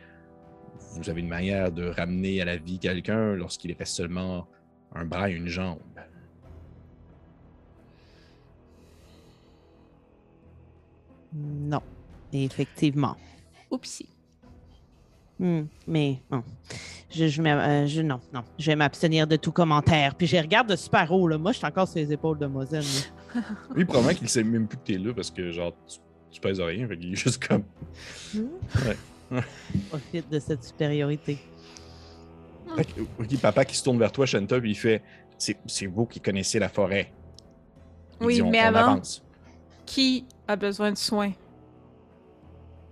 vous 0.96 1.08
avez 1.08 1.20
une 1.20 1.28
manière 1.28 1.72
de 1.72 1.86
ramener 1.88 2.40
à 2.40 2.44
la 2.44 2.56
vie 2.56 2.78
quelqu'un 2.78 3.34
lorsqu'il 3.34 3.72
reste 3.74 3.94
seulement 3.94 4.46
un 4.94 5.04
bras 5.04 5.30
et 5.30 5.32
une 5.34 5.48
jambe. 5.48 5.78
Non. 11.34 11.80
Effectivement. 12.32 13.16
Oupsie. 13.70 14.08
Hmm, 15.38 15.62
mais 15.86 16.20
non. 16.30 16.42
Je, 17.10 17.26
je, 17.26 17.42
m'ab- 17.42 17.58
euh, 17.58 17.86
je- 17.86 18.02
non, 18.02 18.20
non. 18.32 18.42
Je 18.58 18.66
vais 18.70 18.76
m'abstenir 18.76 19.26
de 19.26 19.36
tout 19.36 19.52
commentaire. 19.52 20.14
Puis 20.14 20.26
je 20.26 20.36
regarde 20.36 20.68
de 20.68 20.76
super 20.76 21.10
haut. 21.12 21.26
Là. 21.28 21.38
Moi, 21.38 21.52
je 21.52 21.58
suis 21.58 21.66
encore 21.66 21.88
sur 21.88 21.98
les 21.98 22.12
épaules 22.12 22.38
de 22.38 22.46
Mozen. 22.46 22.82
là. 22.82 23.40
Lui, 23.74 23.84
probablement 23.84 24.14
qu'il 24.14 24.28
sait 24.28 24.44
même 24.44 24.66
plus 24.68 24.78
que 24.78 24.84
t'es 24.84 24.98
là 24.98 25.12
parce 25.14 25.30
que, 25.30 25.50
genre, 25.50 25.72
tu, 25.88 25.98
tu 26.32 26.40
pèses 26.40 26.60
rien. 26.60 26.86
Fait 26.88 26.96
qu'il 26.98 27.12
est 27.12 27.16
juste 27.16 27.46
comme. 27.46 27.64
Profite 29.88 30.28
de 30.30 30.38
cette 30.38 30.62
supériorité. 30.64 31.38
Fait 32.76 32.84
que, 32.84 33.00
ok, 33.00 33.40
papa 33.40 33.64
qui 33.64 33.76
se 33.76 33.84
tourne 33.84 33.98
vers 33.98 34.12
toi, 34.12 34.26
Shanta, 34.26 34.60
puis 34.60 34.70
il 34.72 34.76
fait 34.76 35.02
C'est 35.38 35.86
vous 35.86 36.06
qui 36.06 36.20
connaissez 36.20 36.58
la 36.58 36.68
forêt. 36.68 37.12
Il 38.20 38.26
Oui, 38.26 38.34
dit, 38.34 38.42
on- 38.42 38.50
mais 38.50 38.60
on 38.62 38.66
avant- 38.66 38.78
avance. 38.92 39.24
Qui 39.86 40.24
a 40.46 40.54
besoin 40.56 40.92
de 40.92 40.96
soins? 40.96 41.32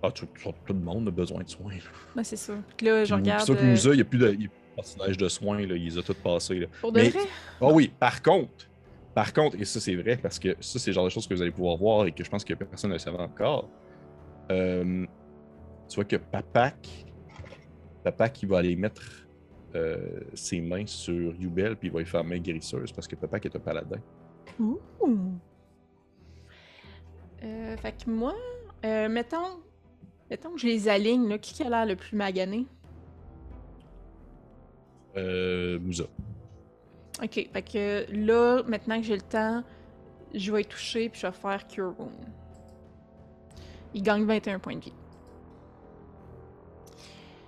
Ah, 0.03 0.11
tout, 0.11 0.26
tout- 0.43 0.53
tout 0.66 0.72
le 0.72 0.80
monde 0.80 1.07
a 1.09 1.11
besoin 1.11 1.43
de 1.45 1.49
soins. 1.49 1.74
Ben, 2.16 2.24
c'est 2.24 2.36
ça. 2.36 2.55
Puis 2.76 2.86
là, 2.86 3.05
je 3.05 3.14
regarde. 3.14 3.41
C'est 3.41 3.53
ça 3.53 3.59
que 3.59 3.64
euh, 3.64 3.70
Moussa, 3.70 3.91
il 3.91 3.97
n'y 3.97 4.01
a 4.01 4.05
plus 4.05 4.18
de, 4.18 4.30
il 4.30 4.36
plus 4.38 4.47
de 4.49 4.74
personnage 4.74 5.16
de 5.18 5.28
soins, 5.28 5.59
là, 5.66 5.76
il 5.76 5.84
les 5.84 5.99
a 5.99 6.03
tous 6.03 6.14
passés. 6.14 6.59
Là. 6.61 6.66
Pour 6.80 6.91
de 6.93 7.01
mais- 7.01 7.11
vrai? 7.11 7.20
Ah 7.61 7.66
oui, 7.68 7.93
par 8.01 8.22
contre, 8.22 8.68
par 9.14 9.32
contre, 9.32 9.61
et 9.61 9.64
ça 9.64 9.80
c'est 9.80 9.96
vrai, 9.96 10.16
parce 10.16 10.38
que 10.38 10.56
ça 10.61 10.78
c'est 10.78 10.90
le 10.90 10.94
genre 10.94 11.04
de 11.04 11.11
choses 11.11 11.26
que 11.26 11.34
vous 11.34 11.42
allez 11.42 11.50
pouvoir 11.50 11.76
voir 11.76 12.06
et 12.06 12.12
que 12.12 12.22
je 12.22 12.30
pense 12.30 12.44
que 12.44 12.54
personne 12.54 12.90
ne 12.90 12.94
le 12.94 12.98
savait 12.98 13.18
encore. 13.18 13.68
Euh, 14.50 15.06
tu 15.88 15.94
vois 15.94 16.04
que 16.04 16.16
Papak, 16.16 17.06
Papak, 18.04 18.42
il 18.42 18.48
va 18.48 18.58
aller 18.58 18.76
mettre 18.76 19.26
euh, 19.74 20.20
ses 20.34 20.61
mains 20.61 20.86
sur 20.86 21.34
Yubel, 21.34 21.76
puis 21.76 21.88
il 21.88 21.92
va 21.92 22.00
lui 22.00 22.06
faire 22.06 22.24
main 22.24 22.38
guérisseuse 22.38 22.92
parce 22.92 23.06
que 23.06 23.16
Papak 23.16 23.46
est 23.46 23.56
un 23.56 23.61
paladin. 23.61 24.00
Ouh. 24.58 24.78
Euh, 27.42 27.76
fait 27.76 28.04
que 28.04 28.11
moi, 28.11 28.34
mettons, 28.82 29.61
mettons 30.28 30.52
que 30.52 30.58
je 30.58 30.66
les 30.66 30.88
aligne, 30.88 31.28
là, 31.28 31.38
qui 31.38 31.62
a 31.62 31.68
l'air 31.68 31.86
le 31.86 31.96
plus 31.96 32.16
magané? 32.16 32.66
Euh, 35.16 35.78
Moussa. 35.80 36.04
Ok, 37.23 37.49
fait 37.53 37.62
que 37.62 38.07
là, 38.12 38.62
maintenant 38.66 38.97
que 38.99 39.07
j'ai 39.07 39.16
le 39.16 39.21
temps, 39.23 39.62
je 40.35 40.53
vais 40.53 40.62
y 40.62 40.64
toucher 40.64 41.09
puis 41.09 41.21
je 41.21 41.27
vais 41.27 41.33
faire 41.33 41.66
Cure 41.68 41.95
Wound. 41.99 42.12
Il 43.93 44.03
gagne 44.03 44.25
21 44.25 44.59
points 44.59 44.77
de 44.77 44.81
vie. 44.85 44.93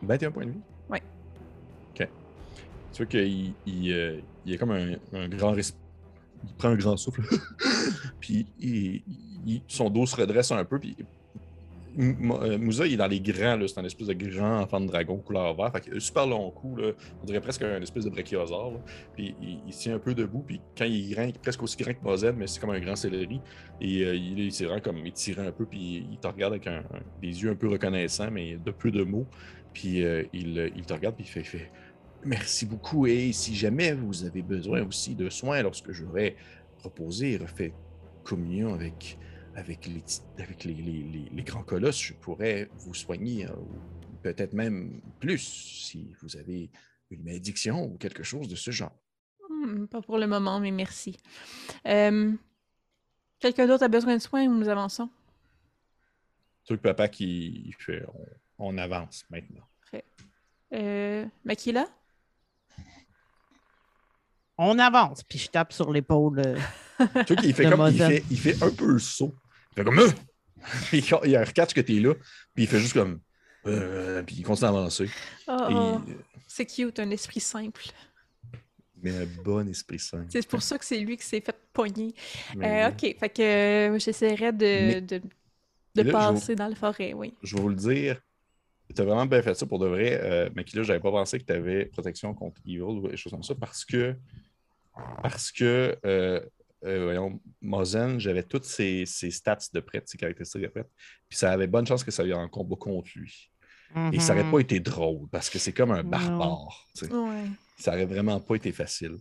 21 0.02 0.30
points 0.32 0.46
de 0.46 0.50
vie? 0.50 0.60
Ouais. 0.90 1.02
Ok. 1.94 2.08
Tu 2.92 2.96
vois 2.98 3.06
qu'il 3.06 3.54
il, 3.66 3.92
euh, 3.92 4.20
il 4.44 4.54
a 4.54 4.58
comme 4.58 4.72
un, 4.72 4.94
un 5.12 5.28
grand 5.28 5.52
res- 5.54 5.74
Il 6.44 6.52
prend 6.54 6.68
un 6.70 6.76
grand 6.76 6.96
souffle. 6.96 7.22
puis 8.20 8.46
il- 8.58 9.02
il- 9.46 9.62
son 9.68 9.88
dos 9.90 10.06
se 10.06 10.16
redresse 10.16 10.50
un 10.50 10.64
peu. 10.64 10.78
Puis 10.80 10.96
Moussa, 11.94 12.86
il 12.86 12.94
est 12.94 12.96
dans 12.96 13.06
les 13.06 13.20
grands, 13.20 13.58
c'est 13.66 13.78
un 13.78 13.84
espèce 13.84 14.08
de 14.08 14.14
grand 14.14 14.60
enfant 14.60 14.80
de 14.80 14.86
dragon 14.86 15.18
couleur 15.18 15.54
vert. 15.54 15.72
Fait 15.72 16.00
super 16.00 16.26
long 16.26 16.50
cou, 16.50 16.76
là, 16.76 16.92
on 17.22 17.26
dirait 17.26 17.40
presque 17.40 17.62
un 17.62 17.80
espèce 17.80 18.04
de 18.04 18.10
brachiosaure. 18.10 18.80
Puis 19.14 19.34
il, 19.42 19.60
il 19.66 19.74
tient 19.74 19.94
un 19.94 19.98
peu 19.98 20.14
debout, 20.14 20.42
puis 20.46 20.60
quand 20.76 20.84
il 20.84 21.12
est 21.12 21.28
est 21.28 21.38
presque 21.38 21.62
aussi 21.62 21.76
grand 21.76 21.92
que 21.92 22.02
Mozen, 22.02 22.36
mais 22.36 22.46
c'est 22.46 22.60
comme 22.60 22.70
un 22.70 22.80
grand 22.80 22.96
céleri. 22.96 23.40
Et 23.80 24.04
euh, 24.04 24.14
il, 24.14 24.52
s'est 24.52 24.64
vraiment 24.64 24.80
comme 24.80 24.98
un 24.98 25.52
peu, 25.52 25.66
puis 25.66 26.06
il 26.10 26.18
te 26.18 26.26
regarde 26.26 26.54
avec 26.54 26.68
des 27.20 27.42
yeux 27.42 27.50
un 27.50 27.54
peu 27.54 27.68
reconnaissants, 27.68 28.30
mais 28.30 28.56
de 28.56 28.70
peu 28.70 28.90
de 28.90 29.02
mots. 29.02 29.26
Puis 29.72 30.04
euh, 30.04 30.24
il, 30.32 30.58
euh, 30.58 30.70
te 30.86 30.92
regarde, 30.92 31.16
puis 31.16 31.24
il 31.24 31.30
fait, 31.30 31.44
fait 31.44 31.70
Merci 32.24 32.66
beaucoup. 32.66 33.06
Et 33.06 33.32
si 33.32 33.54
jamais 33.54 33.92
vous 33.92 34.24
avez 34.24 34.42
besoin 34.42 34.82
aussi 34.86 35.14
de 35.14 35.28
soins 35.28 35.62
lorsque 35.62 35.90
j'aurai 35.90 36.36
reposé 36.82 37.32
et 37.32 37.36
refait 37.36 37.72
communion 38.22 38.74
avec, 38.74 39.18
avec, 39.54 39.86
les, 39.86 40.00
petits- 40.00 40.22
avec 40.38 40.64
les, 40.64 40.74
les- 40.74 41.02
les- 41.02 41.28
les 41.30 41.42
grands 41.42 41.62
colosses, 41.62 42.00
je 42.00 42.14
pourrais 42.14 42.68
vous 42.78 42.94
soigner, 42.94 43.44
hein, 43.46 43.54
ou 43.58 44.16
peut-être 44.22 44.52
même 44.54 45.00
plus 45.20 45.38
si 45.38 46.14
vous 46.22 46.36
avez 46.36 46.70
une 47.10 47.22
malédiction 47.24 47.84
ou 47.84 47.96
quelque 47.98 48.22
chose 48.22 48.48
de 48.48 48.54
ce 48.56 48.70
genre. 48.70 48.96
Hmm, 49.50 49.86
pas 49.86 50.00
pour 50.00 50.18
le 50.18 50.26
moment, 50.26 50.60
mais 50.60 50.70
merci. 50.70 51.18
Euh, 51.86 52.32
Quelqu'un 53.40 53.66
d'autre 53.66 53.82
a 53.82 53.88
besoin 53.88 54.14
de 54.16 54.22
soins 54.22 54.46
ou 54.46 54.54
nous 54.54 54.68
avançons? 54.68 55.10
Truc 56.64 56.80
papa 56.80 57.08
qui 57.08 57.64
il 57.66 57.74
fait 57.74 58.04
on, 58.58 58.68
on 58.74 58.78
avance 58.78 59.24
maintenant. 59.30 59.66
Euh, 60.74 61.26
Makila? 61.44 61.86
On 64.58 64.78
avance, 64.78 65.22
puis 65.24 65.38
je 65.38 65.48
tape 65.50 65.72
sur 65.72 65.92
l'épaule. 65.92 66.40
euh, 66.40 66.56
qu'il 67.36 67.52
fait 67.54 67.68
comme 67.68 67.86
il 67.90 67.98
fait, 67.98 68.24
il 68.30 68.38
fait 68.38 68.62
un 68.62 68.70
peu 68.70 68.86
le 68.92 68.98
saut. 68.98 69.34
Il 69.72 69.74
fait 69.76 69.84
comme 69.84 69.98
Euh! 69.98 70.10
Puis 70.86 70.98
il 71.24 71.30
il 71.30 71.36
recatch 71.38 71.74
que 71.74 71.80
t'es 71.80 71.94
là, 72.00 72.14
puis 72.54 72.64
il 72.64 72.66
fait 72.68 72.78
juste 72.80 72.94
comme 72.94 73.20
Euh, 73.66 74.22
puis 74.22 74.36
il 74.36 74.42
continue 74.44 74.66
à 74.66 74.68
avancer. 74.70 75.08
Oh, 75.48 75.52
Et, 75.70 75.74
oh, 75.74 76.00
euh, 76.08 76.14
c'est 76.46 76.66
cute, 76.66 76.98
un 76.98 77.10
esprit 77.10 77.40
simple. 77.40 77.82
mais 79.02 79.16
un 79.16 79.26
bon 79.44 79.68
esprit 79.68 79.98
sain. 79.98 80.24
C'est 80.28 80.46
pour 80.48 80.62
ça 80.62 80.78
que 80.78 80.84
c'est 80.84 80.98
lui 80.98 81.16
qui 81.16 81.24
s'est 81.26 81.40
fait 81.40 81.56
pogner. 81.72 82.14
Mais 82.56 82.84
Euh, 82.84 82.88
ok, 82.90 83.16
fait 83.18 83.28
que 83.30 83.42
euh, 83.42 83.98
j'essaierai 83.98 84.52
de, 84.52 84.58
Mais- 84.64 85.00
de, 85.00 85.20
là, 85.96 86.12
passer 86.12 86.54
dans 86.54 86.68
la 86.68 86.74
forêt, 86.76 87.12
oui. 87.12 87.34
je 87.42 87.56
vais 87.56 87.62
vous 87.62 87.68
le 87.68 87.74
dire, 87.76 88.20
tu 88.94 89.00
as 89.00 89.04
vraiment 89.04 89.26
bien 89.26 89.42
fait 89.42 89.54
ça 89.54 89.66
pour 89.66 89.78
de 89.80 89.86
vrai. 89.88 90.20
Euh, 90.22 90.50
mais 90.54 90.64
là, 90.74 90.82
j'avais 90.82 91.00
pas 91.00 91.10
pensé 91.10 91.38
que 91.40 91.44
tu 91.44 91.52
avais 91.52 91.86
protection 91.86 92.32
contre 92.34 92.60
Evil 92.66 92.80
ou 92.82 93.08
des 93.08 93.16
choses 93.16 93.32
comme 93.32 93.42
ça 93.42 93.54
parce 93.54 93.84
que, 93.84 94.14
parce 95.22 95.50
que 95.50 95.96
euh, 96.04 96.40
euh, 96.84 97.04
voyons, 97.04 97.40
Mozen, 97.60 98.18
j'avais 98.18 98.42
toutes 98.42 98.64
ses, 98.64 99.06
ses 99.06 99.30
stats 99.30 99.58
de 99.72 99.80
prête, 99.80 100.08
ses 100.08 100.18
caractéristiques 100.18 100.62
de 100.62 100.68
prête. 100.68 100.90
Puis 101.28 101.38
ça 101.38 101.52
avait 101.52 101.66
bonne 101.66 101.86
chance 101.86 102.02
que 102.02 102.10
ça 102.10 102.22
aille 102.22 102.34
en 102.34 102.48
combat 102.48 102.76
contre 102.76 103.10
lui. 103.14 103.50
Et 104.12 104.20
ça 104.20 104.32
n'aurait 104.32 104.44
mhm. 104.44 104.52
pas 104.52 104.58
été 104.60 104.80
drôle 104.80 105.28
parce 105.30 105.50
que 105.50 105.58
c'est 105.58 105.72
comme 105.72 105.90
un 105.90 106.02
barbare. 106.02 106.86
Ouais. 107.02 107.44
Ça 107.78 107.92
aurait 107.92 108.06
vraiment 108.06 108.40
pas 108.40 108.54
été 108.54 108.72
facile. 108.72 109.18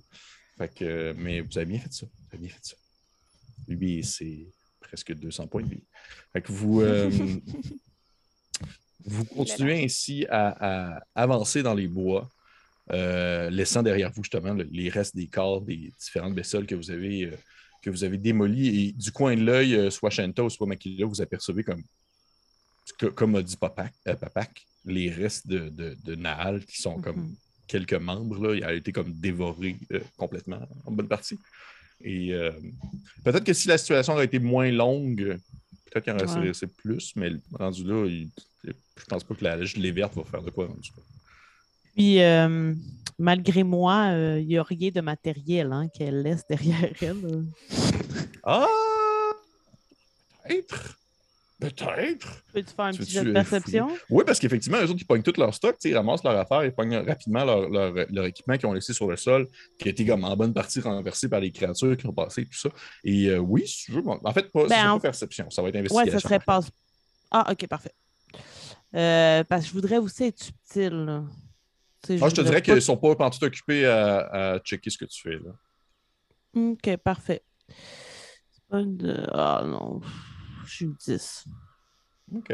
Fait 0.57 0.73
que, 0.73 1.13
mais 1.17 1.41
vous 1.41 1.57
avez 1.57 1.65
bien 1.65 1.79
fait 1.79 1.91
ça. 1.91 2.05
Vous 2.05 2.27
avez 2.31 2.37
bien 2.37 2.49
fait 2.49 2.63
ça. 2.63 2.75
Lui, 3.67 4.03
c'est 4.03 4.47
presque 4.79 5.13
200 5.13 5.47
points 5.47 5.63
de 5.63 5.69
vie. 5.69 5.83
Fait 6.31 6.41
que 6.41 6.51
vous, 6.53 6.81
euh, 6.81 7.09
vous 9.05 9.25
continuez 9.25 9.83
ainsi 9.83 10.25
à, 10.29 10.95
à 10.95 11.01
avancer 11.15 11.63
dans 11.63 11.73
les 11.73 11.87
bois, 11.87 12.29
euh, 12.91 13.49
laissant 13.49 13.83
derrière 13.83 14.11
vous 14.11 14.23
justement 14.23 14.53
le- 14.53 14.67
les 14.71 14.89
restes 14.89 15.15
des 15.15 15.27
corps 15.27 15.61
des 15.61 15.91
différentes 15.99 16.33
bestioles 16.35 16.65
que 16.65 16.75
vous 16.75 16.91
avez, 16.91 17.25
euh, 17.25 17.35
que 17.81 17.89
vous 17.89 18.03
avez 18.03 18.17
démolies. 18.17 18.87
Et 18.87 18.91
du 18.91 19.11
coin 19.11 19.35
de 19.35 19.43
l'œil, 19.43 19.75
euh, 19.75 19.89
soit 19.89 20.09
Shanta 20.09 20.43
ou 20.43 20.49
soit 20.49 20.67
Makila, 20.67 21.05
vous 21.05 21.21
apercevez 21.21 21.63
comme, 21.63 21.83
que- 22.97 23.05
comme 23.07 23.35
a 23.35 23.41
dit 23.41 23.55
Papak, 23.57 23.93
euh, 24.07 24.15
Papak, 24.15 24.65
les 24.85 25.09
restes 25.09 25.47
de, 25.47 25.69
de, 25.69 25.95
de 26.03 26.15
Nahal 26.15 26.65
qui 26.65 26.81
sont 26.81 26.99
comme 26.99 27.17
Mhm. 27.21 27.35
quelques 27.67 27.93
membres. 27.93 28.47
Là, 28.47 28.55
il 28.55 28.63
a 28.63 28.73
été 28.73 28.91
comme 28.91 29.13
dévoré 29.13 29.77
complètement 30.17 30.59
en 30.85 30.91
bonne 30.91 31.07
partie. 31.07 31.39
Et 32.03 32.33
peut-être 33.23 33.43
que 33.43 33.53
si 33.53 33.67
la 33.67 33.77
situation 33.77 34.13
aurait 34.13 34.25
été 34.25 34.39
moins 34.39 34.71
longue, 34.71 35.37
peut-être 35.85 36.03
qu'il 36.03 36.13
en 36.13 36.17
Ouais. 36.41 36.47
restait 36.47 36.65
plus, 36.65 37.13
mais 37.15 37.31
rendu 37.53 37.83
là, 37.83 38.07
il- 38.07 38.31
je 38.63 39.05
pense 39.07 39.23
pas 39.23 39.35
que 39.35 39.43
la 39.43 39.63
gelée 39.63 39.91
verte 39.91 40.15
va 40.15 40.23
faire 40.23 40.41
de 40.41 40.49
quoi 40.49 40.65
rendu 40.65 40.89
là. 40.97 41.03
Puis, 41.95 42.21
euh, 42.21 42.73
malgré 43.19 43.63
moi, 43.63 44.09
euh, 44.11 44.39
il 44.39 44.47
n'y 44.47 44.57
a 44.57 44.63
rien 44.63 44.89
de 44.93 45.01
matériel 45.01 45.71
hein, 45.71 45.87
qu'elle 45.93 46.21
laisse 46.21 46.45
derrière 46.47 46.91
elle. 47.01 47.25
euh. 47.25 47.43
Ah! 48.43 48.65
Peut-être. 50.47 50.97
Peut-être. 51.59 52.43
Peux-tu 52.53 52.73
faire 52.73 52.85
un 52.85 52.91
petit 52.91 53.11
jet 53.11 53.23
de 53.23 53.29
euh, 53.29 53.33
perception? 53.33 53.87
Oui, 54.09 54.23
parce 54.25 54.39
qu'effectivement, 54.39 54.79
eux 54.79 54.85
autres, 54.89 54.99
ils 54.99 55.05
pognent 55.05 55.21
tout 55.21 55.33
leur 55.37 55.53
stock, 55.53 55.75
ils 55.85 55.95
ramassent 55.95 56.23
leur 56.23 56.35
affaire, 56.35 56.65
ils 56.65 56.73
pognent 56.73 56.95
rapidement 56.97 57.45
leur, 57.45 57.69
leur- 57.69 57.93
leur 58.09 58.25
équipement 58.25 58.57
qu'ils 58.57 58.65
ont 58.65 58.73
laissé 58.73 58.93
sur 58.93 59.07
le 59.07 59.15
sol, 59.15 59.47
qui 59.77 59.87
a 59.87 59.91
été 59.91 60.03
comme 60.03 60.23
en 60.23 60.35
bonne 60.35 60.53
partie 60.55 60.79
renversé 60.81 61.29
par 61.29 61.39
les 61.39 61.51
créatures 61.51 61.95
qui 61.95 62.07
ont 62.07 62.13
passé, 62.13 62.45
tout 62.45 62.57
ça. 62.57 62.69
Et 63.03 63.27
euh, 63.29 63.37
oui, 63.37 63.67
si 63.67 63.85
tu 63.85 63.91
veux, 63.91 64.01
en 64.07 64.33
fait, 64.33 64.51
pas, 64.51 64.63
Ben, 64.65 64.69
c'est 64.69 64.87
en- 64.87 64.93
pas 64.95 65.01
perception, 65.01 65.49
ça 65.51 65.61
va 65.61 65.69
être 65.69 65.75
investigation. 65.75 66.13
ça 66.13 66.19
serait 66.19 66.39
pas. 66.39 66.61
Ah, 67.29 67.51
ok, 67.51 67.67
parfait. 67.67 67.93
Euh, 68.95 69.43
parce 69.43 69.61
que 69.61 69.67
je 69.69 69.73
voudrais 69.73 69.97
aussi 69.99 70.23
être 70.23 70.41
subtil. 70.43 71.21
Moi, 72.09 72.29
je 72.29 72.35
te 72.35 72.41
dirais 72.41 72.61
qu'ils 72.61 72.75
ne 72.75 72.79
sont 72.79 72.97
pas 72.97 73.29
tout 73.29 73.43
occupés 73.43 73.85
à, 73.85 74.53
à 74.53 74.59
checker 74.59 74.89
ce 74.89 74.97
que 74.97 75.05
tu 75.05 75.21
fais. 75.21 75.37
Là. 75.37 75.51
Ok, 76.53 76.97
parfait. 76.97 77.43
C'est 77.67 78.63
pas 78.67 78.83
de. 78.83 79.27
Ah 79.31 79.63
non. 79.65 80.01
Je 80.65 80.73
suis 80.73 80.87
10. 80.87 81.45
OK. 82.35 82.53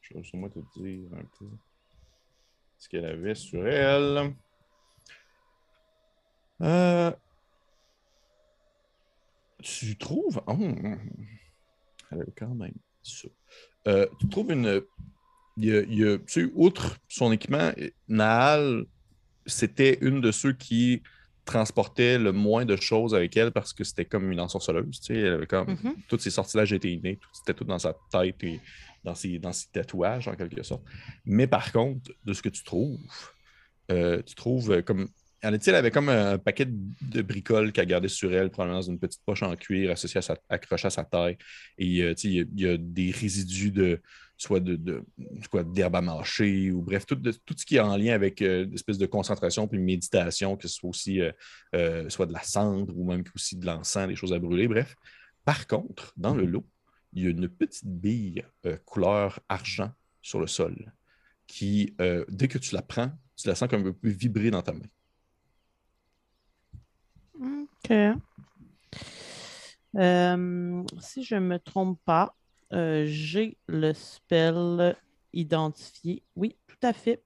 Je 0.00 0.14
vais 0.14 0.22
sûrement 0.22 0.48
te 0.48 0.58
dire 0.76 1.10
un 1.12 1.24
peu 1.38 1.46
ce 2.78 2.88
qu'elle 2.88 3.04
avait 3.04 3.34
sur 3.34 3.66
elle. 3.66 4.34
Euh, 6.62 7.12
tu 9.60 9.96
trouves. 9.98 10.40
Oh, 10.46 10.56
elle 10.58 12.22
avait 12.22 12.32
quand 12.36 12.54
même 12.54 12.74
ça. 13.02 13.28
Euh, 13.86 14.06
tu 14.18 14.28
trouves 14.28 14.50
une. 14.52 14.82
Il 15.58 15.64
y 15.64 15.76
a, 15.76 15.80
il 15.82 15.98
y 15.98 16.08
a- 16.08 16.18
tu 16.18 16.24
sais, 16.44 16.50
outre 16.54 16.96
son 17.08 17.32
équipement, 17.32 17.72
Nahal, 18.06 18.84
c'était 19.46 19.98
une 20.02 20.20
de 20.20 20.30
ceux 20.30 20.52
qui 20.52 21.02
transportait 21.44 22.18
le 22.18 22.30
moins 22.32 22.66
de 22.66 22.76
choses 22.76 23.14
avec 23.14 23.36
elle 23.36 23.50
parce 23.50 23.72
que 23.72 23.82
c'était 23.82 24.04
comme 24.04 24.30
une 24.30 24.40
ensorceleuse. 24.40 25.00
Tu 25.00 25.14
sais, 25.14 25.20
elle 25.20 25.32
avait 25.32 25.46
comme 25.46 25.70
Mhm. 25.70 25.94
tous 26.06 26.18
ses 26.18 26.30
sortilèges 26.30 26.72
étaient 26.74 26.92
innés, 26.92 27.16
tout, 27.16 27.28
c'était 27.32 27.54
tout 27.54 27.64
dans 27.64 27.78
sa 27.78 27.96
tête 28.12 28.36
et 28.44 28.60
dans 29.02 29.14
ses, 29.14 29.38
dans 29.38 29.52
ses 29.52 29.66
tatouages, 29.72 30.28
en 30.28 30.34
quelque 30.34 30.62
sorte. 30.62 30.82
Mais 31.24 31.46
par 31.46 31.72
contre, 31.72 32.12
de 32.24 32.32
ce 32.34 32.42
que 32.42 32.50
tu 32.50 32.62
trouves, 32.62 32.98
euh, 33.90 34.22
tu 34.22 34.34
trouves 34.34 34.72
euh, 34.72 34.82
comme. 34.82 35.08
Elle, 35.40 35.56
elle 35.64 35.74
avait 35.76 35.92
comme 35.92 36.08
un 36.08 36.36
paquet 36.36 36.66
de, 36.66 37.22
bricoles 37.22 37.70
qu'elle 37.72 37.86
gardait 37.86 38.08
sur 38.08 38.34
elle, 38.34 38.50
probablement 38.50 38.80
dans 38.80 38.90
une 38.90 38.98
petite 38.98 39.22
poche 39.24 39.44
en 39.44 39.54
cuir 39.54 39.92
associée 39.92 40.18
à 40.18 40.22
sa, 40.22 40.36
accrochée 40.48 40.88
à 40.88 40.90
sa 40.90 41.04
taille. 41.04 41.38
Et 41.78 42.02
euh, 42.02 42.12
tu 42.14 42.22
sais, 42.22 42.28
il 42.28 42.34
y 42.34 42.40
a- 42.40 42.44
il 42.56 42.60
y, 42.60 42.68
a 42.68 42.76
des 42.76 43.10
résidus 43.12 43.70
de 43.70 44.00
soit 44.38 44.60
de, 44.60 44.76
de 44.76 45.04
quoi, 45.50 45.64
d'herbe 45.64 45.96
à 45.96 46.00
mâcher, 46.00 46.70
ou 46.70 46.80
bref, 46.80 47.04
tout, 47.04 47.16
de- 47.16 47.32
tout 47.32 47.54
ce 47.56 47.66
qui 47.66 47.76
est 47.76 47.80
en 47.80 47.96
lien 47.96 48.14
avec 48.14 48.40
euh, 48.40 48.64
une 48.64 48.72
espèce 48.72 48.96
de 48.96 49.06
concentration 49.06 49.66
puis 49.66 49.78
méditation, 49.78 50.56
que 50.56 50.68
ce 50.68 50.74
soit 50.74 50.88
aussi 50.88 51.20
euh, 51.20 51.32
euh, 51.74 52.08
soit 52.08 52.26
de 52.26 52.32
la 52.32 52.42
cendre 52.42 52.96
ou 52.96 53.04
même 53.04 53.24
aussi 53.34 53.56
de 53.56 53.66
l'encens, 53.66 54.08
des 54.08 54.16
choses 54.16 54.32
à 54.32 54.38
brûler, 54.38 54.68
bref. 54.68 54.94
Par 55.44 55.66
contre, 55.66 56.12
dans 56.16 56.34
le 56.34 56.46
lot, 56.46 56.64
il 57.12 57.24
y 57.24 57.26
a 57.26 57.30
une 57.30 57.48
petite 57.48 57.86
bille 57.86 58.44
euh, 58.64 58.76
couleur 58.84 59.40
argent 59.48 59.90
sur 60.22 60.38
le 60.40 60.46
sol 60.46 60.92
qui, 61.46 61.96
euh, 62.00 62.24
dès 62.28 62.46
que 62.46 62.58
tu 62.58 62.74
la 62.74 62.82
prends, 62.82 63.10
tu 63.34 63.48
la 63.48 63.54
sens 63.54 63.68
comme 63.68 63.86
un 63.86 63.92
peu 63.92 64.08
vibrer 64.08 64.50
dans 64.50 64.62
ta 64.62 64.72
main. 64.72 64.86
Ok. 67.40 67.90
Euh, 69.96 70.84
si 71.00 71.24
je 71.24 71.34
ne 71.34 71.40
me 71.40 71.58
trompe 71.58 71.98
pas, 72.04 72.36
euh, 72.72 73.04
j'ai 73.06 73.56
le 73.66 73.92
spell 73.92 74.96
identifié. 75.32 76.22
Oui, 76.36 76.56
tout 76.66 76.86
à 76.86 76.92
fait. 76.92 77.22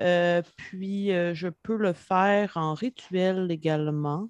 Euh, 0.00 0.42
puis, 0.56 1.12
euh, 1.12 1.34
je 1.34 1.48
peux 1.48 1.76
le 1.76 1.92
faire 1.92 2.52
en 2.56 2.74
rituel 2.74 3.50
également. 3.50 4.28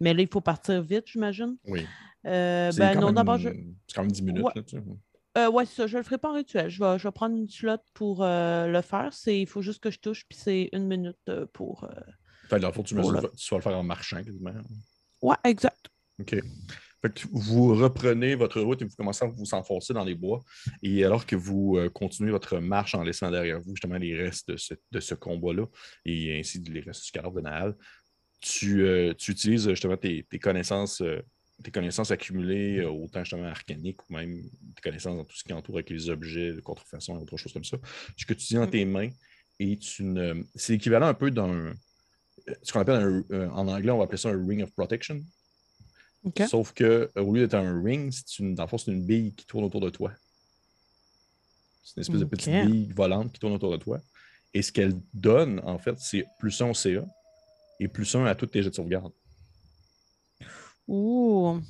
Mais 0.00 0.14
là, 0.14 0.22
il 0.22 0.28
faut 0.28 0.40
partir 0.40 0.82
vite, 0.82 1.04
j'imagine. 1.06 1.56
Oui. 1.66 1.86
Euh, 2.26 2.72
ben 2.76 2.94
quand 2.94 3.00
non, 3.00 3.12
d'abord, 3.12 3.38
je... 3.38 3.50
C'est 3.86 3.94
quand 3.94 4.02
même 4.02 4.12
10 4.12 4.22
minutes. 4.22 4.44
Ouais. 4.44 4.52
là, 4.54 4.62
tu 4.62 4.76
sais. 4.76 5.46
Ouais, 5.48 5.66
c'est 5.66 5.74
ça, 5.74 5.86
je 5.86 5.94
ne 5.94 5.98
le 5.98 6.04
ferai 6.04 6.18
pas 6.18 6.30
en 6.30 6.34
rituel. 6.34 6.70
Je 6.70 6.82
vais, 6.82 6.98
je 6.98 7.06
vais 7.06 7.12
prendre 7.12 7.36
une 7.36 7.48
slot 7.48 7.76
pour 7.92 8.24
le 8.24 8.80
faire. 8.82 9.10
Il 9.26 9.46
faut 9.46 9.60
juste 9.60 9.82
que 9.82 9.90
je 9.90 9.98
touche, 9.98 10.26
puis 10.26 10.38
c'est 10.38 10.70
une 10.72 10.86
minute 10.86 11.30
pour. 11.52 11.86
Fait 12.48 12.56
que 12.56 12.60
dans 12.62 12.68
le 12.68 12.72
fond, 12.72 12.82
tu, 12.82 12.94
me 12.94 13.02
là. 13.02 13.20
tu 13.36 13.50
vas 13.50 13.58
le 13.58 13.62
faire 13.62 13.76
en 13.76 13.82
marchant 13.82 14.22
quasiment. 14.22 14.52
Ouais, 15.20 15.36
exact. 15.44 15.90
OK. 16.20 16.36
Fait 17.06 17.12
que 17.12 17.28
vous 17.30 17.74
reprenez 17.74 18.34
votre 18.34 18.60
route 18.60 18.82
et 18.82 18.84
vous 18.84 18.96
commencez 18.96 19.24
à 19.24 19.28
vous 19.28 19.54
enfoncer 19.54 19.92
dans 19.92 20.04
les 20.04 20.14
bois. 20.14 20.42
Et 20.82 21.04
alors 21.04 21.24
que 21.26 21.36
vous 21.36 21.76
euh, 21.76 21.88
continuez 21.88 22.30
votre 22.32 22.58
marche 22.58 22.94
en 22.94 23.02
laissant 23.02 23.30
derrière 23.30 23.60
vous 23.60 23.74
justement 23.74 23.96
les 23.98 24.14
restes 24.16 24.48
de 24.50 24.56
ce, 24.56 24.74
de 24.90 25.00
ce 25.00 25.14
combat-là 25.14 25.66
et 26.04 26.38
ainsi 26.38 26.58
les 26.60 26.80
restes 26.80 27.04
du 27.04 27.12
cadavre 27.12 27.34
de 27.36 27.40
Nahal, 27.42 27.74
tu, 28.40 28.82
euh, 28.82 29.14
tu 29.14 29.30
utilises 29.32 29.68
justement 29.68 29.96
tes, 29.96 30.24
tes 30.28 30.38
connaissances, 30.38 31.00
euh, 31.00 31.20
tes 31.62 31.70
connaissances 31.70 32.10
accumulées, 32.10 32.84
autant 32.84 33.24
justement 33.24 33.44
arcaniques 33.44 34.00
ou 34.08 34.14
même 34.14 34.42
tes 34.74 34.82
connaissances 34.82 35.16
dans 35.16 35.24
tout 35.24 35.36
ce 35.36 35.44
qui 35.44 35.52
entoure 35.52 35.76
avec 35.76 35.90
les 35.90 36.10
objets 36.10 36.52
de 36.52 36.60
contrefaçon 36.60 37.18
et 37.18 37.22
autre 37.22 37.36
chose 37.36 37.52
comme 37.52 37.64
ça. 37.64 37.78
Ce 38.16 38.26
que 38.26 38.34
tu 38.34 38.46
dis 38.46 38.54
dans 38.54 38.66
Mm. 38.66 38.70
tes 38.70 38.84
mains 38.84 39.08
et 39.58 39.76
tu 39.78 40.04
ne. 40.04 40.42
C'est 40.54 40.74
l'équivalent 40.74 41.06
un 41.06 41.14
peu 41.14 41.30
d'un. 41.30 41.72
Ce 42.62 42.72
qu'on 42.72 42.80
appelle 42.80 43.24
un- 43.30 43.48
en 43.50 43.66
anglais, 43.68 43.90
on 43.90 43.98
va 43.98 44.04
appeler 44.04 44.18
ça 44.18 44.28
un 44.28 44.46
ring 44.46 44.62
of 44.62 44.70
protection. 44.72 45.24
Sauf 46.48 46.72
que 46.72 47.10
euh, 47.16 47.22
au 47.22 47.32
lieu 47.34 47.42
d'être 47.42 47.54
un 47.54 47.82
ring, 47.82 48.12
c'est 48.12 48.38
une, 48.40 48.54
dans 48.54 48.64
le 48.64 48.68
fond, 48.68 48.78
c'est 48.78 48.90
une 48.90 49.04
bille 49.04 49.32
qui 49.34 49.46
tourne 49.46 49.64
autour 49.64 49.80
de 49.80 49.90
toi. 49.90 50.12
C'est 51.84 51.96
une 51.96 52.00
espèce 52.02 52.20
de 52.20 52.24
petite 52.24 52.48
bille 52.66 52.92
volante 52.92 53.32
qui 53.32 53.38
tourne 53.38 53.52
autour 53.54 53.70
de 53.70 53.76
toi. 53.76 54.00
Et 54.54 54.62
ce 54.62 54.72
qu'elle 54.72 54.94
donne, 55.14 55.60
en 55.64 55.78
fait, 55.78 55.96
c'est 55.98 56.26
plus 56.38 56.60
un 56.62 56.70
au 56.70 56.74
CA 56.74 57.04
et 57.78 57.88
plus 57.88 58.14
un 58.16 58.24
à 58.24 58.34
tous 58.34 58.46
tes 58.46 58.62
jets 58.62 58.70
de 58.70 58.74
sauvegarde. 58.74 59.12
Ouh. 60.88 61.60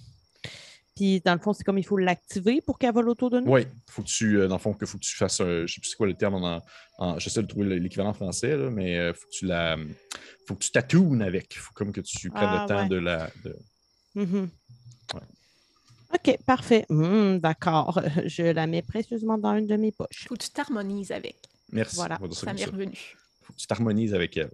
Puis, 0.95 1.21
dans 1.21 1.35
le 1.35 1.41
fond, 1.41 1.53
c'est 1.53 1.65
comme 1.65 1.77
il 1.79 1.85
faut 1.85 1.99
l'activer 1.99 2.63
pour 2.63 2.79
qu'elle 2.79 2.95
vole 2.95 3.09
autour 3.11 3.29
de 3.29 3.41
nous? 3.41 3.51
Oui, 3.53 3.67
faut 3.91 4.03
que 4.03 4.09
tu, 4.09 4.39
euh, 4.39 4.49
dans 4.49 4.55
le 4.55 4.61
fond, 4.61 4.73
que 4.73 4.87
faut 4.87 4.97
que 4.97 5.03
tu 5.05 5.15
fasses 5.15 5.41
un. 5.41 5.67
Je 5.67 5.75
sais 5.75 5.81
plus 5.81 5.91
c'est 5.91 5.97
quoi 5.97 6.07
le 6.07 6.15
terme 6.15 6.35
en. 6.37 6.63
en- 6.99 7.19
J'essaie 7.19 7.43
de 7.43 7.47
trouver 7.47 7.79
l'équivalent 7.79 8.15
français, 8.15 8.57
là, 8.57 8.71
mais 8.71 9.09
il 9.09 9.15
faut 9.15 9.27
que 9.27 9.33
tu 9.33 9.45
la. 9.47 9.77
faut 10.47 10.55
que 10.55 10.61
tu 10.65 10.71
tatounes 10.71 11.21
avec. 11.21 11.55
faut 11.59 11.75
comme 11.75 11.93
que 11.93 12.01
tu 12.01 12.31
prennes 12.31 12.49
Ah, 12.49 12.63
le 12.63 12.69
temps 12.69 12.83
ouais. 12.85 12.89
de 12.89 12.97
la. 12.97 13.31
de- 13.45 13.59
Mhm. 14.17 14.49
Ouais. 15.15 15.21
OK, 16.15 16.39
parfait. 16.45 16.85
Hmm, 16.89 17.39
D'accord. 17.39 18.01
Je 18.27 18.43
la 18.43 18.67
mets 18.67 18.83
précieusement 18.83 19.39
dans 19.39 19.55
une 19.57 19.67
de 19.67 19.77
mes 19.77 19.93
poches. 19.93 20.27
Faut 20.29 20.35
que 20.35 20.43
tu 20.43 20.51
t'harmonises 20.51 21.13
avec. 21.13 21.37
Merci. 21.73 21.97
Voilà, 21.97 22.19
ça 22.33 22.53
m'est 22.53 22.65
ça. 22.65 22.71
revenu. 22.71 22.97
Faut 23.43 23.53
que 23.53 23.59
tu 23.59 23.67
t'harmonises 23.67 24.15
avec 24.15 24.37
elle. 24.37 24.51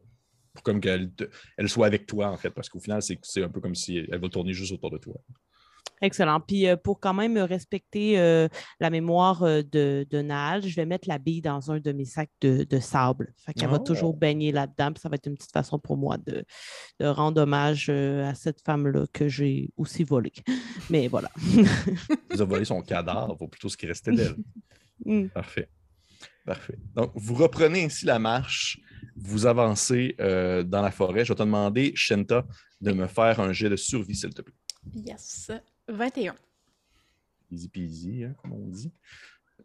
Pour 0.52 0.62
comme 0.62 0.80
qu'elle 0.80 1.10
te- 1.12 1.30
elle 1.56 1.68
soit 1.68 1.86
avec 1.86 2.06
toi, 2.06 2.28
en 2.30 2.36
fait, 2.36 2.50
parce 2.50 2.68
qu'au 2.68 2.80
final, 2.80 3.00
c'est 3.02 3.18
c'est 3.22 3.42
un 3.42 3.48
peu 3.48 3.60
comme 3.60 3.74
si 3.74 3.96
elle 3.96 4.18
va 4.20 4.28
tourner 4.28 4.52
juste 4.52 4.72
autour 4.72 4.90
de 4.90 4.98
toi. 4.98 5.14
Excellent. 6.02 6.40
Puis 6.40 6.66
euh, 6.66 6.76
pour 6.76 7.00
quand 7.00 7.14
même 7.14 7.38
respecter 7.38 8.18
euh, 8.18 8.48
la 8.80 8.90
mémoire 8.90 9.42
euh, 9.44 9.62
de, 9.62 10.06
de 10.10 10.20
Nal, 10.20 10.60
je 10.66 10.74
vais 10.76 10.84
mettre 10.84 11.08
la 11.08 11.18
bille 11.18 11.40
dans 11.40 11.70
un 11.70 11.78
de 11.80 11.92
mes 11.92 12.04
sacs 12.04 12.28
de, 12.40 12.64
de 12.64 12.78
sable. 12.80 13.32
Fait 13.38 13.54
qu'elle 13.54 13.70
va 13.70 13.76
Oh. 13.80 13.84
toujours 13.84 14.14
baigner 14.14 14.52
là-dedans. 14.52 14.92
puis 14.92 15.00
ça 15.00 15.08
va 15.08 15.14
être 15.14 15.26
une 15.28 15.36
petite 15.36 15.52
façon 15.52 15.78
pour 15.78 15.96
moi 15.96 16.18
de, 16.18 16.44
de 17.00 17.06
rendre 17.06 17.40
hommage 17.42 17.86
euh, 17.88 18.28
à 18.28 18.34
cette 18.34 18.60
femme-là 18.62 19.06
que 19.12 19.28
j'ai 19.28 19.70
aussi 19.76 20.04
volée. 20.04 20.32
Mais 20.90 21.06
voilà. 21.08 21.30
Vous 21.36 22.40
avez 22.40 22.44
volé 22.44 22.64
son 22.64 22.82
cadavre, 22.82 23.40
ou 23.40 23.48
plutôt 23.48 23.68
ce 23.68 23.76
qui 23.76 23.86
restait 23.86 24.12
d'elle. 24.12 24.34
Hmm. 25.04 25.28
Parfait. 25.34 25.68
Parfait. 26.44 26.76
Donc, 26.96 27.12
vous 27.14 27.34
reprenez 27.34 27.84
ainsi 27.84 28.04
la 28.04 28.18
marche, 28.18 28.80
vous 29.14 29.46
avancez 29.46 30.16
euh, 30.20 30.64
dans 30.64 30.82
la 30.82 30.90
forêt. 30.90 31.24
Je 31.24 31.32
vais 31.32 31.36
te 31.36 31.42
demander, 31.44 31.92
Shenta, 31.94 32.44
de 32.80 32.90
me 32.92 33.06
faire 33.06 33.38
un 33.38 33.52
jet 33.52 33.68
de 33.70 33.76
survie, 33.76 34.16
s'il 34.16 34.34
te 34.34 34.42
plaît. 34.42 34.54
Yes. 35.06 35.52
21. 35.88 36.34
Easy 37.50 37.68
peasy, 37.68 38.24
hein, 38.24 38.34
comme 38.40 38.52
on 38.52 38.66
dit. 38.68 38.92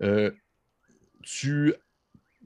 Euh, 0.02 0.32
tu, 1.24 1.74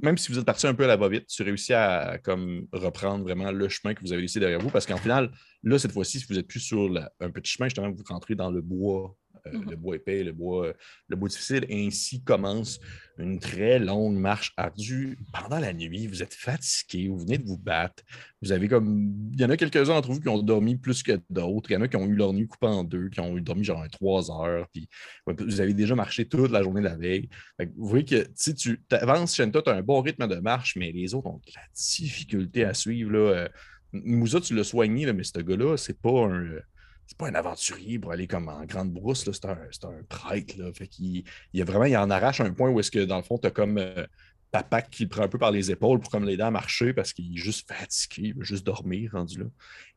même 0.01 0.17
si 0.17 0.31
vous 0.31 0.39
êtes 0.39 0.45
parti 0.45 0.67
un 0.67 0.73
peu 0.73 0.83
à 0.83 0.87
la 0.87 0.97
va-vite, 0.97 1.27
tu 1.27 1.43
réussis 1.43 1.73
à 1.73 2.17
comme, 2.23 2.67
reprendre 2.71 3.23
vraiment 3.23 3.51
le 3.51 3.69
chemin 3.69 3.93
que 3.93 4.01
vous 4.01 4.13
avez 4.13 4.21
laissé 4.21 4.39
derrière 4.39 4.59
vous, 4.59 4.69
parce 4.69 4.85
qu'en 4.85 4.97
final, 4.97 5.31
là, 5.63 5.79
cette 5.79 5.91
fois-ci, 5.91 6.19
si 6.19 6.25
vous 6.27 6.35
n'êtes 6.35 6.47
plus 6.47 6.59
sur 6.59 6.89
un 7.19 7.29
petit 7.31 7.53
chemin, 7.53 7.67
justement, 7.67 7.91
vous 7.91 8.03
rentrez 8.07 8.35
dans 8.35 8.51
le 8.51 8.61
bois, 8.61 9.15
euh, 9.47 9.51
Mhm. 9.53 9.69
le 9.69 9.75
bois 9.75 9.95
épais, 9.95 10.23
le 10.23 10.31
bois, 10.31 10.73
le 11.07 11.15
bois 11.15 11.29
difficile, 11.29 11.65
et 11.69 11.87
ainsi 11.87 12.21
commence 12.23 12.79
une 13.17 13.39
très 13.39 13.77
longue 13.79 14.15
marche 14.15 14.53
ardue. 14.57 15.17
Pendant 15.33 15.59
la 15.59 15.73
nuit, 15.73 16.07
vous 16.07 16.23
êtes 16.23 16.33
fatigué, 16.33 17.07
vous 17.07 17.19
venez 17.19 17.37
de 17.37 17.45
vous 17.45 17.57
battre. 17.57 18.03
Vous 18.41 18.51
avez 18.51 18.67
comme. 18.67 19.29
Il 19.33 19.39
y 19.39 19.45
en 19.45 19.49
a 19.49 19.57
quelques-uns 19.57 19.93
d'entre 19.93 20.11
vous 20.11 20.19
qui 20.19 20.29
ont 20.29 20.41
dormi 20.41 20.75
plus 20.75 21.03
que 21.03 21.19
d'autres. 21.29 21.69
Il 21.69 21.73
y 21.73 21.77
en 21.77 21.81
a 21.81 21.87
qui 21.87 21.97
ont 21.97 22.05
eu 22.07 22.15
leur 22.15 22.33
nuit 22.33 22.47
coupée 22.47 22.67
en 22.67 22.83
deux, 22.83 23.09
qui 23.09 23.19
ont 23.19 23.37
eu 23.37 23.41
dormi 23.41 23.63
genre 23.63 23.85
trois 23.91 24.31
heures. 24.31 24.67
Puis 24.73 24.87
vous 25.27 25.61
avez 25.61 25.73
déjà 25.73 25.93
marché 25.95 26.25
toute 26.27 26.49
la 26.51 26.63
journée 26.63 26.81
de 26.81 26.87
la 26.87 26.95
veille. 26.95 27.29
Vous 27.59 27.87
voyez 27.87 28.05
que 28.05 28.27
si 28.35 28.55
tu 28.55 28.81
avances, 28.91 29.35
Shenta, 29.35 29.61
tu 29.61 29.69
as 29.69 29.75
un 29.75 29.81
bon 29.83 30.01
rythme 30.01 30.27
de 30.27 30.35
marche, 30.37 30.75
mais 30.75 30.91
les 30.91 31.13
autres 31.13 31.27
ont 31.27 31.41
de 31.45 31.51
la 31.55 31.61
difficulté 31.75 32.63
à 32.65 32.73
suivre. 32.73 33.11
Là. 33.11 33.19
Euh, 33.19 33.47
Moussa, 33.93 34.39
tu 34.39 34.55
l'as 34.55 34.63
soigné, 34.63 35.05
là, 35.05 35.13
mais 35.13 35.23
ce 35.23 35.37
gars-là, 35.39 35.75
c'est 35.77 35.99
pas 35.99 36.25
un. 36.25 36.45
C'est 37.07 37.17
pas 37.17 37.27
un 37.27 37.35
aventurier 37.35 37.99
pour 37.99 38.11
aller 38.11 38.27
comme 38.27 38.47
en 38.47 38.63
grande 38.65 38.91
brousse, 38.91 39.29
c'est 39.29 39.45
un, 39.45 39.51
un 39.51 40.03
prêtre. 40.07 40.57
Là. 40.57 40.71
Fait 40.73 40.89
il 40.99 41.25
a 41.61 41.65
vraiment, 41.65 41.85
il 41.85 41.97
en 41.97 42.09
arrache 42.09 42.39
un 42.41 42.53
point 42.53 42.69
où 42.69 42.79
est-ce 42.79 42.91
que 42.91 43.03
dans 43.03 43.17
le 43.17 43.23
fond, 43.23 43.37
tu 43.37 43.47
as 43.47 43.51
comme 43.51 43.77
euh, 43.77 44.05
papa 44.51 44.81
qui 44.81 45.03
le 45.03 45.09
prend 45.09 45.23
un 45.23 45.27
peu 45.27 45.37
par 45.37 45.51
les 45.51 45.71
épaules 45.71 45.99
pour 45.99 46.11
comme 46.11 46.25
l'aider 46.25 46.43
à 46.43 46.51
marcher 46.51 46.93
parce 46.93 47.13
qu'il 47.13 47.33
est 47.33 47.37
juste 47.37 47.67
fatigué, 47.67 48.29
il 48.29 48.35
veut 48.35 48.43
juste 48.43 48.65
dormir 48.65 49.11
rendu 49.13 49.39
là. 49.39 49.45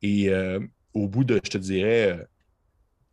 Et 0.03 0.31
euh, 0.31 0.61
au 0.93 1.09
bout 1.09 1.25
de, 1.25 1.41
je 1.45 1.51
te 1.51 1.59
dirais, 1.59 2.13
euh, 2.13 2.25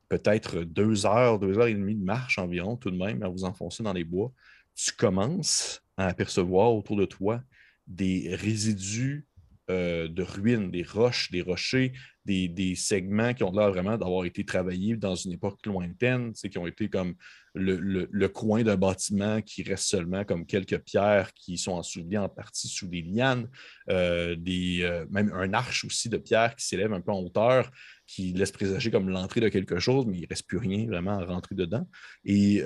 peut-être 0.10 0.64
deux 0.64 1.06
heures, 1.06 1.40
deux 1.40 1.58
heures 1.58 1.68
et 1.68 1.74
demie 1.74 1.96
de 1.96 2.04
marche 2.04 2.38
environ, 2.38 2.78
tout 2.78 2.92
de 2.92 2.98
même, 2.98 3.24
à 3.24 3.28
vous 3.28 3.44
enfoncer 3.44 3.82
dans 3.82 3.94
les 3.94 4.04
bois, 4.04 4.32
tu 4.76 4.92
commences 4.92 5.82
à 5.98 6.08
apercevoir 6.08 6.74
autour 6.74 6.96
de 6.96 7.06
toi 7.06 7.42
des 7.88 8.36
résidus 8.36 9.26
euh, 9.70 10.08
de 10.08 10.24
ruines, 10.24 10.72
des 10.72 10.84
roches, 10.84 11.32
des 11.32 11.42
rochers, 11.42 11.94
des, 12.26 12.76
segments 12.76 13.34
qui 13.34 13.44
ont 13.44 13.52
l'air 13.52 13.70
vraiment 13.72 13.98
d'avoir 13.98 14.26
été 14.26 14.46
travaillés 14.46 14.96
dans 14.96 15.16
une 15.16 15.32
époque 15.32 15.66
lointaine, 15.66 16.34
qui 16.34 16.58
ont 16.58 16.68
été 16.68 16.90
comme 16.90 17.16
le, 17.54 18.28
coin 18.28 18.64
d'un 18.64 18.78
bâtiment 18.78 19.42
qui 19.42 19.64
reste 19.64 19.86
seulement 19.86 20.24
comme 20.24 20.46
quelques 20.46 20.80
pierres 20.80 21.34
qui 21.34 21.58
sont 21.58 21.74
ensevelies 21.74 22.18
en 22.18 22.30
partie 22.30 22.68
sous 22.68 22.88
des 22.88 23.02
lianes, 23.02 23.50
euh, 23.90 24.36
des, 24.36 24.82
euh, 24.84 25.06
même 25.10 25.32
un 25.34 25.54
arche 25.54 25.86
aussi 25.86 26.10
de 26.10 26.18
pierre 26.18 26.56
qui 26.56 26.66
s'élève 26.66 26.94
un 26.94 27.02
peu 27.02 27.12
en 27.12 27.20
hauteur, 27.20 27.70
qui 28.08 28.34
laisse 28.34 28.52
présager 28.52 28.92
comme 28.92 29.10
l'entrée 29.10 29.42
de 29.42 29.50
quelque 29.50 29.80
chose, 29.80 30.06
mais 30.06 30.18
il 30.18 30.22
ne 30.22 30.28
reste 30.28 30.48
plus 30.48 30.58
rien 30.58 30.86
vraiment 30.86 31.20
à 31.20 31.26
rentrer 31.26 31.56
dedans. 31.56 31.88
Et 32.26 32.64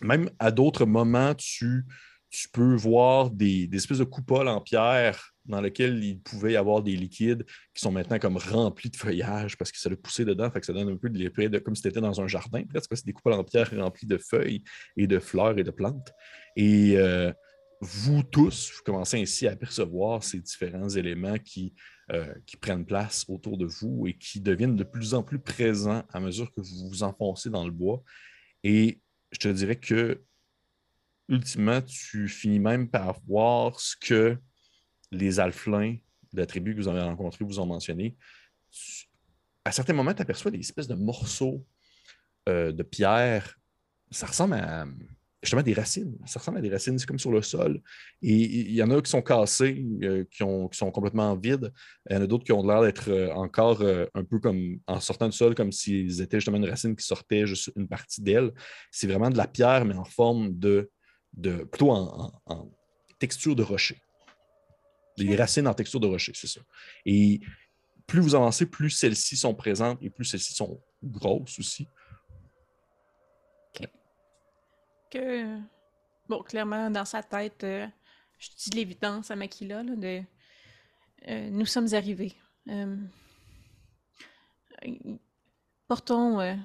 même 0.00 0.30
à 0.38 0.50
d'autres 0.50 0.86
moments, 0.86 1.34
tu, 1.34 1.84
peux 2.52 2.74
voir 2.74 3.30
des 3.30 3.68
espèces 3.72 3.98
de 3.98 4.04
coupoles 4.04 4.48
en 4.48 4.60
pierre 4.60 5.34
dans 5.48 5.60
lesquelles 5.60 6.02
il 6.04 6.20
pouvait 6.20 6.52
y 6.52 6.56
avoir 6.56 6.82
des 6.82 6.94
liquides 6.94 7.44
qui 7.74 7.80
sont 7.80 7.90
maintenant 7.90 8.18
comme 8.18 8.36
remplis 8.36 8.90
de 8.90 8.96
feuillage 8.96 9.56
parce 9.56 9.72
que 9.72 9.78
ça 9.78 9.88
l'a 9.88 9.96
poussé 9.96 10.24
dedans, 10.24 10.50
fait 10.50 10.60
que 10.60 10.66
ça 10.66 10.72
donne 10.72 10.88
un 10.88 10.96
peu 10.96 11.10
de 11.10 11.18
de 11.18 11.58
comme 11.58 11.74
si 11.74 11.82
tu 11.82 11.88
étais 11.88 12.00
dans 12.00 12.20
un 12.20 12.28
jardin, 12.28 12.62
presque. 12.64 12.96
C'est 12.96 13.06
des 13.06 13.12
coupoles 13.12 13.34
en 13.34 13.44
pierre 13.44 13.70
remplies 13.76 14.06
de 14.06 14.18
feuilles 14.18 14.62
et 14.96 15.06
de 15.06 15.18
fleurs 15.18 15.58
et 15.58 15.64
de 15.64 15.70
plantes. 15.70 16.12
Et 16.56 16.96
euh, 16.96 17.32
vous 17.80 18.22
tous, 18.22 18.72
vous 18.76 18.82
commencez 18.84 19.20
ainsi 19.20 19.46
à 19.46 19.52
apercevoir 19.52 20.24
ces 20.24 20.40
différents 20.40 20.88
éléments 20.88 21.38
qui, 21.38 21.74
euh, 22.12 22.34
qui 22.46 22.56
prennent 22.56 22.84
place 22.84 23.24
autour 23.28 23.56
de 23.56 23.66
vous 23.66 24.06
et 24.06 24.14
qui 24.14 24.40
deviennent 24.40 24.76
de 24.76 24.84
plus 24.84 25.14
en 25.14 25.22
plus 25.22 25.38
présents 25.38 26.02
à 26.12 26.20
mesure 26.20 26.52
que 26.52 26.60
vous 26.60 26.88
vous 26.88 27.02
enfoncez 27.02 27.50
dans 27.50 27.64
le 27.64 27.70
bois. 27.70 28.02
Et 28.64 29.00
je 29.30 29.38
te 29.38 29.48
dirais 29.48 29.76
que, 29.76 30.22
ultimement, 31.28 31.80
tu 31.82 32.28
finis 32.28 32.58
même 32.58 32.88
par 32.88 33.20
voir 33.26 33.78
ce 33.78 33.94
que 33.96 34.38
les 35.10 35.40
alflins 35.40 35.96
de 36.32 36.38
la 36.40 36.46
tribu 36.46 36.74
que 36.74 36.80
vous 36.80 36.88
avez 36.88 37.00
rencontrés 37.00 37.44
vous 37.44 37.58
ont 37.60 37.66
mentionné. 37.66 38.16
À 39.64 39.72
certains 39.72 39.92
moments, 39.94 40.14
tu 40.14 40.22
aperçois 40.22 40.50
des 40.50 40.58
espèces 40.60 40.88
de 40.88 40.94
morceaux 40.94 41.64
euh, 42.48 42.72
de 42.72 42.82
pierre. 42.82 43.58
Ça 44.10 44.26
ressemble 44.26 44.54
à 44.54 44.86
justement 45.42 45.62
des 45.62 45.74
racines. 45.74 46.16
Ça 46.26 46.38
ressemble 46.40 46.58
à 46.58 46.60
des 46.60 46.70
racines, 46.70 46.98
c'est 46.98 47.06
comme 47.06 47.18
sur 47.18 47.30
le 47.30 47.42
sol. 47.42 47.80
Et 48.22 48.34
il 48.34 48.72
y 48.72 48.82
en 48.82 48.90
a 48.90 49.00
qui 49.00 49.10
sont 49.10 49.22
cassés, 49.22 49.86
euh, 50.02 50.24
qui, 50.30 50.42
ont- 50.42 50.68
qui 50.68 50.76
sont 50.76 50.90
complètement 50.90 51.36
vides. 51.36 51.72
Il 52.10 52.14
y 52.16 52.18
en 52.18 52.22
a 52.22 52.26
d'autres 52.26 52.44
qui 52.44 52.52
ont 52.52 52.66
l'air 52.66 52.82
d'être 52.82 53.08
euh, 53.10 53.32
encore 53.34 53.82
un 54.14 54.24
peu 54.24 54.38
comme 54.40 54.78
en 54.86 55.00
sortant 55.00 55.26
du 55.28 55.36
sol, 55.36 55.54
comme 55.54 55.72
s'ils 55.72 56.20
étaient 56.20 56.38
justement 56.38 56.56
une 56.56 56.68
racine 56.68 56.96
qui 56.96 57.04
sortait 57.06 57.46
juste 57.46 57.70
une 57.76 57.88
partie 57.88 58.20
d'elle. 58.22 58.52
C'est 58.90 59.06
vraiment 59.06 59.30
de 59.30 59.36
la 59.36 59.46
pierre, 59.46 59.84
mais 59.84 59.94
en 59.94 60.04
forme 60.04 60.58
de. 60.58 60.90
plutôt 61.70 61.90
en 61.90 62.72
texture 63.18 63.54
de 63.56 63.62
rocher. 63.62 64.00
Des 65.24 65.36
racines 65.36 65.66
en 65.66 65.74
texture 65.74 66.00
de 66.00 66.06
rocher, 66.06 66.32
c'est 66.34 66.46
ça. 66.46 66.60
Et 67.04 67.40
plus 68.06 68.20
vous 68.20 68.34
avancez, 68.34 68.66
plus 68.66 68.90
celles-ci 68.90 69.36
sont 69.36 69.54
présentes 69.54 69.98
et 70.02 70.10
plus 70.10 70.24
celles-ci 70.24 70.54
sont 70.54 70.80
grosses 71.02 71.58
aussi. 71.58 71.86
Que... 75.10 75.58
Bon, 76.28 76.42
clairement, 76.42 76.90
dans 76.90 77.04
sa 77.06 77.22
tête, 77.22 77.64
euh, 77.64 77.86
je 78.38 78.48
dis 78.56 78.70
l'évidence 78.76 79.30
à 79.30 79.36
Makila, 79.36 79.82
là, 79.82 79.96
de... 79.96 80.22
euh, 81.28 81.50
nous 81.50 81.66
sommes 81.66 81.92
arrivés. 81.94 82.34
Euh, 82.68 82.96
Portons, 85.88 86.58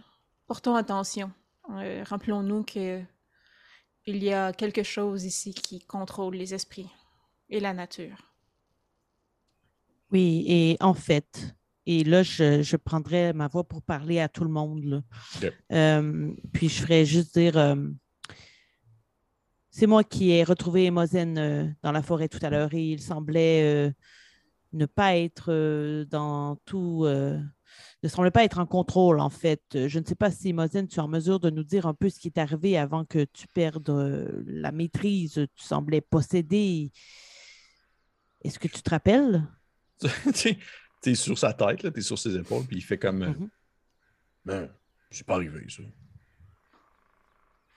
portons 0.46 0.76
attention. 0.76 1.32
Rappelons-nous 1.68 2.64
que 2.64 3.02
il 4.06 4.22
y 4.22 4.34
a 4.34 4.52
quelque 4.52 4.84
chose 4.84 5.24
ici 5.24 5.54
qui 5.54 5.80
contrôle 5.80 6.36
les 6.36 6.54
esprits 6.54 6.90
et 7.50 7.60
la 7.60 7.74
nature. 7.74 8.33
Oui, 10.14 10.46
et 10.48 10.78
en 10.80 10.94
fait, 10.94 11.56
et 11.88 12.04
là, 12.04 12.22
je, 12.22 12.62
je 12.62 12.78
prendrais 12.78 13.34
ma 13.34 13.48
voix 13.48 13.64
pour 13.64 13.82
parler 13.82 14.20
à 14.20 14.30
tout 14.30 14.44
le 14.44 14.50
monde. 14.52 14.84
là. 14.86 15.02
Euh, 15.72 16.32
puis 16.54 16.70
je 16.70 16.82
ferais 16.82 17.04
juste 17.04 17.38
dire 17.38 17.58
euh, 17.58 17.76
c'est 19.72 19.88
moi 19.88 20.04
qui 20.04 20.32
ai 20.32 20.44
retrouvé 20.44 20.86
Emozen 20.86 21.38
euh, 21.38 21.68
dans 21.82 21.92
la 21.92 22.04
forêt 22.04 22.30
tout 22.30 22.40
à 22.44 22.52
l'heure 22.52 22.74
et 22.76 22.92
il 22.92 23.02
semblait 23.02 23.64
euh, 23.64 23.92
ne 24.72 24.86
pas 24.86 25.18
être 25.18 26.06
dans 26.10 26.58
tout. 26.66 27.06
ne 27.06 28.08
semblait 28.08 28.32
pas 28.32 28.44
être 28.44 28.60
en 28.60 28.66
contrôle, 28.66 29.20
en 29.20 29.30
fait. 29.30 29.62
Je 29.74 30.00
ne 30.00 30.06
sais 30.06 30.16
pas 30.16 30.32
si, 30.32 30.50
Emozen, 30.50 30.88
tu 30.88 30.98
es 30.98 31.02
en 31.02 31.08
mesure 31.08 31.40
de 31.40 31.50
nous 31.50 31.64
dire 31.64 31.86
un 31.88 31.94
peu 31.94 32.10
ce 32.10 32.20
qui 32.20 32.28
est 32.28 32.38
arrivé 32.38 32.78
avant 32.78 33.04
que 33.04 33.26
tu 33.34 33.48
perdes 33.48 33.90
la 34.46 34.72
maîtrise. 34.72 35.48
Tu 35.56 35.64
semblais 35.64 36.02
possédé. 36.02 36.92
Est-ce 38.44 38.60
que 38.60 38.68
tu 38.68 38.82
te 38.82 38.90
rappelles? 38.90 39.44
tu 40.34 41.10
es 41.10 41.16
sur 41.16 41.38
sa 41.38 41.54
tête, 41.54 41.80
tu 41.94 42.00
es 42.00 42.02
sur 42.02 42.18
ses 42.18 42.36
épaules, 42.36 42.66
puis 42.66 42.78
il 42.78 42.82
fait 42.84 42.98
comme. 42.98 43.22
euh, 43.24 43.28
Mhm. 43.30 43.50
Ben, 44.46 44.70
c'est 45.10 45.26
pas 45.26 45.36
arrivé, 45.36 45.66
ça. 45.70 45.84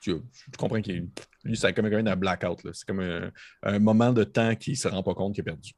Tu, 0.01 0.13
tu 0.13 0.57
comprends 0.57 0.81
qu'il 0.81 1.09
lui, 1.43 1.55
c'est 1.57 1.73
comme 1.73 1.85
un 1.85 2.15
blackout. 2.15 2.63
là. 2.63 2.71
C'est 2.73 2.85
comme 2.85 2.99
un, 2.99 3.31
un 3.63 3.79
moment 3.79 4.11
de 4.13 4.23
temps 4.23 4.55
qu'il 4.55 4.73
ne 4.73 4.77
se 4.77 4.87
rend 4.87 5.01
pas 5.03 5.13
compte 5.15 5.33
qu'il 5.33 5.41
a 5.41 5.45
perdu. 5.45 5.71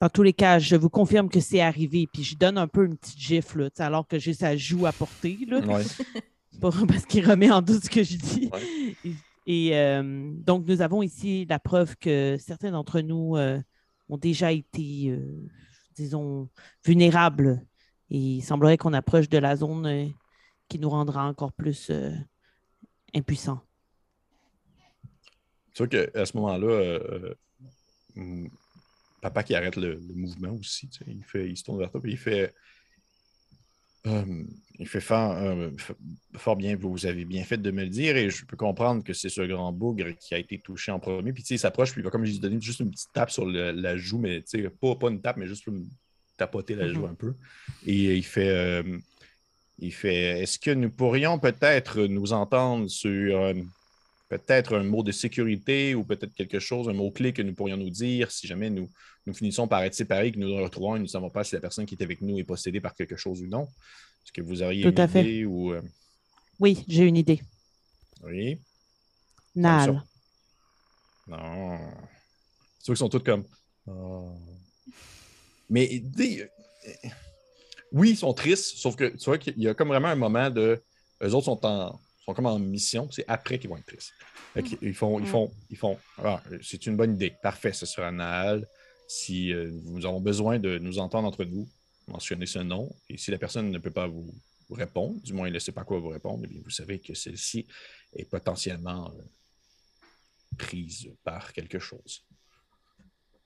Dans 0.00 0.08
tous 0.08 0.22
les 0.22 0.32
cas, 0.32 0.58
je 0.58 0.74
vous 0.76 0.90
confirme 0.90 1.28
que 1.28 1.40
c'est 1.40 1.60
arrivé. 1.60 2.08
Puis 2.12 2.24
je 2.24 2.36
donne 2.36 2.58
un 2.58 2.66
peu 2.66 2.84
une 2.86 2.96
petite 2.96 3.18
gifle, 3.18 3.64
là, 3.64 3.70
alors 3.78 4.08
que 4.08 4.18
j'ai 4.18 4.34
sa 4.34 4.56
joue 4.56 4.86
à 4.86 4.92
porter, 4.92 5.38
là, 5.46 5.60
Ouais. 5.60 5.84
pour- 6.60 6.74
parce 6.88 7.06
qu'il 7.06 7.28
remet 7.28 7.50
en 7.50 7.62
doute 7.62 7.84
ce 7.84 7.90
que 7.90 8.02
je 8.02 8.16
dis. 8.16 8.50
Ouais. 8.52 8.96
Et, 9.04 9.66
et, 9.68 9.76
euh, 9.76 10.32
donc, 10.34 10.66
nous 10.66 10.80
avons 10.82 11.02
ici 11.02 11.46
la 11.48 11.58
preuve 11.60 11.96
que 11.96 12.36
certains 12.40 12.72
d'entre 12.72 13.00
nous 13.00 13.36
euh, 13.36 13.60
ont 14.12 14.18
déjà 14.18 14.52
été, 14.52 15.08
euh, 15.08 15.48
disons, 15.94 16.50
vulnérables 16.84 17.64
Et 18.10 18.18
il 18.18 18.42
semblerait 18.42 18.76
qu'on 18.76 18.92
approche 18.92 19.28
de 19.28 19.38
la 19.38 19.56
zone 19.56 19.86
euh, 19.86 20.06
qui 20.68 20.78
nous 20.78 20.90
rendra 20.90 21.26
encore 21.26 21.52
plus 21.52 21.88
euh, 21.90 22.12
impuissants. 23.14 23.62
Tu 25.72 25.78
vois 25.78 25.88
qu'à 25.88 26.26
ce 26.26 26.36
moment-là, 26.36 26.98
papa 29.22 29.42
qui 29.42 29.54
arrête 29.54 29.76
le, 29.76 29.98
mouvement 30.14 30.52
aussi, 30.52 30.90
il, 31.06 31.24
fait, 31.24 31.48
il 31.48 31.56
se 31.56 31.64
tourne 31.64 31.78
vers 31.78 31.90
toi 31.90 32.00
et 32.04 32.10
il 32.10 32.18
fait. 32.18 32.54
Euh, 34.06 34.44
il 34.78 34.88
fait 34.88 35.00
fort, 35.00 35.32
euh, 35.32 35.70
bien, 36.56 36.76
vous 36.76 37.06
avez 37.06 37.24
bien 37.24 37.44
fait 37.44 37.56
de 37.58 37.70
me 37.70 37.82
le 37.84 37.88
dire 37.88 38.16
et 38.16 38.30
je 38.30 38.44
peux 38.44 38.56
comprendre 38.56 39.04
que 39.04 39.12
c'est 39.12 39.28
ce 39.28 39.42
grand 39.42 39.72
bougre 39.72 40.16
qui 40.18 40.34
a 40.34 40.38
été 40.38 40.58
touché 40.58 40.90
en 40.90 40.98
premier. 40.98 41.32
Puis 41.32 41.42
tu 41.42 41.48
sais, 41.48 41.54
il 41.54 41.58
s'approche, 41.58 41.92
puis 41.92 42.00
il 42.00 42.04
va 42.04 42.10
comme 42.10 42.24
je 42.24 42.32
lui 42.32 42.40
donner 42.40 42.60
juste 42.60 42.80
une 42.80 42.90
petite 42.90 43.12
tape 43.12 43.30
sur 43.30 43.44
le- 43.46 43.70
la 43.72 43.96
joue, 43.96 44.18
mais 44.18 44.40
tu 44.42 44.62
sais, 44.62 44.68
pas, 44.70 44.96
pas 44.96 45.08
une 45.10 45.20
tape, 45.20 45.36
mais 45.36 45.46
juste 45.46 45.64
pour 45.64 45.72
me 45.74 45.84
tapoter 46.36 46.74
la 46.74 46.92
joue 46.92 47.02
Mhm. 47.04 47.10
un 47.10 47.14
peu. 47.14 47.34
Et 47.86 48.16
il 48.16 48.24
fait, 48.24 48.48
euh, 48.48 48.98
il 49.78 49.92
fait 49.92 50.40
Est-ce 50.42 50.58
que 50.58 50.70
nous 50.72 50.90
pourrions 50.90 51.38
peut-être 51.38 52.02
nous 52.02 52.32
entendre 52.32 52.88
sur 52.88 53.40
euh, 53.40 53.54
peut-être 54.38 54.76
un 54.78 54.82
mot 54.82 55.02
de 55.02 55.12
sécurité 55.12 55.94
ou 55.94 56.04
peut-être 56.04 56.32
quelque 56.34 56.58
chose, 56.58 56.88
un 56.88 56.94
mot-clé 56.94 57.34
que 57.34 57.42
nous 57.42 57.52
pourrions 57.54 57.76
nous 57.76 57.90
dire 57.90 58.30
si 58.30 58.46
jamais 58.46 58.70
nous, 58.70 58.88
nous 59.26 59.34
finissons 59.34 59.68
par 59.68 59.82
être 59.82 59.94
séparés, 59.94 60.32
que 60.32 60.38
nous 60.38 60.48
nous 60.48 60.62
retrouvons 60.62 60.96
et 60.96 60.98
nous 60.98 61.04
ne 61.04 61.08
savons 61.16 61.28
pas 61.28 61.44
si 61.44 61.54
la 61.54 61.60
personne 61.60 61.84
qui 61.84 61.94
est 61.96 62.02
avec 62.02 62.22
nous 62.22 62.38
est 62.38 62.44
possédée 62.44 62.80
par 62.80 62.94
quelque 62.94 63.16
chose 63.16 63.42
ou 63.42 63.46
non. 63.46 63.64
Est-ce 64.24 64.32
que 64.32 64.40
vous 64.40 64.62
auriez 64.62 64.82
Tout 64.84 64.88
une 64.90 65.00
à 65.00 65.08
fait. 65.08 65.20
idée 65.22 65.44
ou. 65.44 65.72
euh, 65.74 65.82
Oui, 66.58 66.82
j'ai 66.88 67.04
une 67.04 67.16
idée. 67.18 67.42
Oui. 68.22 68.58
Nal. 69.54 70.02
Non. 71.26 71.78
C'est 72.78 72.84
sûr 72.86 72.94
qu'ils 72.94 72.96
sont 72.96 73.08
tous 73.10 73.18
comme. 73.20 73.44
Oh. 73.86 74.32
Mais 75.68 76.00
dis, 76.02 76.40
euh, 76.40 76.46
oui, 77.92 78.10
ils 78.10 78.16
sont 78.16 78.32
tristes, 78.32 78.76
sauf 78.78 78.96
que 78.96 79.04
tu 79.16 79.24
vois 79.26 79.36
qu'il 79.38 79.58
y 79.58 79.68
a 79.68 79.74
comme 79.74 79.88
vraiment 79.88 80.08
un 80.08 80.16
moment 80.16 80.48
de. 80.48 80.82
Eux 81.22 81.34
autres 81.34 81.44
sont, 81.44 81.66
en, 81.66 82.00
sont 82.24 82.34
comme 82.34 82.46
en 82.46 82.58
mission, 82.58 83.10
c'est 83.10 83.24
après 83.28 83.58
qu'ils 83.58 83.68
vont 83.70 83.76
être 83.76 83.86
tristes. 83.86 84.12
Qu'ils- 84.64 84.78
ils 84.82 84.94
font, 84.94 85.18
ils 85.18 85.26
font, 85.26 85.50
ils 85.70 85.76
font. 85.76 85.98
Ah, 86.18 86.42
c'est 86.62 86.86
une 86.86 86.96
bonne 86.96 87.14
idée. 87.14 87.34
Parfait, 87.42 87.72
ce 87.72 87.86
sera 87.86 88.10
Naal. 88.12 88.66
Si 89.08 89.52
euh, 89.52 89.70
nous 89.84 90.06
avons 90.06 90.20
besoin 90.20 90.58
de 90.58 90.78
nous 90.78 90.98
entendre 90.98 91.26
entre 91.28 91.44
nous, 91.44 91.68
mentionnez 92.08 92.46
ce 92.46 92.60
nom. 92.60 92.94
Et 93.08 93.16
si 93.18 93.30
la 93.30 93.38
personne 93.38 93.70
ne 93.70 93.78
peut 93.78 93.90
pas 93.90 94.06
vous, 94.06 94.32
répondre, 94.70 95.20
du 95.20 95.34
moins 95.34 95.46
elle 95.48 95.52
ne 95.52 95.58
sait 95.58 95.72
pas 95.72 95.84
quoi 95.84 95.98
vous 95.98 96.08
répondre, 96.08 96.42
eh 96.44 96.46
bien, 96.46 96.60
vous 96.64 96.70
savez 96.70 96.98
que 96.98 97.12
celle-ci 97.14 97.66
est 98.16 98.24
potentiellement 98.24 99.10
euh, 99.10 99.22
prise 100.56 101.08
par 101.24 101.52
quelque 101.52 101.78
chose. 101.78 102.24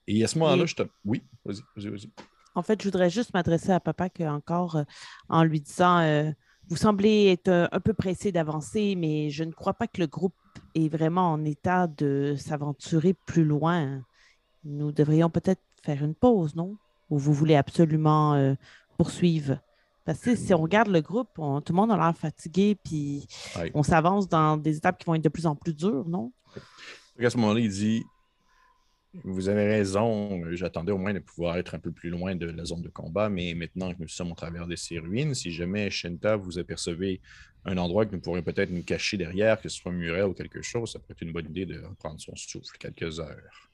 Et 0.07 0.23
à 0.23 0.29
ce 0.29 0.39
moment-là, 0.39 0.63
Et- 0.63 0.67
je 0.67 0.75
te. 0.77 0.83
Oui, 1.05 1.23
vas-y, 1.45 1.61
vas-y, 1.77 1.89
vas-y. 1.89 2.11
En 2.55 2.63
fait, 2.63 2.81
je 2.81 2.87
voudrais 2.89 3.11
juste 3.11 3.35
m'adresser 3.35 3.71
à 3.71 3.81
papa 3.81 4.09
que 4.09 4.23
encore 4.23 4.77
euh, 4.77 4.85
en 5.29 5.43
lui 5.45 5.61
disant 5.61 5.99
euh, 6.01 6.31
Vous 6.69 6.77
semblez 6.77 7.27
être 7.27 7.49
euh, 7.49 7.69
un 7.71 7.81
peu 7.81 7.95
pressé 7.95 8.33
d'avancer, 8.33 8.97
mais 8.97 9.31
je 9.31 9.45
ne 9.45 9.53
crois 9.53 9.75
pas 9.75 9.87
que 9.87 10.01
le 10.01 10.07
groupe 10.09 10.35
est 10.75 10.89
vraiment 10.89 11.33
en 11.33 11.45
état 11.45 11.87
de 11.87 12.35
s'aventurer 12.37 13.15
plus 13.15 13.45
loin. 13.45 14.03
Nous 14.65 14.91
devrions 14.91 15.31
peut-être 15.31 15.61
faire 15.83 16.03
une 16.03 16.15
pause, 16.15 16.57
non? 16.57 16.77
Ou 17.11 17.19
vous 17.19 17.33
voulez 17.33 17.55
absolument 17.55 18.35
euh, 18.35 18.55
poursuivre? 18.99 19.59
Parce 20.05 20.19
que 20.21 20.35
si 20.35 20.53
on 20.55 20.59
regarde 20.59 20.89
le 20.89 21.01
groupe, 21.01 21.31
on- 21.39 21.61
tout 21.61 21.73
le 21.73 21.77
monde 21.77 21.93
a 21.93 21.97
l'air 21.97 22.17
fatigué, 22.17 22.77
puis 22.83 23.27
Ouais. 23.57 23.71
on 23.75 23.83
s'avance 23.85 24.29
dans 24.29 24.57
des 24.57 24.77
étapes 24.79 24.99
qui 24.99 25.05
vont 25.07 25.15
être 25.15 25.23
de 25.25 25.29
plus 25.29 25.47
en 25.47 25.55
plus 25.55 25.75
dures, 25.75 26.09
non? 26.09 26.33
À 27.23 27.31
ce 27.31 27.37
moment-là, 27.39 27.61
il 27.61 27.71
dit 27.71 28.03
Vous 29.25 29.49
avez 29.49 29.67
raison, 29.67 30.43
euh, 30.45 30.57
j'attendais 30.57 30.93
au 30.93 30.99
moins 30.99 31.15
de 31.15 31.19
pouvoir 31.19 31.57
être 31.57 31.75
un 31.75 31.79
peu 31.79 31.93
plus 31.93 32.11
loin 32.11 32.35
de 32.35 32.47
la 32.47 32.65
zone 32.65 32.83
de 32.83 32.89
combat, 32.89 33.29
mais 33.29 33.55
maintenant 33.55 33.93
que 33.93 34.01
nous 34.01 34.09
sommes 34.09 34.33
au 34.33 34.35
travers 34.35 34.67
de 34.67 34.77
ces 34.77 34.99
ruines, 34.99 35.35
si 35.35 35.51
jamais, 35.53 35.91
Shenta, 35.91 36.37
vous 36.37 36.59
apercevez 36.59 37.21
un 37.65 37.79
endroit 37.79 38.07
que 38.07 38.15
nous 38.15 38.21
pourrions 38.21 38.43
peut-être 38.43 38.71
nous 38.71 38.83
cacher 38.85 39.17
derrière, 39.17 39.61
que 39.61 39.69
ce 39.69 39.79
soit 39.79 39.91
un 39.93 39.95
muret 39.95 40.23
ou 40.23 40.33
quelque 40.35 40.63
chose, 40.63 40.93
ça 40.93 40.99
pourrait 40.99 41.13
être 41.15 41.23
une 41.23 41.33
bonne 41.33 41.47
idée 41.47 41.67
de 41.67 41.81
reprendre 41.83 42.21
son 42.21 42.35
souffle 42.37 42.77
quelques 42.79 43.19
heures. 43.21 43.71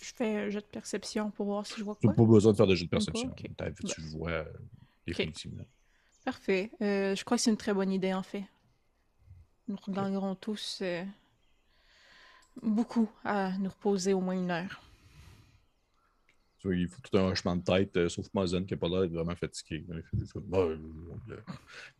Je 0.00 0.12
fais 0.14 0.36
un 0.36 0.50
jet 0.50 0.60
de 0.60 0.64
perception 0.66 1.30
pour 1.30 1.46
voir 1.46 1.66
si 1.66 1.74
je 1.76 1.84
vois 1.84 1.94
Tu 1.96 2.06
quoi. 2.06 2.10
n'as 2.10 2.16
pas 2.16 2.24
besoin 2.24 2.52
de 2.52 2.56
faire 2.56 2.66
de 2.66 2.74
jeu 2.74 2.84
de 2.84 2.90
perception. 2.90 3.28
Ok. 3.30 3.44
T'as 3.56 3.68
vu, 3.68 3.84
Tu 3.84 4.00
vois 4.02 4.30
euh, 4.30 4.44
définitivement. 5.06 5.64
Parfait. 6.24 6.70
Euh, 6.80 7.14
je 7.14 7.24
crois 7.24 7.36
que 7.36 7.42
c'est 7.42 7.50
une 7.50 7.56
très 7.56 7.74
bonne 7.74 7.92
idée, 7.92 8.14
en 8.14 8.22
fait. 8.22 8.44
Nous 9.66 9.76
regagnerons 9.76 10.34
tous 10.36 10.78
euh, 10.82 11.04
beaucoup 12.62 13.08
à 13.24 13.56
nous 13.58 13.70
reposer 13.70 14.12
au 14.12 14.20
moins 14.20 14.34
une 14.34 14.50
heure. 14.50 14.82
Il 16.64 16.88
faut 16.88 17.00
tout 17.00 17.16
un 17.16 17.22
hochement 17.30 17.54
de 17.54 17.62
tête, 17.62 17.96
euh, 17.96 18.08
sauf 18.08 18.26
Mazen 18.34 18.66
qui 18.66 18.74
n'a 18.74 18.78
pas 18.78 18.88
l'air 18.88 19.08
vraiment 19.08 19.36
fatigué. 19.36 19.84
Il 19.88 19.94
fait- 20.02 20.02
il 20.20 20.26
fait, 20.26 20.40
Ah, 20.52 20.56
euh. 20.58 20.76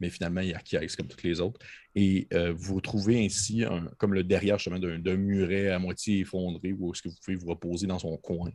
Mais 0.00 0.10
finalement, 0.10 0.40
il 0.40 0.52
acquiesce 0.52 0.96
comme 0.96 1.06
toutes 1.06 1.22
les 1.22 1.40
autres. 1.40 1.60
Et 1.94 2.26
euh, 2.32 2.52
vous 2.56 2.80
trouvez 2.80 3.24
ainsi, 3.24 3.62
un- 3.64 3.86
comme 3.98 4.14
le 4.14 4.24
derrière 4.24 4.58
justement 4.58 4.80
d'un 4.80 5.16
muret 5.16 5.68
à 5.70 5.78
moitié 5.78 6.18
effondré, 6.20 6.72
où 6.72 6.92
est-ce 6.92 7.02
que 7.02 7.08
vous 7.08 7.14
pouvez 7.24 7.36
vous 7.36 7.46
reposer 7.46 7.86
dans 7.86 8.00
son 8.00 8.16
coin, 8.16 8.50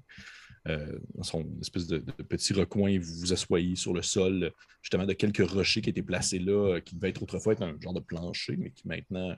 euh, 0.67 0.99
dans 1.15 1.23
son 1.23 1.47
espèce 1.61 1.87
de, 1.87 1.99
petit 1.99 2.51
recoin, 2.53 2.99
vous 2.99 3.15
vous 3.21 3.31
asseyez 3.33 3.77
sur 3.77 3.93
le 3.93 4.01
sol, 4.01 4.51
justement 4.81 5.05
de 5.05 5.13
quelques 5.13 5.49
rochers 5.49 5.81
qui 5.81 5.89
étaient 5.89 6.03
placés 6.03 6.39
là, 6.39 6.81
qui 6.81 6.95
devaient 6.95 7.09
être 7.09 7.23
autrefois 7.23 7.53
être 7.53 7.63
un 7.63 7.79
genre 7.79 7.93
de 7.93 8.01
plancher, 8.01 8.57
mais 8.57 8.71
qui 8.71 8.87
maintenant 8.89 9.33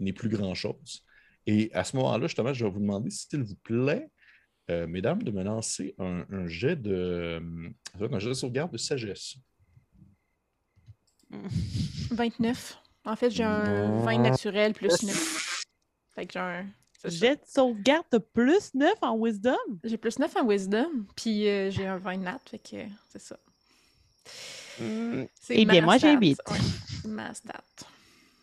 n'est 0.00 0.12
plus 0.12 0.28
grand-chose. 0.28 1.04
Et 1.50 1.70
à 1.72 1.82
ce 1.82 1.96
moment-là, 1.96 2.26
justement, 2.26 2.52
je 2.52 2.62
vais 2.62 2.70
vous 2.70 2.78
demander, 2.78 3.08
s'il 3.08 3.42
vous 3.42 3.54
plaît, 3.56 4.10
euh, 4.68 4.86
mesdames, 4.86 5.22
de 5.22 5.30
me 5.30 5.42
lancer 5.42 5.94
un, 5.98 6.26
un 6.30 6.46
jet 6.46 6.76
de 6.76 6.92
euh, 6.92 7.70
un 7.98 8.18
jet 8.18 8.28
de 8.28 8.34
sauvegarde 8.34 8.70
de 8.70 8.76
sagesse. 8.76 9.36
29. 12.10 12.78
En 13.06 13.16
fait, 13.16 13.30
j'ai 13.30 13.44
un 13.44 14.02
20 14.02 14.18
naturel 14.18 14.74
plus 14.74 15.02
9. 15.02 15.64
Fait 16.14 16.26
que 16.26 16.34
j'ai 16.34 16.38
un. 16.38 16.66
Jet 17.04 17.36
de 17.36 17.46
sauvegarde 17.46 18.04
de 18.12 18.18
plus 18.18 18.74
9 18.74 18.92
en 19.00 19.16
wisdom? 19.16 19.56
J'ai 19.84 19.96
plus 19.96 20.18
9 20.18 20.36
en 20.36 20.46
wisdom, 20.46 21.06
puis 21.16 21.48
euh, 21.48 21.70
j'ai 21.70 21.86
un 21.86 21.96
20 21.96 22.16
nat, 22.18 22.40
fait 22.44 22.58
que 22.58 22.76
c'est 23.08 23.20
ça. 23.22 23.38
C'est 24.76 25.30
Eh 25.50 25.64
bien, 25.64 25.80
moi, 25.80 25.94
j'ai 25.96 26.10
stat. 26.10 26.18
huit. 26.20 26.38
Ouais, 26.50 26.58
c'est 27.00 27.08
ma 27.08 27.32
stat. 27.32 27.64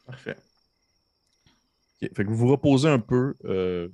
Parfait. 0.07 0.37
Fait 1.99 2.23
que 2.23 2.29
vous 2.29 2.35
vous 2.35 2.47
reposez 2.47 2.89
un 2.89 2.99
peu, 2.99 3.35
euh, 3.45 3.87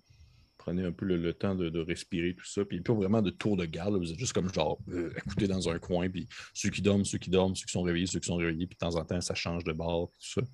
prenez 0.58 0.84
un 0.84 0.92
peu 0.92 1.06
le, 1.06 1.34
temps 1.34 1.56
de, 1.56 1.80
respirer, 1.80 2.36
tout 2.36 2.46
ça, 2.46 2.66
puis 2.66 2.82
pas 2.82 2.94
vraiment 2.94 3.22
de 3.22 3.30
tour 3.30 3.58
de 3.58 3.66
garde, 3.66 3.96
vous 3.96 4.12
êtes 4.12 4.20
juste 4.20 4.34
comme 4.34 4.52
genre 4.54 4.80
euh, 4.90 5.14
écouté 5.18 5.48
dans 5.48 5.70
un 5.70 5.80
coin, 5.80 6.10
puis 6.10 6.28
ceux 6.54 6.70
qui 6.70 6.82
dorment, 6.82 7.06
ceux 7.06 7.20
qui 7.20 7.30
dorment, 7.30 7.56
ceux 7.56 7.66
qui 7.66 7.72
sont 7.72 7.84
réveillés, 7.84 8.08
ceux 8.08 8.20
qui 8.20 8.28
sont 8.28 8.38
réveillés, 8.38 8.68
puis 8.68 8.76
de 8.76 8.80
temps 8.80 8.96
en 8.96 9.06
temps, 9.06 9.22
ça 9.22 9.36
change 9.36 9.64
de 9.64 9.74
bord, 9.74 10.10
tout 10.12 10.42
ça. 10.42 10.48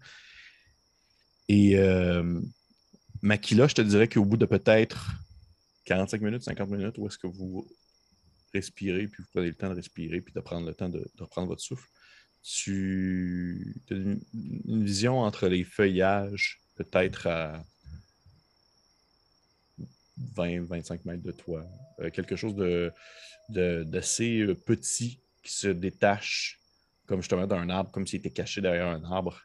Et 1.49 1.77
euh, 1.77 2.41
je 3.23 3.73
te 3.73 3.81
dirais 3.81 4.07
qu'au 4.07 4.25
bout 4.25 4.37
de 4.37 4.45
peut-être 4.45 5.11
45 5.85 6.21
minutes, 6.21 6.43
50 6.43 6.69
minutes, 6.69 6.97
où 6.97 7.07
est-ce 7.07 7.17
que 7.17 7.27
vous 7.27 7.67
respirez, 8.53 9.07
puis 9.07 9.23
vous 9.23 9.29
prenez 9.31 9.47
le 9.47 9.55
temps 9.55 9.69
de 9.69 9.75
respirer, 9.75 10.21
puis 10.21 10.33
de 10.33 10.39
prendre 10.41 10.67
le 10.67 10.73
temps 10.73 10.89
de, 10.89 11.05
reprendre 11.19 11.47
votre 11.47 11.61
souffle, 11.61 11.87
tu 12.43 13.75
as 13.91 13.95
une 13.95 14.83
vision 14.83 15.19
entre 15.19 15.47
les 15.47 15.63
feuillages, 15.63 16.61
peut-être 16.77 17.27
à 17.27 17.63
20-25 20.35 20.99
mètres 21.05 21.23
de 21.23 21.31
toi. 21.31 21.65
Euh, 21.99 22.09
quelque 22.09 22.35
chose 22.35 22.55
d'assez 23.49 24.39
euh, 24.39 24.55
petit 24.55 25.19
qui 25.43 25.53
se 25.53 25.67
détache, 25.67 26.59
comme 27.05 27.21
justement 27.21 27.47
d'un 27.47 27.69
arbre, 27.69 27.91
comme 27.91 28.05
s'il 28.05 28.19
était 28.19 28.29
caché 28.29 28.61
derrière 28.61 28.87
un 28.87 29.03
arbre. 29.03 29.41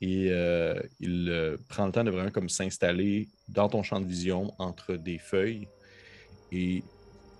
Et 0.00 0.28
euh, 0.30 0.80
il 0.98 1.58
prend 1.68 1.86
le 1.86 1.92
temps 1.92 2.02
de 2.02 2.10
vraiment 2.10 2.30
comme 2.30 2.48
s'installer 2.48 3.28
dans 3.48 3.68
ton 3.68 3.82
champ 3.82 4.00
de 4.00 4.06
vision 4.06 4.52
entre 4.58 4.94
des 4.94 5.18
feuilles. 5.18 5.68
Et 6.50 6.82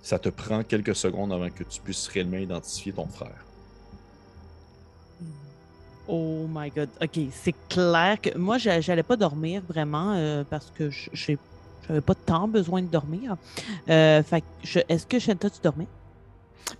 ça 0.02 0.18
te 0.18 0.28
prend 0.28 0.62
quelques 0.62 0.94
secondes 0.94 1.32
avant 1.32 1.50
que 1.50 1.64
tu 1.64 1.80
puisses 1.80 2.06
réellement 2.08 2.38
identifier 2.38 2.92
ton 2.92 3.06
frère. 3.06 3.51
Oh 6.08 6.46
my 6.48 6.70
god. 6.70 6.88
OK, 7.00 7.18
c'est 7.32 7.54
clair 7.68 8.20
que 8.20 8.36
moi, 8.36 8.58
j'a- 8.58 8.80
j'allais 8.80 9.02
pas 9.04 9.16
dormir 9.16 9.62
vraiment 9.68 10.14
euh, 10.16 10.42
parce 10.48 10.70
que 10.76 10.90
j'ai- 10.90 11.38
j'avais 11.86 12.00
pas 12.00 12.14
tant 12.14 12.48
besoin 12.48 12.82
de 12.82 12.88
dormir. 12.88 13.36
Euh, 13.88 14.22
fait 14.22 14.42
est-ce 14.88 15.06
que 15.06 15.18
Shanta, 15.18 15.48
tu 15.48 15.60
dormais? 15.62 15.86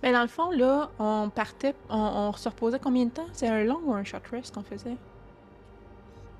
Mais 0.01 0.11
dans 0.11 0.21
le 0.23 0.27
fond, 0.27 0.51
là, 0.51 0.89
on 0.99 1.29
partait, 1.33 1.75
on, 1.89 1.97
on 1.97 2.33
se 2.33 2.49
reposait 2.49 2.79
combien 2.79 3.05
de 3.05 3.11
temps? 3.11 3.27
C'est 3.33 3.47
un 3.47 3.63
long 3.63 3.79
ou 3.85 3.93
un 3.93 4.03
short 4.03 4.23
rest 4.31 4.53
qu'on 4.53 4.63
faisait? 4.63 4.95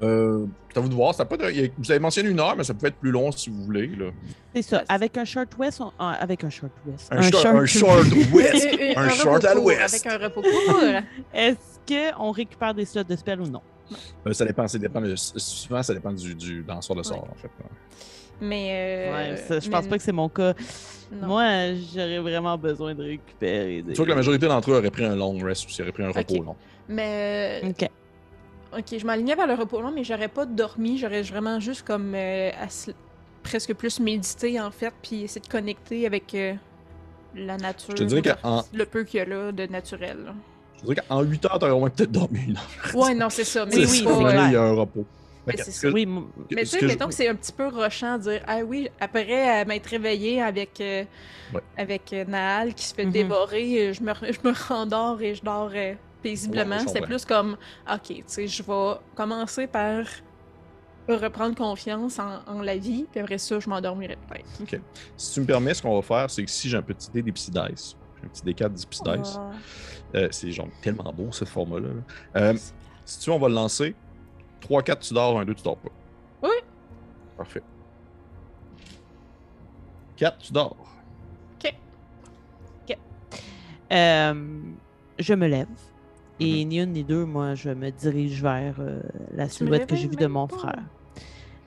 Euh, 0.02 0.46
c'est 0.70 0.78
à 0.80 0.82
vous 0.82 0.90
de 0.90 0.96
voir. 0.96 1.14
Ça 1.16 1.24
peut 1.24 1.38
être- 1.40 1.72
vous 1.78 1.90
avez 1.92 2.00
mentionné 2.00 2.30
une 2.30 2.40
heure, 2.40 2.56
mais 2.58 2.64
ça 2.66 2.74
peut 2.74 2.88
être 2.88 2.96
plus 2.98 3.12
long 3.12 3.32
si 3.32 3.50
vous 3.50 3.64
voulez. 3.64 3.88
Là. 3.88 4.08
C'est 4.54 4.62
ça. 4.64 4.84
Avec 4.90 5.18
un 5.18 5.24
short 5.24 5.48
rest, 5.58 5.80
on- 5.80 5.92
ah, 6.00 6.12
avec 6.20 6.44
un 6.44 6.50
short 6.50 6.72
rest. 6.90 7.08
Un, 7.12 7.22
short, 7.22 7.46
un 7.46 7.66
short 7.66 8.06
west. 8.34 8.68
Un 8.98 9.04
repos 9.04 9.16
short 9.16 9.46
à 9.46 9.54
l'ouest. 9.54 9.82
Avec 10.06 10.06
un 10.06 10.26
repos 10.26 10.42
court. 10.42 10.82
Est-ce 11.34 11.73
qu'on 11.88 12.32
récupère 12.32 12.74
des 12.74 12.86
slots 12.86 13.04
de 13.04 13.16
spell 13.16 13.42
ou 13.42 13.48
non? 13.48 13.62
Euh, 14.26 14.34
ça 14.34 14.46
dépend, 14.46 14.68
ça 14.68 14.78
dépend 14.80 15.02
de- 15.02 15.16
souvent, 15.16 15.84
ça 15.84 15.94
dépend 15.94 16.14
du, 16.14 16.34
du 16.36 16.64
danseur 16.64 16.96
de 16.96 17.04
sort, 17.04 17.28
en 17.30 17.36
fait. 17.36 17.50
Mais. 18.42 18.70
euh, 18.72 19.14
Ouais, 19.32 19.38
ça, 19.38 19.60
je 19.60 19.70
pense 19.70 19.84
mais 19.84 19.90
pas 19.90 19.98
que 19.98 20.04
c'est 20.04 20.12
mon 20.12 20.30
cas. 20.30 20.54
non. 21.12 21.28
Moi, 21.28 21.74
j'aurais 21.94 22.20
vraiment 22.20 22.58
besoin 22.58 22.96
de 22.96 23.04
récupérer. 23.04 23.82
Des... 23.82 23.92
Tu 23.94 23.98
vois 23.98 24.06
que 24.06 24.10
la 24.10 24.16
majorité 24.16 24.48
d'entre 24.48 24.72
eux 24.72 24.78
auraient 24.78 24.90
pris 24.92 25.06
un 25.06 25.16
long 25.16 25.38
rest 25.40 25.66
ou 25.68 25.82
auraient 25.82 25.92
pris 25.92 26.04
un 26.04 26.12
repos 26.12 26.42
long. 26.42 26.56
Mais. 26.88 27.62
euh, 27.64 27.70
Ok. 27.70 27.90
Ok, 28.76 28.98
je 28.98 29.06
m'alignais 29.06 29.36
vers 29.36 29.46
le 29.46 29.54
repos 29.54 29.82
long, 29.82 29.92
mais 29.92 30.04
j'aurais 30.04 30.30
pas 30.30 30.48
dormi. 30.48 30.98
J'aurais 30.98 31.22
vraiment 31.22 31.60
juste 31.60 31.84
comme. 31.84 32.14
euh, 32.16 32.50
presque 33.44 33.74
plus 33.76 34.00
médité, 34.00 34.60
en 34.60 34.72
fait, 34.72 34.94
puis 35.04 35.24
essayer 35.24 35.42
de 35.42 35.48
connecter 35.48 36.06
avec 36.08 36.34
euh, 36.34 36.56
la 37.36 37.58
nature. 37.58 37.96
Je 37.98 38.04
te 38.04 38.04
dirais 38.08 38.22
qu'en- 38.42 38.64
Le 38.74 38.86
peu 38.86 39.04
qu'il 39.04 39.20
y 39.20 39.22
a 39.22 39.26
là 39.26 39.52
de 39.52 39.66
naturel. 39.68 40.34
Je 40.84 40.94
dirais 40.94 41.06
qu'en 41.08 41.22
8 41.22 41.46
heures, 41.46 41.60
t'aurais 41.60 41.72
au 41.72 41.80
moins 41.80 41.90
peut-être 41.90 42.12
dormi 42.12 42.40
une 42.48 42.58
heure. 42.58 42.96
Ouais, 42.96 43.14
non, 43.16 43.30
c'est 43.30 43.44
ça. 43.44 43.66
Mais 43.66 43.76
Oui, 43.78 43.88
c'est 43.88 43.98
c'est 43.98 44.04
il 44.04 44.52
y 44.52 44.56
a 44.56 44.62
un 44.64 44.74
repos. 44.74 45.06
Mais 45.46 45.56
c'est 45.58 45.66
tu 45.66 45.72
sais, 45.72 46.80
que 46.80 46.88
je- 46.88 46.88
mettons 46.88 47.08
que 47.08 47.14
c'est 47.14 47.28
un 47.28 47.36
petit 47.36 47.52
peu 47.52 47.68
rushant 47.68 48.18
de 48.18 48.24
dire 48.24 48.42
Ah 48.48 48.60
oui, 48.66 48.90
après 49.02 49.62
euh, 49.62 49.66
m'être 49.66 49.88
réveillée 49.88 50.42
avec, 50.42 50.80
euh, 50.80 51.04
Ouais. 51.54 51.62
avec 51.78 52.14
euh, 52.14 52.24
Naal 52.26 52.74
qui 52.74 52.86
se 52.86 52.94
fait 52.96 53.06
Mhm. 53.06 53.12
dévorer, 53.12 53.90
euh, 53.90 53.94
je, 53.94 54.02
me, 54.04 54.14
je 54.22 54.40
me 54.48 54.54
rendors 54.70 55.22
et 55.22 55.36
je 55.36 55.44
dors 55.44 55.70
euh, 55.76 55.94
paisiblement. 56.22 56.78
Ouais, 56.78 56.88
C'était 56.88 57.02
plus 57.02 57.26
comme 57.26 57.58
Ok, 57.92 58.04
tu 58.08 58.24
sais, 58.26 58.48
je 58.48 58.64
vais 58.64 58.94
commencer 59.16 59.68
par 59.68 60.06
reprendre 61.10 61.56
confiance 61.56 62.18
en, 62.20 62.40
en 62.48 62.62
la 62.62 62.78
vie, 62.78 63.06
puis 63.12 63.20
après 63.20 63.38
ça, 63.38 63.60
je 63.60 63.70
m'endormirai 63.70 64.18
peut-être. 64.30 64.82
Si 65.18 65.34
tu 65.34 65.42
me 65.42 65.46
permets, 65.46 65.74
ce 65.74 65.82
qu'on 65.82 65.96
va 65.96 66.02
faire, 66.02 66.30
c'est 66.30 66.46
que 66.46 66.50
si 66.52 66.70
j'ai 66.70 66.78
un 66.78 66.82
petit 66.82 67.12
dé 67.12 67.22
d'Ipsy 67.22 67.52
Dice, 67.52 67.98
j'ai 68.22 68.26
un 68.26 68.30
petit 68.30 68.44
D4 68.64 68.70
d'Ipsy 68.70 69.02
Dice, 69.04 69.36
Ah. 69.38 69.52
Euh, 70.16 70.28
c'est 70.32 70.52
genre 70.52 70.68
tellement 70.82 71.12
beau 71.14 71.32
ce 71.32 71.46
format-là. 71.46 71.88
là. 71.88 72.42
Euh, 72.42 72.58
si 73.06 73.20
tu 73.20 73.30
veux, 73.30 73.36
on 73.36 73.40
va 73.40 73.48
le 73.50 73.56
lancer. 73.56 73.96
3-4, 74.62 75.00
tu 75.00 75.14
dors, 75.14 75.40
1-2, 75.42 75.54
tu 75.56 75.64
dors 75.64 75.78
pas. 75.78 75.90
Oui. 76.44 76.50
Parfait. 77.38 77.64
4, 80.18 80.38
tu 80.38 80.54
dors. 80.54 80.76
Euh, 83.92 84.34
je 85.20 85.34
me 85.36 85.48
lève. 85.48 85.68
Et 86.40 86.64
Mhm. 86.64 86.70
ni 86.70 86.80
une 86.80 86.92
ni 86.94 87.04
deux, 87.04 87.26
moi, 87.26 87.54
je 87.54 87.70
me 87.70 87.92
dirige 87.92 88.42
vers 88.42 88.76
euh, 88.80 89.02
la 89.36 89.48
silhouette 89.48 89.86
que 89.88 89.96
j'ai 89.96 90.08
vue 90.08 90.16
de 90.16 90.26
mon 90.26 90.48
pas? 90.48 90.58
frère. 90.58 90.84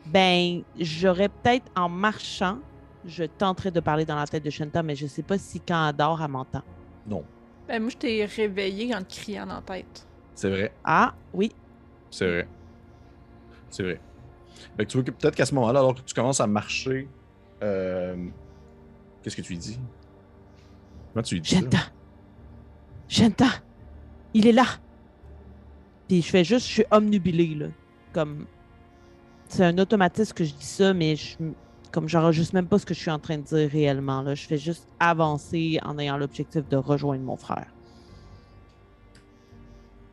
Ben, 0.06 0.62
j'aurais 0.78 1.28
peut-être 1.28 1.66
en 1.76 1.88
marchant, 1.88 2.58
je 3.04 3.22
tenterais 3.24 3.70
de 3.70 3.78
parler 3.78 4.04
dans 4.04 4.16
la 4.16 4.26
tête 4.26 4.42
de 4.44 4.50
Shanta, 4.50 4.82
mais 4.82 4.96
je 4.96 5.06
sais 5.06 5.22
pas 5.22 5.38
si 5.38 5.60
quand 5.60 5.88
elle 5.88 5.94
dort, 5.96 6.20
elle 6.20 6.30
m'entend. 6.30 6.62
Non, 7.06 7.22
Ben, 7.68 7.80
moi, 7.82 7.90
je 7.90 7.96
t'ai 7.96 8.24
réveillée 8.24 8.94
en 8.94 9.02
te 9.02 9.14
criant 9.14 9.46
dans 9.46 9.56
la 9.56 9.62
tête. 9.62 10.06
c'est 10.34 10.50
vrai. 10.50 10.72
Ah, 10.84 11.14
oui. 11.32 11.52
C'est 12.10 12.26
vrai. 12.26 12.48
C'est 13.70 13.82
vrai. 13.82 14.00
Fait 14.76 14.84
que 14.84 14.90
tu 14.90 14.96
vois 14.96 15.04
que 15.04 15.10
peut-être 15.10 15.34
qu'à 15.34 15.46
ce 15.46 15.54
moment-là, 15.54 15.80
alors 15.80 15.94
que 15.94 16.00
tu 16.00 16.14
commences 16.14 16.40
à 16.40 16.46
marcher, 16.46 17.08
euh, 17.62 18.16
qu'est-ce 19.22 19.36
que 19.36 19.42
tu 19.42 19.52
lui 19.52 19.58
dis? 19.58 19.78
Comment 21.12 21.22
tu 21.22 21.34
lui 21.34 21.40
dis? 21.40 21.50
ça? 21.50 21.60
Shanta! 21.60 21.78
Shanta! 23.08 23.48
Il 24.32 24.46
est 24.46 24.52
là! 24.52 24.66
Puis 26.08 26.22
je 26.22 26.28
fais 26.30 26.44
juste, 26.44 26.66
je 26.66 26.72
suis 26.72 26.84
omnubilée, 26.90 27.54
là. 27.54 27.66
Comme. 28.12 28.46
C'est 29.48 29.64
un 29.64 29.78
automatisme 29.78 30.34
que 30.34 30.44
je 30.44 30.52
dis 30.54 30.64
ça, 30.64 30.94
mais 30.94 31.16
je. 31.16 31.36
Comme 31.92 32.08
j'enregistre 32.08 32.54
même 32.54 32.66
pas 32.66 32.78
ce 32.78 32.86
que 32.86 32.94
je 32.94 33.00
suis 33.00 33.10
en 33.10 33.18
train 33.18 33.38
de 33.38 33.42
dire 33.42 33.70
réellement, 33.70 34.22
là. 34.22 34.34
Je 34.34 34.46
fais 34.46 34.58
juste 34.58 34.88
avancer 35.00 35.78
en 35.84 35.98
ayant 35.98 36.16
l'objectif 36.16 36.68
de 36.68 36.76
rejoindre 36.76 37.22
mon 37.22 37.36
frère. 37.36 37.66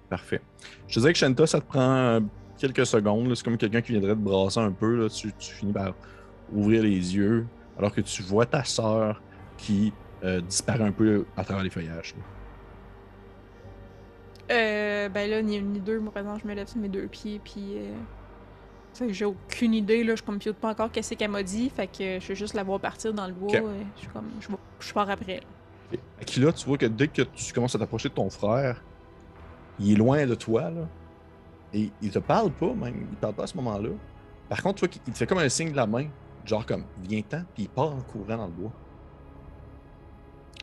Parfait. 0.09 0.41
Je 0.87 0.95
te 0.95 0.99
dirais 0.99 1.13
que 1.13 1.19
Shanta, 1.19 1.47
ça 1.47 1.59
te 1.59 1.65
prend 1.65 1.79
euh, 1.81 2.19
quelques 2.57 2.85
secondes. 2.85 3.33
C'est 3.35 3.43
comme 3.43 3.57
quelqu'un 3.57 3.81
qui 3.81 3.93
viendrait 3.93 4.15
te 4.15 4.19
brasser 4.19 4.59
un 4.59 4.71
peu. 4.71 4.95
Là. 4.95 5.09
Tu, 5.09 5.33
tu 5.37 5.53
finis 5.53 5.73
par 5.73 5.93
ouvrir 6.51 6.83
les 6.83 7.15
yeux 7.15 7.45
alors 7.77 7.93
que 7.93 8.01
tu 8.01 8.21
vois 8.21 8.45
ta 8.45 8.63
sœur 8.63 9.21
qui 9.57 9.91
euh, 10.23 10.41
disparaît 10.41 10.83
un 10.83 10.91
peu 10.91 11.25
à 11.35 11.43
travers 11.43 11.63
les 11.63 11.69
feuillages. 11.69 12.13
là. 12.17 12.23
Euh, 14.51 15.09
ben 15.09 15.29
là, 15.29 15.41
ni 15.41 15.57
une 15.57 15.71
ni 15.71 15.79
deux, 15.79 15.99
moi, 15.99 16.11
par 16.11 16.21
exemple, 16.21 16.41
je 16.43 16.47
me 16.47 16.53
lève 16.53 16.67
sur 16.67 16.77
mes 16.77 16.89
deux 16.89 17.07
pieds, 17.07 17.39
puis. 17.43 17.77
Euh... 17.77 17.93
j'ai 19.09 19.25
aucune 19.25 19.73
idée, 19.73 20.03
là, 20.03 20.15
je 20.15 20.23
compute 20.23 20.53
pas 20.57 20.69
encore 20.71 20.91
qu'est-ce 20.91 21.13
qu'elle 21.15 21.31
m'a 21.31 21.43
dit, 21.43 21.69
fait 21.69 21.87
que 21.87 22.19
je 22.19 22.27
vais 22.27 22.35
juste 22.35 22.53
la 22.53 22.63
voir 22.63 22.79
partir 22.79 23.13
dans 23.13 23.27
le 23.27 23.33
bois, 23.33 23.51
et 23.55 23.85
je 23.95 23.99
suis 24.01 24.07
comme, 24.09 24.29
je, 24.39 24.47
vais- 24.49 24.57
je 24.79 24.93
pars 24.93 25.09
après. 25.09 25.41
Et 25.91 25.99
Aquila, 26.21 26.51
tu 26.53 26.65
vois 26.67 26.77
que 26.77 26.85
dès 26.85 27.07
que 27.07 27.21
tu 27.23 27.53
commences 27.53 27.75
à 27.75 27.79
t'approcher 27.79 28.09
de 28.09 28.13
ton 28.13 28.29
frère, 28.29 28.83
il 29.79 29.91
est 29.93 29.95
loin 29.95 30.25
de 30.25 30.35
toi, 30.35 30.69
là. 30.69 30.87
Et 31.73 31.91
il 32.01 32.11
te 32.11 32.19
parle 32.19 32.51
pas, 32.51 32.73
même. 32.73 33.07
Il 33.11 33.17
parle 33.17 33.33
pas 33.33 33.43
à 33.43 33.47
ce 33.47 33.57
moment-là. 33.57 33.89
Par 34.47 34.61
contre, 34.61 34.75
tu 34.75 34.79
vois 34.81 34.87
qu'il 34.89 35.01
il 35.07 35.13
te 35.13 35.17
fait 35.17 35.25
comme 35.27 35.39
un 35.39 35.49
signe 35.49 35.71
de 35.71 35.75
la 35.75 35.87
main, 35.87 36.05
genre 36.45 36.65
comme 36.65 36.85
viens-t'en, 37.01 37.43
puis 37.55 37.63
il 37.63 37.69
part 37.69 37.93
en 37.93 38.01
courant 38.01 38.37
dans 38.37 38.45
le 38.45 38.51
bois. 38.51 38.71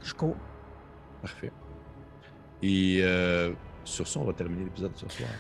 Je 0.02 0.15
cours. 0.15 0.36
Parfait. 1.20 1.51
Et 2.62 3.01
euh, 3.02 3.52
sur 3.85 4.07
ça, 4.07 4.20
on 4.20 4.24
va 4.24 4.32
terminer 4.32 4.65
l'épisode 4.65 4.93
ce 4.94 5.09
soir. 5.09 5.31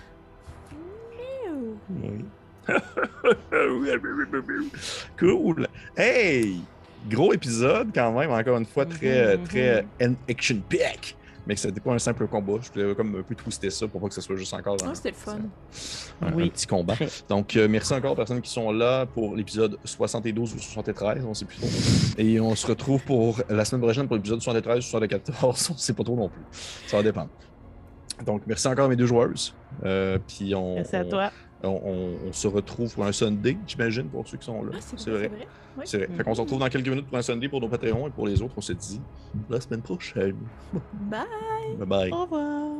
Oui. 1.90 2.24
cool. 5.18 5.66
Hey! 5.96 6.60
Gros 7.08 7.32
épisode 7.32 7.88
quand 7.94 8.12
même, 8.12 8.30
encore 8.30 8.58
une 8.58 8.66
fois, 8.66 8.84
très, 8.84 9.36
Mhm, 9.36 9.44
très 9.44 9.84
euh, 10.02 10.12
action 10.28 10.60
pack. 10.68 11.16
Mais 11.46 11.54
que 11.54 11.60
c'était 11.60 11.80
pas 11.80 11.92
un 11.94 11.98
simple 11.98 12.26
combat. 12.26 12.52
Je 12.62 12.70
voulais 12.70 12.94
comme 12.94 13.16
un 13.16 13.22
peu 13.22 13.34
twister 13.34 13.70
ça 13.70 13.88
pour 13.88 14.02
pas 14.02 14.08
que 14.08 14.14
ce 14.14 14.20
soit 14.20 14.36
juste 14.36 14.52
encore 14.52 14.76
un, 14.84 14.90
Ah, 14.90 14.94
c'était 14.94 15.08
le 15.08 15.14
fun. 15.16 15.38
un- 16.20 16.26
un 16.26 16.32
Oui. 16.34 16.50
petit 16.50 16.66
combat. 16.66 16.94
Donc, 17.30 17.56
euh, 17.56 17.66
merci 17.66 17.94
encore 17.94 18.12
aux 18.12 18.16
personnes 18.16 18.42
qui 18.42 18.50
sont 18.50 18.70
là 18.70 19.06
pour 19.06 19.34
l'épisode 19.34 19.78
72 19.82 20.54
ou 20.54 20.58
73, 20.58 21.24
on 21.24 21.32
sait 21.32 21.46
plus 21.46 21.56
trop. 21.56 21.68
Et 22.18 22.38
on 22.38 22.54
se 22.54 22.66
retrouve 22.66 23.02
pour 23.04 23.40
la 23.48 23.64
semaine 23.64 23.80
prochaine 23.80 24.06
pour 24.06 24.16
l'épisode 24.16 24.42
73 24.42 24.78
ou 24.80 24.82
74, 24.82 25.70
on 25.72 25.76
sait 25.78 25.94
pas 25.94 26.04
trop 26.04 26.16
non 26.16 26.28
plus. 26.28 26.42
Ça 26.86 26.98
va 26.98 27.02
dépendre. 27.02 27.30
Donc, 28.26 28.42
merci 28.46 28.68
encore 28.68 28.84
à 28.84 28.88
mes 28.88 28.96
deux 28.96 29.06
joueuses. 29.06 29.54
Euh, 29.84 30.18
puis 30.28 30.54
on, 30.54 30.74
Merci 30.74 30.96
à 30.96 31.04
on- 31.06 31.08
toi 31.08 31.30
on, 31.68 32.32
se 32.32 32.48
retrouve 32.48 32.94
pour 32.94 33.04
un 33.04 33.12
Sunday, 33.12 33.56
j'imagine, 33.66 34.08
pour 34.08 34.26
ceux 34.26 34.38
qui 34.38 34.46
sont 34.46 34.62
là. 34.62 34.72
Ah, 34.74 34.78
c'est 34.80 35.10
vrai. 35.10 35.30
C'est 35.84 35.98
vrai. 35.98 36.08
Fait 36.16 36.24
qu'on 36.24 36.34
se 36.34 36.40
retrouve 36.40 36.58
dans 36.58 36.68
quelques 36.68 36.88
minutes 36.88 37.06
pour 37.06 37.18
un 37.18 37.22
Sunday 37.22 37.48
pour 37.48 37.60
nos 37.60 37.68
Patreons 37.68 38.08
et 38.08 38.10
pour 38.10 38.26
les 38.26 38.40
autres, 38.42 38.54
on 38.56 38.60
se 38.60 38.72
dit 38.72 39.00
la 39.48 39.60
semaine 39.60 39.82
prochaine. 39.82 40.36
Bye. 40.92 41.20
Bye 41.78 41.86
bye. 41.86 42.12
Au 42.12 42.22
revoir. 42.22 42.70